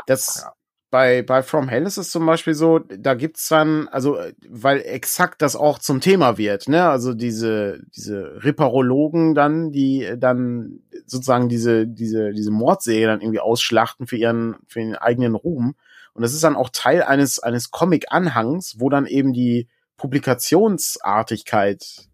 das, 0.07 0.43
ja 0.43 0.53
bei, 0.93 1.23
bei 1.23 1.41
From 1.41 1.69
Hell 1.69 1.87
ist 1.87 1.97
es 1.97 2.11
zum 2.11 2.27
Beispiel 2.27 2.53
so, 2.53 2.77
da 2.77 3.15
gibt's 3.15 3.47
dann, 3.47 3.87
also, 3.87 4.19
weil 4.47 4.79
exakt 4.81 5.41
das 5.41 5.55
auch 5.55 5.79
zum 5.79 6.01
Thema 6.01 6.37
wird, 6.37 6.67
ne? 6.67 6.87
Also 6.87 7.15
diese, 7.15 7.81
diese 7.95 8.43
Ripperologen 8.43 9.33
dann, 9.33 9.71
die 9.71 10.13
dann 10.19 10.81
sozusagen 11.07 11.49
diese, 11.49 11.87
diese, 11.87 12.31
diese 12.31 12.51
Mordserie 12.51 13.07
dann 13.07 13.21
irgendwie 13.21 13.39
ausschlachten 13.39 14.05
für 14.05 14.17
ihren, 14.17 14.57
für 14.67 14.81
ihren 14.81 14.95
eigenen 14.95 15.33
Ruhm. 15.33 15.73
Und 16.13 16.21
das 16.21 16.35
ist 16.35 16.43
dann 16.43 16.55
auch 16.55 16.69
Teil 16.71 17.01
eines, 17.01 17.39
eines 17.39 17.71
Comic-Anhangs, 17.71 18.75
wo 18.77 18.91
dann 18.91 19.07
eben 19.07 19.33
die 19.33 19.67
Publikationsartigkeit 19.97 22.07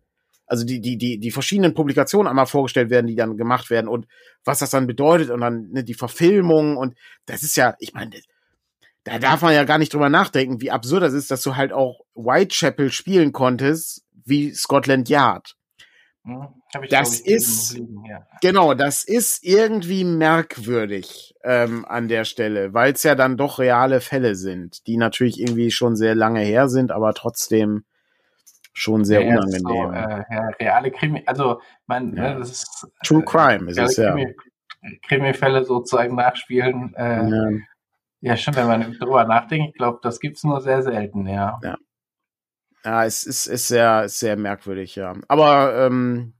also 0.46 0.66
die, 0.66 0.80
die, 0.80 0.98
die, 0.98 1.20
die 1.20 1.32
verschiedenen 1.32 1.74
Publikationen 1.74 2.30
einmal 2.30 2.48
vorgestellt 2.48 2.90
werden, 2.90 3.08
die 3.08 3.16
dann 3.16 3.36
gemacht 3.36 3.70
werden 3.70 3.90
und 3.90 4.08
was 4.46 4.60
das 4.60 4.70
dann 4.70 4.88
bedeutet 4.88 5.32
und 5.32 5.42
dann 5.42 5.68
ne, 5.70 5.84
die 5.84 5.94
Verfilmung 5.94 6.78
und 6.78 6.96
das 7.26 7.44
ist 7.44 7.58
ja, 7.58 7.76
ich 7.78 7.94
meine, 7.94 8.12
da 9.10 9.20
darf 9.20 9.42
man 9.42 9.54
ja 9.54 9.64
gar 9.64 9.78
nicht 9.78 9.94
drüber 9.94 10.10
nachdenken, 10.10 10.62
wie 10.62 10.72
absurd 10.72 11.04
das 11.04 11.14
ist, 11.14 11.32
dass 11.32 11.42
du 11.42 11.56
halt 11.56 11.74
auch 11.74 12.02
Whitechapel 12.16 12.92
spielen 12.92 13.32
konntest, 13.32 14.04
wie 14.26 14.54
Scotland 14.54 15.10
Yard. 15.10 15.56
Hm, 16.26 16.48
das 16.90 17.20
ist 17.20 17.74
liegen, 17.74 18.06
ja. 18.06 18.28
genau, 18.42 18.74
das 18.74 19.04
ist 19.04 19.44
irgendwie 19.44 20.04
merkwürdig 20.04 21.34
ähm, 21.44 21.86
an 21.86 22.08
der 22.08 22.26
Stelle, 22.26 22.74
weil 22.74 22.94
es 22.94 23.04
ja 23.04 23.16
dann 23.16 23.38
doch 23.38 23.60
reale 23.60 24.02
Fälle 24.02 24.36
sind, 24.36 24.86
die 24.86 24.98
natürlich 24.98 25.40
irgendwie 25.40 25.72
schon 25.72 25.96
sehr 25.96 26.16
lange 26.16 26.42
her 26.42 26.68
sind, 26.68 26.92
aber 26.92 27.14
trotzdem 27.14 27.86
schon 28.74 29.06
sehr 29.06 29.24
ja, 29.24 29.30
unangenehm. 29.30 29.62
So, 29.64 29.92
äh, 29.92 30.24
ja, 30.30 30.50
reale 30.60 30.92
Krimi, 30.92 31.24
also 31.26 31.62
man, 31.88 32.16
ja. 32.16 32.34
ne, 32.34 32.40
das 32.40 32.52
ist 32.52 32.88
True 33.04 33.24
Crime 33.24 33.70
ist 33.72 33.80
es 33.80 33.98
ja. 33.98 34.16
Krimi-Fälle 35.08 35.66
sozusagen 35.66 36.16
nachspielen. 36.16 36.94
Äh, 36.96 37.60
ja. 38.22 38.38
schon, 38.38 38.56
wenn 38.56 38.68
man 38.68 38.94
drüber 38.94 39.26
nachdenkt, 39.26 39.70
ich 39.70 39.78
glaube, 39.78 40.00
das 40.02 40.20
gibt 40.20 40.38
es 40.38 40.44
nur 40.44 40.62
sehr 40.62 40.84
selten, 40.84 41.28
ja. 41.28 41.60
Ja, 41.64 41.78
ja 42.84 43.06
es 43.06 43.24
ist, 43.24 43.48
ist 43.48 43.68
sehr, 43.68 44.10
sehr 44.10 44.36
merkwürdig, 44.36 44.96
ja. 44.96 45.16
Aber 45.28 45.76
ähm, 45.86 46.34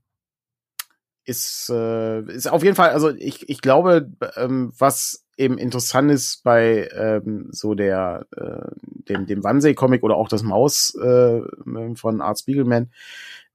ist, 1.24 1.70
äh, 1.70 2.22
ist 2.32 2.50
auf 2.50 2.62
jeden 2.62 2.76
Fall, 2.76 2.90
also 2.90 3.10
ich, 3.10 3.48
ich 3.48 3.60
glaube, 3.60 4.10
ähm, 4.36 4.72
was 4.76 5.24
eben 5.36 5.58
interessant 5.58 6.10
ist 6.10 6.42
bei 6.42 6.88
ähm, 6.94 7.48
so 7.50 7.74
der 7.74 8.26
äh, 8.36 8.70
dem 9.08 9.26
dem 9.26 9.42
Wannsee-Comic 9.42 10.02
oder 10.02 10.16
auch 10.16 10.28
das 10.28 10.42
Maus 10.42 10.94
äh, 10.96 11.40
von 11.94 12.20
Art 12.20 12.40
Spiegelman, 12.40 12.90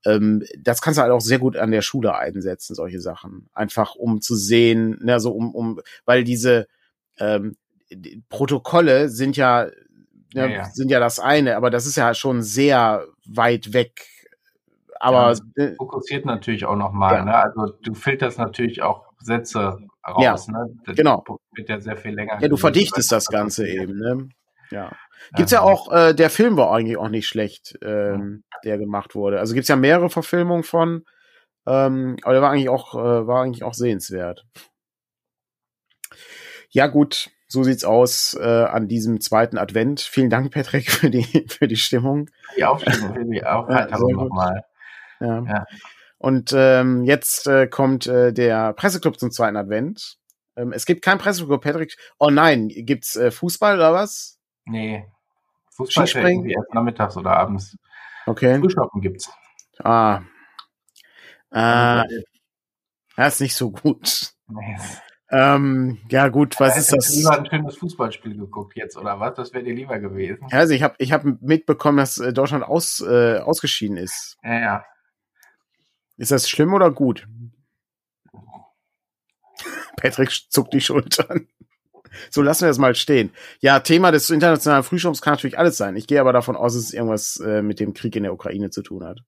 ähm, 0.04 0.42
das 0.58 0.80
kannst 0.80 0.98
du 0.98 1.02
halt 1.02 1.12
auch 1.12 1.20
sehr 1.20 1.38
gut 1.38 1.56
an 1.56 1.70
der 1.70 1.82
Schule 1.82 2.14
einsetzen, 2.16 2.74
solche 2.74 3.00
Sachen. 3.00 3.48
Einfach 3.52 3.94
um 3.94 4.20
zu 4.20 4.34
sehen, 4.36 4.98
ne, 5.02 5.20
so 5.20 5.32
um, 5.32 5.54
um, 5.54 5.80
weil 6.04 6.24
diese 6.24 6.66
ähm, 7.18 7.56
Protokolle 8.28 9.08
sind 9.08 9.36
ja, 9.36 9.64
ne, 9.64 9.72
ja, 10.34 10.46
ja, 10.46 10.64
sind 10.64 10.90
ja 10.90 11.00
das 11.00 11.20
eine, 11.20 11.56
aber 11.56 11.70
das 11.70 11.86
ist 11.86 11.96
ja 11.96 12.14
schon 12.14 12.42
sehr 12.42 13.06
weit 13.26 13.72
weg. 13.72 14.06
Aber 14.98 15.34
ja, 15.56 15.74
fokussiert 15.76 16.24
natürlich 16.24 16.64
auch 16.64 16.76
nochmal, 16.76 17.24
ne? 17.24 17.34
Also 17.34 17.74
du 17.82 17.94
filterst 17.94 18.38
natürlich 18.38 18.82
auch 18.82 19.12
Sätze 19.20 19.78
raus, 20.06 20.46
ja, 20.46 20.52
ne? 20.52 20.74
Das 20.84 20.96
genau. 20.96 21.24
Wird 21.54 21.68
ja 21.68 21.80
sehr 21.80 21.96
viel 21.96 22.14
länger. 22.14 22.40
Ja, 22.40 22.48
du 22.48 22.56
verdichtest 22.56 23.12
das 23.12 23.26
Ganze 23.26 23.68
eben, 23.68 23.98
ne? 23.98 24.28
Ja. 24.70 24.90
Gibt's 25.34 25.52
ja 25.52 25.60
auch, 25.60 25.92
äh, 25.92 26.14
der 26.14 26.30
Film 26.30 26.56
war 26.56 26.72
eigentlich 26.72 26.96
auch 26.96 27.08
nicht 27.08 27.26
schlecht, 27.26 27.78
ähm, 27.82 28.44
der 28.64 28.78
gemacht 28.78 29.14
wurde. 29.14 29.40
Also 29.40 29.54
gibt's 29.54 29.68
ja 29.68 29.76
mehrere 29.76 30.10
Verfilmungen 30.10 30.62
von, 30.62 31.04
ähm, 31.66 32.16
aber 32.22 32.32
der 32.32 32.42
war 32.42 32.50
eigentlich 32.50 32.68
auch, 32.68 32.94
äh, 32.94 33.26
war 33.26 33.42
eigentlich 33.42 33.64
auch 33.64 33.74
sehenswert. 33.74 34.46
Ja, 36.70 36.86
gut, 36.86 37.30
so 37.48 37.62
sieht's 37.62 37.84
aus 37.84 38.36
äh, 38.40 38.64
an 38.64 38.88
diesem 38.88 39.20
zweiten 39.20 39.58
Advent. 39.58 40.00
Vielen 40.00 40.30
Dank, 40.30 40.52
Patrick, 40.52 40.90
für 40.90 41.10
die, 41.10 41.46
für 41.48 41.68
die 41.68 41.76
Stimmung. 41.76 42.30
Die 42.56 42.64
Aufstimmung, 42.64 43.14
für 43.14 43.24
die 43.24 43.44
Aufheiterung 43.44 44.10
ja, 44.10 44.16
nochmal. 44.16 44.64
Ja. 45.20 45.42
ja. 45.42 45.64
Und 46.18 46.52
ähm, 46.56 47.04
jetzt 47.04 47.46
äh, 47.46 47.66
kommt 47.66 48.06
äh, 48.06 48.32
der 48.32 48.72
Presseclub 48.72 49.18
zum 49.18 49.30
zweiten 49.30 49.56
Advent. 49.56 50.16
Ähm, 50.56 50.72
es 50.72 50.86
gibt 50.86 51.02
kein 51.02 51.18
Presseclub, 51.18 51.62
Patrick. 51.62 51.96
Oh 52.18 52.30
nein, 52.30 52.68
gibt's 52.68 53.16
äh, 53.16 53.30
Fußball 53.30 53.76
oder 53.76 53.92
was? 53.92 54.38
Nee. 54.64 55.06
Fußball 55.72 56.04
ist 56.04 56.14
irgendwie 56.14 56.52
erst 56.52 56.72
nachmittags 56.72 57.16
oder 57.16 57.36
abends. 57.36 57.76
Okay. 58.26 58.58
Frühschoppen 58.58 59.00
gibt's. 59.02 59.30
Ah. 59.84 60.22
Ah. 61.50 62.04
Ja, 63.16 63.26
ist 63.26 63.40
nicht 63.40 63.54
so 63.54 63.70
gut. 63.70 64.32
Nee. 64.48 64.76
Ähm, 65.28 65.98
ja 66.08 66.28
gut, 66.28 66.58
was 66.60 66.74
ja, 66.74 66.80
ist 66.80 66.92
das? 66.92 67.08
Du 67.08 67.18
lieber 67.18 67.38
ein 67.38 67.46
schönes 67.46 67.76
Fußballspiel 67.78 68.36
geguckt 68.36 68.76
jetzt 68.76 68.96
oder 68.96 69.18
was? 69.18 69.34
Das 69.34 69.52
wäre 69.52 69.64
dir 69.64 69.74
lieber 69.74 69.98
gewesen. 69.98 70.46
Also 70.52 70.72
ich 70.72 70.82
habe 70.82 70.94
ich 70.98 71.12
hab 71.12 71.24
mitbekommen, 71.24 71.98
dass 71.98 72.18
äh, 72.18 72.32
Deutschland 72.32 72.62
aus, 72.62 73.00
äh, 73.00 73.38
ausgeschieden 73.38 73.96
ist. 73.96 74.36
Ja, 74.44 74.60
ja. 74.60 74.84
Ist 76.16 76.30
das 76.30 76.48
schlimm 76.48 76.74
oder 76.74 76.92
gut? 76.92 77.26
Patrick 79.96 80.30
zuckt 80.48 80.72
die 80.72 80.80
Schultern. 80.80 81.48
So 82.30 82.40
lassen 82.40 82.62
wir 82.62 82.70
es 82.70 82.78
mal 82.78 82.94
stehen. 82.94 83.30
Ja, 83.60 83.80
Thema 83.80 84.12
des 84.12 84.30
internationalen 84.30 84.84
Frühschops 84.84 85.20
kann 85.20 85.34
natürlich 85.34 85.58
alles 85.58 85.76
sein. 85.76 85.96
Ich 85.96 86.06
gehe 86.06 86.20
aber 86.20 86.32
davon 86.32 86.56
aus, 86.56 86.74
dass 86.74 86.84
es 86.84 86.94
irgendwas 86.94 87.40
äh, 87.40 87.62
mit 87.62 87.80
dem 87.80 87.94
Krieg 87.94 88.16
in 88.16 88.22
der 88.22 88.32
Ukraine 88.32 88.70
zu 88.70 88.82
tun 88.82 89.04
hat. 89.04 89.20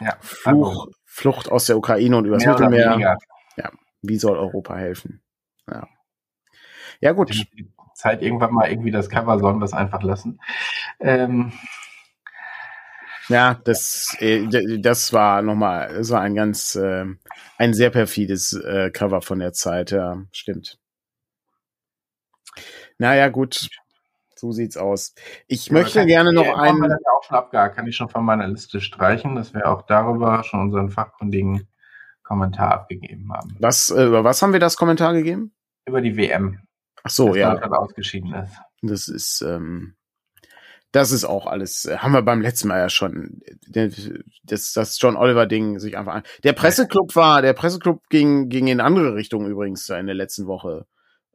Ja. 0.00 0.16
Fluch, 0.20 0.68
also, 0.68 0.92
Flucht 1.04 1.50
aus 1.50 1.66
der 1.66 1.76
Ukraine 1.76 2.16
und 2.16 2.24
übers 2.24 2.44
Mittelmeer. 2.44 3.18
Ja, 3.56 3.70
wie 4.02 4.16
soll 4.18 4.36
Europa 4.38 4.76
helfen? 4.76 5.22
Ja. 5.68 5.86
Ja, 7.00 7.12
gut. 7.12 7.46
Zeit 7.94 8.22
irgendwann 8.22 8.52
mal 8.52 8.70
irgendwie 8.70 8.90
das 8.90 9.10
Cover 9.10 9.38
sollen 9.38 9.58
wir 9.58 9.64
es 9.64 9.74
einfach 9.74 10.02
lassen. 10.02 10.40
Ähm, 11.00 11.52
ja, 13.28 13.60
das, 13.64 14.16
äh, 14.18 14.46
das 14.80 15.12
war 15.12 15.42
nochmal, 15.42 15.94
das 15.94 16.10
war 16.10 16.20
ein 16.20 16.34
ganz, 16.34 16.74
äh, 16.74 17.04
ein 17.58 17.74
sehr 17.74 17.90
perfides 17.90 18.54
äh, 18.54 18.90
Cover 18.90 19.22
von 19.22 19.38
der 19.38 19.52
Zeit, 19.52 19.90
ja, 19.90 20.22
stimmt. 20.32 20.78
Naja, 22.98 23.28
gut. 23.28 23.68
So 24.40 24.52
sieht's 24.52 24.78
aus. 24.78 25.14
Ich 25.46 25.66
ja, 25.66 25.74
möchte 25.74 26.06
gerne 26.06 26.32
noch 26.32 26.56
einen. 26.56 26.82
Ja 26.82 26.96
auch 27.18 27.22
schon 27.22 27.36
abgehakt, 27.36 27.76
kann 27.76 27.86
ich 27.86 27.94
schon 27.94 28.08
von 28.08 28.24
meiner 28.24 28.48
Liste 28.48 28.80
streichen, 28.80 29.36
dass 29.36 29.52
wir 29.52 29.70
auch 29.70 29.82
darüber 29.82 30.42
schon 30.44 30.60
unseren 30.60 30.88
fachkundigen 30.88 31.68
Kommentar 32.22 32.72
abgegeben 32.72 33.30
haben. 33.32 33.54
Was, 33.58 33.90
äh, 33.90 34.06
über 34.06 34.24
was 34.24 34.40
haben 34.40 34.52
wir 34.52 34.60
das 34.60 34.76
Kommentar 34.76 35.12
gegeben? 35.12 35.52
Über 35.84 36.00
die 36.00 36.16
WM. 36.16 36.60
Ach 37.02 37.10
so, 37.10 37.34
ja. 37.34 37.54
ausgeschieden 37.54 38.32
ist. 38.32 38.56
Das 38.82 39.08
ist, 39.08 39.42
ähm, 39.42 39.94
das 40.92 41.12
ist 41.12 41.24
auch 41.24 41.46
alles, 41.46 41.84
äh, 41.84 41.98
haben 41.98 42.12
wir 42.12 42.22
beim 42.22 42.40
letzten 42.40 42.68
Mal 42.68 42.78
ja 42.78 42.88
schon, 42.88 43.42
das, 43.68 44.72
das 44.72 44.98
John 45.00 45.16
Oliver-Ding 45.16 45.78
sich 45.80 45.98
einfach 45.98 46.14
an. 46.14 46.22
Der 46.44 46.52
Presseclub 46.54 47.14
war, 47.14 47.42
der 47.42 47.52
Presseclub 47.52 48.08
ging, 48.08 48.48
ging 48.48 48.68
in 48.68 48.80
andere 48.80 49.14
Richtungen 49.14 49.50
übrigens 49.50 49.88
in 49.90 50.06
der 50.06 50.14
letzten 50.14 50.46
Woche. 50.46 50.86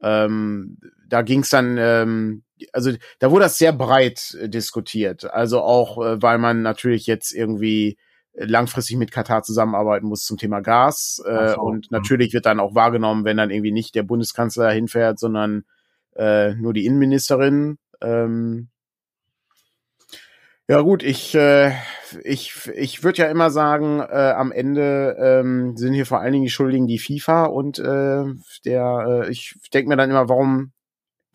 Ähm, 0.02 0.78
da 1.06 1.22
ging 1.22 1.40
es 1.40 1.50
dann, 1.50 1.76
ähm, 1.78 2.42
also 2.72 2.92
da 3.18 3.30
wurde 3.30 3.44
das 3.44 3.58
sehr 3.58 3.72
breit 3.72 4.36
äh, 4.40 4.48
diskutiert. 4.48 5.30
Also 5.30 5.60
auch, 5.60 6.04
äh, 6.04 6.22
weil 6.22 6.38
man 6.38 6.62
natürlich 6.62 7.06
jetzt 7.06 7.32
irgendwie 7.32 7.98
langfristig 8.38 8.96
mit 8.96 9.10
Katar 9.10 9.42
zusammenarbeiten 9.42 10.06
muss 10.06 10.24
zum 10.24 10.36
Thema 10.36 10.60
Gas. 10.60 11.22
Äh, 11.26 11.54
so. 11.54 11.60
Und 11.60 11.90
natürlich 11.90 12.32
wird 12.34 12.46
dann 12.46 12.60
auch 12.60 12.74
wahrgenommen, 12.74 13.24
wenn 13.24 13.36
dann 13.36 13.50
irgendwie 13.50 13.72
nicht 13.72 13.94
der 13.94 14.02
Bundeskanzler 14.02 14.70
hinfährt, 14.70 15.18
sondern 15.18 15.64
äh, 16.14 16.54
nur 16.54 16.72
die 16.72 16.86
Innenministerin. 16.86 17.78
Ähm, 18.00 18.68
ja 20.68 20.80
gut, 20.80 21.04
ich 21.04 21.34
äh, 21.34 21.72
ich 22.24 22.68
ich 22.74 23.04
würde 23.04 23.22
ja 23.22 23.28
immer 23.28 23.50
sagen, 23.50 24.00
äh, 24.00 24.32
am 24.36 24.50
Ende 24.50 25.16
ähm, 25.18 25.76
sind 25.76 25.92
hier 25.92 26.06
vor 26.06 26.20
allen 26.20 26.32
Dingen 26.32 26.44
die 26.44 26.50
Schuldigen 26.50 26.88
die 26.88 26.98
FIFA 26.98 27.44
und 27.44 27.78
äh, 27.78 28.24
der 28.64 29.24
äh, 29.24 29.30
ich 29.30 29.54
denke 29.72 29.88
mir 29.88 29.96
dann 29.96 30.10
immer, 30.10 30.28
warum 30.28 30.72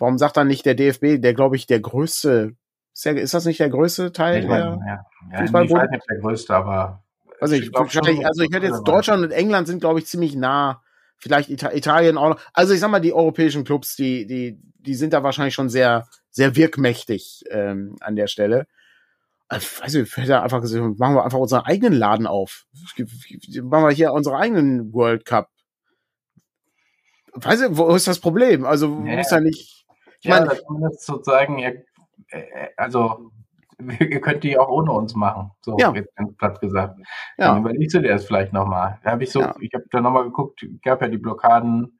warum 0.01 0.17
sagt 0.17 0.37
dann 0.37 0.47
nicht 0.47 0.65
der 0.65 0.75
DFB, 0.75 1.21
der 1.21 1.33
glaube 1.33 1.55
ich 1.55 1.67
der 1.67 1.79
größte 1.79 2.55
ist, 2.93 3.33
das 3.33 3.45
nicht 3.45 3.59
der 3.59 3.69
größte 3.69 4.11
Teil 4.11 4.41
ich 4.41 4.47
der 4.47 4.57
ja. 4.57 5.05
ja, 5.31 5.39
Fußballbund? 5.39 5.83
Ich 5.85 5.91
nicht 5.91 6.09
der 6.09 6.19
größte, 6.19 6.53
aber 6.53 7.03
also 7.39 7.55
ich, 7.55 7.67
ich 7.67 7.73
wahrscheinlich, 7.73 8.25
also 8.25 8.43
ich 8.43 8.53
hätte 8.53 8.67
jetzt 8.67 8.83
Deutschland 8.83 9.23
und 9.23 9.31
England 9.31 9.67
sind 9.67 9.79
glaube 9.79 9.99
ich 9.99 10.07
ziemlich 10.07 10.35
nah, 10.35 10.81
vielleicht 11.17 11.49
Ita 11.49 11.71
Italien 11.71 12.17
auch 12.17 12.29
noch. 12.29 12.41
Also 12.53 12.73
ich 12.73 12.79
sag 12.79 12.91
mal 12.91 12.99
die 12.99 13.13
europäischen 13.13 13.63
Clubs, 13.63 13.95
die 13.95 14.27
die 14.27 14.59
die 14.79 14.95
sind 14.95 15.13
da 15.13 15.23
wahrscheinlich 15.23 15.53
schon 15.53 15.69
sehr 15.69 16.07
sehr 16.29 16.55
wirkmächtig 16.55 17.43
ähm, 17.49 17.95
an 18.01 18.15
der 18.15 18.27
Stelle 18.27 18.67
also 19.51 19.99
ich 19.99 20.15
hätte 20.15 20.41
einfach 20.41 20.61
gesagt, 20.61 20.97
machen 20.97 21.15
wir 21.15 21.25
einfach 21.25 21.37
unseren 21.37 21.65
eigenen 21.65 21.93
Laden 21.93 22.25
auf. 22.25 22.65
Machen 22.97 23.85
wir 23.85 23.91
hier 23.91 24.13
unsere 24.13 24.37
eigenen 24.37 24.93
World 24.93 25.25
Cup. 25.25 25.49
Weiß 27.33 27.61
ich, 27.61 27.67
wo 27.71 27.93
ist 27.93 28.07
das 28.07 28.19
Problem? 28.19 28.65
Also 28.65 28.87
ja. 29.05 29.17
muss 29.17 29.31
ja 29.31 29.41
nicht. 29.41 29.80
Ich 30.21 30.29
ja, 30.29 30.39
meine, 30.39 30.55
zumindest 30.55 31.05
sozusagen, 31.05 31.57
ihr, 31.57 31.83
also 32.77 33.31
ihr 33.99 34.21
könnt 34.21 34.43
die 34.43 34.57
auch 34.57 34.69
ohne 34.69 34.91
uns 34.91 35.15
machen. 35.15 35.51
So 35.61 35.77
ja. 35.79 35.91
ganz 35.91 36.35
platt 36.37 36.61
gesagt. 36.61 36.99
Ja. 37.37 37.47
Dann 37.47 37.61
überlegst 37.61 37.95
du 37.95 38.01
dir 38.01 38.09
das 38.09 38.25
vielleicht 38.25 38.53
nochmal. 38.53 38.99
Da 39.03 39.11
habe 39.11 39.23
ich 39.23 39.31
so, 39.31 39.41
ja. 39.41 39.55
ich 39.59 39.73
habe 39.73 39.85
da 39.89 40.01
nochmal 40.01 40.25
geguckt, 40.25 40.65
gab 40.83 41.01
ja 41.01 41.07
die 41.07 41.17
Blockaden 41.17 41.99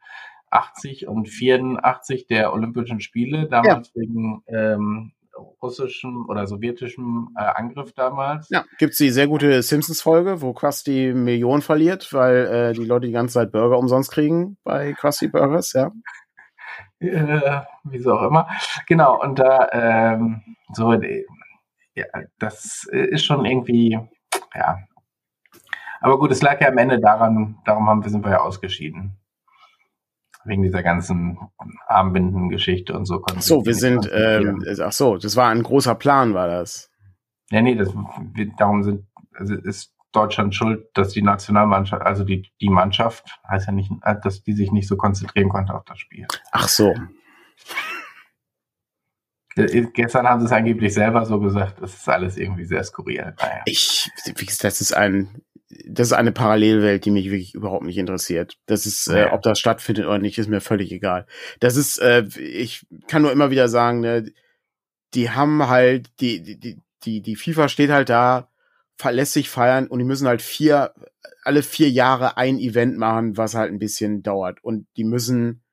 80 0.52 1.08
und 1.08 1.30
84 1.30 2.28
der 2.28 2.54
Olympischen 2.54 3.00
Spiele, 3.00 3.48
damals 3.48 3.92
ja. 3.96 4.02
wegen 4.02 4.44
ähm, 4.48 5.14
russischem 5.62 6.26
oder 6.28 6.46
sowjetischem 6.46 7.30
äh, 7.38 7.42
Angriff 7.42 7.94
damals. 7.94 8.50
Ja, 8.50 8.66
gibt's 8.78 8.98
die 8.98 9.10
sehr 9.10 9.28
gute 9.28 9.62
Simpsons-Folge, 9.64 10.42
wo 10.42 10.54
Krusty 10.54 11.14
Millionen 11.14 11.62
verliert, 11.62 12.12
weil 12.14 12.36
äh, 12.48 12.74
die 12.74 12.86
Leute 12.86 13.08
die 13.08 13.14
ganze 13.14 13.36
Zeit 13.36 13.52
Burger 13.52 13.78
umsonst 13.78 14.12
kriegen 14.12 14.58
bei 14.64 14.94
Krusty 14.94 15.30
Burgers, 15.30 15.74
ja. 15.74 15.92
Äh, 17.02 17.62
wieso 17.84 18.18
auch 18.18 18.28
immer. 18.28 18.48
Genau, 18.88 19.22
und 19.22 19.40
da 19.40 19.70
ähm, 19.72 20.42
so, 20.74 20.94
äh, 20.94 21.26
ja, 21.96 22.06
das 22.40 22.86
ist 22.92 23.26
schon 23.26 23.46
irgendwie, 23.46 24.00
ja. 24.56 24.78
Aber 26.00 26.18
gut, 26.18 26.32
es 26.32 26.42
lag 26.42 26.62
ja 26.62 26.70
am 26.70 26.78
Ende 26.78 27.00
daran, 27.00 27.58
darum 27.66 27.88
haben 27.90 28.04
wir, 28.04 28.10
sind 28.10 28.24
wir 28.24 28.32
ja 28.32 28.42
ausgeschieden 28.42 29.18
wegen 30.44 30.64
dieser 30.64 30.82
ganzen 30.82 31.38
Armbindengeschichte 31.88 32.94
und 32.94 33.06
so. 33.06 33.24
Ach 33.24 33.42
so, 33.42 33.66
wir 33.66 33.76
sind, 33.76 34.10
ähm, 34.12 34.64
ach 34.82 34.92
so, 34.92 35.18
das 35.18 35.36
war 35.36 35.50
ein 35.50 35.62
großer 35.62 35.94
Plan, 35.94 36.34
war 36.34 36.48
das. 36.48 36.90
Ja, 37.52 37.62
nee, 37.62 37.76
das, 37.76 37.94
darum 38.58 38.84
sind, 38.84 39.06
also 39.34 39.56
ist 39.56 39.94
Deutschland 40.12 40.56
schuld, 40.56 40.88
dass 40.94 41.10
die 41.10 41.22
Nationalmannschaft, 41.22 42.02
also 42.02 42.24
die, 42.24 42.52
die 42.60 42.70
Mannschaft, 42.70 43.26
heißt 43.50 43.68
ja 43.68 43.74
nicht, 43.74 43.92
dass 44.24 44.44
die 44.44 44.54
sich 44.54 44.72
nicht 44.72 44.88
so 44.88 44.98
konzentrieren 44.98 45.50
konnte 45.50 45.74
auf 45.74 45.86
das 45.86 46.00
Spiel. 46.00 46.28
Ach 46.52 46.68
so. 46.68 46.94
Äh, 49.56 49.88
gestern 49.94 50.28
haben 50.28 50.40
sie 50.42 50.46
es 50.48 50.52
angeblich 50.52 50.94
selber 50.94 51.26
so 51.26 51.40
gesagt, 51.40 51.82
das 51.82 51.94
ist 51.94 52.10
alles 52.10 52.38
irgendwie 52.38 52.66
sehr 52.66 52.84
skurril. 52.84 53.34
Naja. 53.40 53.62
Ich, 53.66 54.10
das 54.62 54.82
ist 54.82 54.94
ein, 54.94 55.42
das 55.86 56.08
ist 56.08 56.14
eine 56.14 56.32
Parallelwelt, 56.32 57.06
die 57.06 57.12
mich 57.12 57.26
wirklich 57.26 57.54
überhaupt 57.54 57.86
nicht 57.86 57.98
interessiert. 57.98 58.58
Das 58.66 58.86
ist, 58.86 59.08
äh, 59.08 59.30
ob 59.32 59.42
das 59.42 59.60
stattfindet 59.60 60.06
oder 60.06 60.20
nicht, 60.20 60.38
ist 60.38 60.50
mir 60.50 60.62
völlig 60.62 60.92
egal. 60.92 61.26
Das 61.60 61.76
ist, 61.76 62.00
äh, 62.00 62.26
ich 62.38 62.86
kann 63.08 63.22
nur 63.22 63.32
immer 63.32 63.52
wieder 63.52 63.68
sagen, 63.68 64.02
ne, 64.02 64.32
die 65.14 65.30
haben 65.30 65.68
halt, 65.68 66.10
die, 66.20 66.58
die, 66.58 66.82
die, 67.04 67.22
die 67.22 67.36
FIFA 67.36 67.68
steht 67.68 67.90
halt 67.90 68.10
da, 68.10 68.51
lässt 69.10 69.34
sich 69.34 69.50
feiern 69.50 69.88
und 69.88 70.00
die 70.00 70.06
müssen 70.06 70.28
halt 70.28 70.42
vier, 70.42 70.94
alle 71.44 71.64
vier 71.64 71.90
Jahre 71.90 72.38
ein 72.38 72.60
Event 72.60 72.98
machen, 72.98 73.38
was 73.38 73.56
halt 73.56 73.72
ein 73.72 73.80
bisschen 73.80 74.24
dauert. 74.24 74.64
Und 74.64 74.88
die 74.98 75.04
müssen 75.04 75.64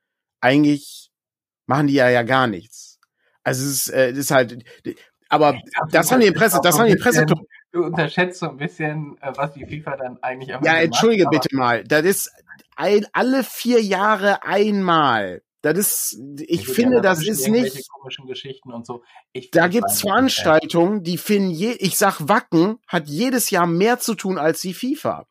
eigentlich 0.40 1.10
machen 1.66 1.86
die 1.86 1.94
ja 1.94 2.08
ja 2.08 2.22
gar 2.22 2.46
nichts. 2.46 2.98
Also 3.44 3.64
es 3.64 3.86
ist, 3.86 3.88
äh, 3.88 4.10
es 4.10 4.18
ist 4.18 4.30
halt, 4.30 4.64
aber 5.28 5.52
glaub, 5.52 5.90
das 5.90 6.10
haben 6.10 6.20
die 6.20 6.32
Presse, 6.32 6.60
das 6.62 6.78
haben 6.78 6.88
die 6.88 6.96
Presse. 6.96 7.26
Du 7.70 7.84
unterschätzt 7.84 8.40
so 8.40 8.48
ein 8.48 8.56
bisschen, 8.56 9.16
äh, 9.20 9.32
was 9.36 9.52
die 9.52 9.66
FIFA 9.66 9.96
dann 9.96 10.18
eigentlich 10.22 10.48
Ja, 10.62 10.78
entschuldige 10.78 11.24
macht, 11.24 11.32
bitte 11.32 11.54
mal. 11.54 11.84
Das 11.84 12.04
ist 12.04 12.32
ein, 12.76 13.06
alle 13.12 13.44
vier 13.44 13.82
Jahre 13.82 14.42
einmal. 14.42 15.42
Das 15.60 15.76
ist, 15.76 16.18
ich 16.46 16.60
also 16.60 16.72
finde, 16.72 17.00
das 17.00 17.26
ist 17.26 17.48
nicht. 17.48 17.84
So. 18.84 19.02
da 19.52 19.66
gibt's 19.66 20.00
Veranstaltungen, 20.00 21.02
die 21.02 21.18
finden 21.18 21.50
je, 21.50 21.72
ich 21.72 21.98
sag 21.98 22.28
Wacken 22.28 22.78
hat 22.86 23.08
jedes 23.08 23.50
Jahr 23.50 23.66
mehr 23.66 23.98
zu 23.98 24.14
tun 24.14 24.38
als 24.38 24.60
die 24.60 24.74
FIFA. 24.74 25.26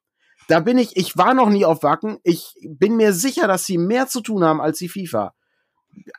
Da 0.49 0.59
bin 0.59 0.77
ich, 0.77 0.97
ich 0.97 1.17
war 1.17 1.33
noch 1.33 1.49
nie 1.49 1.65
auf 1.65 1.83
Wacken. 1.83 2.19
Ich 2.23 2.55
bin 2.63 2.97
mir 2.97 3.13
sicher, 3.13 3.47
dass 3.47 3.65
sie 3.65 3.77
mehr 3.77 4.07
zu 4.07 4.21
tun 4.21 4.43
haben 4.43 4.61
als 4.61 4.79
die 4.79 4.89
FIFA. 4.89 5.33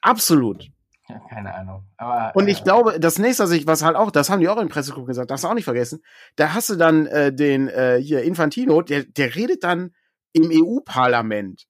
Absolut. 0.01 0.69
Ja, 1.09 1.21
keine 1.31 1.55
Ahnung. 1.55 1.85
Aber, 1.97 2.37
und 2.37 2.49
ich 2.49 2.61
äh, 2.61 2.65
glaube, 2.65 3.01
das 3.01 3.19
nächste, 3.19 3.45
was, 3.45 3.51
ich, 3.53 3.67
was 3.67 3.83
halt 3.83 3.97
auch, 3.97 4.11
das 4.11 4.29
haben 4.29 4.41
die 4.41 4.49
auch 4.49 4.61
in 4.61 4.69
Pressegruppen 4.69 5.07
gesagt, 5.07 5.31
das 5.31 5.37
hast 5.37 5.45
du 5.45 5.49
auch 5.49 5.55
nicht 5.55 5.65
vergessen. 5.65 6.03
Da 6.37 6.53
hast 6.53 6.69
du 6.69 6.77
dann 6.77 7.07
äh, 7.07 7.33
den 7.33 7.69
äh, 7.69 7.99
hier 8.03 8.23
Infantino, 8.23 8.83
der, 8.83 9.05
der 9.05 9.35
redet 9.35 9.65
dann 9.65 9.95
im 10.33 10.51
EU-Parlament. 10.53 11.67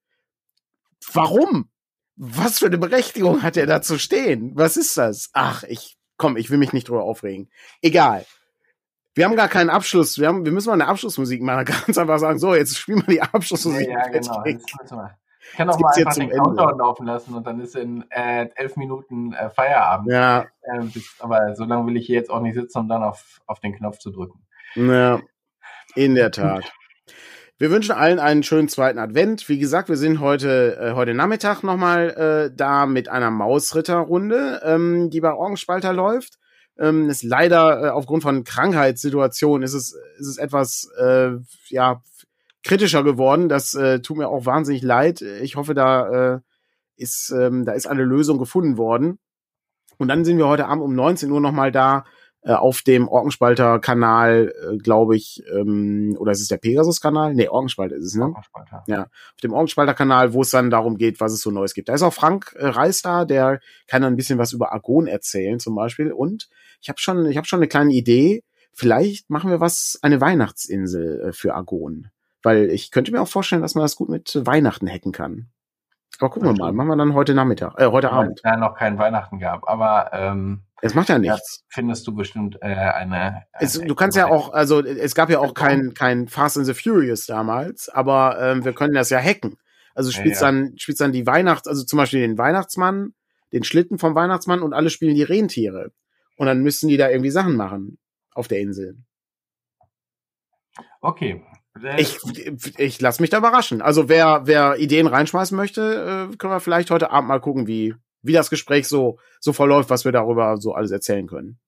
Warum? 1.12 1.70
Was 2.20 2.58
für 2.58 2.66
eine 2.66 2.78
Berechtigung 2.78 3.44
hat 3.44 3.56
er 3.56 3.66
da 3.66 3.80
zu 3.80 3.96
stehen? 3.96 4.50
Was 4.56 4.76
ist 4.76 4.96
das? 4.96 5.30
Ach, 5.34 5.62
ich, 5.62 5.96
komm, 6.16 6.36
ich 6.36 6.50
will 6.50 6.58
mich 6.58 6.72
nicht 6.72 6.88
drüber 6.88 7.04
aufregen. 7.04 7.48
Egal. 7.80 8.26
Wir 9.14 9.24
haben 9.24 9.36
gar 9.36 9.48
keinen 9.48 9.70
Abschluss. 9.70 10.18
Wir, 10.18 10.26
haben, 10.26 10.44
wir 10.44 10.50
müssen 10.50 10.66
mal 10.66 10.74
eine 10.74 10.88
Abschlussmusik 10.88 11.40
machen. 11.42 11.64
Ganz 11.86 11.96
einfach 11.96 12.18
sagen, 12.18 12.40
so, 12.40 12.56
jetzt 12.56 12.76
spielen 12.76 13.06
wir 13.06 13.14
die 13.14 13.22
Abschlussmusik. 13.22 13.88
Ja, 13.88 13.98
ja 13.98 14.08
genau. 14.08 14.44
Ich 14.44 15.56
kann 15.56 15.70
auch 15.70 15.78
mal 15.78 15.92
einfach 15.94 16.14
den 16.14 16.30
Countdown 16.30 16.78
laufen 16.78 17.06
lassen 17.06 17.34
und 17.34 17.46
dann 17.46 17.60
ist 17.60 17.76
in 17.76 18.04
äh, 18.10 18.48
elf 18.56 18.76
Minuten 18.76 19.32
äh, 19.32 19.48
Feierabend. 19.50 20.12
Ja. 20.12 20.46
Äh, 20.62 20.80
bis, 20.92 21.14
aber 21.20 21.54
so 21.54 21.64
lange 21.64 21.86
will 21.86 21.96
ich 21.96 22.06
hier 22.06 22.16
jetzt 22.16 22.30
auch 22.30 22.40
nicht 22.40 22.54
sitzen, 22.54 22.78
um 22.78 22.88
dann 22.88 23.04
auf, 23.04 23.40
auf 23.46 23.60
den 23.60 23.76
Knopf 23.76 23.98
zu 23.98 24.10
drücken. 24.10 24.44
Ja, 24.74 25.20
in 25.94 26.16
der 26.16 26.32
Tat. 26.32 26.70
Wir 27.60 27.72
wünschen 27.72 27.90
allen 27.90 28.20
einen 28.20 28.44
schönen 28.44 28.68
zweiten 28.68 29.00
Advent. 29.00 29.48
Wie 29.48 29.58
gesagt, 29.58 29.88
wir 29.88 29.96
sind 29.96 30.20
heute, 30.20 30.78
äh, 30.80 30.92
heute 30.92 31.12
Nachmittag 31.12 31.64
nochmal 31.64 32.10
äh, 32.10 32.54
da 32.54 32.86
mit 32.86 33.08
einer 33.08 33.32
Mausritterrunde, 33.32 34.60
ähm, 34.62 35.10
die 35.10 35.20
bei 35.20 35.34
Orgenspalter 35.34 35.92
läuft. 35.92 36.38
Ähm, 36.78 37.10
ist 37.10 37.24
leider 37.24 37.82
äh, 37.82 37.88
aufgrund 37.90 38.22
von 38.22 38.44
Krankheitssituationen 38.44 39.64
ist 39.64 39.74
es, 39.74 39.92
ist 40.18 40.28
es 40.28 40.38
etwas 40.38 40.88
äh, 41.00 41.30
ja, 41.66 42.00
kritischer 42.62 43.02
geworden. 43.02 43.48
Das 43.48 43.74
äh, 43.74 43.98
tut 43.98 44.18
mir 44.18 44.28
auch 44.28 44.46
wahnsinnig 44.46 44.82
leid. 44.82 45.20
Ich 45.20 45.56
hoffe, 45.56 45.74
da 45.74 46.34
äh, 46.34 46.40
ist, 46.94 47.34
ähm, 47.36 47.64
da 47.64 47.72
ist 47.72 47.88
eine 47.88 48.04
Lösung 48.04 48.38
gefunden 48.38 48.76
worden. 48.76 49.18
Und 49.96 50.06
dann 50.06 50.24
sind 50.24 50.38
wir 50.38 50.46
heute 50.46 50.66
Abend 50.66 50.84
um 50.84 50.94
19 50.94 51.28
Uhr 51.28 51.40
nochmal 51.40 51.72
da 51.72 52.04
auf 52.42 52.82
dem 52.82 53.08
Orkenspalter-Kanal, 53.08 54.52
äh, 54.54 54.76
glaube 54.78 55.16
ich, 55.16 55.42
ähm, 55.52 56.16
oder 56.18 56.32
ist 56.32 56.40
es 56.40 56.48
der 56.48 56.58
Pegasus-Kanal? 56.58 57.34
Nee, 57.34 57.48
Orkenspalter 57.48 57.96
ist 57.96 58.06
es, 58.06 58.14
ne? 58.14 58.26
Orkenspalter. 58.26 58.84
Ja, 58.86 59.02
auf 59.02 59.40
dem 59.42 59.52
Orkenspalter-Kanal, 59.52 60.32
wo 60.32 60.42
es 60.42 60.50
dann 60.50 60.70
darum 60.70 60.96
geht, 60.96 61.20
was 61.20 61.32
es 61.32 61.40
so 61.40 61.50
Neues 61.50 61.74
gibt. 61.74 61.88
Da 61.88 61.94
ist 61.94 62.02
auch 62.02 62.12
Frank 62.12 62.54
äh, 62.56 62.66
Reis 62.66 63.02
da, 63.02 63.24
der 63.24 63.60
kann 63.86 64.02
dann 64.02 64.12
ein 64.12 64.16
bisschen 64.16 64.38
was 64.38 64.52
über 64.52 64.72
Argon 64.72 65.06
erzählen 65.06 65.58
zum 65.58 65.74
Beispiel. 65.74 66.12
Und 66.12 66.48
ich 66.80 66.88
habe 66.88 67.00
schon, 67.00 67.26
ich 67.26 67.36
habe 67.36 67.46
schon 67.46 67.58
eine 67.58 67.68
kleine 67.68 67.92
Idee. 67.92 68.44
Vielleicht 68.72 69.28
machen 69.30 69.50
wir 69.50 69.60
was, 69.60 69.98
eine 70.02 70.20
Weihnachtsinsel 70.20 71.28
äh, 71.28 71.32
für 71.32 71.54
Argon. 71.54 72.08
Weil 72.42 72.70
ich 72.70 72.92
könnte 72.92 73.10
mir 73.10 73.20
auch 73.20 73.28
vorstellen, 73.28 73.62
dass 73.62 73.74
man 73.74 73.82
das 73.82 73.96
gut 73.96 74.08
mit 74.08 74.40
Weihnachten 74.46 74.88
hacken 74.88 75.10
kann. 75.10 75.48
Aber 76.20 76.30
gucken 76.30 76.48
wir 76.48 76.56
mal, 76.56 76.72
machen 76.72 76.88
wir 76.88 76.96
dann 76.96 77.14
heute 77.14 77.34
Nachmittag, 77.34 77.74
äh, 77.78 77.86
heute 77.86 78.10
Abend. 78.10 78.40
Ja, 78.44 78.56
noch 78.56 78.74
kein 78.74 78.98
Weihnachten 78.98 79.38
gab, 79.38 79.68
aber 79.68 80.10
ähm, 80.12 80.62
es 80.80 80.94
macht 80.94 81.08
ja 81.08 81.18
nichts. 81.18 81.64
findest 81.68 82.06
du 82.06 82.14
bestimmt 82.14 82.56
äh, 82.60 82.66
eine. 82.66 83.16
eine 83.16 83.42
es, 83.58 83.80
du 83.80 83.94
kannst 83.94 84.16
ja 84.16 84.28
auch, 84.28 84.52
also 84.52 84.80
es 84.82 85.14
gab 85.14 85.30
ja 85.30 85.40
auch 85.40 85.54
kein 85.54 85.94
kein 85.94 86.28
Fast 86.28 86.56
and 86.56 86.66
the 86.66 86.74
Furious 86.74 87.26
damals, 87.26 87.88
aber 87.88 88.38
ähm, 88.40 88.64
wir 88.64 88.72
können 88.72 88.94
das 88.94 89.10
ja 89.10 89.18
hacken. 89.18 89.56
Also 89.94 90.12
spielst 90.12 90.40
ja, 90.40 90.48
ja. 90.48 90.52
dann 90.52 90.78
spielst 90.78 91.00
dann 91.00 91.12
die 91.12 91.26
Weihnachts, 91.26 91.66
also 91.66 91.84
zum 91.84 91.96
Beispiel 91.96 92.20
den 92.20 92.38
Weihnachtsmann, 92.38 93.14
den 93.52 93.64
Schlitten 93.64 93.98
vom 93.98 94.14
Weihnachtsmann 94.14 94.62
und 94.62 94.72
alle 94.72 94.90
spielen 94.90 95.16
die 95.16 95.24
Rentiere 95.24 95.90
und 96.36 96.46
dann 96.46 96.62
müssen 96.62 96.88
die 96.88 96.96
da 96.96 97.10
irgendwie 97.10 97.30
Sachen 97.30 97.56
machen 97.56 97.98
auf 98.32 98.46
der 98.46 98.60
Insel. 98.60 98.96
Okay. 101.00 101.42
Ich, 101.96 102.18
ich 102.76 103.00
lass 103.00 103.20
mich 103.20 103.30
da 103.30 103.38
überraschen. 103.38 103.82
Also 103.82 104.08
wer, 104.08 104.42
wer 104.44 104.78
Ideen 104.78 105.06
reinschmeißen 105.06 105.56
möchte, 105.56 106.30
äh, 106.32 106.36
können 106.36 106.52
wir 106.52 106.60
vielleicht 106.60 106.90
heute 106.90 107.10
Abend 107.10 107.28
mal 107.28 107.40
gucken, 107.40 107.66
wie, 107.66 107.94
wie 108.22 108.32
das 108.32 108.50
Gespräch 108.50 108.88
so, 108.88 109.18
so 109.40 109.52
verläuft, 109.52 109.90
was 109.90 110.04
wir 110.04 110.12
darüber 110.12 110.56
so 110.56 110.72
alles 110.72 110.90
erzählen 110.90 111.26
können. 111.26 111.58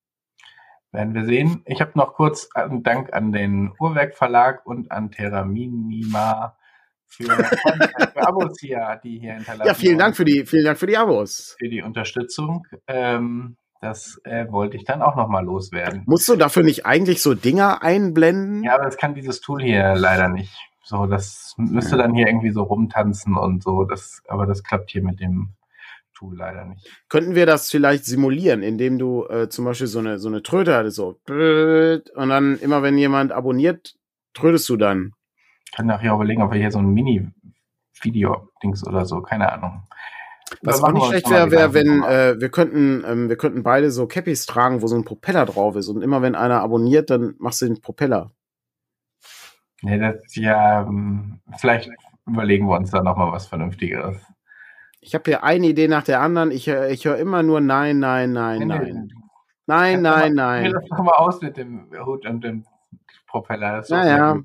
Werden 0.92 1.14
wir 1.14 1.24
sehen. 1.24 1.62
Ich 1.66 1.80
habe 1.80 1.92
noch 1.94 2.14
kurz 2.14 2.48
einen 2.54 2.82
Dank 2.82 3.12
an 3.12 3.30
den 3.30 3.72
Uhrwerk 3.78 4.14
Verlag 4.16 4.66
und 4.66 4.90
an 4.90 5.12
Terra 5.12 5.44
Minima 5.44 6.56
für, 7.06 7.24
für 8.12 8.26
Abos 8.26 8.58
hier, 8.58 9.00
die 9.04 9.20
hier 9.20 9.34
hinterlassen. 9.34 9.68
Ja, 9.68 9.74
vielen 9.74 9.98
Dank 9.98 10.16
für 10.16 10.24
die, 10.24 10.46
vielen 10.46 10.64
Dank 10.64 10.78
für 10.78 10.86
die 10.86 10.96
Abos. 10.96 11.56
Für 11.58 11.68
die 11.68 11.82
Unterstützung. 11.82 12.66
Ähm, 12.88 13.56
das 13.80 14.20
äh, 14.24 14.50
wollte 14.50 14.76
ich 14.76 14.84
dann 14.84 15.00
auch 15.00 15.16
nochmal 15.16 15.44
loswerden. 15.44 16.02
Musst 16.06 16.28
du 16.28 16.36
dafür 16.36 16.64
nicht 16.64 16.86
eigentlich 16.86 17.22
so 17.22 17.34
Dinger 17.34 17.82
einblenden? 17.82 18.62
Ja, 18.64 18.74
aber 18.74 18.84
das 18.84 18.96
kann 18.96 19.14
dieses 19.14 19.40
Tool 19.40 19.62
hier 19.62 19.94
leider 19.94 20.28
nicht. 20.28 20.54
So, 20.82 21.06
das 21.06 21.54
müsste 21.56 21.96
dann 21.96 22.14
hier 22.14 22.26
irgendwie 22.26 22.50
so 22.50 22.62
rumtanzen 22.62 23.36
und 23.36 23.62
so. 23.62 23.84
Das, 23.84 24.22
aber 24.28 24.46
das 24.46 24.64
klappt 24.64 24.90
hier 24.90 25.02
mit 25.02 25.20
dem 25.20 25.54
Tool 26.20 26.36
leider 26.36 26.66
nicht. 26.66 26.86
Könnten 27.08 27.34
wir 27.34 27.46
das 27.46 27.70
vielleicht 27.70 28.04
simulieren, 28.04 28.62
indem 28.62 28.98
du 28.98 29.26
äh, 29.26 29.48
zum 29.48 29.64
Beispiel 29.64 29.86
so 29.86 30.00
eine, 30.00 30.18
so 30.18 30.28
eine 30.28 30.42
Tröte 30.42 30.76
hattest, 30.76 30.96
so 30.96 31.18
und 31.26 32.28
dann 32.28 32.58
immer 32.58 32.82
wenn 32.82 32.98
jemand 32.98 33.32
abonniert, 33.32 33.94
trödest 34.34 34.68
du 34.68 34.76
dann. 34.76 35.12
Ich 35.64 35.72
kann 35.72 35.86
nachher 35.86 36.12
überlegen, 36.12 36.42
ob 36.42 36.52
wir 36.52 36.60
hier 36.60 36.70
so 36.70 36.78
ein 36.78 36.92
Mini-Video-Dings 36.92 38.86
oder 38.86 39.06
so, 39.06 39.22
keine 39.22 39.50
Ahnung. 39.50 39.88
Was 40.62 40.82
auch 40.82 40.92
nicht 40.92 41.06
schlecht 41.06 41.30
wäre, 41.30 41.50
wäre, 41.50 41.72
wenn 41.72 42.02
äh, 42.02 42.38
wir 42.38 42.50
könnten, 42.50 43.02
ähm, 43.06 43.28
wir 43.28 43.36
könnten 43.36 43.62
beide 43.62 43.90
so 43.90 44.06
Cappies 44.06 44.44
tragen, 44.44 44.82
wo 44.82 44.88
so 44.88 44.96
ein 44.96 45.04
Propeller 45.04 45.46
drauf 45.46 45.76
ist. 45.76 45.88
Und 45.88 46.02
immer 46.02 46.20
wenn 46.22 46.34
einer 46.34 46.60
abonniert, 46.60 47.08
dann 47.08 47.34
machst 47.38 47.62
du 47.62 47.66
den 47.66 47.80
Propeller. 47.80 48.32
Nee, 49.82 49.98
das 49.98 50.34
ja, 50.34 50.82
ähm, 50.82 51.40
vielleicht 51.56 51.88
überlegen 52.26 52.68
wir 52.68 52.76
uns 52.76 52.90
da 52.90 53.02
nochmal 53.02 53.32
was 53.32 53.46
Vernünftigeres. 53.46 54.20
Ich 55.00 55.14
habe 55.14 55.24
hier 55.30 55.44
eine 55.44 55.66
Idee 55.66 55.88
nach 55.88 56.04
der 56.04 56.20
anderen. 56.20 56.50
Ich, 56.50 56.68
ich 56.68 57.04
höre 57.04 57.16
immer 57.16 57.42
nur 57.42 57.60
nein, 57.60 57.98
nein, 57.98 58.32
nein, 58.32 58.66
nein. 58.66 59.08
Nein, 59.66 60.02
nein, 60.02 60.34
nein. 60.34 60.66
Ich 60.66 60.72
das 60.72 60.84
doch 60.90 61.02
mal 61.02 61.12
aus 61.12 61.40
mit 61.40 61.56
dem 61.56 61.90
Hut 62.04 62.26
und 62.26 62.42
dem 62.42 62.64
Propeller. 63.26 63.84
naja, 63.88 64.40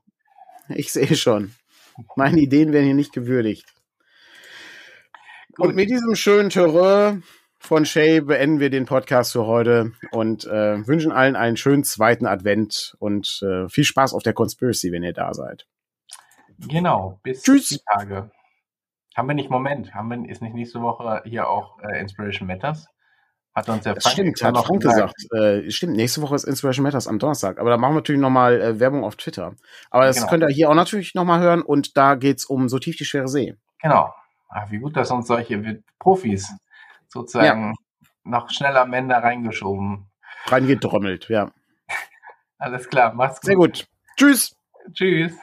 ich 0.69 0.91
sehe 0.91 1.15
schon. 1.15 1.53
Meine 2.15 2.39
Ideen 2.39 2.71
werden 2.73 2.85
hier 2.85 2.93
nicht 2.93 3.13
gewürdigt. 3.13 3.65
Gut. 5.55 5.67
Und 5.67 5.75
mit 5.75 5.89
diesem 5.89 6.15
schönen 6.15 6.49
Terrain 6.49 7.23
von 7.59 7.85
Shay 7.85 8.21
beenden 8.21 8.59
wir 8.59 8.69
den 8.69 8.85
Podcast 8.85 9.31
für 9.31 9.45
heute 9.45 9.93
und 10.11 10.45
äh, 10.45 10.85
wünschen 10.87 11.11
allen 11.11 11.35
einen 11.35 11.57
schönen 11.57 11.83
zweiten 11.83 12.27
Advent 12.27 12.95
und 12.99 13.41
äh, 13.41 13.67
viel 13.69 13.85
Spaß 13.85 14.13
auf 14.13 14.21
der 14.21 14.33
Conspiracy, 14.33 14.91
wenn 14.91 15.03
ihr 15.03 15.13
da 15.13 15.33
seid. 15.33 15.65
Genau, 16.59 17.19
bis 17.23 17.41
Tschüss. 17.41 17.69
die 17.69 17.79
Tage. 17.91 18.29
Haben 19.15 19.29
wir 19.29 19.35
nicht, 19.35 19.49
Moment, 19.49 19.93
haben 19.93 20.09
wir, 20.09 20.29
ist 20.29 20.41
nicht 20.41 20.53
nächste 20.53 20.81
Woche 20.81 21.21
hier 21.25 21.49
auch 21.49 21.79
äh, 21.79 22.01
Inspiration 22.01 22.47
Matters? 22.47 22.87
Hat 23.55 23.69
uns 23.69 23.83
der 23.83 23.95
Frank, 23.95 24.13
stimmt, 24.13 24.43
hat 24.43 24.57
Frank 24.57 24.81
gesagt. 24.81 25.15
Äh, 25.31 25.71
stimmt, 25.71 25.95
nächste 25.95 26.21
Woche 26.21 26.35
ist 26.35 26.43
Inspiration 26.43 26.83
Matters 26.83 27.07
am 27.07 27.19
Donnerstag. 27.19 27.57
Aber 27.57 27.69
da 27.69 27.77
machen 27.77 27.91
wir 27.91 27.99
natürlich 27.99 28.19
nochmal 28.19 28.61
äh, 28.61 28.79
Werbung 28.81 29.05
auf 29.05 29.15
Twitter. 29.15 29.55
Aber 29.89 30.05
das 30.05 30.17
genau. 30.17 30.27
könnt 30.27 30.43
ihr 30.43 30.49
hier 30.49 30.69
auch 30.69 30.75
natürlich 30.75 31.15
nochmal 31.15 31.39
hören 31.39 31.61
und 31.61 31.95
da 31.95 32.15
geht's 32.15 32.43
um 32.43 32.67
so 32.67 32.77
tief 32.77 32.97
die 32.97 33.05
schwere 33.05 33.29
See. 33.29 33.55
Genau. 33.81 34.13
Ach, 34.49 34.69
wie 34.69 34.79
gut, 34.79 34.97
dass 34.97 35.09
uns 35.11 35.27
solche 35.27 35.81
Profis 35.97 36.53
sozusagen 37.07 37.67
ja. 37.67 37.73
noch 38.25 38.49
schnell 38.49 38.75
am 38.75 38.91
Ende 38.91 39.15
reingeschoben. 39.15 40.11
Reingedrommelt, 40.47 41.29
ja. 41.29 41.51
Alles 42.57 42.89
klar, 42.89 43.13
mach's 43.13 43.39
gut. 43.39 43.45
Sehr 43.45 43.55
gut. 43.55 43.87
Tschüss. 44.17 44.57
Tschüss. 44.91 45.33